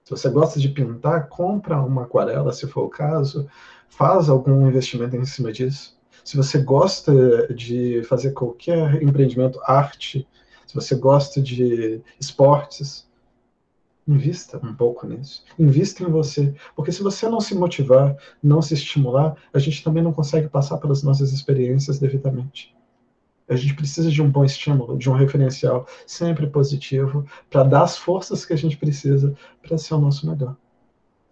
Se 0.05 0.11
você 0.11 0.29
gosta 0.29 0.61
de 0.61 0.69
pintar, 0.69 1.29
compra 1.29 1.81
uma 1.81 2.03
aquarela, 2.03 2.53
se 2.53 2.67
for 2.67 2.85
o 2.85 2.91
caso, 2.91 3.49
faz 3.89 4.29
algum 4.29 4.69
investimento 4.69 5.17
em 5.17 5.25
cima 5.25 5.53
disso. 5.53 5.99
Se 6.23 6.37
você 6.37 6.59
gosta 6.59 7.53
de 7.55 8.03
fazer 8.05 8.33
qualquer 8.33 9.03
empreendimento, 9.03 9.61
arte, 9.67 10.27
se 10.67 10.75
você 10.75 10.95
gosta 10.95 11.41
de 11.41 12.03
esportes, 12.19 13.09
invista 14.07 14.59
um 14.63 14.75
pouco 14.75 15.07
nisso. 15.07 15.45
Invista 15.59 16.03
em 16.03 16.11
você. 16.11 16.55
Porque 16.77 16.93
se 16.93 17.03
você 17.03 17.29
não 17.29 17.41
se 17.41 17.55
motivar, 17.55 18.17
não 18.43 18.61
se 18.61 18.75
estimular, 18.75 19.37
a 19.53 19.59
gente 19.59 19.83
também 19.83 20.03
não 20.03 20.13
consegue 20.13 20.49
passar 20.49 20.79
pelas 20.79 21.03
nossas 21.03 21.33
experiências 21.33 21.99
devidamente. 21.99 22.75
A 23.49 23.57
gente 23.57 23.75
precisa 23.75 24.11
de 24.11 24.23
um 24.23 24.31
bom 24.31 24.45
estímulo, 24.45 24.97
de 24.97 25.11
um 25.11 25.13
referencial 25.13 25.87
sempre 26.07 26.47
positivo, 26.47 27.27
para 27.51 27.63
dar 27.63 27.83
as 27.83 27.97
forças 27.97 28.45
que 28.45 28.53
a 28.53 28.57
gente 28.57 28.77
precisa 28.77 29.35
para 29.63 29.77
ser 29.77 29.95
o 29.95 30.01
nosso 30.01 30.27
melhor. 30.27 30.57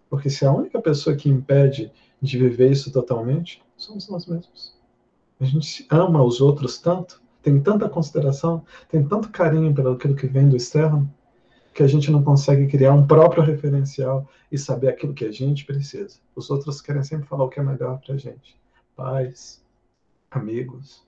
Porque 0.09 0.29
se 0.29 0.45
a 0.45 0.51
única 0.51 0.79
pessoa 0.79 1.15
que 1.15 1.27
impede 1.27 1.91
de 2.21 2.37
viver 2.37 2.71
isso 2.71 2.91
totalmente, 2.91 3.63
somos 3.75 4.07
nós 4.07 4.27
mesmos. 4.27 4.77
A 5.39 5.45
gente 5.45 5.85
ama 5.89 6.23
os 6.23 6.39
outros 6.39 6.77
tanto, 6.77 7.21
tem 7.41 7.59
tanta 7.59 7.89
consideração, 7.89 8.63
tem 8.87 9.05
tanto 9.05 9.29
carinho 9.29 9.73
pelo 9.73 9.91
aquilo 9.91 10.15
que 10.15 10.27
vem 10.27 10.47
do 10.47 10.55
externo, 10.55 11.11
que 11.73 11.81
a 11.81 11.87
gente 11.87 12.11
não 12.11 12.23
consegue 12.23 12.67
criar 12.67 12.93
um 12.93 13.05
próprio 13.05 13.43
referencial 13.43 14.29
e 14.51 14.57
saber 14.57 14.89
aquilo 14.89 15.13
que 15.13 15.25
a 15.25 15.31
gente 15.31 15.65
precisa. 15.65 16.19
Os 16.35 16.49
outros 16.51 16.79
querem 16.79 17.03
sempre 17.03 17.27
falar 17.27 17.45
o 17.45 17.49
que 17.49 17.59
é 17.59 17.63
melhor 17.63 17.99
para 17.99 18.13
a 18.13 18.17
gente. 18.17 18.55
Pais, 18.95 19.61
amigos, 20.29 21.03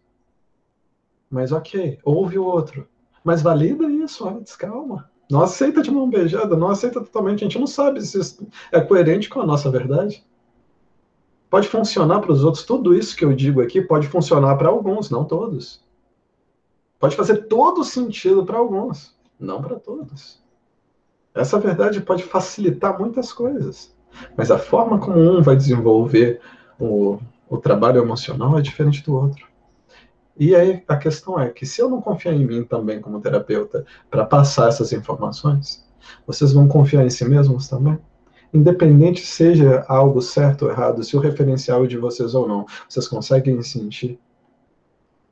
mas 1.30 1.51
ok, 1.51 1.99
ouve 2.03 2.38
o 2.38 2.45
outro. 2.45 2.88
Mas 3.23 3.41
valida 3.41 3.89
isso 3.89 4.28
antes, 4.28 4.55
calma. 4.55 5.09
Não 5.30 5.41
aceita 5.41 5.82
de 5.82 5.89
mão 5.89 6.09
beijada, 6.09 6.55
não 6.55 6.69
aceita 6.69 7.01
totalmente. 7.01 7.43
A 7.43 7.47
gente 7.47 7.59
não 7.59 7.65
sabe 7.65 8.01
se 8.05 8.19
isso 8.19 8.47
é 8.71 8.80
coerente 8.80 9.30
com 9.30 9.41
a 9.41 9.45
nossa 9.45 9.69
verdade. 9.71 10.23
Pode 11.49 11.67
funcionar 11.67 12.19
para 12.19 12.32
os 12.32 12.43
outros, 12.43 12.63
tudo 12.63 12.93
isso 12.93 13.15
que 13.15 13.26
eu 13.26 13.34
digo 13.34 13.61
aqui 13.61 13.82
pode 13.82 14.07
funcionar 14.07 14.55
para 14.57 14.69
alguns, 14.69 15.09
não 15.09 15.23
todos. 15.23 15.84
Pode 16.99 17.15
fazer 17.15 17.47
todo 17.47 17.84
sentido 17.84 18.45
para 18.45 18.57
alguns, 18.57 19.15
não 19.39 19.61
para 19.61 19.80
todos. 19.80 20.43
Essa 21.34 21.59
verdade 21.59 22.01
pode 22.01 22.23
facilitar 22.23 22.97
muitas 22.99 23.34
coisas, 23.34 23.95
mas 24.38 24.49
a 24.49 24.57
forma 24.57 24.99
como 24.99 25.19
um 25.19 25.41
vai 25.41 25.55
desenvolver 25.55 26.39
o, 26.80 27.19
o 27.49 27.57
trabalho 27.57 28.01
emocional 28.01 28.57
é 28.57 28.61
diferente 28.61 29.03
do 29.03 29.15
outro. 29.15 29.45
E 30.38 30.53
aí 30.53 30.83
a 30.88 30.97
questão 30.97 31.39
é 31.39 31.49
que 31.49 31.65
se 31.65 31.81
eu 31.81 31.89
não 31.89 32.01
confiar 32.01 32.33
em 32.33 32.45
mim 32.45 32.63
também 32.63 32.99
como 32.99 33.21
terapeuta 33.21 33.86
para 34.09 34.25
passar 34.25 34.67
essas 34.67 34.91
informações, 34.91 35.86
vocês 36.27 36.51
vão 36.51 36.67
confiar 36.67 37.05
em 37.05 37.09
si 37.09 37.23
mesmos 37.23 37.69
também? 37.69 37.97
Independente 38.53 39.25
seja 39.25 39.86
algo 39.88 40.21
certo 40.21 40.65
ou 40.65 40.71
errado, 40.71 41.03
se 41.03 41.15
o 41.15 41.19
referencial 41.21 41.86
é 41.86 41.88
de 41.88 41.97
vocês 41.97 42.36
ou 42.36 42.47
não, 42.47 42.65
vocês 42.88 43.07
conseguem 43.07 43.61
sentir 43.61 44.19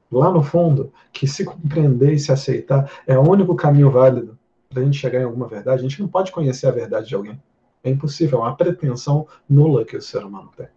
lá 0.09 0.31
no 0.31 0.41
fundo 0.41 0.91
que 1.11 1.27
se 1.27 1.43
compreender 1.43 2.13
e 2.13 2.19
se 2.19 2.31
aceitar 2.31 2.89
é 3.05 3.17
o 3.17 3.29
único 3.29 3.55
caminho 3.55 3.91
válido 3.91 4.37
para 4.69 4.81
a 4.81 4.85
gente 4.85 4.97
chegar 4.97 5.19
em 5.19 5.25
alguma 5.25 5.47
verdade. 5.47 5.79
A 5.79 5.83
gente 5.83 6.01
não 6.01 6.07
pode 6.07 6.31
conhecer 6.31 6.67
a 6.67 6.71
verdade 6.71 7.07
de 7.07 7.15
alguém. 7.15 7.41
É 7.83 7.89
impossível, 7.89 8.39
é 8.39 8.41
uma 8.43 8.55
pretensão 8.55 9.27
nula 9.49 9.83
que 9.83 9.97
o 9.97 10.01
ser 10.01 10.23
humano 10.23 10.49
tem 10.55 10.67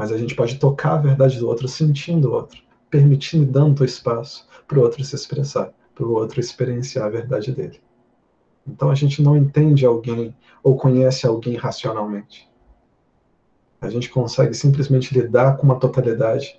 mas 0.00 0.10
a 0.10 0.16
gente 0.16 0.34
pode 0.34 0.58
tocar 0.58 0.94
a 0.94 0.96
verdade 0.96 1.38
do 1.38 1.46
outro 1.46 1.68
sentindo 1.68 2.30
o 2.30 2.32
outro, 2.32 2.58
permitindo 2.88 3.42
e 3.42 3.46
dando 3.46 3.84
espaço 3.84 4.48
para 4.66 4.78
o 4.78 4.82
outro 4.82 5.04
se 5.04 5.14
expressar, 5.14 5.74
para 5.94 6.06
o 6.06 6.12
outro 6.12 6.40
experienciar 6.40 7.04
a 7.04 7.10
verdade 7.10 7.52
dele. 7.52 7.82
Então 8.66 8.88
a 8.88 8.94
gente 8.94 9.22
não 9.22 9.36
entende 9.36 9.84
alguém 9.84 10.34
ou 10.62 10.74
conhece 10.74 11.26
alguém 11.26 11.54
racionalmente. 11.54 12.50
A 13.78 13.90
gente 13.90 14.08
consegue 14.08 14.54
simplesmente 14.54 15.12
lidar 15.12 15.58
com 15.58 15.64
uma 15.64 15.78
totalidade, 15.78 16.58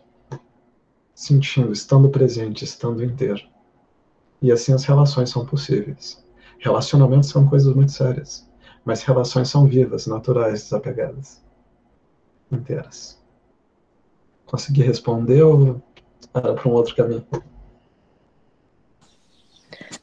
sentindo, 1.16 1.72
estando 1.72 2.10
presente, 2.10 2.64
estando 2.64 3.04
inteiro. 3.04 3.42
E 4.40 4.52
assim 4.52 4.72
as 4.72 4.86
relações 4.86 5.32
são 5.32 5.48
possíveis. 5.48 6.24
Relacionamentos 6.60 7.30
são 7.30 7.48
coisas 7.48 7.74
muito 7.74 7.92
sérias, 7.92 8.48
mas 8.86 9.02
relações 9.02 9.50
são 9.50 9.66
vivas, 9.66 10.06
naturais, 10.06 10.62
desapegadas, 10.62 11.44
inteiras. 12.52 13.20
Consegui 14.52 14.84
responder 14.84 15.42
ou 15.44 15.82
para 16.34 16.68
um 16.68 16.74
outro 16.74 16.94
caminho? 16.94 17.26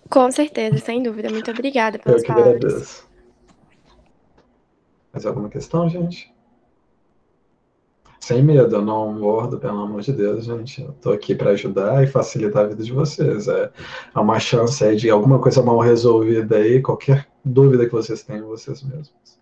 Com 0.08 0.32
certeza, 0.32 0.78
sem 0.78 1.02
dúvida. 1.02 1.28
Muito 1.28 1.50
obrigada 1.50 1.98
pelas 1.98 2.22
Eu 2.22 2.26
que 2.26 2.32
palavras. 2.32 2.64
agradeço. 2.64 3.08
Mais 5.12 5.26
alguma 5.26 5.50
questão, 5.50 5.86
gente? 5.86 6.34
Sem 8.20 8.42
medo, 8.42 8.74
eu 8.74 8.82
não 8.82 9.12
mordo, 9.12 9.58
pelo 9.58 9.82
amor 9.82 10.00
de 10.00 10.14
Deus, 10.14 10.46
gente. 10.46 10.80
Eu 10.80 10.94
tô 10.94 11.12
aqui 11.12 11.34
para 11.34 11.50
ajudar 11.50 12.02
e 12.02 12.06
facilitar 12.06 12.64
a 12.64 12.68
vida 12.68 12.82
de 12.82 12.92
vocês. 12.92 13.48
É, 13.48 13.70
é 14.14 14.18
uma 14.18 14.40
chance 14.40 14.82
aí 14.82 14.96
de 14.96 15.10
alguma 15.10 15.38
coisa 15.38 15.62
mal 15.62 15.78
resolvida 15.78 16.56
aí, 16.56 16.80
qualquer 16.80 17.28
dúvida 17.44 17.84
que 17.84 17.92
vocês 17.92 18.22
tenham 18.22 18.48
vocês 18.48 18.82
mesmos 18.82 19.37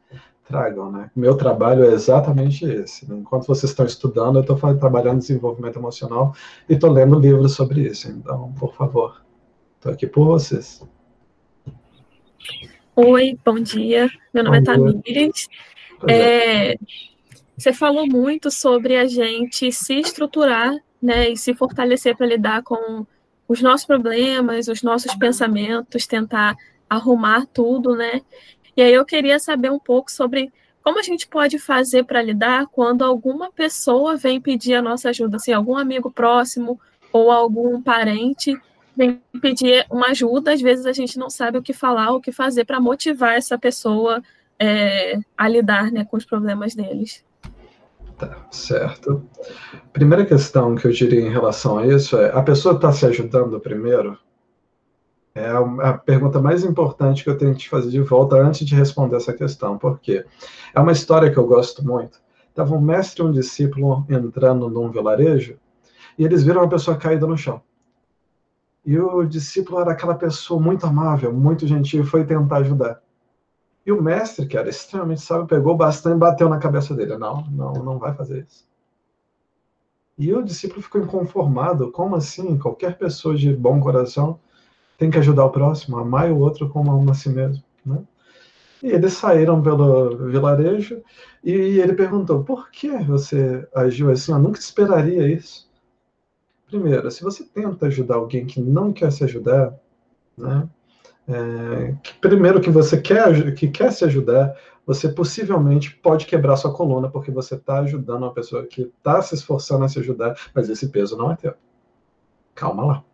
tragam, 0.47 0.91
né? 0.91 1.11
Meu 1.15 1.37
trabalho 1.37 1.85
é 1.85 1.93
exatamente 1.93 2.65
esse. 2.65 3.09
Né? 3.09 3.19
Enquanto 3.19 3.47
vocês 3.47 3.71
estão 3.71 3.85
estudando, 3.85 4.37
eu 4.37 4.43
estou 4.43 4.57
trabalhando 4.77 5.19
desenvolvimento 5.19 5.79
emocional 5.79 6.35
e 6.69 6.75
estou 6.75 6.91
lendo 6.91 7.19
livros 7.19 7.55
sobre 7.55 7.83
isso. 7.83 8.09
Então, 8.11 8.53
por 8.59 8.75
favor, 8.75 9.23
estou 9.77 9.93
aqui 9.93 10.07
por 10.07 10.27
vocês. 10.27 10.87
Oi, 12.95 13.39
bom 13.45 13.61
dia. 13.61 14.09
Meu 14.33 14.45
nome 14.45 14.61
bom 14.61 14.73
é 14.73 14.77
Tamires. 14.77 15.49
É, 16.09 16.77
você 17.57 17.73
falou 17.73 18.07
muito 18.07 18.51
sobre 18.51 18.97
a 18.97 19.07
gente 19.07 19.73
se 19.73 19.95
estruturar 19.95 20.75
né, 21.03 21.31
e 21.31 21.37
se 21.37 21.55
fortalecer 21.55 22.17
para 22.17 22.27
lidar 22.27 22.63
com 22.63 23.07
os 23.49 23.63
nossos 23.63 23.87
problemas, 23.87 24.69
os 24.69 24.83
nossos 24.83 25.15
pensamentos, 25.15 26.07
tentar 26.07 26.57
arrumar 26.89 27.47
tudo, 27.47 27.95
né? 27.95 28.23
E 28.77 28.83
aí 28.83 28.93
eu 28.93 29.05
queria 29.05 29.39
saber 29.39 29.71
um 29.71 29.79
pouco 29.79 30.11
sobre 30.11 30.53
como 30.83 30.99
a 30.99 31.03
gente 31.03 31.27
pode 31.27 31.59
fazer 31.59 32.05
para 32.05 32.23
lidar 32.23 32.67
quando 32.69 33.03
alguma 33.03 33.51
pessoa 33.51 34.17
vem 34.17 34.41
pedir 34.41 34.75
a 34.75 34.83
nossa 34.83 35.09
ajuda, 35.09 35.37
assim, 35.37 35.53
algum 35.53 35.77
amigo 35.77 36.11
próximo 36.11 36.79
ou 37.13 37.31
algum 37.31 37.83
parente 37.83 38.57
vem 38.97 39.21
pedir 39.43 39.85
uma 39.91 40.09
ajuda, 40.09 40.53
às 40.53 40.61
vezes 40.61 40.87
a 40.87 40.93
gente 40.93 41.19
não 41.19 41.29
sabe 41.29 41.59
o 41.59 41.63
que 41.63 41.73
falar, 41.73 42.13
o 42.13 42.21
que 42.21 42.33
fazer 42.33 42.65
para 42.65 42.81
motivar 42.81 43.35
essa 43.35 43.59
pessoa 43.59 44.23
é, 44.59 45.19
a 45.37 45.49
lidar 45.49 45.93
né, 45.93 46.05
com 46.05 46.17
os 46.17 46.25
problemas 46.25 46.75
deles. 46.75 47.23
Tá, 48.17 48.47
certo. 48.51 49.29
Primeira 49.93 50.25
questão 50.25 50.75
que 50.75 50.87
eu 50.87 50.93
diria 50.93 51.21
em 51.21 51.31
relação 51.31 51.77
a 51.79 51.87
isso 51.87 52.17
é: 52.17 52.31
a 52.31 52.43
pessoa 52.43 52.75
está 52.75 52.91
se 52.91 53.05
ajudando 53.05 53.61
primeiro? 53.61 54.19
É 55.37 55.51
a, 55.51 55.93
pergunta 55.93 56.41
mais 56.41 56.65
importante 56.65 57.23
que 57.23 57.29
eu 57.29 57.37
tenho 57.37 57.53
que 57.53 57.59
te 57.59 57.69
fazer 57.69 57.91
de 57.91 58.01
volta 58.01 58.37
antes 58.37 58.67
de 58.67 58.75
responder 58.75 59.17
essa 59.17 59.35
questão. 59.35 59.77
Por 59.77 60.01
quê? 60.01 60.25
É 60.75 60.81
uma 60.81 60.93
história 60.93 61.31
que 61.31 61.37
eu 61.37 61.47
gosto 61.47 61.85
muito. 61.85 62.19
Estava 62.49 62.75
um 62.75 62.81
mestre 62.81 63.23
e 63.23 63.27
um 63.27 63.31
discípulo 63.31 64.07
entrando 64.09 64.71
num 64.71 64.91
vilarejo 64.91 65.59
e 66.19 66.25
eles 66.25 66.43
viram 66.43 66.63
uma 66.63 66.71
pessoa 66.71 66.97
caída 66.97 67.27
no 67.27 67.37
chão. 67.37 67.61
E 68.83 68.99
o 68.99 69.27
discípulo 69.27 69.79
era 69.79 69.93
aquela 69.93 70.15
pessoa 70.15 70.59
muito 70.59 70.87
amável, 70.87 71.31
muito 71.31 71.67
gentil, 71.67 72.03
e 72.03 72.07
foi 72.07 72.25
tentar 72.25 72.59
ajudar. 72.59 73.03
E 73.85 73.93
o 73.93 74.01
mestre, 74.01 74.47
que 74.47 74.57
era 74.57 74.71
extremamente 74.71 75.21
sábio, 75.21 75.47
pegou 75.47 75.77
bastante 75.77 76.17
e 76.17 76.19
bateu 76.19 76.49
na 76.49 76.59
cabeça 76.59 76.95
dele. 76.95 77.19
Não, 77.19 77.43
não, 77.51 77.73
não 77.75 77.99
vai 77.99 78.15
fazer 78.15 78.47
isso. 78.49 78.67
E 80.17 80.33
o 80.33 80.43
discípulo 80.43 80.81
ficou 80.81 81.03
inconformado. 81.03 81.93
Como 81.93 82.17
assim? 82.17 82.57
Qualquer 82.57 82.97
pessoa 82.97 83.37
de 83.37 83.55
bom 83.55 83.79
coração 83.79 84.41
tem 84.97 85.11
que 85.11 85.19
ajudar 85.19 85.45
o 85.45 85.51
próximo, 85.51 85.99
amar 85.99 86.31
o 86.31 86.39
outro 86.39 86.69
como 86.69 86.91
ama 86.93 87.13
a 87.13 87.15
si 87.15 87.29
mesmo. 87.29 87.63
Né? 87.85 87.99
E 88.83 88.89
eles 88.89 89.15
saíram 89.15 89.63
pelo 89.63 90.17
vilarejo 90.29 91.03
e 91.43 91.53
ele 91.53 91.95
perguntou: 91.95 92.45
por 92.45 92.71
que 92.71 92.91
você 92.99 93.67
agiu 93.75 94.11
assim? 94.11 94.33
Eu 94.33 94.39
nunca 94.39 94.59
esperaria 94.59 95.27
isso. 95.29 95.67
Primeiro, 96.67 97.11
se 97.11 97.23
você 97.23 97.45
tenta 97.45 97.87
ajudar 97.87 98.17
alguém 98.17 98.45
que 98.45 98.61
não 98.61 98.93
quer 98.93 99.13
se 99.13 99.25
ajudar, 99.25 99.75
né? 100.37 100.69
É, 101.29 101.95
que 102.05 102.15
primeiro 102.21 102.61
que 102.61 102.71
você 102.71 103.01
quer 103.01 103.53
que 103.55 103.67
quer 103.69 103.93
se 103.93 104.05
ajudar, 104.05 104.55
você 104.87 105.09
possivelmente 105.09 105.97
pode 105.97 106.25
quebrar 106.25 106.57
sua 106.57 106.73
coluna 106.73 107.09
porque 107.09 107.33
você 107.33 107.57
está 107.57 107.81
ajudando 107.81 108.23
uma 108.23 108.33
pessoa 108.33 108.65
que 108.65 108.83
está 108.83 109.21
se 109.21 109.35
esforçando 109.35 109.85
a 109.85 109.89
se 109.89 109.99
ajudar, 109.99 110.39
mas 110.55 110.69
esse 110.69 110.89
peso 110.89 111.17
não 111.17 111.33
é 111.33 111.37
teu. 111.37 111.55
Calma 112.55 112.85
lá 112.85 113.05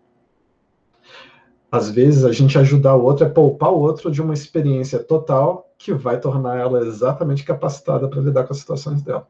às 1.73 1.89
vezes, 1.89 2.23
a 2.23 2.33
gente 2.33 2.59
ajudar 2.59 2.95
o 2.95 3.03
outro 3.03 3.25
é 3.25 3.31
poupar 3.31 3.73
o 3.73 3.81
outro 3.81 4.11
de 4.11 4.21
uma 4.21 4.35
experiência 4.35 4.99
total 4.99 5.73
que 5.79 5.95
vai 5.95 6.21
tornar 6.21 6.59
ela 6.59 6.87
exatamente 6.87 7.45
capacitada 7.45 8.07
para 8.07 8.21
lidar 8.21 8.45
com 8.45 8.53
as 8.53 8.59
situações 8.59 9.01
dela. 9.01 9.27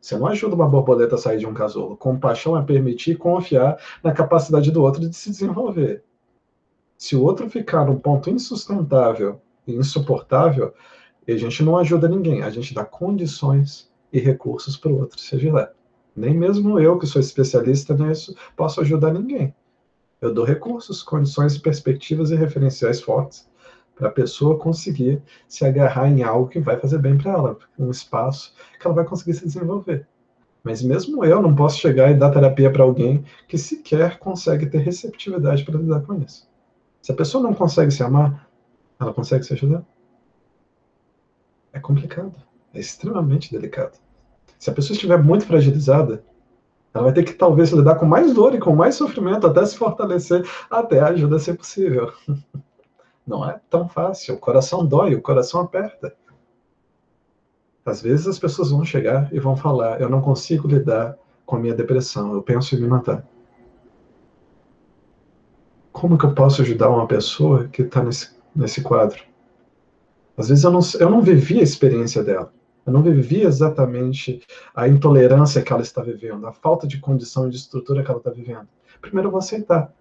Você 0.00 0.18
não 0.18 0.26
ajuda 0.26 0.56
uma 0.56 0.68
borboleta 0.68 1.14
a 1.14 1.18
sair 1.18 1.38
de 1.38 1.46
um 1.46 1.54
casulo. 1.54 1.96
Compaixão 1.96 2.58
é 2.58 2.62
permitir 2.62 3.16
confiar 3.16 3.78
na 4.02 4.10
capacidade 4.10 4.72
do 4.72 4.82
outro 4.82 5.08
de 5.08 5.14
se 5.14 5.30
desenvolver. 5.30 6.02
Se 6.98 7.14
o 7.14 7.22
outro 7.22 7.48
ficar 7.48 7.86
num 7.86 8.00
ponto 8.00 8.28
insustentável 8.28 9.40
e 9.64 9.76
insuportável, 9.76 10.74
a 11.28 11.36
gente 11.36 11.62
não 11.62 11.78
ajuda 11.78 12.08
ninguém, 12.08 12.42
a 12.42 12.50
gente 12.50 12.74
dá 12.74 12.84
condições 12.84 13.88
e 14.12 14.18
recursos 14.18 14.76
para 14.76 14.90
o 14.90 14.98
outro 14.98 15.20
se 15.20 15.36
ajudar. 15.36 15.70
Nem 16.16 16.34
mesmo 16.34 16.80
eu, 16.80 16.98
que 16.98 17.06
sou 17.06 17.20
especialista 17.20 17.94
nisso, 17.94 18.34
posso 18.56 18.80
ajudar 18.80 19.12
ninguém. 19.12 19.54
Eu 20.24 20.32
dou 20.32 20.42
recursos, 20.42 21.02
condições, 21.02 21.58
perspectivas 21.58 22.30
e 22.30 22.34
referenciais 22.34 22.98
fortes 22.98 23.46
para 23.94 24.08
a 24.08 24.10
pessoa 24.10 24.58
conseguir 24.58 25.22
se 25.46 25.66
agarrar 25.66 26.08
em 26.08 26.22
algo 26.22 26.48
que 26.48 26.58
vai 26.58 26.80
fazer 26.80 26.96
bem 26.96 27.18
para 27.18 27.32
ela, 27.32 27.58
um 27.78 27.90
espaço 27.90 28.54
que 28.80 28.86
ela 28.86 28.94
vai 28.94 29.04
conseguir 29.04 29.34
se 29.34 29.44
desenvolver. 29.44 30.06
Mas 30.62 30.80
mesmo 30.80 31.26
eu 31.26 31.42
não 31.42 31.54
posso 31.54 31.76
chegar 31.76 32.10
e 32.10 32.14
dar 32.14 32.30
terapia 32.30 32.72
para 32.72 32.82
alguém 32.82 33.22
que 33.46 33.58
sequer 33.58 34.18
consegue 34.18 34.64
ter 34.64 34.78
receptividade 34.78 35.62
para 35.62 35.78
lidar 35.78 36.00
com 36.00 36.14
isso. 36.14 36.48
Se 37.02 37.12
a 37.12 37.14
pessoa 37.14 37.42
não 37.42 37.52
consegue 37.52 37.90
se 37.90 38.02
amar, 38.02 38.48
ela 38.98 39.12
consegue 39.12 39.44
se 39.44 39.52
ajudar? 39.52 39.84
É 41.70 41.78
complicado. 41.78 42.34
É 42.72 42.80
extremamente 42.80 43.52
delicado. 43.52 43.98
Se 44.58 44.70
a 44.70 44.72
pessoa 44.72 44.94
estiver 44.94 45.22
muito 45.22 45.44
fragilizada, 45.44 46.24
ela 46.94 47.04
vai 47.04 47.12
ter 47.12 47.24
que 47.24 47.32
talvez 47.32 47.70
lidar 47.70 47.96
com 47.96 48.06
mais 48.06 48.32
dor 48.32 48.54
e 48.54 48.60
com 48.60 48.74
mais 48.74 48.94
sofrimento 48.94 49.48
até 49.48 49.66
se 49.66 49.76
fortalecer, 49.76 50.48
até 50.70 51.00
a 51.00 51.08
ajuda 51.08 51.40
ser 51.40 51.54
possível. 51.54 52.12
Não 53.26 53.44
é 53.44 53.60
tão 53.68 53.88
fácil. 53.88 54.36
O 54.36 54.38
coração 54.38 54.86
dói, 54.86 55.14
o 55.14 55.22
coração 55.22 55.60
aperta. 55.60 56.14
Às 57.84 58.00
vezes 58.00 58.28
as 58.28 58.38
pessoas 58.38 58.70
vão 58.70 58.84
chegar 58.84 59.28
e 59.32 59.40
vão 59.40 59.56
falar: 59.56 60.00
Eu 60.00 60.08
não 60.08 60.20
consigo 60.20 60.68
lidar 60.68 61.18
com 61.44 61.56
a 61.56 61.58
minha 61.58 61.74
depressão, 61.74 62.32
eu 62.32 62.42
penso 62.42 62.74
em 62.74 62.80
me 62.80 62.86
matar. 62.86 63.26
Como 65.92 66.16
que 66.16 66.24
eu 66.24 66.34
posso 66.34 66.62
ajudar 66.62 66.88
uma 66.88 67.06
pessoa 67.06 67.68
que 67.68 67.82
está 67.82 68.02
nesse, 68.02 68.30
nesse 68.54 68.82
quadro? 68.82 69.22
Às 70.36 70.48
vezes 70.48 70.64
eu 70.64 70.70
não, 70.70 70.80
eu 70.98 71.10
não 71.10 71.20
vivi 71.20 71.60
a 71.60 71.62
experiência 71.62 72.22
dela. 72.22 72.53
Eu 72.86 72.92
não 72.92 73.02
vivi 73.02 73.42
exatamente 73.42 74.42
a 74.74 74.86
intolerância 74.86 75.62
que 75.62 75.72
ela 75.72 75.82
está 75.82 76.02
vivendo, 76.02 76.46
a 76.46 76.52
falta 76.52 76.86
de 76.86 77.00
condição 77.00 77.46
e 77.46 77.50
de 77.50 77.56
estrutura 77.56 78.02
que 78.02 78.10
ela 78.10 78.18
está 78.18 78.30
vivendo. 78.30 78.68
Primeiro 79.00 79.28
eu 79.28 79.32
vou 79.32 79.38
aceitar 79.38 79.92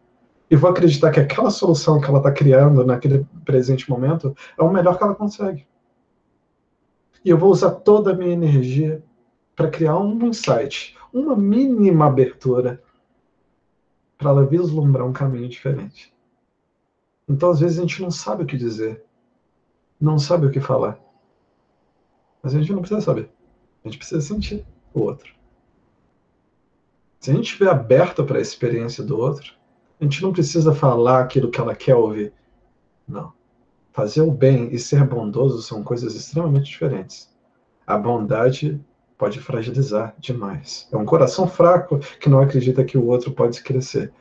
e 0.50 0.56
vou 0.56 0.70
acreditar 0.70 1.12
que 1.12 1.20
aquela 1.20 1.50
solução 1.50 2.00
que 2.00 2.08
ela 2.08 2.20
está 2.20 2.32
criando 2.32 2.86
naquele 2.86 3.26
presente 3.46 3.90
momento 3.90 4.36
é 4.58 4.64
o 4.64 4.72
melhor 4.72 4.98
que 4.98 5.04
ela 5.04 5.16
consegue. 5.16 5.66
E 7.24 7.30
eu 7.30 7.38
vou 7.38 7.50
usar 7.50 7.72
toda 7.72 8.12
a 8.12 8.16
minha 8.16 8.34
energia 8.34 9.02
para 9.56 9.70
criar 9.70 9.98
um 9.98 10.28
insight, 10.28 10.98
uma 11.14 11.36
mínima 11.36 12.08
abertura 12.08 12.84
para 14.18 14.30
ela 14.30 14.46
vislumbrar 14.46 15.08
um 15.08 15.14
caminho 15.14 15.48
diferente. 15.48 16.14
Então, 17.28 17.50
às 17.50 17.60
vezes, 17.60 17.80
a 17.80 17.82
gente 17.82 18.02
não 18.02 18.12
sabe 18.12 18.44
o 18.44 18.46
que 18.46 18.58
dizer, 18.58 19.04
não 20.00 20.20
sabe 20.20 20.48
o 20.48 20.52
que 20.52 20.60
falar. 20.60 21.00
Mas 22.44 22.54
a 22.54 22.60
gente 22.60 22.74
não 22.74 22.82
precisa 22.82 23.00
saber. 23.00 23.30
A 23.84 23.88
gente 23.88 23.98
precisa 23.98 24.22
sentir 24.22 24.66
o 24.94 25.00
outro. 25.00 25.34
Se 27.20 27.32
a 27.32 27.34
gente 27.34 27.46
estiver 27.46 27.70
aberto 27.70 28.26
para 28.26 28.38
a 28.38 28.42
experiência 28.42 29.02
do 29.02 29.18
outro, 29.18 29.54
a 30.00 30.04
gente 30.04 30.22
não 30.22 30.34
precisa 30.34 30.76
falar 30.76 31.22
aquilo 31.22 31.50
que 31.50 31.62
ela 31.62 31.74
quer 31.74 31.96
ouvir. 31.96 32.34
Não. 33.08 33.32
Fazer 33.94 34.22
o 34.22 34.32
bem 34.32 34.68
e 34.74 34.78
ser 34.78 35.06
bondoso 35.06 35.62
são 35.62 35.84
coisas 35.84 36.16
extremamente 36.16 36.66
diferentes. 36.66 37.34
A 37.88 37.98
bondade 37.98 38.84
pode 39.18 39.40
fragilizar 39.40 40.14
demais. 40.20 40.88
É 40.92 40.98
um 40.98 41.06
coração 41.06 41.48
fraco 41.48 42.00
que 42.20 42.28
não 42.28 42.42
acredita 42.42 42.84
que 42.84 42.98
o 42.98 43.06
outro 43.06 43.32
pode 43.32 43.64
crescer. 43.64 44.12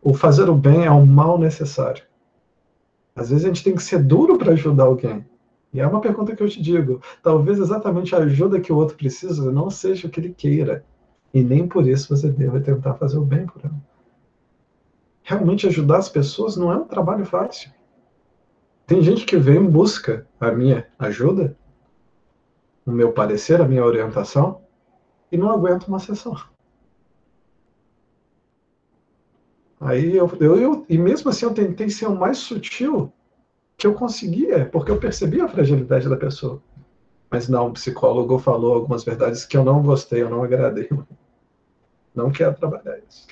O 0.00 0.12
fazer 0.12 0.48
o 0.50 0.54
bem 0.54 0.84
é 0.84 0.90
um 0.90 1.06
mal 1.06 1.38
necessário. 1.38 2.02
Às 3.14 3.30
vezes 3.30 3.44
a 3.44 3.48
gente 3.48 3.62
tem 3.62 3.76
que 3.76 3.82
ser 3.82 4.02
duro 4.02 4.36
para 4.36 4.52
ajudar 4.52 4.84
alguém. 4.84 5.24
E 5.72 5.80
é 5.80 5.86
uma 5.86 6.00
pergunta 6.00 6.36
que 6.36 6.42
eu 6.42 6.48
te 6.48 6.60
digo: 6.60 7.00
talvez 7.22 7.58
exatamente 7.58 8.14
a 8.14 8.18
ajuda 8.18 8.60
que 8.60 8.72
o 8.72 8.76
outro 8.76 8.96
precisa 8.96 9.50
não 9.50 9.70
seja 9.70 10.06
o 10.06 10.10
que 10.10 10.20
ele 10.20 10.34
queira. 10.34 10.84
E 11.32 11.42
nem 11.42 11.66
por 11.66 11.86
isso 11.86 12.14
você 12.14 12.28
deve 12.28 12.60
tentar 12.60 12.94
fazer 12.94 13.18
o 13.18 13.24
bem 13.24 13.46
por 13.46 13.64
ele 13.64 13.74
realmente 15.22 15.66
ajudar 15.66 15.98
as 15.98 16.08
pessoas 16.08 16.56
não 16.56 16.72
é 16.72 16.76
um 16.76 16.84
trabalho 16.84 17.24
fácil. 17.24 17.70
Tem 18.86 19.00
gente 19.00 19.24
que 19.24 19.36
vem 19.36 19.58
em 19.58 19.70
busca 19.70 20.26
a 20.38 20.50
minha 20.50 20.86
ajuda, 20.98 21.56
o 22.84 22.90
meu 22.90 23.12
parecer, 23.12 23.60
a 23.60 23.68
minha 23.68 23.84
orientação, 23.84 24.60
e 25.30 25.36
não 25.36 25.50
aguenta 25.50 25.86
uma 25.86 25.98
sessão. 25.98 26.36
Aí 29.80 30.16
eu, 30.16 30.30
eu, 30.40 30.56
eu, 30.60 30.86
e 30.88 30.98
mesmo 30.98 31.30
assim 31.30 31.46
eu 31.46 31.54
tentei 31.54 31.88
ser 31.88 32.06
o 32.06 32.16
mais 32.16 32.38
sutil 32.38 33.12
que 33.82 33.86
eu 33.88 33.94
conseguia, 33.94 34.64
porque 34.66 34.92
eu 34.92 34.96
percebi 34.96 35.40
a 35.40 35.48
fragilidade 35.48 36.08
da 36.08 36.16
pessoa. 36.16 36.62
Mas 37.28 37.48
não, 37.48 37.66
o 37.66 37.72
psicólogo 37.72 38.38
falou 38.38 38.74
algumas 38.74 39.02
verdades 39.02 39.44
que 39.44 39.56
eu 39.56 39.64
não 39.64 39.82
gostei, 39.82 40.22
eu 40.22 40.30
não 40.30 40.44
agradei. 40.44 40.88
Não 42.14 42.30
quero 42.30 42.54
trabalhar 42.54 42.96
isso. 42.98 43.26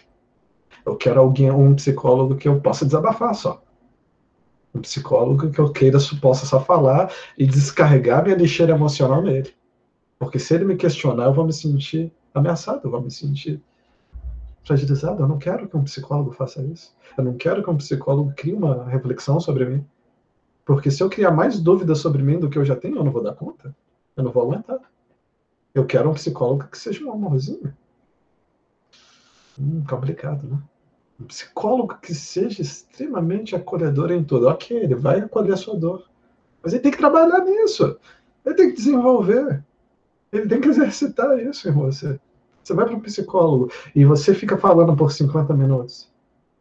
Eu 0.84 0.96
quero 0.96 1.20
alguém, 1.20 1.52
um 1.52 1.72
psicólogo 1.76 2.34
que 2.34 2.48
eu 2.48 2.60
possa 2.60 2.84
desabafar 2.84 3.32
só. 3.32 3.62
Um 4.74 4.80
psicólogo 4.80 5.52
que 5.52 5.60
eu 5.60 5.70
queira, 5.70 5.98
possa 6.20 6.44
só 6.44 6.58
falar 6.58 7.12
e 7.38 7.46
descarregar 7.46 8.24
minha 8.24 8.34
lixeira 8.34 8.72
emocional 8.72 9.22
nele. 9.22 9.54
Porque 10.18 10.40
se 10.40 10.52
ele 10.52 10.64
me 10.64 10.74
questionar, 10.74 11.26
eu 11.26 11.32
vou 11.32 11.46
me 11.46 11.52
sentir 11.52 12.12
ameaçado, 12.34 12.80
eu 12.82 12.90
vou 12.90 13.00
me 13.00 13.10
sentir 13.12 13.62
fragilizado. 14.64 15.22
Eu 15.22 15.28
não 15.28 15.38
quero 15.38 15.68
que 15.68 15.76
um 15.76 15.84
psicólogo 15.84 16.32
faça 16.32 16.60
isso. 16.60 16.92
Eu 17.16 17.22
não 17.22 17.34
quero 17.34 17.62
que 17.62 17.70
um 17.70 17.76
psicólogo 17.76 18.32
crie 18.36 18.52
uma 18.52 18.88
reflexão 18.88 19.38
sobre 19.38 19.64
mim. 19.64 19.86
Porque 20.70 20.88
se 20.88 21.02
eu 21.02 21.10
criar 21.10 21.32
mais 21.32 21.58
dúvidas 21.58 21.98
sobre 21.98 22.22
mim 22.22 22.38
do 22.38 22.48
que 22.48 22.56
eu 22.56 22.64
já 22.64 22.76
tenho, 22.76 22.98
eu 22.98 23.02
não 23.02 23.10
vou 23.10 23.20
dar 23.20 23.34
conta. 23.34 23.74
Eu 24.16 24.22
não 24.22 24.30
vou 24.30 24.44
aguentar. 24.44 24.78
Eu 25.74 25.84
quero 25.84 26.08
um 26.08 26.14
psicólogo 26.14 26.68
que 26.70 26.78
seja 26.78 27.04
um 27.04 27.10
amorzinho. 27.10 27.76
Hum, 29.58 29.82
complicado, 29.90 30.46
né? 30.46 30.62
Um 31.20 31.24
psicólogo 31.24 31.98
que 32.00 32.14
seja 32.14 32.62
extremamente 32.62 33.56
acolhedor 33.56 34.12
em 34.12 34.22
tudo. 34.22 34.46
Ok, 34.46 34.76
ele 34.76 34.94
vai 34.94 35.18
acolher 35.18 35.54
a 35.54 35.56
sua 35.56 35.74
dor. 35.74 36.08
Mas 36.62 36.72
ele 36.72 36.82
tem 36.82 36.92
que 36.92 36.98
trabalhar 36.98 37.44
nisso. 37.44 37.98
Ele 38.46 38.54
tem 38.54 38.68
que 38.68 38.76
desenvolver. 38.76 39.64
Ele 40.30 40.46
tem 40.46 40.60
que 40.60 40.68
exercitar 40.68 41.36
isso 41.40 41.68
em 41.68 41.72
você. 41.72 42.20
Você 42.62 42.74
vai 42.74 42.86
para 42.86 42.94
um 42.94 43.00
psicólogo 43.00 43.72
e 43.92 44.04
você 44.04 44.32
fica 44.32 44.56
falando 44.56 44.94
por 44.94 45.10
50 45.10 45.52
minutos. 45.52 46.08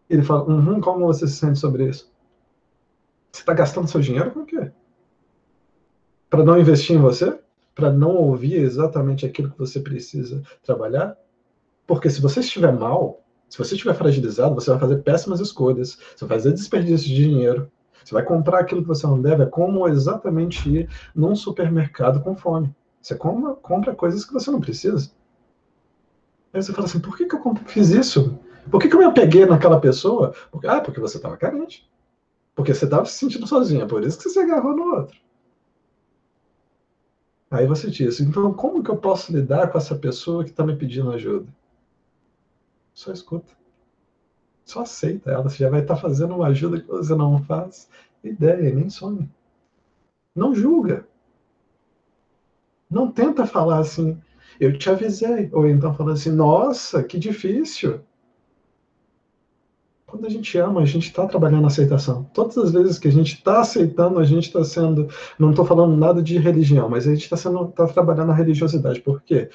Ele 0.09 0.23
fala, 0.23 0.49
uhum, 0.49 0.81
como 0.81 1.05
você 1.05 1.27
se 1.27 1.35
sente 1.35 1.59
sobre 1.59 1.87
isso? 1.87 2.11
Você 3.39 3.43
está 3.43 3.53
gastando 3.53 3.87
seu 3.87 4.01
dinheiro 4.01 4.31
com 4.31 4.41
o 4.41 4.45
quê? 4.45 4.69
Para 6.29 6.43
não 6.43 6.59
investir 6.59 6.97
em 6.97 6.99
você? 6.99 7.39
Para 7.73 7.89
não 7.89 8.13
ouvir 8.17 8.55
exatamente 8.55 9.25
aquilo 9.25 9.49
que 9.49 9.57
você 9.57 9.79
precisa 9.79 10.43
trabalhar? 10.61 11.15
Porque 11.87 12.09
se 12.09 12.21
você 12.21 12.41
estiver 12.41 12.73
mal, 12.73 13.23
se 13.47 13.57
você 13.57 13.75
estiver 13.75 13.93
fragilizado, 13.93 14.55
você 14.55 14.69
vai 14.69 14.77
fazer 14.77 14.97
péssimas 15.03 15.39
escolhas, 15.39 15.97
você 16.13 16.25
vai 16.25 16.37
fazer 16.37 16.51
desperdício 16.51 17.07
de 17.07 17.15
dinheiro, 17.15 17.71
você 18.03 18.13
vai 18.13 18.23
comprar 18.23 18.59
aquilo 18.59 18.81
que 18.81 18.89
você 18.89 19.07
não 19.07 19.21
deve, 19.21 19.43
é 19.43 19.45
como 19.45 19.87
exatamente 19.87 20.69
ir 20.69 20.89
num 21.15 21.33
supermercado 21.33 22.21
com 22.21 22.35
fome. 22.35 22.75
Você 23.01 23.15
compra, 23.15 23.53
compra 23.55 23.95
coisas 23.95 24.25
que 24.25 24.33
você 24.33 24.51
não 24.51 24.59
precisa. 24.59 25.11
Aí 26.51 26.61
você 26.61 26.73
fala 26.73 26.87
assim, 26.87 26.99
por 26.99 27.15
que, 27.15 27.23
que 27.25 27.35
eu 27.35 27.55
fiz 27.67 27.89
isso? 27.89 28.37
Por 28.69 28.81
que, 28.81 28.89
que 28.89 28.95
eu 28.95 28.99
me 28.99 29.05
apeguei 29.05 29.45
naquela 29.45 29.79
pessoa? 29.79 30.33
Porque, 30.51 30.67
ah, 30.67 30.81
porque 30.81 30.99
você 30.99 31.15
estava 31.15 31.37
carente. 31.37 31.89
Porque 32.59 32.73
você 32.73 32.83
estava 32.83 33.05
se 33.05 33.13
sentindo 33.13 33.47
sozinha, 33.47 33.87
por 33.87 34.03
isso 34.03 34.17
que 34.17 34.23
você 34.23 34.31
se 34.31 34.39
agarrou 34.39 34.75
no 34.75 34.93
outro. 34.97 35.17
Aí 37.49 37.65
você 37.65 37.89
diz, 37.89 38.19
então 38.19 38.53
como 38.53 38.83
que 38.83 38.91
eu 38.91 38.97
posso 38.97 39.31
lidar 39.31 39.71
com 39.71 39.77
essa 39.77 39.95
pessoa 39.95 40.43
que 40.43 40.49
está 40.49 40.65
me 40.65 40.75
pedindo 40.75 41.09
ajuda? 41.09 41.47
Só 42.93 43.13
escuta. 43.13 43.53
Só 44.65 44.81
aceita 44.81 45.31
ela. 45.31 45.43
Você 45.43 45.55
já 45.63 45.69
vai 45.69 45.79
estar 45.79 45.95
fazendo 45.95 46.35
uma 46.35 46.47
ajuda 46.47 46.81
que 46.81 46.87
você 46.87 47.15
não 47.15 47.41
faz 47.45 47.89
ideia, 48.21 48.75
nem 48.75 48.89
sonha. 48.89 49.31
Não 50.35 50.53
julga. 50.53 51.07
Não 52.91 53.09
tenta 53.09 53.45
falar 53.45 53.79
assim, 53.79 54.21
eu 54.59 54.77
te 54.77 54.89
avisei. 54.89 55.49
Ou 55.53 55.65
então 55.65 55.95
fala 55.95 56.11
assim, 56.11 56.31
nossa, 56.31 57.01
que 57.05 57.17
difícil. 57.17 58.01
Quando 60.09 60.25
a 60.25 60.29
gente 60.29 60.57
ama, 60.57 60.81
a 60.81 60.85
gente 60.85 61.07
está 61.07 61.27
trabalhando 61.27 61.65
a 61.65 61.67
aceitação. 61.67 62.23
Todas 62.33 62.57
as 62.57 62.71
vezes 62.71 62.97
que 62.97 63.07
a 63.07 63.11
gente 63.11 63.35
está 63.35 63.61
aceitando, 63.61 64.19
a 64.19 64.25
gente 64.25 64.47
está 64.47 64.63
sendo. 64.63 65.07
Não 65.37 65.51
estou 65.51 65.63
falando 65.63 65.95
nada 65.95 66.21
de 66.21 66.37
religião, 66.39 66.89
mas 66.89 67.07
a 67.07 67.13
gente 67.13 67.31
está 67.31 67.37
tá 67.67 67.87
trabalhando 67.87 68.31
a 68.31 68.35
religiosidade. 68.35 69.01
Por 69.01 69.21
quê? 69.21 69.49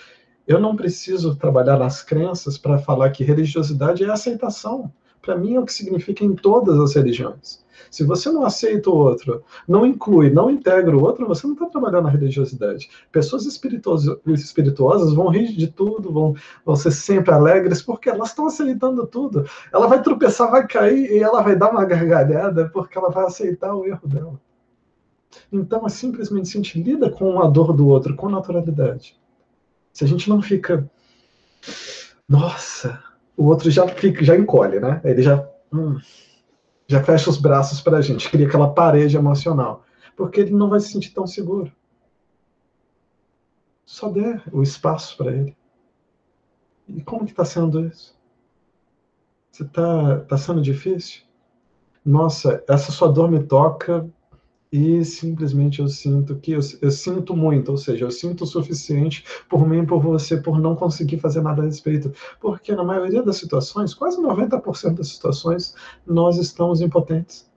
Eu 0.47 0.61
não 0.61 0.77
preciso 0.77 1.35
trabalhar 1.35 1.77
nas 1.77 2.03
crenças 2.03 2.57
para 2.57 2.79
falar 2.79 3.11
que 3.11 3.25
religiosidade 3.25 4.05
é 4.05 4.11
aceitação. 4.11 4.93
Para 5.25 5.37
mim 5.37 5.55
é 5.55 5.61
o 5.61 5.65
que 5.65 5.73
significa 5.73 6.25
em 6.25 6.35
todas 6.35 6.79
as 6.79 6.95
religiões. 6.95 7.65
Se 7.91 8.03
você 8.03 8.31
não 8.31 8.45
aceita 8.45 8.91
o 8.91 8.97
outro, 8.97 9.45
não 9.69 9.87
inclui, 9.87 10.29
não 10.29 10.51
integra 10.51 10.97
o 10.97 11.03
outro, 11.03 11.27
você 11.27 11.47
não 11.47 11.55
está 11.55 11.67
trabalhando 11.67 12.05
na 12.05 12.11
religiosidade. 12.11 12.91
Pessoas 13.13 13.47
espirituosas 13.47 15.15
vão 15.15 15.29
rir 15.29 15.53
de 15.53 15.69
tudo, 15.69 16.13
vão, 16.13 16.35
vão 16.65 16.75
ser 16.75 16.91
sempre 16.91 17.33
alegres, 17.33 17.83
porque 17.83 18.09
elas 18.09 18.31
estão 18.31 18.47
aceitando 18.47 19.07
tudo. 19.07 19.47
Ela 19.73 19.87
vai 19.87 20.03
tropeçar, 20.03 20.51
vai 20.51 20.67
cair 20.67 21.09
e 21.11 21.23
ela 21.23 21.41
vai 21.41 21.55
dar 21.55 21.71
uma 21.71 21.85
gargalhada 21.85 22.69
porque 22.73 22.99
ela 22.99 23.11
vai 23.11 23.27
aceitar 23.27 23.75
o 23.75 23.87
erro 23.87 24.09
dela. 24.09 24.41
Então, 25.53 25.87
é 25.87 25.89
simplesmente 25.89 26.49
a 26.49 26.63
gente 26.63 26.83
lida 26.83 27.11
com 27.11 27.41
a 27.41 27.49
dor 27.49 27.73
do 27.73 27.87
outro 27.87 28.17
com 28.17 28.29
naturalidade. 28.29 29.17
Se 29.93 30.03
a 30.03 30.09
gente 30.09 30.29
não 30.29 30.43
fica. 30.43 30.91
Nossa, 32.29 33.04
o 33.37 33.47
outro 33.47 33.71
já 33.71 33.87
fica, 33.89 34.25
já 34.25 34.37
encolhe, 34.37 34.81
né? 34.81 35.01
Ele 35.05 35.23
já. 35.23 35.47
Hum, 35.73 35.99
já 36.87 37.03
fecha 37.03 37.31
os 37.31 37.39
braços 37.39 37.81
para 37.81 37.99
a 37.99 38.01
gente, 38.03 38.29
cria 38.31 38.47
aquela 38.47 38.73
parede 38.73 39.17
emocional, 39.17 39.85
porque 40.17 40.41
ele 40.41 40.51
não 40.51 40.69
vai 40.69 40.81
se 40.81 40.93
sentir 40.93 41.11
tão 41.11 41.27
seguro. 41.27 41.73
Só 43.85 44.09
dê 44.09 44.41
o 44.53 44.63
espaço 44.63 45.17
para 45.17 45.33
ele. 45.33 45.57
E 46.89 47.03
como 47.03 47.25
que 47.25 47.33
está 47.33 47.45
sendo 47.45 47.87
isso? 47.87 48.15
Você 49.51 49.63
está 49.63 50.21
tá 50.21 50.37
sendo 50.37 50.61
difícil? 50.61 51.23
Nossa, 52.05 52.63
essa 52.69 52.93
sua 52.93 53.09
dor 53.09 53.31
me 53.31 53.43
toca 53.43 54.07
e 54.77 55.05
simplesmente 55.05 55.79
eu 55.79 55.87
sinto 55.87 56.35
que 56.35 56.51
eu, 56.51 56.59
eu, 56.83 56.91
sinto 56.91 57.37
muito, 57.37 57.71
ou 57.71 57.77
seja, 57.77 58.07
eu 58.07 58.11
sinto 58.11 58.43
o 58.43 58.47
suficiente 58.47 59.25
por 59.49 59.69
mim 59.69 59.87
por 59.87 60.03
você 60.03 60.37
por 60.37 60.59
não 60.59 60.75
conseguir 60.75 61.21
fazer 61.21 61.43
nada 61.43 61.63
a 61.63 61.65
respeito, 61.65 62.13
porque 62.41 62.75
na 62.75 62.83
maioria 62.83 63.23
das 63.23 63.37
situações, 63.37 63.95
quase 63.95 64.21
90% 64.21 64.95
das 64.97 65.07
situações, 65.07 65.77
nós 66.05 66.39
estamos 66.39 66.81
impotentes. 66.81 67.49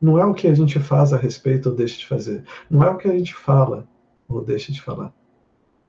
Não 0.00 0.18
é 0.18 0.24
o 0.24 0.32
que 0.32 0.48
a 0.48 0.54
gente 0.54 0.80
faz 0.80 1.12
a 1.12 1.18
respeito 1.18 1.68
ou 1.68 1.74
deixa 1.74 1.98
de 1.98 2.06
fazer, 2.06 2.42
não 2.70 2.82
é 2.82 2.88
o 2.88 2.96
que 2.96 3.06
a 3.06 3.12
gente 3.12 3.34
fala 3.34 3.86
ou 4.26 4.42
deixa 4.42 4.72
de 4.72 4.80
falar. 4.80 5.12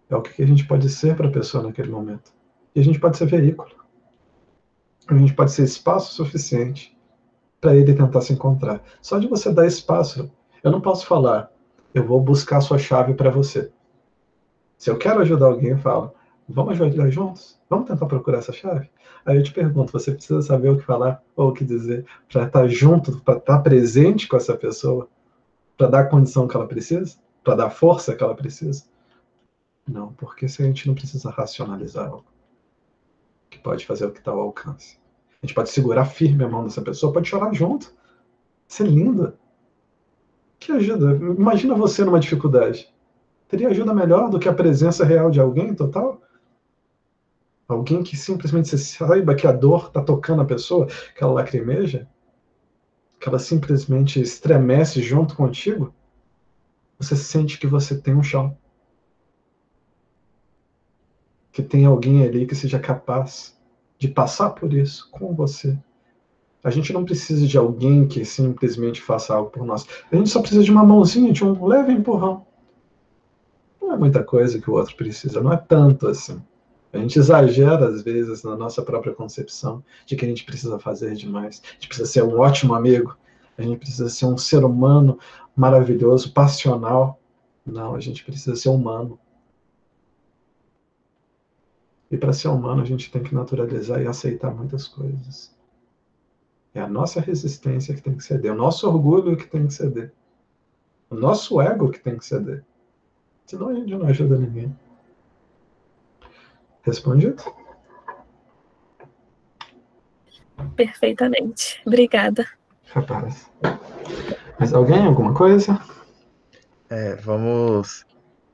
É 0.10 0.16
o 0.18 0.22
que 0.22 0.44
a 0.44 0.46
gente 0.46 0.68
pode 0.68 0.90
ser 0.90 1.16
para 1.16 1.30
a 1.30 1.32
pessoa 1.32 1.64
naquele 1.64 1.90
momento. 1.90 2.34
E 2.76 2.82
a 2.82 2.84
gente 2.84 3.00
pode 3.00 3.16
ser 3.16 3.28
veículo. 3.28 3.72
A 5.08 5.16
gente 5.16 5.34
pode 5.34 5.54
ser 5.54 5.64
espaço 5.64 6.14
suficiente 6.14 6.95
para 7.66 7.76
ele 7.76 7.96
tentar 7.96 8.22
se 8.22 8.32
encontrar. 8.32 8.80
Só 9.02 9.18
de 9.18 9.28
você 9.28 9.52
dar 9.52 9.66
espaço, 9.66 10.32
eu 10.64 10.70
não 10.70 10.80
posso 10.80 11.08
falar, 11.08 11.52
eu 11.96 12.06
vou 12.06 12.22
buscar 12.22 12.62
sua 12.62 12.78
chave 12.78 13.16
para 13.16 13.32
você. 13.32 13.72
Se 14.78 14.92
eu 14.92 15.00
quero 15.00 15.22
ajudar 15.22 15.48
alguém, 15.48 15.72
eu 15.72 15.80
falo, 15.80 16.14
vamos 16.48 16.80
ajudar 16.80 17.10
juntos? 17.10 17.60
Vamos 17.68 17.88
tentar 17.88 18.06
procurar 18.06 18.38
essa 18.38 18.54
chave? 18.54 18.88
Aí 19.26 19.38
eu 19.38 19.42
te 19.42 19.52
pergunto, 19.52 19.92
você 19.92 20.12
precisa 20.12 20.44
saber 20.44 20.70
o 20.70 20.78
que 20.78 20.84
falar 20.84 21.24
ou 21.36 21.50
o 21.50 21.54
que 21.54 21.66
dizer 21.66 22.06
para 22.32 22.44
estar 22.44 22.62
tá 22.62 22.68
junto, 22.68 23.20
para 23.22 23.40
estar 23.40 23.58
tá 23.58 23.64
presente 23.64 24.28
com 24.28 24.38
essa 24.38 24.56
pessoa, 24.56 25.10
para 25.76 25.88
dar 25.88 26.00
a 26.02 26.06
condição 26.06 26.48
que 26.48 26.56
ela 26.56 26.68
precisa, 26.68 27.18
para 27.44 27.56
dar 27.56 27.66
a 27.66 27.72
força 27.72 28.14
que 28.14 28.24
ela 28.24 28.36
precisa? 28.36 28.84
Não, 29.88 30.14
porque 30.14 30.48
se 30.48 30.62
a 30.62 30.68
gente 30.68 30.88
não 30.88 30.94
precisa 30.94 31.32
racionalizar 31.32 32.10
algo 32.10 32.26
que 33.50 33.58
pode 33.58 33.88
fazer 33.88 34.06
o 34.06 34.12
que 34.12 34.20
está 34.20 34.30
ao 34.30 34.42
alcance. 34.42 35.00
A 35.46 35.48
gente 35.48 35.54
pode 35.54 35.70
segurar 35.70 36.06
firme 36.06 36.44
a 36.44 36.50
mão 36.50 36.64
dessa 36.64 36.82
pessoa, 36.82 37.14
pode 37.14 37.30
chorar 37.30 37.54
junto. 37.54 37.94
Ser 38.68 38.88
linda. 38.88 39.38
Que 40.58 40.72
ajuda? 40.72 41.16
Imagina 41.18 41.76
você 41.76 42.04
numa 42.04 42.20
dificuldade. 42.20 42.92
Teria 43.48 43.68
ajuda 43.68 43.94
melhor 43.94 44.28
do 44.28 44.40
que 44.40 44.50
a 44.50 44.54
presença 44.54 45.06
real 45.06 45.30
de 45.30 45.40
alguém 45.40 45.76
total? 45.76 46.20
Alguém 47.68 48.02
que 48.02 48.18
simplesmente 48.18 48.70
você 48.70 48.78
saiba 48.80 49.36
que 49.36 49.46
a 49.46 49.52
dor 49.52 49.86
está 49.86 50.02
tocando 50.02 50.42
a 50.42 50.46
pessoa, 50.46 50.88
que 50.88 51.24
ela 51.24 51.34
lacrimeja, 51.34 52.10
que 53.20 53.30
ela 53.30 53.38
simplesmente 53.38 54.20
estremece 54.20 55.00
junto 55.00 55.36
contigo. 55.36 55.94
Você 56.98 57.16
sente 57.16 57.60
que 57.60 57.68
você 57.68 57.96
tem 57.96 58.16
um 58.16 58.24
chão. 58.24 58.58
Que 61.52 61.62
tem 61.62 61.86
alguém 61.86 62.24
ali 62.24 62.48
que 62.48 62.56
seja 62.56 62.80
capaz 62.80 63.56
de 63.98 64.08
passar 64.08 64.52
por 64.52 64.74
isso 64.74 65.10
com 65.12 65.34
você. 65.34 65.78
A 66.64 66.70
gente 66.72 66.92
não 66.92 67.06
precisa 67.06 67.46
de 67.46 67.58
alguém 67.58 68.08
que 68.08 68.26
simplesmente 68.26 69.02
faça 69.02 69.36
algo 69.36 69.52
por 69.52 69.64
nós. 69.66 69.86
A 70.12 70.16
gente 70.16 70.30
só 70.30 70.40
precisa 70.42 70.64
de 70.64 70.72
uma 70.72 70.84
mãozinha, 70.84 71.32
de 71.32 71.44
um 71.44 71.66
leve 71.66 71.92
empurrão. 71.92 72.46
Não 73.80 73.94
é 73.94 73.98
muita 73.98 74.24
coisa 74.24 74.60
que 74.60 74.70
o 74.70 74.74
outro 74.74 74.96
precisa, 74.96 75.42
não 75.42 75.54
é 75.54 75.58
tanto 75.58 76.08
assim. 76.08 76.42
A 76.92 76.98
gente 76.98 77.20
exagera, 77.20 77.90
às 77.90 78.02
vezes, 78.02 78.42
na 78.42 78.56
nossa 78.56 78.82
própria 78.82 79.14
concepção 79.14 79.84
de 80.06 80.16
que 80.16 80.26
a 80.26 80.28
gente 80.28 80.46
precisa 80.46 80.80
fazer 80.80 81.14
demais. 81.14 81.62
A 81.64 81.74
gente 81.74 81.88
precisa 81.90 82.10
ser 82.10 82.24
um 82.24 82.40
ótimo 82.40 82.74
amigo. 82.74 83.16
A 83.58 83.62
gente 83.62 83.78
precisa 83.78 84.10
ser 84.10 84.26
um 84.26 84.38
ser 84.38 84.64
humano 84.64 85.20
maravilhoso, 85.56 86.34
passional. 86.34 87.20
Não, 87.66 87.96
a 87.96 88.00
gente 88.00 88.24
precisa 88.24 88.56
ser 88.56 88.70
humano. 88.70 89.20
E 92.10 92.18
para 92.18 92.34
ser 92.34 92.50
humano, 92.50 92.82
a 92.82 92.86
gente 92.86 93.12
tem 93.12 93.24
que 93.24 93.34
naturalizar 93.34 94.02
e 94.02 94.08
aceitar 94.08 94.54
muitas 94.54 94.88
coisas. 94.88 95.56
É 96.74 96.82
a 96.82 96.88
nossa 96.88 97.20
resistência 97.22 97.96
que 97.96 98.02
tem 98.02 98.16
que 98.16 98.24
ceder, 98.24 98.52
o 98.52 98.56
nosso 98.56 98.88
orgulho 98.88 99.38
que 99.38 99.48
tem 99.48 99.66
que 99.66 99.74
ceder, 99.74 100.14
o 101.10 101.16
nosso 101.16 101.62
ego 101.62 101.90
que 101.90 102.00
tem 102.00 102.18
que 102.18 102.26
ceder. 102.26 102.64
Senão 103.46 103.70
a 103.70 103.74
gente 103.74 103.96
não 103.96 104.08
ajuda 104.08 104.38
ninguém. 104.38 104.76
Respondido? 106.84 107.44
Perfeitamente. 110.76 111.82
Obrigada. 111.86 112.46
Rapaz. 112.88 113.50
Mais 114.60 114.74
alguém? 114.74 115.06
Alguma 115.06 115.34
coisa? 115.34 115.80
É, 116.90 117.16
vamos 117.16 118.06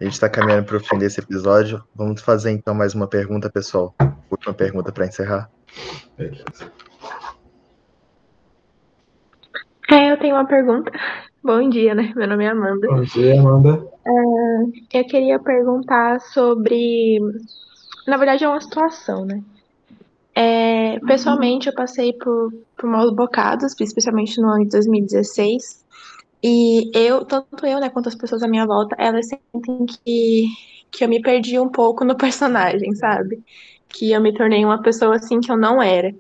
a 0.02 0.04
gente 0.04 0.14
está 0.14 0.28
caminhando 0.28 0.66
para 0.66 0.78
o 0.78 0.80
fim 0.80 0.98
desse 0.98 1.20
episódio. 1.20 1.84
Vamos 1.96 2.22
fazer 2.22 2.50
então 2.50 2.74
mais 2.74 2.96
uma 2.96 3.06
pergunta, 3.06 3.52
pessoal. 3.52 3.94
Última 4.32 4.52
pergunta 4.52 4.92
para 4.92 5.06
encerrar. 5.06 5.48
Beleza. 6.18 6.72
É, 9.92 10.12
eu 10.12 10.18
tenho 10.18 10.36
uma 10.36 10.48
pergunta. 10.48 10.92
Bom 11.44 11.70
dia, 11.70 11.94
né? 11.94 12.12
Meu 12.16 12.28
nome 12.28 12.44
é 12.44 12.48
Amanda. 12.48 12.88
Bom 12.88 13.02
dia, 13.02 13.40
Amanda. 13.40 13.88
É, 14.92 15.00
eu 15.02 15.06
queria 15.06 15.38
perguntar 15.38 16.20
sobre. 16.20 17.20
Na 18.08 18.18
verdade, 18.18 18.44
é 18.44 18.50
uma 18.50 18.60
situação, 18.60 19.24
né? 19.24 19.44
É, 20.34 21.00
pessoalmente, 21.02 21.68
eu 21.68 21.76
passei 21.76 22.14
por, 22.14 22.52
por 22.76 22.90
maus 22.90 23.14
bocados, 23.14 23.76
especialmente 23.80 24.42
no 24.42 24.48
ano 24.48 24.64
de 24.64 24.72
2016. 24.72 25.86
E 26.44 26.90
eu, 26.94 27.24
tanto 27.26 27.66
eu, 27.66 27.80
né, 27.80 27.90
quanto 27.90 28.10
as 28.10 28.16
pessoas 28.16 28.42
à 28.42 28.48
minha 28.48 28.66
volta, 28.66 28.96
elas 28.98 29.28
sentem 29.28 29.86
que, 29.86 30.48
que 30.90 31.04
eu 31.04 31.10
me 31.10 31.22
perdi 31.22 31.60
um 31.60 31.70
pouco 31.70 32.04
no 32.04 32.16
personagem, 32.18 32.94
sabe? 32.96 33.44
Que 33.88 34.12
eu 34.12 34.22
me 34.22 34.34
tornei 34.34 34.66
uma 34.66 34.82
pessoa 34.82 35.16
assim 35.16 35.40
que 35.40 35.52
eu 35.52 35.58
não 35.58 35.82
era. 35.82 36.14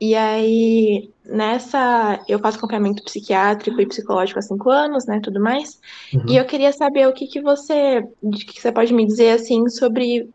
E 0.00 0.16
aí, 0.16 1.10
nessa, 1.24 2.20
eu 2.28 2.40
faço 2.40 2.58
acompanhamento 2.58 3.04
psiquiátrico 3.04 3.80
e 3.80 3.86
psicológico 3.86 4.40
há 4.40 4.42
cinco 4.42 4.68
anos, 4.68 5.06
né, 5.06 5.20
tudo 5.22 5.40
mais. 5.40 5.80
Uhum. 6.12 6.24
E 6.28 6.36
eu 6.36 6.44
queria 6.44 6.72
saber 6.72 7.06
o 7.06 7.12
que 7.12 7.26
que 7.28 7.40
você, 7.40 8.04
de 8.20 8.44
que 8.44 8.60
você 8.60 8.72
pode 8.72 8.92
me 8.92 9.06
dizer, 9.06 9.30
assim, 9.30 9.68
sobre 9.68 10.28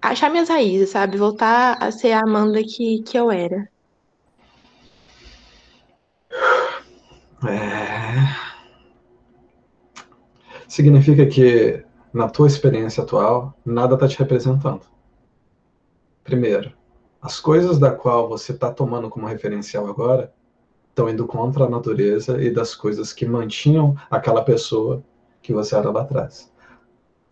achar 0.00 0.30
minhas 0.30 0.48
raízes, 0.48 0.90
sabe? 0.90 1.16
Voltar 1.18 1.76
a 1.80 1.90
ser 1.90 2.12
a 2.12 2.20
Amanda 2.20 2.62
que, 2.62 3.02
que 3.02 3.18
eu 3.18 3.30
era. 3.30 3.68
É... 7.46 8.50
Significa 10.68 11.26
que, 11.26 11.84
na 12.12 12.28
tua 12.28 12.46
experiência 12.46 13.02
atual, 13.02 13.54
nada 13.64 13.94
está 13.94 14.06
te 14.06 14.18
representando. 14.18 14.82
Primeiro, 16.22 16.72
as 17.20 17.40
coisas 17.40 17.78
da 17.78 17.90
qual 17.90 18.28
você 18.28 18.52
está 18.52 18.70
tomando 18.70 19.10
como 19.10 19.26
referencial 19.26 19.86
agora 19.86 20.32
estão 20.88 21.08
indo 21.08 21.26
contra 21.26 21.64
a 21.64 21.68
natureza 21.68 22.40
e 22.42 22.50
das 22.50 22.74
coisas 22.74 23.12
que 23.12 23.26
mantinham 23.26 23.96
aquela 24.10 24.42
pessoa 24.42 25.02
que 25.42 25.52
você 25.52 25.74
era 25.74 25.90
lá 25.90 26.02
atrás. 26.02 26.52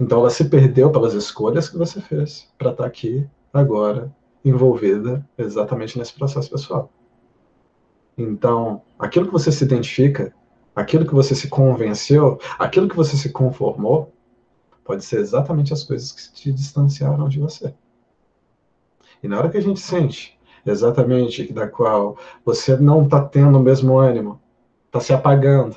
Então 0.00 0.20
ela 0.20 0.30
se 0.30 0.44
perdeu 0.48 0.90
pelas 0.90 1.14
escolhas 1.14 1.68
que 1.68 1.76
você 1.76 2.00
fez 2.00 2.48
para 2.56 2.70
estar 2.70 2.84
tá 2.84 2.88
aqui 2.88 3.26
agora 3.52 4.14
envolvida 4.44 5.26
exatamente 5.36 5.98
nesse 5.98 6.14
processo 6.14 6.50
pessoal. 6.50 6.90
Então, 8.18 8.82
aquilo 8.98 9.26
que 9.26 9.32
você 9.32 9.52
se 9.52 9.62
identifica, 9.62 10.34
aquilo 10.74 11.06
que 11.06 11.14
você 11.14 11.36
se 11.36 11.48
convenceu, 11.48 12.40
aquilo 12.58 12.88
que 12.88 12.96
você 12.96 13.16
se 13.16 13.30
conformou, 13.30 14.12
pode 14.84 15.04
ser 15.04 15.20
exatamente 15.20 15.72
as 15.72 15.84
coisas 15.84 16.10
que 16.10 16.32
te 16.32 16.52
distanciaram 16.52 17.28
de 17.28 17.38
você. 17.38 17.72
E 19.22 19.28
na 19.28 19.38
hora 19.38 19.48
que 19.48 19.56
a 19.56 19.62
gente 19.62 19.78
sente 19.78 20.36
exatamente 20.66 21.52
da 21.52 21.68
qual 21.68 22.18
você 22.44 22.76
não 22.76 23.04
está 23.04 23.24
tendo 23.24 23.56
o 23.56 23.62
mesmo 23.62 23.96
ânimo, 23.96 24.40
está 24.86 24.98
se 24.98 25.12
apagando, 25.12 25.76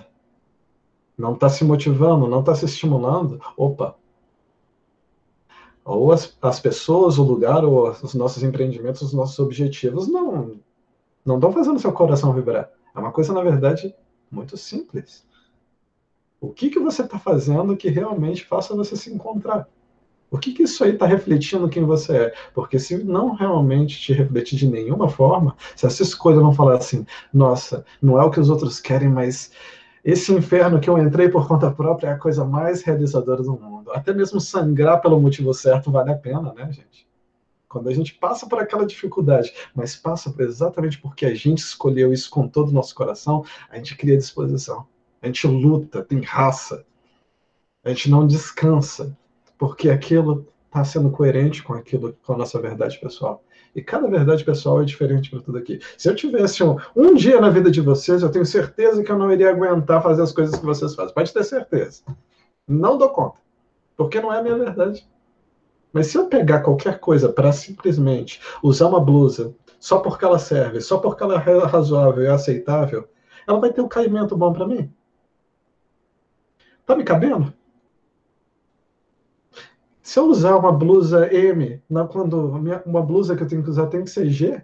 não 1.16 1.36
está 1.36 1.48
se 1.48 1.64
motivando, 1.64 2.28
não 2.28 2.40
está 2.40 2.56
se 2.56 2.66
estimulando, 2.66 3.40
opa, 3.56 3.96
ou 5.86 6.12
as, 6.12 6.36
as 6.42 6.60
pessoas, 6.60 7.20
o 7.20 7.24
lugar, 7.24 7.64
ou 7.64 7.90
os 7.90 8.14
nossos 8.16 8.42
empreendimentos, 8.42 9.02
os 9.04 9.14
nossos 9.14 9.38
objetivos 9.38 10.08
não 10.08 10.60
não 11.26 11.36
estão 11.36 11.52
fazendo 11.52 11.80
seu 11.80 11.92
coração 11.92 12.34
vibrar. 12.34 12.70
É 12.96 13.00
uma 13.00 13.12
coisa, 13.12 13.34
na 13.34 13.42
verdade, 13.42 13.96
muito 14.30 14.58
simples. 14.58 15.26
O 16.40 16.50
que, 16.50 16.70
que 16.70 16.80
você 16.80 17.04
está 17.04 17.20
fazendo 17.20 17.78
que 17.78 17.90
realmente 17.90 18.46
faça 18.46 18.76
você 18.76 18.96
se 18.96 19.14
encontrar? 19.14 19.68
O 20.32 20.38
que, 20.38 20.54
que 20.54 20.64
isso 20.64 20.84
aí 20.84 20.94
está 20.94 21.06
refletindo 21.06 21.68
quem 21.68 21.84
você 21.84 22.18
é? 22.18 22.34
Porque 22.54 22.80
se 22.80 23.04
não 23.04 23.36
realmente 23.36 24.00
te 24.00 24.14
refletir 24.14 24.58
de 24.58 24.68
nenhuma 24.68 25.10
forma, 25.10 25.56
se 25.76 25.86
essa 25.86 26.02
escolha 26.02 26.40
não 26.40 26.54
falar 26.54 26.78
assim, 26.78 27.06
nossa, 27.34 27.86
não 28.02 28.20
é 28.20 28.24
o 28.24 28.32
que 28.32 28.40
os 28.40 28.50
outros 28.50 28.80
querem, 28.80 29.10
mas 29.10 29.52
esse 30.04 30.34
inferno 30.34 30.80
que 30.80 30.90
eu 30.90 30.98
entrei 30.98 31.28
por 31.28 31.48
conta 31.48 31.70
própria 31.70 32.08
é 32.08 32.14
a 32.14 32.18
coisa 32.18 32.46
mais 32.46 32.82
realizadora 32.82 33.44
do 33.44 33.60
mundo. 33.60 33.92
Até 33.92 34.14
mesmo 34.14 34.40
sangrar 34.40 35.02
pelo 35.02 35.20
motivo 35.20 35.54
certo 35.54 35.92
vale 35.92 36.12
a 36.12 36.18
pena, 36.18 36.54
né, 36.54 36.72
gente? 36.72 37.11
Quando 37.72 37.88
a 37.88 37.94
gente 37.94 38.16
passa 38.16 38.46
por 38.46 38.60
aquela 38.60 38.86
dificuldade, 38.86 39.54
mas 39.74 39.96
passa 39.96 40.34
exatamente 40.40 41.00
porque 41.00 41.26
a 41.26 41.34
gente 41.34 41.60
escolheu 41.60 42.12
isso 42.12 42.30
com 42.30 42.46
todo 42.46 42.68
o 42.68 42.74
nosso 42.74 42.94
coração, 42.94 43.46
a 43.70 43.78
gente 43.78 43.96
cria 43.96 44.18
disposição. 44.18 44.86
A 45.22 45.28
gente 45.28 45.48
luta, 45.48 46.04
tem 46.04 46.20
raça. 46.20 46.86
A 47.82 47.90
gente 47.90 48.10
não 48.10 48.28
descansa 48.28 49.18
porque 49.58 49.90
aquilo 49.90 50.46
está 50.66 50.84
sendo 50.84 51.12
coerente 51.12 51.64
com 51.64 51.74
aquilo, 51.74 52.14
com 52.26 52.34
a 52.34 52.38
nossa 52.38 52.60
verdade 52.60 53.00
pessoal. 53.00 53.42
E 53.74 53.82
cada 53.82 54.10
verdade 54.10 54.44
pessoal 54.44 54.82
é 54.82 54.86
diferente 54.86 55.30
para 55.30 55.40
tudo 55.40 55.58
aqui. 55.58 55.80
Se 55.98 56.10
eu 56.10 56.16
tivesse 56.16 56.62
um, 56.62 56.76
um 56.94 57.16
dia 57.16 57.40
na 57.40 57.50
vida 57.50 57.72
de 57.72 57.80
vocês, 57.80 58.22
eu 58.22 58.30
tenho 58.30 58.46
certeza 58.46 59.02
que 59.02 59.10
eu 59.10 59.18
não 59.18 59.32
iria 59.32 59.50
aguentar 59.50 60.04
fazer 60.04 60.24
as 60.24 60.34
coisas 60.34 60.60
que 60.60 60.66
vocês 60.66 60.94
fazem. 60.94 61.14
Pode 61.14 61.32
ter 61.32 61.44
certeza. 61.46 62.04
Não 62.68 62.98
dou 62.98 63.10
conta. 63.12 63.40
Porque 63.96 64.20
não 64.20 64.34
é 64.34 64.40
a 64.40 64.44
minha 64.44 64.58
verdade. 64.58 65.10
Mas 65.94 66.08
se 66.08 66.18
eu 66.18 66.28
pegar 66.28 66.62
qualquer 66.62 67.00
coisa 67.00 67.32
para 67.32 67.52
simplesmente 67.52 68.42
usar 68.64 68.88
uma 68.88 69.00
blusa 69.00 69.54
só 69.80 70.00
porque 70.00 70.24
ela 70.24 70.40
serve, 70.40 70.80
só 70.80 70.98
porque 71.00 71.24
ela 71.24 71.36
é 71.36 71.66
razoável 71.66 72.24
e 72.24 72.28
aceitável, 72.28 73.08
ela 73.48 73.60
vai 73.60 73.74
ter 73.74 73.82
um 73.82 73.88
caimento 73.88 74.38
bom 74.38 74.54
para 74.54 74.68
mim? 74.68 74.94
Tá 76.86 76.96
me 76.96 77.04
cabendo? 77.04 77.54
Se 80.02 80.20
eu 80.20 80.26
usar 80.26 80.56
uma 80.58 80.72
blusa 80.72 81.34
M, 81.34 81.82
quando 82.12 82.52
uma 82.86 83.02
blusa 83.02 83.36
que 83.36 83.44
eu 83.44 83.48
tenho 83.48 83.64
que 83.64 83.70
usar 83.70 83.88
tem 83.88 84.04
que 84.04 84.10
ser 84.10 84.30
G, 84.30 84.62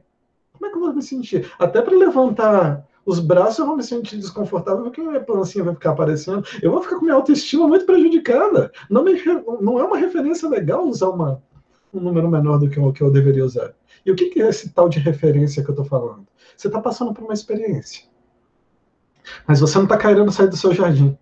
como 0.53 0.65
é 0.65 0.69
que 0.69 0.75
eu 0.75 0.81
vou 0.81 0.93
me 0.93 1.01
sentir? 1.01 1.51
Até 1.57 1.81
para 1.81 1.95
levantar 1.95 2.87
os 3.07 3.21
braços 3.21 3.59
eu 3.59 3.65
vou 3.65 3.77
me 3.77 3.83
sentir 3.83 4.17
desconfortável 4.17 4.83
porque 4.83 5.01
minha 5.01 5.21
pancinha 5.21 5.63
vai 5.63 5.73
ficar 5.73 5.91
aparecendo. 5.91 6.45
Eu 6.61 6.71
vou 6.71 6.83
ficar 6.83 6.97
com 6.97 7.05
minha 7.05 7.15
autoestima 7.15 7.65
muito 7.65 7.85
prejudicada. 7.85 8.69
Não, 8.89 9.01
me, 9.01 9.13
não 9.61 9.79
é 9.79 9.83
uma 9.85 9.97
referência 9.97 10.49
legal 10.49 10.85
usar 10.85 11.07
uma, 11.11 11.41
um 11.93 12.01
número 12.01 12.29
menor 12.29 12.59
do 12.59 12.69
que 12.69 12.77
o 12.77 12.91
que 12.91 13.01
eu 13.01 13.09
deveria 13.09 13.45
usar. 13.45 13.73
E 14.05 14.11
o 14.11 14.15
que, 14.15 14.25
que 14.25 14.41
é 14.41 14.49
esse 14.49 14.71
tal 14.73 14.89
de 14.89 14.99
referência 14.99 15.63
que 15.63 15.69
eu 15.69 15.73
estou 15.73 15.85
falando? 15.85 16.27
Você 16.57 16.67
está 16.67 16.81
passando 16.81 17.13
por 17.13 17.23
uma 17.23 17.33
experiência. 17.33 18.03
Mas 19.47 19.61
você 19.61 19.77
não 19.77 19.85
está 19.85 19.97
querendo 19.97 20.29
sair 20.29 20.49
do 20.49 20.57
seu 20.57 20.73
jardim. 20.73 21.17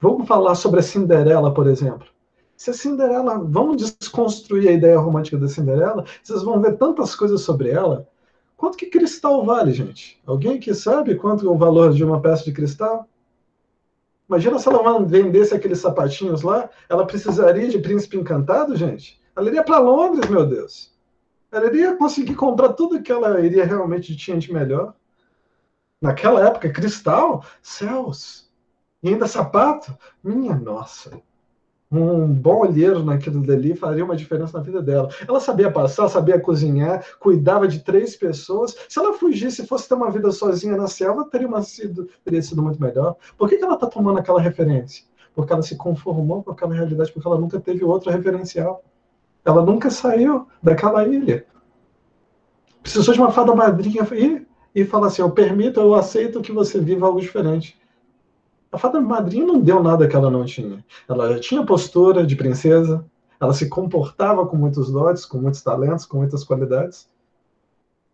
Vamos 0.00 0.28
falar 0.28 0.54
sobre 0.54 0.78
a 0.78 0.82
Cinderela, 0.84 1.52
por 1.52 1.66
exemplo. 1.66 2.06
Se 2.56 2.70
a 2.70 2.72
Cinderela, 2.72 3.40
vamos 3.44 3.96
desconstruir 3.98 4.68
a 4.68 4.72
ideia 4.72 5.00
romântica 5.00 5.36
da 5.36 5.48
Cinderela, 5.48 6.04
vocês 6.22 6.44
vão 6.44 6.60
ver 6.60 6.76
tantas 6.76 7.16
coisas 7.16 7.40
sobre 7.40 7.70
ela. 7.70 8.08
Quanto 8.64 8.78
que 8.78 8.86
cristal 8.86 9.44
vale, 9.44 9.72
gente? 9.72 10.18
Alguém 10.24 10.58
que 10.58 10.72
sabe 10.72 11.16
quanto 11.16 11.46
é 11.46 11.50
o 11.50 11.58
valor 11.58 11.92
de 11.92 12.02
uma 12.02 12.22
peça 12.22 12.44
de 12.44 12.52
cristal? 12.52 13.06
Imagina 14.26 14.58
se 14.58 14.66
ela 14.66 15.04
vendesse 15.04 15.54
aqueles 15.54 15.80
sapatinhos 15.80 16.40
lá, 16.40 16.70
ela 16.88 17.06
precisaria 17.06 17.68
de 17.68 17.78
príncipe 17.78 18.16
encantado, 18.16 18.74
gente? 18.74 19.20
Ela 19.36 19.48
iria 19.48 19.62
para 19.62 19.78
Londres, 19.80 20.30
meu 20.30 20.46
Deus. 20.46 20.96
Ela 21.52 21.66
iria 21.66 21.94
conseguir 21.94 22.36
comprar 22.36 22.72
tudo 22.72 23.02
que 23.02 23.12
ela 23.12 23.38
iria 23.38 23.66
realmente 23.66 24.16
tinha 24.16 24.38
de 24.38 24.50
melhor. 24.50 24.94
Naquela 26.00 26.46
época, 26.46 26.72
cristal, 26.72 27.44
céus. 27.60 28.50
E 29.02 29.10
ainda 29.10 29.26
sapato? 29.26 29.94
Minha 30.22 30.56
nossa. 30.56 31.20
Um 31.96 32.26
bom 32.26 32.62
olheiro 32.62 33.04
naquilo 33.04 33.40
dali 33.46 33.76
faria 33.76 34.04
uma 34.04 34.16
diferença 34.16 34.58
na 34.58 34.64
vida 34.64 34.82
dela. 34.82 35.08
Ela 35.28 35.38
sabia 35.38 35.70
passar, 35.70 36.08
sabia 36.08 36.40
cozinhar, 36.40 37.04
cuidava 37.20 37.68
de 37.68 37.84
três 37.84 38.16
pessoas. 38.16 38.74
Se 38.88 38.98
ela 38.98 39.12
fugisse 39.12 39.62
e 39.62 39.66
fosse 39.66 39.88
ter 39.88 39.94
uma 39.94 40.10
vida 40.10 40.32
sozinha 40.32 40.76
na 40.76 40.88
selva, 40.88 41.28
teria, 41.30 41.46
uma 41.46 41.62
sido, 41.62 42.08
teria 42.24 42.42
sido 42.42 42.60
muito 42.60 42.82
melhor. 42.82 43.14
Por 43.38 43.48
que, 43.48 43.58
que 43.58 43.64
ela 43.64 43.74
está 43.74 43.86
tomando 43.86 44.18
aquela 44.18 44.40
referência? 44.40 45.04
Porque 45.36 45.52
ela 45.52 45.62
se 45.62 45.76
conformou 45.76 46.42
com 46.42 46.50
aquela 46.50 46.74
realidade, 46.74 47.12
porque 47.12 47.28
ela 47.28 47.38
nunca 47.38 47.60
teve 47.60 47.84
outra 47.84 48.10
referencial. 48.10 48.82
Ela 49.44 49.64
nunca 49.64 49.88
saiu 49.88 50.48
daquela 50.60 51.06
ilha. 51.06 51.46
Precisou 52.82 53.14
de 53.14 53.20
uma 53.20 53.30
fada 53.30 53.54
madrinha 53.54 54.04
ir 54.14 54.48
e 54.74 54.84
falar 54.84 55.06
assim: 55.06 55.22
eu 55.22 55.30
permito, 55.30 55.78
eu 55.78 55.94
aceito 55.94 56.42
que 56.42 56.50
você 56.50 56.80
viva 56.80 57.06
algo 57.06 57.20
diferente. 57.20 57.78
A 58.74 58.78
fada 58.78 59.00
madrinha 59.00 59.46
não 59.46 59.60
deu 59.60 59.80
nada 59.80 60.08
que 60.08 60.16
ela 60.16 60.28
não 60.28 60.44
tinha. 60.44 60.84
Ela 61.08 61.32
já 61.34 61.38
tinha 61.38 61.64
postura 61.64 62.26
de 62.26 62.34
princesa, 62.34 63.06
ela 63.40 63.52
se 63.52 63.68
comportava 63.68 64.44
com 64.44 64.56
muitos 64.56 64.90
dotes, 64.90 65.24
com 65.24 65.38
muitos 65.38 65.62
talentos, 65.62 66.04
com 66.04 66.16
muitas 66.16 66.42
qualidades. 66.42 67.08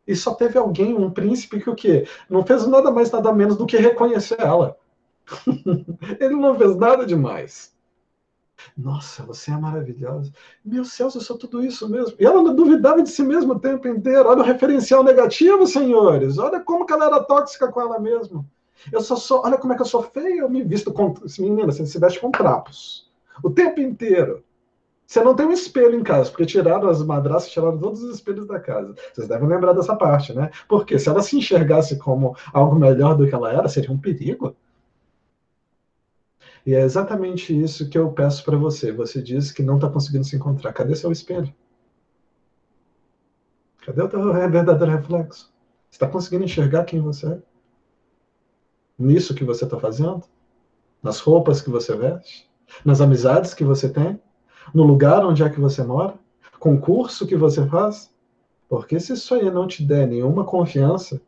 E 0.06 0.14
só 0.14 0.34
teve 0.34 0.58
alguém, 0.58 0.94
um 0.94 1.10
príncipe, 1.10 1.60
que 1.60 1.70
o 1.70 1.74
quê? 1.74 2.06
Não 2.28 2.44
fez 2.44 2.66
nada 2.66 2.90
mais, 2.90 3.10
nada 3.10 3.32
menos 3.32 3.56
do 3.56 3.64
que 3.64 3.78
reconhecer 3.78 4.38
ela. 4.38 4.76
Ele 6.20 6.36
não 6.36 6.58
fez 6.58 6.76
nada 6.76 7.06
demais. 7.06 7.74
Nossa, 8.76 9.22
você 9.22 9.50
é 9.50 9.56
maravilhosa. 9.56 10.30
Meu 10.62 10.84
céu, 10.84 11.06
eu 11.06 11.22
sou 11.22 11.38
tudo 11.38 11.64
isso 11.64 11.88
mesmo. 11.88 12.16
E 12.20 12.26
ela 12.26 12.42
não 12.42 12.54
duvidava 12.54 13.02
de 13.02 13.08
si 13.08 13.22
mesma 13.22 13.54
o 13.54 13.58
tempo 13.58 13.88
inteiro. 13.88 14.28
Olha 14.28 14.42
o 14.42 14.44
referencial 14.44 15.02
negativo, 15.02 15.66
senhores. 15.66 16.36
Olha 16.36 16.60
como 16.60 16.84
ela 16.90 17.06
era 17.06 17.24
tóxica 17.24 17.72
com 17.72 17.80
ela 17.80 17.98
mesma. 17.98 18.44
Eu 18.92 19.00
só 19.00 19.16
sou, 19.16 19.42
olha 19.44 19.58
como 19.58 19.72
é 19.72 19.76
que 19.76 19.82
eu 19.82 19.86
sou 19.86 20.02
feia, 20.02 20.40
eu 20.40 20.48
me 20.48 20.62
visto 20.62 20.92
com. 20.92 21.14
Menina, 21.38 21.66
você 21.66 21.84
se 21.86 21.98
veste 21.98 22.20
com 22.20 22.30
trapos. 22.30 23.10
O 23.42 23.50
tempo 23.50 23.80
inteiro. 23.80 24.44
Você 25.06 25.24
não 25.24 25.34
tem 25.34 25.44
um 25.44 25.52
espelho 25.52 25.98
em 25.98 26.04
casa, 26.04 26.30
porque 26.30 26.46
tiraram 26.46 26.88
as 26.88 27.02
madraças, 27.02 27.50
tiraram 27.50 27.76
todos 27.76 28.00
os 28.00 28.14
espelhos 28.14 28.46
da 28.46 28.60
casa. 28.60 28.94
Vocês 29.12 29.26
devem 29.26 29.48
lembrar 29.48 29.72
dessa 29.72 29.96
parte, 29.96 30.32
né? 30.32 30.50
Porque 30.68 31.00
se 31.00 31.08
ela 31.08 31.20
se 31.20 31.36
enxergasse 31.36 31.98
como 31.98 32.36
algo 32.52 32.76
melhor 32.76 33.16
do 33.16 33.26
que 33.26 33.34
ela 33.34 33.52
era, 33.52 33.68
seria 33.68 33.90
um 33.90 33.98
perigo. 33.98 34.54
E 36.64 36.74
é 36.74 36.82
exatamente 36.82 37.58
isso 37.58 37.88
que 37.88 37.98
eu 37.98 38.12
peço 38.12 38.44
para 38.44 38.56
você. 38.56 38.92
Você 38.92 39.20
diz 39.20 39.50
que 39.50 39.64
não 39.64 39.76
está 39.76 39.88
conseguindo 39.88 40.24
se 40.24 40.36
encontrar. 40.36 40.72
Cadê 40.72 40.94
seu 40.94 41.10
espelho? 41.10 41.52
Cadê 43.84 44.02
o 44.02 44.08
teu 44.08 44.32
verdadeiro 44.32 44.92
reflexo? 44.92 45.52
Você 45.90 45.96
está 45.96 46.06
conseguindo 46.06 46.44
enxergar 46.44 46.84
quem 46.84 47.00
você 47.00 47.26
é? 47.26 47.42
Nisso 49.00 49.34
que 49.34 49.44
você 49.44 49.64
está 49.64 49.78
fazendo? 49.78 50.22
Nas 51.02 51.18
roupas 51.18 51.60
que 51.60 51.70
você 51.70 51.96
veste? 51.96 52.48
Nas 52.84 53.00
amizades 53.00 53.54
que 53.54 53.64
você 53.64 53.88
tem? 53.88 54.20
No 54.74 54.84
lugar 54.84 55.24
onde 55.24 55.42
é 55.42 55.48
que 55.48 55.58
você 55.58 55.82
mora? 55.82 56.14
Concurso 56.58 57.26
que 57.26 57.36
você 57.36 57.66
faz? 57.66 58.10
Porque 58.68 59.00
se 59.00 59.14
isso 59.14 59.34
aí 59.34 59.50
não 59.50 59.66
te 59.66 59.82
der 59.82 60.06
nenhuma 60.06 60.44
confiança, 60.44 61.20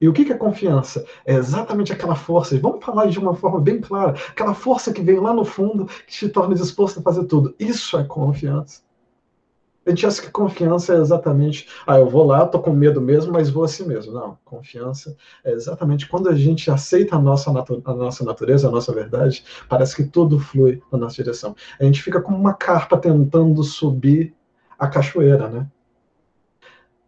e 0.00 0.08
o 0.08 0.14
que 0.14 0.32
é 0.32 0.36
confiança? 0.36 1.04
É 1.26 1.34
exatamente 1.34 1.92
aquela 1.92 2.14
força, 2.14 2.58
vamos 2.58 2.82
falar 2.82 3.06
de 3.06 3.18
uma 3.18 3.34
forma 3.34 3.60
bem 3.60 3.80
clara, 3.80 4.14
aquela 4.30 4.54
força 4.54 4.92
que 4.92 5.02
vem 5.02 5.20
lá 5.20 5.34
no 5.34 5.44
fundo, 5.44 5.84
que 6.06 6.12
te 6.12 6.28
torna 6.30 6.54
disposto 6.54 7.00
a 7.00 7.02
fazer 7.02 7.24
tudo. 7.24 7.54
Isso 7.58 7.98
é 7.98 8.04
confiança. 8.04 8.80
Gente 9.90 10.06
acha 10.06 10.22
que 10.22 10.30
confiança 10.30 10.94
é 10.94 10.98
exatamente, 10.98 11.66
ah, 11.84 11.98
eu 11.98 12.08
vou 12.08 12.24
lá, 12.24 12.46
tô 12.46 12.60
com 12.60 12.72
medo 12.72 13.00
mesmo, 13.00 13.32
mas 13.32 13.50
vou 13.50 13.64
assim 13.64 13.84
mesmo. 13.84 14.12
Não, 14.12 14.38
confiança 14.44 15.16
é 15.42 15.50
exatamente 15.50 16.08
quando 16.08 16.28
a 16.28 16.34
gente 16.34 16.70
aceita 16.70 17.16
a 17.16 17.18
nossa, 17.18 17.50
a 17.50 17.94
nossa 17.94 18.24
natureza, 18.24 18.68
a 18.68 18.70
nossa 18.70 18.92
verdade, 18.92 19.44
parece 19.68 19.96
que 19.96 20.04
tudo 20.04 20.38
flui 20.38 20.80
na 20.92 20.98
nossa 20.98 21.16
direção. 21.16 21.56
A 21.80 21.84
gente 21.84 22.02
fica 22.02 22.20
como 22.22 22.38
uma 22.38 22.54
carpa 22.54 22.96
tentando 22.96 23.62
subir 23.64 24.32
a 24.78 24.86
cachoeira, 24.86 25.48
né? 25.48 25.68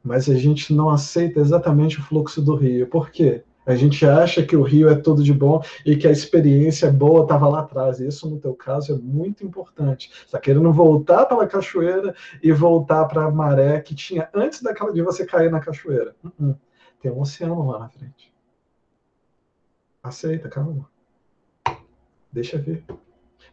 Mas 0.03 0.29
a 0.29 0.35
gente 0.35 0.75
não 0.75 0.91
aceita 0.91 1.39
exatamente 1.39 2.01
o 2.01 2.03
fluxo 2.03 2.43
do 2.43 2.57
rio. 2.57 2.89
Por 2.89 3.11
quê? 3.11 3.45
A 3.65 3.75
gente 3.77 4.05
acha 4.05 4.43
que 4.43 4.57
o 4.57 4.63
rio 4.63 4.89
é 4.89 4.95
tudo 4.95 5.23
de 5.23 5.33
bom 5.33 5.63
e 5.87 5.97
que 5.97 6.09
a 6.09 6.11
experiência 6.11 6.91
boa 6.91 7.23
estava 7.23 7.49
lá 7.49 7.61
atrás. 7.61 8.01
Isso, 8.01 8.29
no 8.29 8.41
teu 8.41 8.55
caso, 8.55 8.93
é 8.93 8.97
muito 8.97 9.45
importante. 9.45 10.11
Está 10.27 10.41
querendo 10.41 10.73
voltar 10.73 11.27
para 11.27 11.45
a 11.45 11.47
cachoeira 11.47 12.15
e 12.43 12.51
voltar 12.53 13.05
para 13.07 13.25
a 13.25 13.31
maré 13.31 13.81
que 13.81 13.95
tinha 13.95 14.29
antes 14.35 14.63
daquela 14.63 14.93
de 14.93 15.03
você 15.03 15.25
cair 15.25 15.51
na 15.51 15.61
cachoeira. 15.61 16.15
Uh 16.25 16.31
-uh. 16.41 16.57
Tem 17.01 17.11
um 17.11 17.21
oceano 17.21 17.71
lá 17.71 17.79
na 17.79 17.89
frente. 17.89 18.33
Aceita, 20.03 20.49
calma. 20.49 20.89
Deixa 22.33 22.59
ver. 22.59 22.85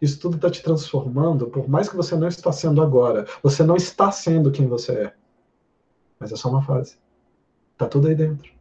Isso 0.02 0.20
tudo 0.20 0.38
está 0.38 0.50
te 0.50 0.64
transformando, 0.64 1.48
por 1.48 1.68
mais 1.68 1.90
que 1.90 1.96
você 1.96 2.16
não 2.16 2.28
está 2.28 2.52
sendo 2.52 2.82
agora. 2.82 3.28
Você 3.44 3.64
não 3.64 3.76
está 3.76 4.12
sendo 4.12 4.52
quem 4.52 4.68
você 4.68 4.92
é. 4.94 5.14
Mas 6.20 6.32
é 6.32 6.36
só 6.36 6.50
uma 6.50 6.64
fase. 6.64 6.98
Está 7.74 7.88
tudo 7.88 8.08
aí 8.08 8.16
dentro. 8.16 8.59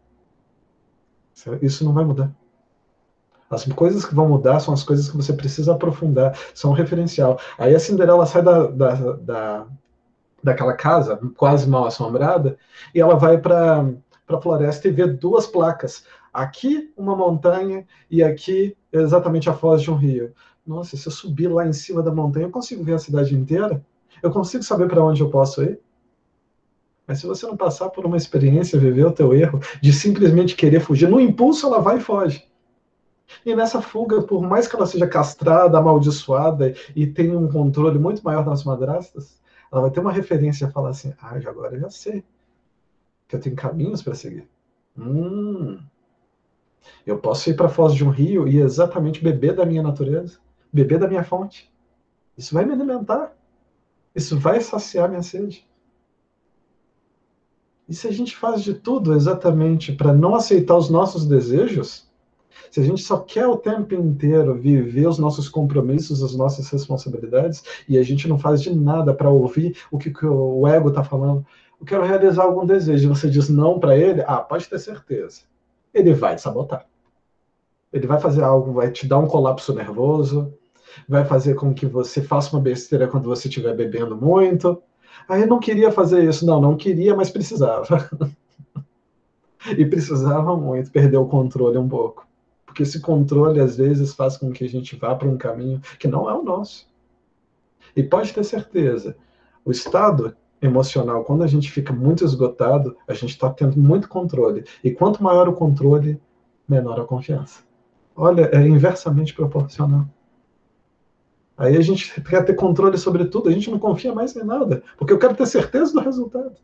Isso 1.62 1.84
não 1.84 1.92
vai 1.92 2.04
mudar. 2.04 2.30
As 3.50 3.64
coisas 3.64 4.04
que 4.04 4.14
vão 4.14 4.28
mudar 4.28 4.60
são 4.60 4.74
as 4.74 4.82
coisas 4.82 5.08
que 5.08 5.16
você 5.16 5.32
precisa 5.32 5.72
aprofundar, 5.72 6.38
são 6.52 6.70
um 6.70 6.74
referencial. 6.74 7.40
Aí 7.56 7.74
a 7.74 7.80
Cinderela 7.80 8.26
sai 8.26 8.42
da, 8.42 8.66
da, 8.66 8.94
da 8.94 9.66
daquela 10.42 10.72
casa, 10.72 11.18
quase 11.36 11.68
mal 11.68 11.86
assombrada, 11.86 12.56
e 12.94 13.00
ela 13.00 13.16
vai 13.16 13.38
para 13.38 13.84
a 14.28 14.40
floresta 14.40 14.88
e 14.88 14.90
vê 14.90 15.06
duas 15.06 15.46
placas. 15.46 16.04
Aqui 16.32 16.92
uma 16.96 17.16
montanha 17.16 17.86
e 18.10 18.22
aqui 18.22 18.76
exatamente 18.92 19.50
a 19.50 19.54
foz 19.54 19.82
de 19.82 19.90
um 19.90 19.96
rio. 19.96 20.32
Nossa, 20.66 20.96
se 20.96 21.08
eu 21.08 21.12
subir 21.12 21.48
lá 21.48 21.66
em 21.66 21.72
cima 21.72 22.02
da 22.02 22.12
montanha, 22.12 22.46
eu 22.46 22.50
consigo 22.50 22.84
ver 22.84 22.94
a 22.94 22.98
cidade 22.98 23.34
inteira? 23.34 23.84
Eu 24.22 24.30
consigo 24.30 24.62
saber 24.62 24.88
para 24.88 25.02
onde 25.02 25.22
eu 25.22 25.30
posso 25.30 25.62
ir? 25.62 25.80
Mas 27.08 27.20
se 27.20 27.26
você 27.26 27.46
não 27.46 27.56
passar 27.56 27.88
por 27.88 28.04
uma 28.04 28.18
experiência, 28.18 28.78
viver 28.78 29.06
o 29.06 29.12
teu 29.12 29.32
erro, 29.32 29.60
de 29.80 29.94
simplesmente 29.94 30.54
querer 30.54 30.80
fugir, 30.80 31.08
no 31.08 31.18
impulso 31.18 31.66
ela 31.66 31.80
vai 31.80 31.96
e 31.96 32.00
foge. 32.00 32.46
E 33.46 33.56
nessa 33.56 33.80
fuga, 33.80 34.22
por 34.22 34.42
mais 34.42 34.68
que 34.68 34.76
ela 34.76 34.86
seja 34.86 35.06
castrada, 35.06 35.78
amaldiçoada 35.78 36.74
e 36.94 37.06
tenha 37.06 37.38
um 37.38 37.50
controle 37.50 37.98
muito 37.98 38.22
maior 38.22 38.44
das 38.44 38.62
madrastas, 38.62 39.40
ela 39.72 39.80
vai 39.80 39.90
ter 39.90 40.00
uma 40.00 40.12
referência 40.12 40.66
a 40.66 40.70
falar 40.70 40.90
assim: 40.90 41.14
ah, 41.20 41.34
agora 41.34 41.76
eu 41.76 41.80
já 41.80 41.90
sei 41.90 42.22
que 43.26 43.36
eu 43.36 43.40
tenho 43.40 43.56
caminhos 43.56 44.02
para 44.02 44.14
seguir. 44.14 44.48
Hum, 44.96 45.78
eu 47.06 47.18
posso 47.18 47.48
ir 47.50 47.54
para 47.54 47.66
a 47.66 47.70
foz 47.70 47.94
de 47.94 48.04
um 48.04 48.10
rio 48.10 48.46
e 48.46 48.58
exatamente 48.58 49.22
beber 49.22 49.54
da 49.54 49.64
minha 49.64 49.82
natureza, 49.82 50.38
beber 50.72 50.98
da 50.98 51.08
minha 51.08 51.24
fonte. 51.24 51.72
Isso 52.36 52.54
vai 52.54 52.64
me 52.64 52.72
alimentar. 52.72 53.32
Isso 54.14 54.38
vai 54.38 54.60
saciar 54.60 55.08
minha 55.08 55.22
sede. 55.22 55.67
E 57.88 57.94
se 57.94 58.06
a 58.06 58.12
gente 58.12 58.36
faz 58.36 58.62
de 58.62 58.74
tudo 58.74 59.14
exatamente 59.14 59.92
para 59.92 60.12
não 60.12 60.34
aceitar 60.34 60.76
os 60.76 60.90
nossos 60.90 61.26
desejos, 61.26 62.06
se 62.70 62.80
a 62.80 62.82
gente 62.82 63.02
só 63.02 63.18
quer 63.18 63.46
o 63.46 63.56
tempo 63.56 63.94
inteiro 63.94 64.54
viver 64.54 65.08
os 65.08 65.18
nossos 65.18 65.48
compromissos, 65.48 66.22
as 66.22 66.34
nossas 66.34 66.68
responsabilidades, 66.68 67.62
e 67.88 67.96
a 67.96 68.02
gente 68.02 68.28
não 68.28 68.38
faz 68.38 68.60
de 68.60 68.74
nada 68.74 69.14
para 69.14 69.30
ouvir 69.30 69.76
o 69.90 69.98
que, 69.98 70.12
que 70.12 70.26
o 70.26 70.66
ego 70.66 70.90
está 70.90 71.02
falando, 71.02 71.46
eu 71.80 71.86
quero 71.86 72.04
realizar 72.04 72.42
algum 72.42 72.66
desejo, 72.66 73.08
você 73.08 73.30
diz 73.30 73.48
não 73.48 73.78
para 73.78 73.96
ele, 73.96 74.22
ah, 74.26 74.38
pode 74.38 74.68
ter 74.68 74.78
certeza. 74.78 75.42
Ele 75.94 76.12
vai 76.12 76.34
te 76.34 76.42
sabotar. 76.42 76.84
Ele 77.90 78.06
vai 78.06 78.20
fazer 78.20 78.42
algo, 78.42 78.72
vai 78.72 78.90
te 78.90 79.06
dar 79.06 79.18
um 79.18 79.26
colapso 79.26 79.74
nervoso, 79.74 80.52
vai 81.08 81.24
fazer 81.24 81.54
com 81.54 81.72
que 81.72 81.86
você 81.86 82.20
faça 82.20 82.54
uma 82.54 82.62
besteira 82.62 83.08
quando 83.08 83.28
você 83.28 83.48
estiver 83.48 83.74
bebendo 83.74 84.16
muito, 84.16 84.82
ah, 85.28 85.38
eu 85.38 85.46
não 85.46 85.58
queria 85.58 85.90
fazer 85.90 86.28
isso. 86.28 86.44
Não, 86.44 86.60
não 86.60 86.76
queria, 86.76 87.14
mas 87.14 87.30
precisava. 87.30 88.08
e 89.76 89.84
precisava 89.84 90.56
muito 90.56 90.90
perder 90.90 91.16
o 91.16 91.26
controle 91.26 91.78
um 91.78 91.88
pouco. 91.88 92.26
Porque 92.64 92.82
esse 92.82 93.00
controle, 93.00 93.60
às 93.60 93.76
vezes, 93.76 94.14
faz 94.14 94.36
com 94.36 94.50
que 94.50 94.64
a 94.64 94.68
gente 94.68 94.96
vá 94.96 95.14
para 95.14 95.28
um 95.28 95.36
caminho 95.36 95.80
que 95.98 96.06
não 96.06 96.28
é 96.28 96.34
o 96.34 96.42
nosso. 96.42 96.86
E 97.96 98.02
pode 98.02 98.32
ter 98.32 98.44
certeza, 98.44 99.16
o 99.64 99.70
estado 99.70 100.36
emocional, 100.60 101.24
quando 101.24 101.42
a 101.42 101.46
gente 101.46 101.70
fica 101.70 101.92
muito 101.92 102.24
esgotado, 102.24 102.96
a 103.06 103.14
gente 103.14 103.30
está 103.30 103.50
tendo 103.50 103.78
muito 103.78 104.08
controle. 104.08 104.64
E 104.82 104.90
quanto 104.90 105.22
maior 105.22 105.48
o 105.48 105.54
controle, 105.54 106.20
menor 106.68 107.00
a 107.00 107.04
confiança. 107.04 107.62
Olha, 108.14 108.50
é 108.52 108.66
inversamente 108.66 109.34
proporcional. 109.34 110.06
Aí 111.58 111.76
a 111.76 111.80
gente 111.80 112.20
quer 112.22 112.44
ter 112.44 112.54
controle 112.54 112.96
sobre 112.96 113.24
tudo, 113.24 113.48
a 113.48 113.52
gente 113.52 113.68
não 113.68 113.80
confia 113.80 114.14
mais 114.14 114.34
em 114.36 114.44
nada, 114.44 114.80
porque 114.96 115.12
eu 115.12 115.18
quero 115.18 115.34
ter 115.34 115.44
certeza 115.44 115.92
do 115.92 116.00
resultado. 116.00 116.54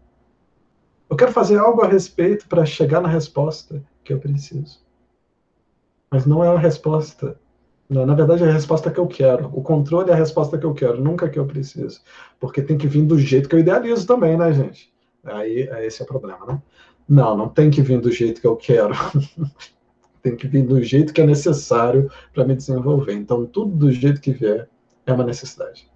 Eu 1.11 1.17
quero 1.17 1.33
fazer 1.33 1.59
algo 1.59 1.83
a 1.83 1.89
respeito 1.89 2.47
para 2.47 2.65
chegar 2.65 3.01
na 3.01 3.09
resposta 3.09 3.85
que 4.05 4.13
eu 4.13 4.21
preciso. 4.21 4.81
Mas 6.11 6.25
não 6.25 6.45
é 6.45 6.49
a 6.49 6.57
resposta. 6.57 7.37
Na 7.89 8.15
verdade, 8.15 8.45
é 8.45 8.49
a 8.49 8.53
resposta 8.53 8.91
que 8.91 8.99
eu 8.99 9.07
quero. 9.07 9.51
O 9.53 9.63
controle 9.63 10.11
é 10.11 10.13
a 10.13 10.17
resposta 10.17 10.57
que 10.57 10.65
eu 10.65 10.73
quero, 10.73 11.03
nunca 11.03 11.29
que 11.29 11.39
eu 11.39 11.45
preciso. 11.45 12.01
Porque 12.39 12.63
tem 12.63 12.79
que 12.79 12.87
vir 12.87 13.03
do 13.03 13.19
jeito 13.19 13.49
que 13.49 13.55
eu 13.55 13.61
idealizo 13.61 14.07
também, 14.07 14.37
né, 14.37 14.53
gente? 14.53 14.93
Aí, 15.25 15.69
esse 15.83 16.03
é 16.03 16.05
o 16.05 16.09
problema, 16.09 16.47
né? 16.47 16.63
Não, 17.09 17.37
não 17.37 17.49
tem 17.49 17.71
que 17.71 17.83
vir 17.83 18.01
do 18.01 18.11
jeito 18.11 18.41
que 18.41 18.47
eu 18.47 18.57
quero. 18.57 18.95
tem 20.23 20.37
que 20.37 20.47
vir 20.47 20.65
do 20.65 20.83
jeito 20.83 21.13
que 21.13 21.21
é 21.21 21.27
necessário 21.27 22.11
para 22.33 22.45
me 22.45 22.55
desenvolver. 22.55 23.13
Então, 23.13 23.45
tudo 23.45 23.77
do 23.77 23.93
jeito 23.93 24.21
que 24.21 24.33
vier 24.33 24.69
é 25.07 25.13
uma 25.13 25.25
necessidade. 25.25 25.91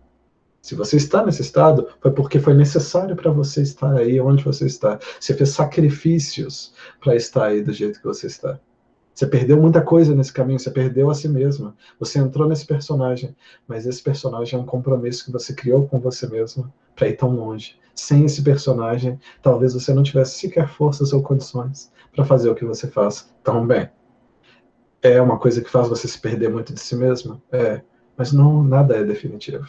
Se 0.60 0.74
você 0.74 0.96
está 0.96 1.24
nesse 1.24 1.42
estado, 1.42 1.88
foi 2.00 2.10
porque 2.10 2.38
foi 2.38 2.52
necessário 2.52 3.16
para 3.16 3.30
você 3.30 3.62
estar 3.62 3.92
aí 3.94 4.20
onde 4.20 4.44
você 4.44 4.66
está. 4.66 4.98
Você 5.18 5.32
fez 5.32 5.50
sacrifícios 5.50 6.74
para 7.00 7.16
estar 7.16 7.46
aí 7.46 7.62
do 7.62 7.72
jeito 7.72 8.00
que 8.00 8.06
você 8.06 8.26
está. 8.26 8.58
Você 9.14 9.26
perdeu 9.26 9.60
muita 9.60 9.80
coisa 9.80 10.14
nesse 10.14 10.32
caminho, 10.32 10.60
você 10.60 10.70
perdeu 10.70 11.10
a 11.10 11.14
si 11.14 11.28
mesma. 11.28 11.74
Você 11.98 12.18
entrou 12.18 12.48
nesse 12.48 12.66
personagem, 12.66 13.34
mas 13.66 13.86
esse 13.86 14.02
personagem 14.02 14.58
é 14.58 14.62
um 14.62 14.66
compromisso 14.66 15.24
que 15.24 15.32
você 15.32 15.52
criou 15.54 15.88
com 15.88 15.98
você 15.98 16.26
mesma 16.28 16.72
para 16.94 17.08
ir 17.08 17.16
tão 17.16 17.34
longe. 17.34 17.76
Sem 17.94 18.24
esse 18.24 18.42
personagem, 18.42 19.18
talvez 19.42 19.74
você 19.74 19.92
não 19.92 20.04
tivesse 20.04 20.38
sequer 20.38 20.68
forças 20.68 21.12
ou 21.12 21.22
condições 21.22 21.90
para 22.14 22.24
fazer 22.24 22.48
o 22.48 22.54
que 22.54 22.64
você 22.64 22.86
faz 22.86 23.32
tão 23.42 23.66
bem. 23.66 23.88
É 25.02 25.20
uma 25.20 25.38
coisa 25.38 25.62
que 25.62 25.70
faz 25.70 25.88
você 25.88 26.06
se 26.06 26.20
perder 26.20 26.50
muito 26.50 26.72
de 26.72 26.80
si 26.80 26.94
mesma? 26.94 27.42
É 27.50 27.80
mas 28.18 28.32
não 28.32 28.64
nada 28.64 28.96
é 28.96 29.04
definitivo. 29.04 29.68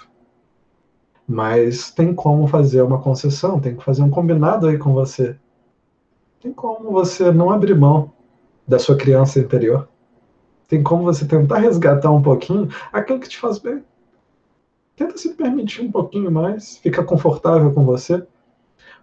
Mas 1.27 1.91
tem 1.91 2.15
como 2.15 2.47
fazer 2.47 2.81
uma 2.81 2.99
concessão, 2.99 3.59
tem 3.59 3.75
que 3.75 3.83
fazer 3.83 4.01
um 4.01 4.09
combinado 4.09 4.65
aí 4.65 4.79
com 4.79 4.91
você. 4.91 5.37
Tem 6.41 6.51
como 6.51 6.91
você 6.91 7.31
não 7.31 7.51
abrir 7.51 7.75
mão 7.75 8.11
da 8.67 8.79
sua 8.79 8.97
criança 8.97 9.39
interior. 9.39 9.87
Tem 10.67 10.81
como 10.81 11.03
você 11.03 11.27
tentar 11.27 11.59
resgatar 11.59 12.11
um 12.11 12.21
pouquinho 12.21 12.67
aquilo 12.91 13.19
que 13.19 13.29
te 13.29 13.37
faz 13.37 13.59
bem. 13.59 13.83
Tenta 14.95 15.17
se 15.17 15.35
permitir 15.35 15.83
um 15.83 15.91
pouquinho 15.91 16.31
mais, 16.31 16.77
ficar 16.77 17.03
confortável 17.03 17.71
com 17.71 17.85
você. 17.85 18.25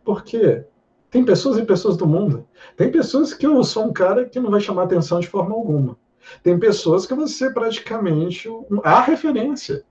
Porque 0.04 0.64
tem 1.10 1.24
pessoas 1.24 1.56
e 1.56 1.64
pessoas 1.64 1.96
do 1.96 2.06
mundo. 2.06 2.46
Tem 2.76 2.90
pessoas 2.90 3.32
que 3.32 3.46
eu 3.46 3.62
sou 3.62 3.84
um 3.84 3.92
cara 3.92 4.24
que 4.24 4.40
não 4.40 4.50
vai 4.50 4.60
chamar 4.60 4.84
atenção 4.84 5.20
de 5.20 5.28
forma 5.28 5.54
alguma. 5.54 5.96
Tem 6.42 6.58
pessoas 6.58 7.06
que 7.06 7.14
você 7.14 7.50
praticamente 7.50 8.48
a 8.82 9.00
referência. 9.00 9.84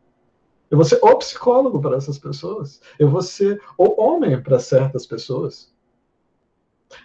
Eu 0.70 0.78
vou 0.78 0.86
ser 0.86 1.00
o 1.02 1.16
psicólogo 1.18 1.80
para 1.80 1.98
essas 1.98 2.18
pessoas. 2.18 2.82
Eu 2.98 3.10
vou 3.10 3.22
ser 3.22 3.62
o 3.78 4.02
homem 4.02 4.42
para 4.42 4.60
certas 4.60 5.06
pessoas. 5.06 5.74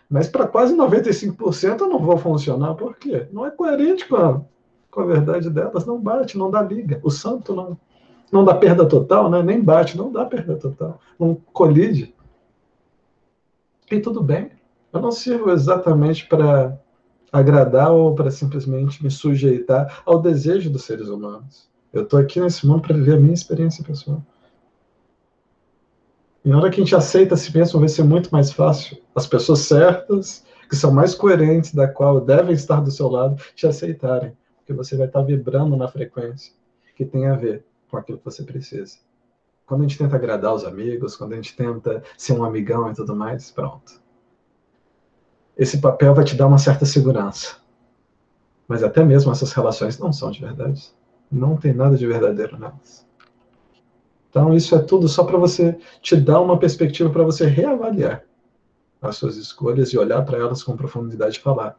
Mas 0.08 0.28
para 0.28 0.46
quase 0.46 0.74
95% 0.74 1.80
eu 1.80 1.88
não 1.88 1.98
vou 1.98 2.16
funcionar. 2.16 2.74
Por 2.74 2.96
quê? 2.96 3.28
Não 3.32 3.46
é 3.46 3.50
coerente 3.50 4.08
com 4.08 4.16
a, 4.16 4.42
com 4.90 5.00
a 5.00 5.06
verdade 5.06 5.50
delas. 5.50 5.84
Não 5.84 6.00
bate, 6.00 6.38
não 6.38 6.50
dá 6.50 6.62
liga. 6.62 7.00
O 7.02 7.10
santo 7.10 7.54
não, 7.54 7.78
não 8.32 8.44
dá 8.44 8.54
perda 8.54 8.86
total, 8.86 9.30
né? 9.30 9.42
nem 9.42 9.62
bate, 9.62 9.96
não 9.96 10.10
dá 10.10 10.24
perda 10.24 10.56
total. 10.56 11.00
Não 11.18 11.34
colide. 11.52 12.14
E 13.90 14.00
tudo 14.00 14.22
bem. 14.22 14.50
Eu 14.92 15.00
não 15.00 15.12
sirvo 15.12 15.50
exatamente 15.50 16.26
para 16.26 16.78
agradar 17.32 17.92
ou 17.92 18.14
para 18.14 18.30
simplesmente 18.30 19.02
me 19.02 19.10
sujeitar 19.10 20.02
ao 20.04 20.20
desejo 20.20 20.70
dos 20.70 20.84
seres 20.84 21.08
humanos. 21.08 21.68
Eu 21.92 22.02
estou 22.02 22.18
aqui 22.18 22.40
nesse 22.40 22.66
mundo 22.66 22.82
para 22.82 22.96
viver 22.96 23.14
a 23.14 23.20
minha 23.20 23.34
experiência 23.34 23.84
pessoal. 23.84 24.24
E 26.44 26.48
na 26.48 26.58
hora 26.58 26.70
que 26.70 26.80
a 26.80 26.84
gente 26.84 26.94
aceita 26.94 27.36
si 27.36 27.56
mesmo, 27.56 27.80
vai 27.80 27.88
ser 27.88 28.02
muito 28.02 28.30
mais 28.30 28.50
fácil. 28.52 28.98
As 29.14 29.26
pessoas 29.26 29.60
certas, 29.60 30.44
que 30.68 30.76
são 30.76 30.90
mais 30.90 31.14
coerentes, 31.14 31.74
da 31.74 31.86
qual 31.86 32.20
devem 32.20 32.54
estar 32.54 32.80
do 32.80 32.90
seu 32.90 33.08
lado, 33.08 33.42
te 33.54 33.66
aceitarem. 33.66 34.36
Porque 34.56 34.72
você 34.72 34.96
vai 34.96 35.06
estar 35.06 35.22
vibrando 35.22 35.76
na 35.76 35.88
frequência 35.88 36.52
que 36.96 37.04
tem 37.04 37.26
a 37.26 37.36
ver 37.36 37.64
com 37.90 37.96
aquilo 37.96 38.18
que 38.18 38.24
você 38.24 38.42
precisa. 38.42 38.98
Quando 39.66 39.80
a 39.80 39.84
gente 39.84 39.98
tenta 39.98 40.16
agradar 40.16 40.54
os 40.54 40.64
amigos, 40.64 41.16
quando 41.16 41.32
a 41.32 41.36
gente 41.36 41.54
tenta 41.54 42.02
ser 42.16 42.32
um 42.32 42.44
amigão 42.44 42.90
e 42.90 42.94
tudo 42.94 43.14
mais, 43.14 43.50
pronto 43.50 44.00
esse 45.60 45.78
papel 45.78 46.14
vai 46.14 46.24
te 46.24 46.34
dar 46.34 46.46
uma 46.46 46.56
certa 46.56 46.86
segurança. 46.86 47.56
Mas 48.66 48.82
até 48.82 49.04
mesmo 49.04 49.30
essas 49.30 49.52
relações 49.52 49.98
não 49.98 50.10
são 50.10 50.30
de 50.30 50.40
verdade. 50.40 50.90
Não 51.30 51.54
tem 51.54 51.74
nada 51.74 51.98
de 51.98 52.06
verdadeiro 52.06 52.58
nelas. 52.58 53.06
Então, 54.30 54.54
isso 54.54 54.74
é 54.74 54.78
tudo 54.78 55.06
só 55.06 55.22
para 55.22 55.36
você 55.36 55.78
te 56.00 56.16
dar 56.16 56.40
uma 56.40 56.58
perspectiva 56.58 57.10
para 57.10 57.24
você 57.24 57.44
reavaliar 57.44 58.24
as 59.02 59.16
suas 59.16 59.36
escolhas 59.36 59.90
e 59.90 59.98
olhar 59.98 60.24
para 60.24 60.38
elas 60.38 60.62
com 60.62 60.74
profundidade 60.74 61.36
e 61.36 61.42
falar: 61.42 61.78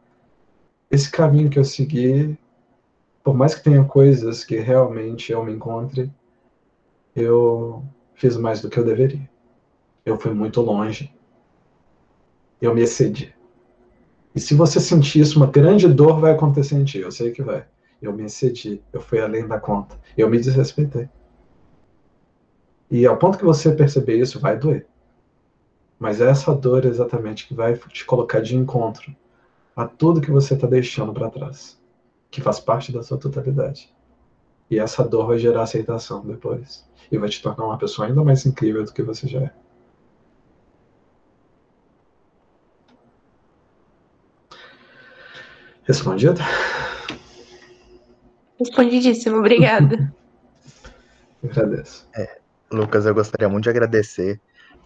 esse 0.88 1.10
caminho 1.10 1.50
que 1.50 1.58
eu 1.58 1.64
segui, 1.64 2.38
por 3.24 3.34
mais 3.34 3.52
que 3.52 3.64
tenha 3.64 3.84
coisas 3.84 4.44
que 4.44 4.60
realmente 4.60 5.32
eu 5.32 5.44
me 5.44 5.52
encontre, 5.52 6.08
eu 7.16 7.82
fiz 8.14 8.36
mais 8.36 8.60
do 8.62 8.70
que 8.70 8.78
eu 8.78 8.84
deveria. 8.84 9.28
Eu 10.06 10.16
fui 10.20 10.32
muito 10.32 10.60
longe. 10.60 11.12
Eu 12.60 12.72
me 12.72 12.82
excedi. 12.82 13.34
E 14.34 14.40
se 14.40 14.54
você 14.54 14.80
sentir 14.80 15.20
isso, 15.20 15.38
uma 15.38 15.46
grande 15.46 15.86
dor 15.88 16.20
vai 16.20 16.32
acontecer 16.32 16.76
em 16.76 16.84
ti. 16.84 16.98
Eu 16.98 17.10
sei 17.12 17.30
que 17.32 17.42
vai. 17.42 17.66
Eu 18.00 18.12
me 18.12 18.24
excedi, 18.24 18.82
eu 18.92 19.00
fui 19.00 19.20
além 19.20 19.46
da 19.46 19.60
conta, 19.60 19.98
eu 20.16 20.28
me 20.28 20.38
desrespeitei. 20.38 21.08
E 22.90 23.06
ao 23.06 23.16
ponto 23.16 23.38
que 23.38 23.44
você 23.44 23.72
perceber 23.72 24.18
isso, 24.18 24.40
vai 24.40 24.58
doer. 24.58 24.86
Mas 25.98 26.20
é 26.20 26.28
essa 26.28 26.54
dor 26.54 26.84
exatamente 26.84 27.46
que 27.46 27.54
vai 27.54 27.76
te 27.76 28.04
colocar 28.04 28.40
de 28.40 28.56
encontro 28.56 29.14
a 29.76 29.86
tudo 29.86 30.20
que 30.20 30.30
você 30.30 30.54
está 30.54 30.66
deixando 30.66 31.12
para 31.12 31.30
trás. 31.30 31.80
que 32.32 32.40
faz 32.40 32.58
parte 32.58 32.90
da 32.90 33.02
sua 33.02 33.18
totalidade. 33.18 33.94
E 34.70 34.78
essa 34.78 35.04
dor 35.04 35.26
vai 35.26 35.38
gerar 35.38 35.62
aceitação 35.62 36.24
depois. 36.26 36.88
E 37.10 37.18
vai 37.18 37.28
te 37.28 37.42
tornar 37.42 37.66
uma 37.66 37.78
pessoa 37.78 38.08
ainda 38.08 38.24
mais 38.24 38.46
incrível 38.46 38.82
do 38.84 38.92
que 38.92 39.02
você 39.02 39.28
já 39.28 39.40
é. 39.42 39.52
Respondido? 45.84 46.40
Respondidíssimo, 48.58 49.38
obrigada. 49.38 50.12
Agradeço. 51.42 52.08
É, 52.14 52.38
Lucas, 52.70 53.04
eu 53.04 53.14
gostaria 53.14 53.48
muito 53.48 53.64
de 53.64 53.70
agradecer, 53.70 54.40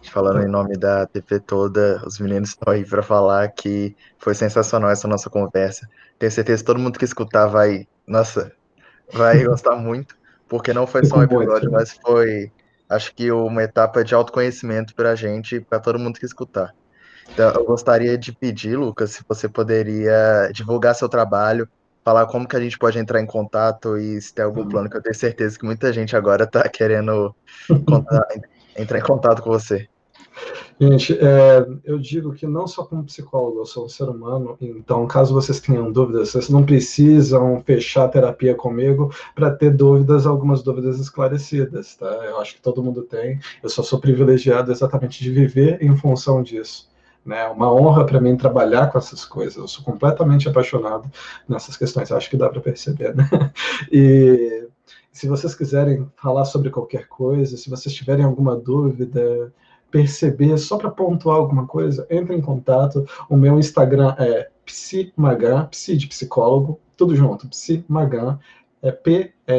falando 0.09 0.41
em 0.41 0.47
nome 0.47 0.75
da 0.75 1.05
TV 1.05 1.39
toda, 1.39 2.01
os 2.05 2.19
meninos 2.19 2.49
estão 2.49 2.73
aí 2.73 2.83
para 2.83 3.03
falar 3.03 3.47
que 3.49 3.95
foi 4.17 4.33
sensacional 4.33 4.89
essa 4.89 5.07
nossa 5.07 5.29
conversa. 5.29 5.87
Tenho 6.17 6.31
certeza 6.31 6.63
que 6.63 6.65
todo 6.65 6.79
mundo 6.79 6.97
que 6.97 7.05
escutar 7.05 7.45
vai, 7.47 7.87
nossa, 8.07 8.51
vai 9.13 9.43
gostar 9.45 9.75
muito, 9.75 10.17
porque 10.47 10.73
não 10.73 10.87
foi 10.87 11.05
só 11.05 11.17
um 11.17 11.23
episódio, 11.23 11.71
mas 11.71 11.91
foi, 11.91 12.51
acho 12.89 13.13
que 13.13 13.31
uma 13.31 13.63
etapa 13.63 14.03
de 14.03 14.15
autoconhecimento 14.15 14.95
para 14.95 15.11
a 15.11 15.15
gente, 15.15 15.59
para 15.59 15.79
todo 15.79 15.99
mundo 15.99 16.19
que 16.19 16.25
escutar. 16.25 16.73
Então, 17.31 17.51
eu 17.51 17.65
gostaria 17.65 18.17
de 18.17 18.31
pedir, 18.31 18.77
Lucas, 18.77 19.11
se 19.11 19.23
você 19.27 19.47
poderia 19.47 20.49
divulgar 20.53 20.95
seu 20.95 21.07
trabalho, 21.07 21.67
falar 22.03 22.25
como 22.25 22.47
que 22.47 22.55
a 22.55 22.59
gente 22.59 22.79
pode 22.79 22.97
entrar 22.97 23.21
em 23.21 23.25
contato 23.25 23.97
e 23.97 24.21
se 24.21 24.33
tem 24.33 24.45
algum 24.45 24.65
plano, 24.67 24.89
que 24.89 24.95
eu 24.95 25.01
tenho 25.01 25.13
certeza 25.13 25.59
que 25.59 25.65
muita 25.65 25.91
gente 25.91 26.15
agora 26.15 26.45
está 26.45 26.63
querendo 26.69 27.35
contar, 27.85 28.25
entrar 28.77 28.99
em 28.99 29.03
contato 29.03 29.41
com 29.41 29.49
você. 29.49 29.87
Gente, 30.79 31.17
é, 31.19 31.67
eu 31.83 31.97
digo 31.97 32.31
que 32.33 32.45
não 32.45 32.67
só 32.67 32.85
como 32.85 33.03
psicólogo, 33.03 33.59
eu 33.59 33.65
sou 33.65 33.85
um 33.85 33.89
ser 33.89 34.07
humano, 34.07 34.55
então 34.61 35.07
caso 35.07 35.33
vocês 35.33 35.59
tenham 35.59 35.91
dúvidas, 35.91 36.29
vocês 36.29 36.49
não 36.49 36.63
precisam 36.63 37.61
fechar 37.65 38.05
a 38.05 38.09
terapia 38.09 38.53
comigo 38.53 39.11
para 39.33 39.49
ter 39.49 39.71
dúvidas, 39.71 40.27
algumas 40.27 40.61
dúvidas 40.61 40.99
esclarecidas, 40.99 41.95
tá? 41.95 42.05
Eu 42.05 42.39
acho 42.39 42.55
que 42.55 42.61
todo 42.61 42.83
mundo 42.83 43.01
tem, 43.01 43.39
eu 43.63 43.69
só 43.69 43.81
sou 43.81 43.99
privilegiado 43.99 44.71
exatamente 44.71 45.23
de 45.23 45.31
viver 45.31 45.81
em 45.81 45.97
função 45.97 46.43
disso. 46.43 46.87
Né? 47.27 47.41
É 47.41 47.47
uma 47.49 47.71
honra 47.71 48.05
para 48.05 48.21
mim 48.21 48.37
trabalhar 48.37 48.87
com 48.87 48.97
essas 48.97 49.25
coisas. 49.25 49.57
Eu 49.57 49.67
sou 49.67 49.83
completamente 49.83 50.47
apaixonado 50.47 51.11
nessas 51.47 51.75
questões. 51.75 52.09
Acho 52.11 52.29
que 52.29 52.37
dá 52.37 52.49
para 52.49 52.61
perceber, 52.61 53.13
né? 53.13 53.29
E 53.91 54.65
se 55.11 55.27
vocês 55.27 55.53
quiserem 55.53 56.09
falar 56.15 56.45
sobre 56.45 56.69
qualquer 56.69 57.07
coisa, 57.07 57.57
se 57.57 57.69
vocês 57.69 57.93
tiverem 57.93 58.23
alguma 58.23 58.55
dúvida, 58.55 59.51
perceber, 59.91 60.57
só 60.57 60.77
para 60.77 60.89
pontuar 60.89 61.35
alguma 61.37 61.67
coisa, 61.67 62.07
entre 62.09 62.33
em 62.35 62.41
contato. 62.41 63.05
O 63.29 63.35
meu 63.35 63.59
Instagram 63.59 64.15
é 64.17 64.49
psimagan, 64.65 65.65
psi 65.65 65.97
de 65.97 66.07
psicólogo, 66.07 66.79
tudo 66.95 67.13
junto, 67.15 67.49
psimagan, 67.49 68.39
é 68.81 68.91
P-S-I-M-A-G-A-N. 68.91 69.57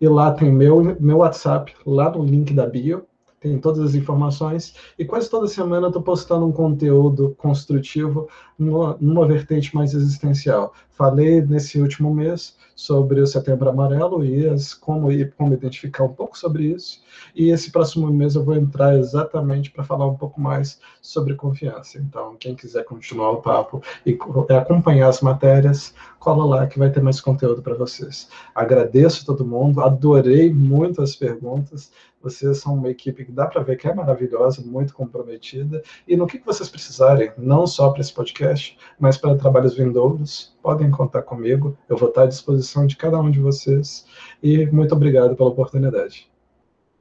E 0.00 0.08
lá 0.08 0.32
tem 0.32 0.50
meu, 0.52 0.96
meu 1.00 1.18
WhatsApp, 1.18 1.74
lá 1.86 2.10
no 2.10 2.24
link 2.24 2.52
da 2.52 2.66
bio, 2.66 3.06
tem 3.42 3.58
todas 3.58 3.80
as 3.80 3.94
informações. 3.96 4.74
E 4.96 5.04
quase 5.04 5.28
toda 5.28 5.48
semana 5.48 5.86
eu 5.86 5.88
estou 5.88 6.02
postando 6.02 6.46
um 6.46 6.52
conteúdo 6.52 7.34
construtivo 7.36 8.28
numa, 8.56 8.96
numa, 9.00 9.26
vertente 9.26 9.74
mais 9.74 9.92
existencial. 9.92 10.72
Falei 10.90 11.42
nesse 11.42 11.80
último 11.80 12.14
mês 12.14 12.56
sobre 12.76 13.20
o 13.20 13.26
Setembro 13.26 13.68
Amarelo 13.68 14.24
e 14.24 14.48
as, 14.48 14.72
como, 14.72 15.08
como 15.36 15.54
identificar 15.54 16.04
um 16.04 16.12
pouco 16.12 16.38
sobre 16.38 16.64
isso. 16.66 17.00
E 17.34 17.50
esse 17.50 17.72
próximo 17.72 18.06
mês 18.12 18.36
eu 18.36 18.44
vou 18.44 18.54
entrar 18.54 18.96
exatamente 18.96 19.70
para 19.70 19.82
falar 19.82 20.06
um 20.06 20.16
pouco 20.16 20.40
mais 20.40 20.80
sobre 21.00 21.34
confiança. 21.34 21.98
Então, 21.98 22.36
quem 22.38 22.54
quiser 22.54 22.84
continuar 22.84 23.32
o 23.32 23.42
papo 23.42 23.82
e 24.06 24.16
acompanhar 24.50 25.08
as 25.08 25.20
matérias, 25.20 25.94
cola 26.20 26.44
lá 26.44 26.66
que 26.66 26.78
vai 26.78 26.90
ter 26.90 27.02
mais 27.02 27.20
conteúdo 27.20 27.62
para 27.62 27.74
vocês. 27.74 28.28
Agradeço 28.54 29.26
todo 29.26 29.44
mundo, 29.44 29.80
adorei 29.80 30.52
muito 30.52 31.02
as 31.02 31.16
perguntas. 31.16 31.90
Vocês 32.22 32.58
são 32.58 32.74
uma 32.74 32.88
equipe 32.88 33.24
que 33.24 33.32
dá 33.32 33.46
para 33.46 33.62
ver 33.62 33.76
que 33.76 33.88
é 33.88 33.94
maravilhosa, 33.94 34.62
muito 34.62 34.94
comprometida. 34.94 35.82
E 36.06 36.16
no 36.16 36.26
que, 36.26 36.38
que 36.38 36.46
vocês 36.46 36.68
precisarem, 36.68 37.32
não 37.36 37.66
só 37.66 37.90
para 37.90 38.00
esse 38.00 38.12
podcast, 38.12 38.78
mas 38.98 39.16
para 39.16 39.36
trabalhos 39.36 39.74
vindouros, 39.74 40.56
podem 40.62 40.90
contar 40.90 41.22
comigo. 41.22 41.76
Eu 41.88 41.96
vou 41.96 42.08
estar 42.08 42.22
à 42.22 42.26
disposição 42.26 42.86
de 42.86 42.96
cada 42.96 43.18
um 43.20 43.30
de 43.30 43.40
vocês. 43.40 44.06
E 44.42 44.66
muito 44.66 44.94
obrigado 44.94 45.34
pela 45.34 45.50
oportunidade. 45.50 46.30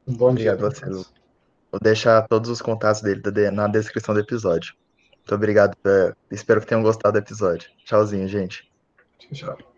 Um 0.08 0.16
bom 0.16 0.32
obrigado 0.32 0.58
dia. 0.58 0.68
Obrigado 0.68 0.94
você, 0.94 1.10
Lu. 1.10 1.22
Vou 1.72 1.80
deixar 1.82 2.28
todos 2.28 2.50
os 2.50 2.62
contatos 2.62 3.02
dele 3.02 3.22
na 3.52 3.68
descrição 3.68 4.14
do 4.14 4.20
episódio. 4.20 4.74
Muito 5.18 5.36
obrigado. 5.36 5.78
É, 5.86 6.14
espero 6.32 6.60
que 6.60 6.68
tenham 6.68 6.84
gostado 6.84 7.14
do 7.14 7.20
episódio. 7.20 7.70
Tchauzinho, 7.86 8.28
gente. 8.28 8.70
Tchau. 9.32 9.71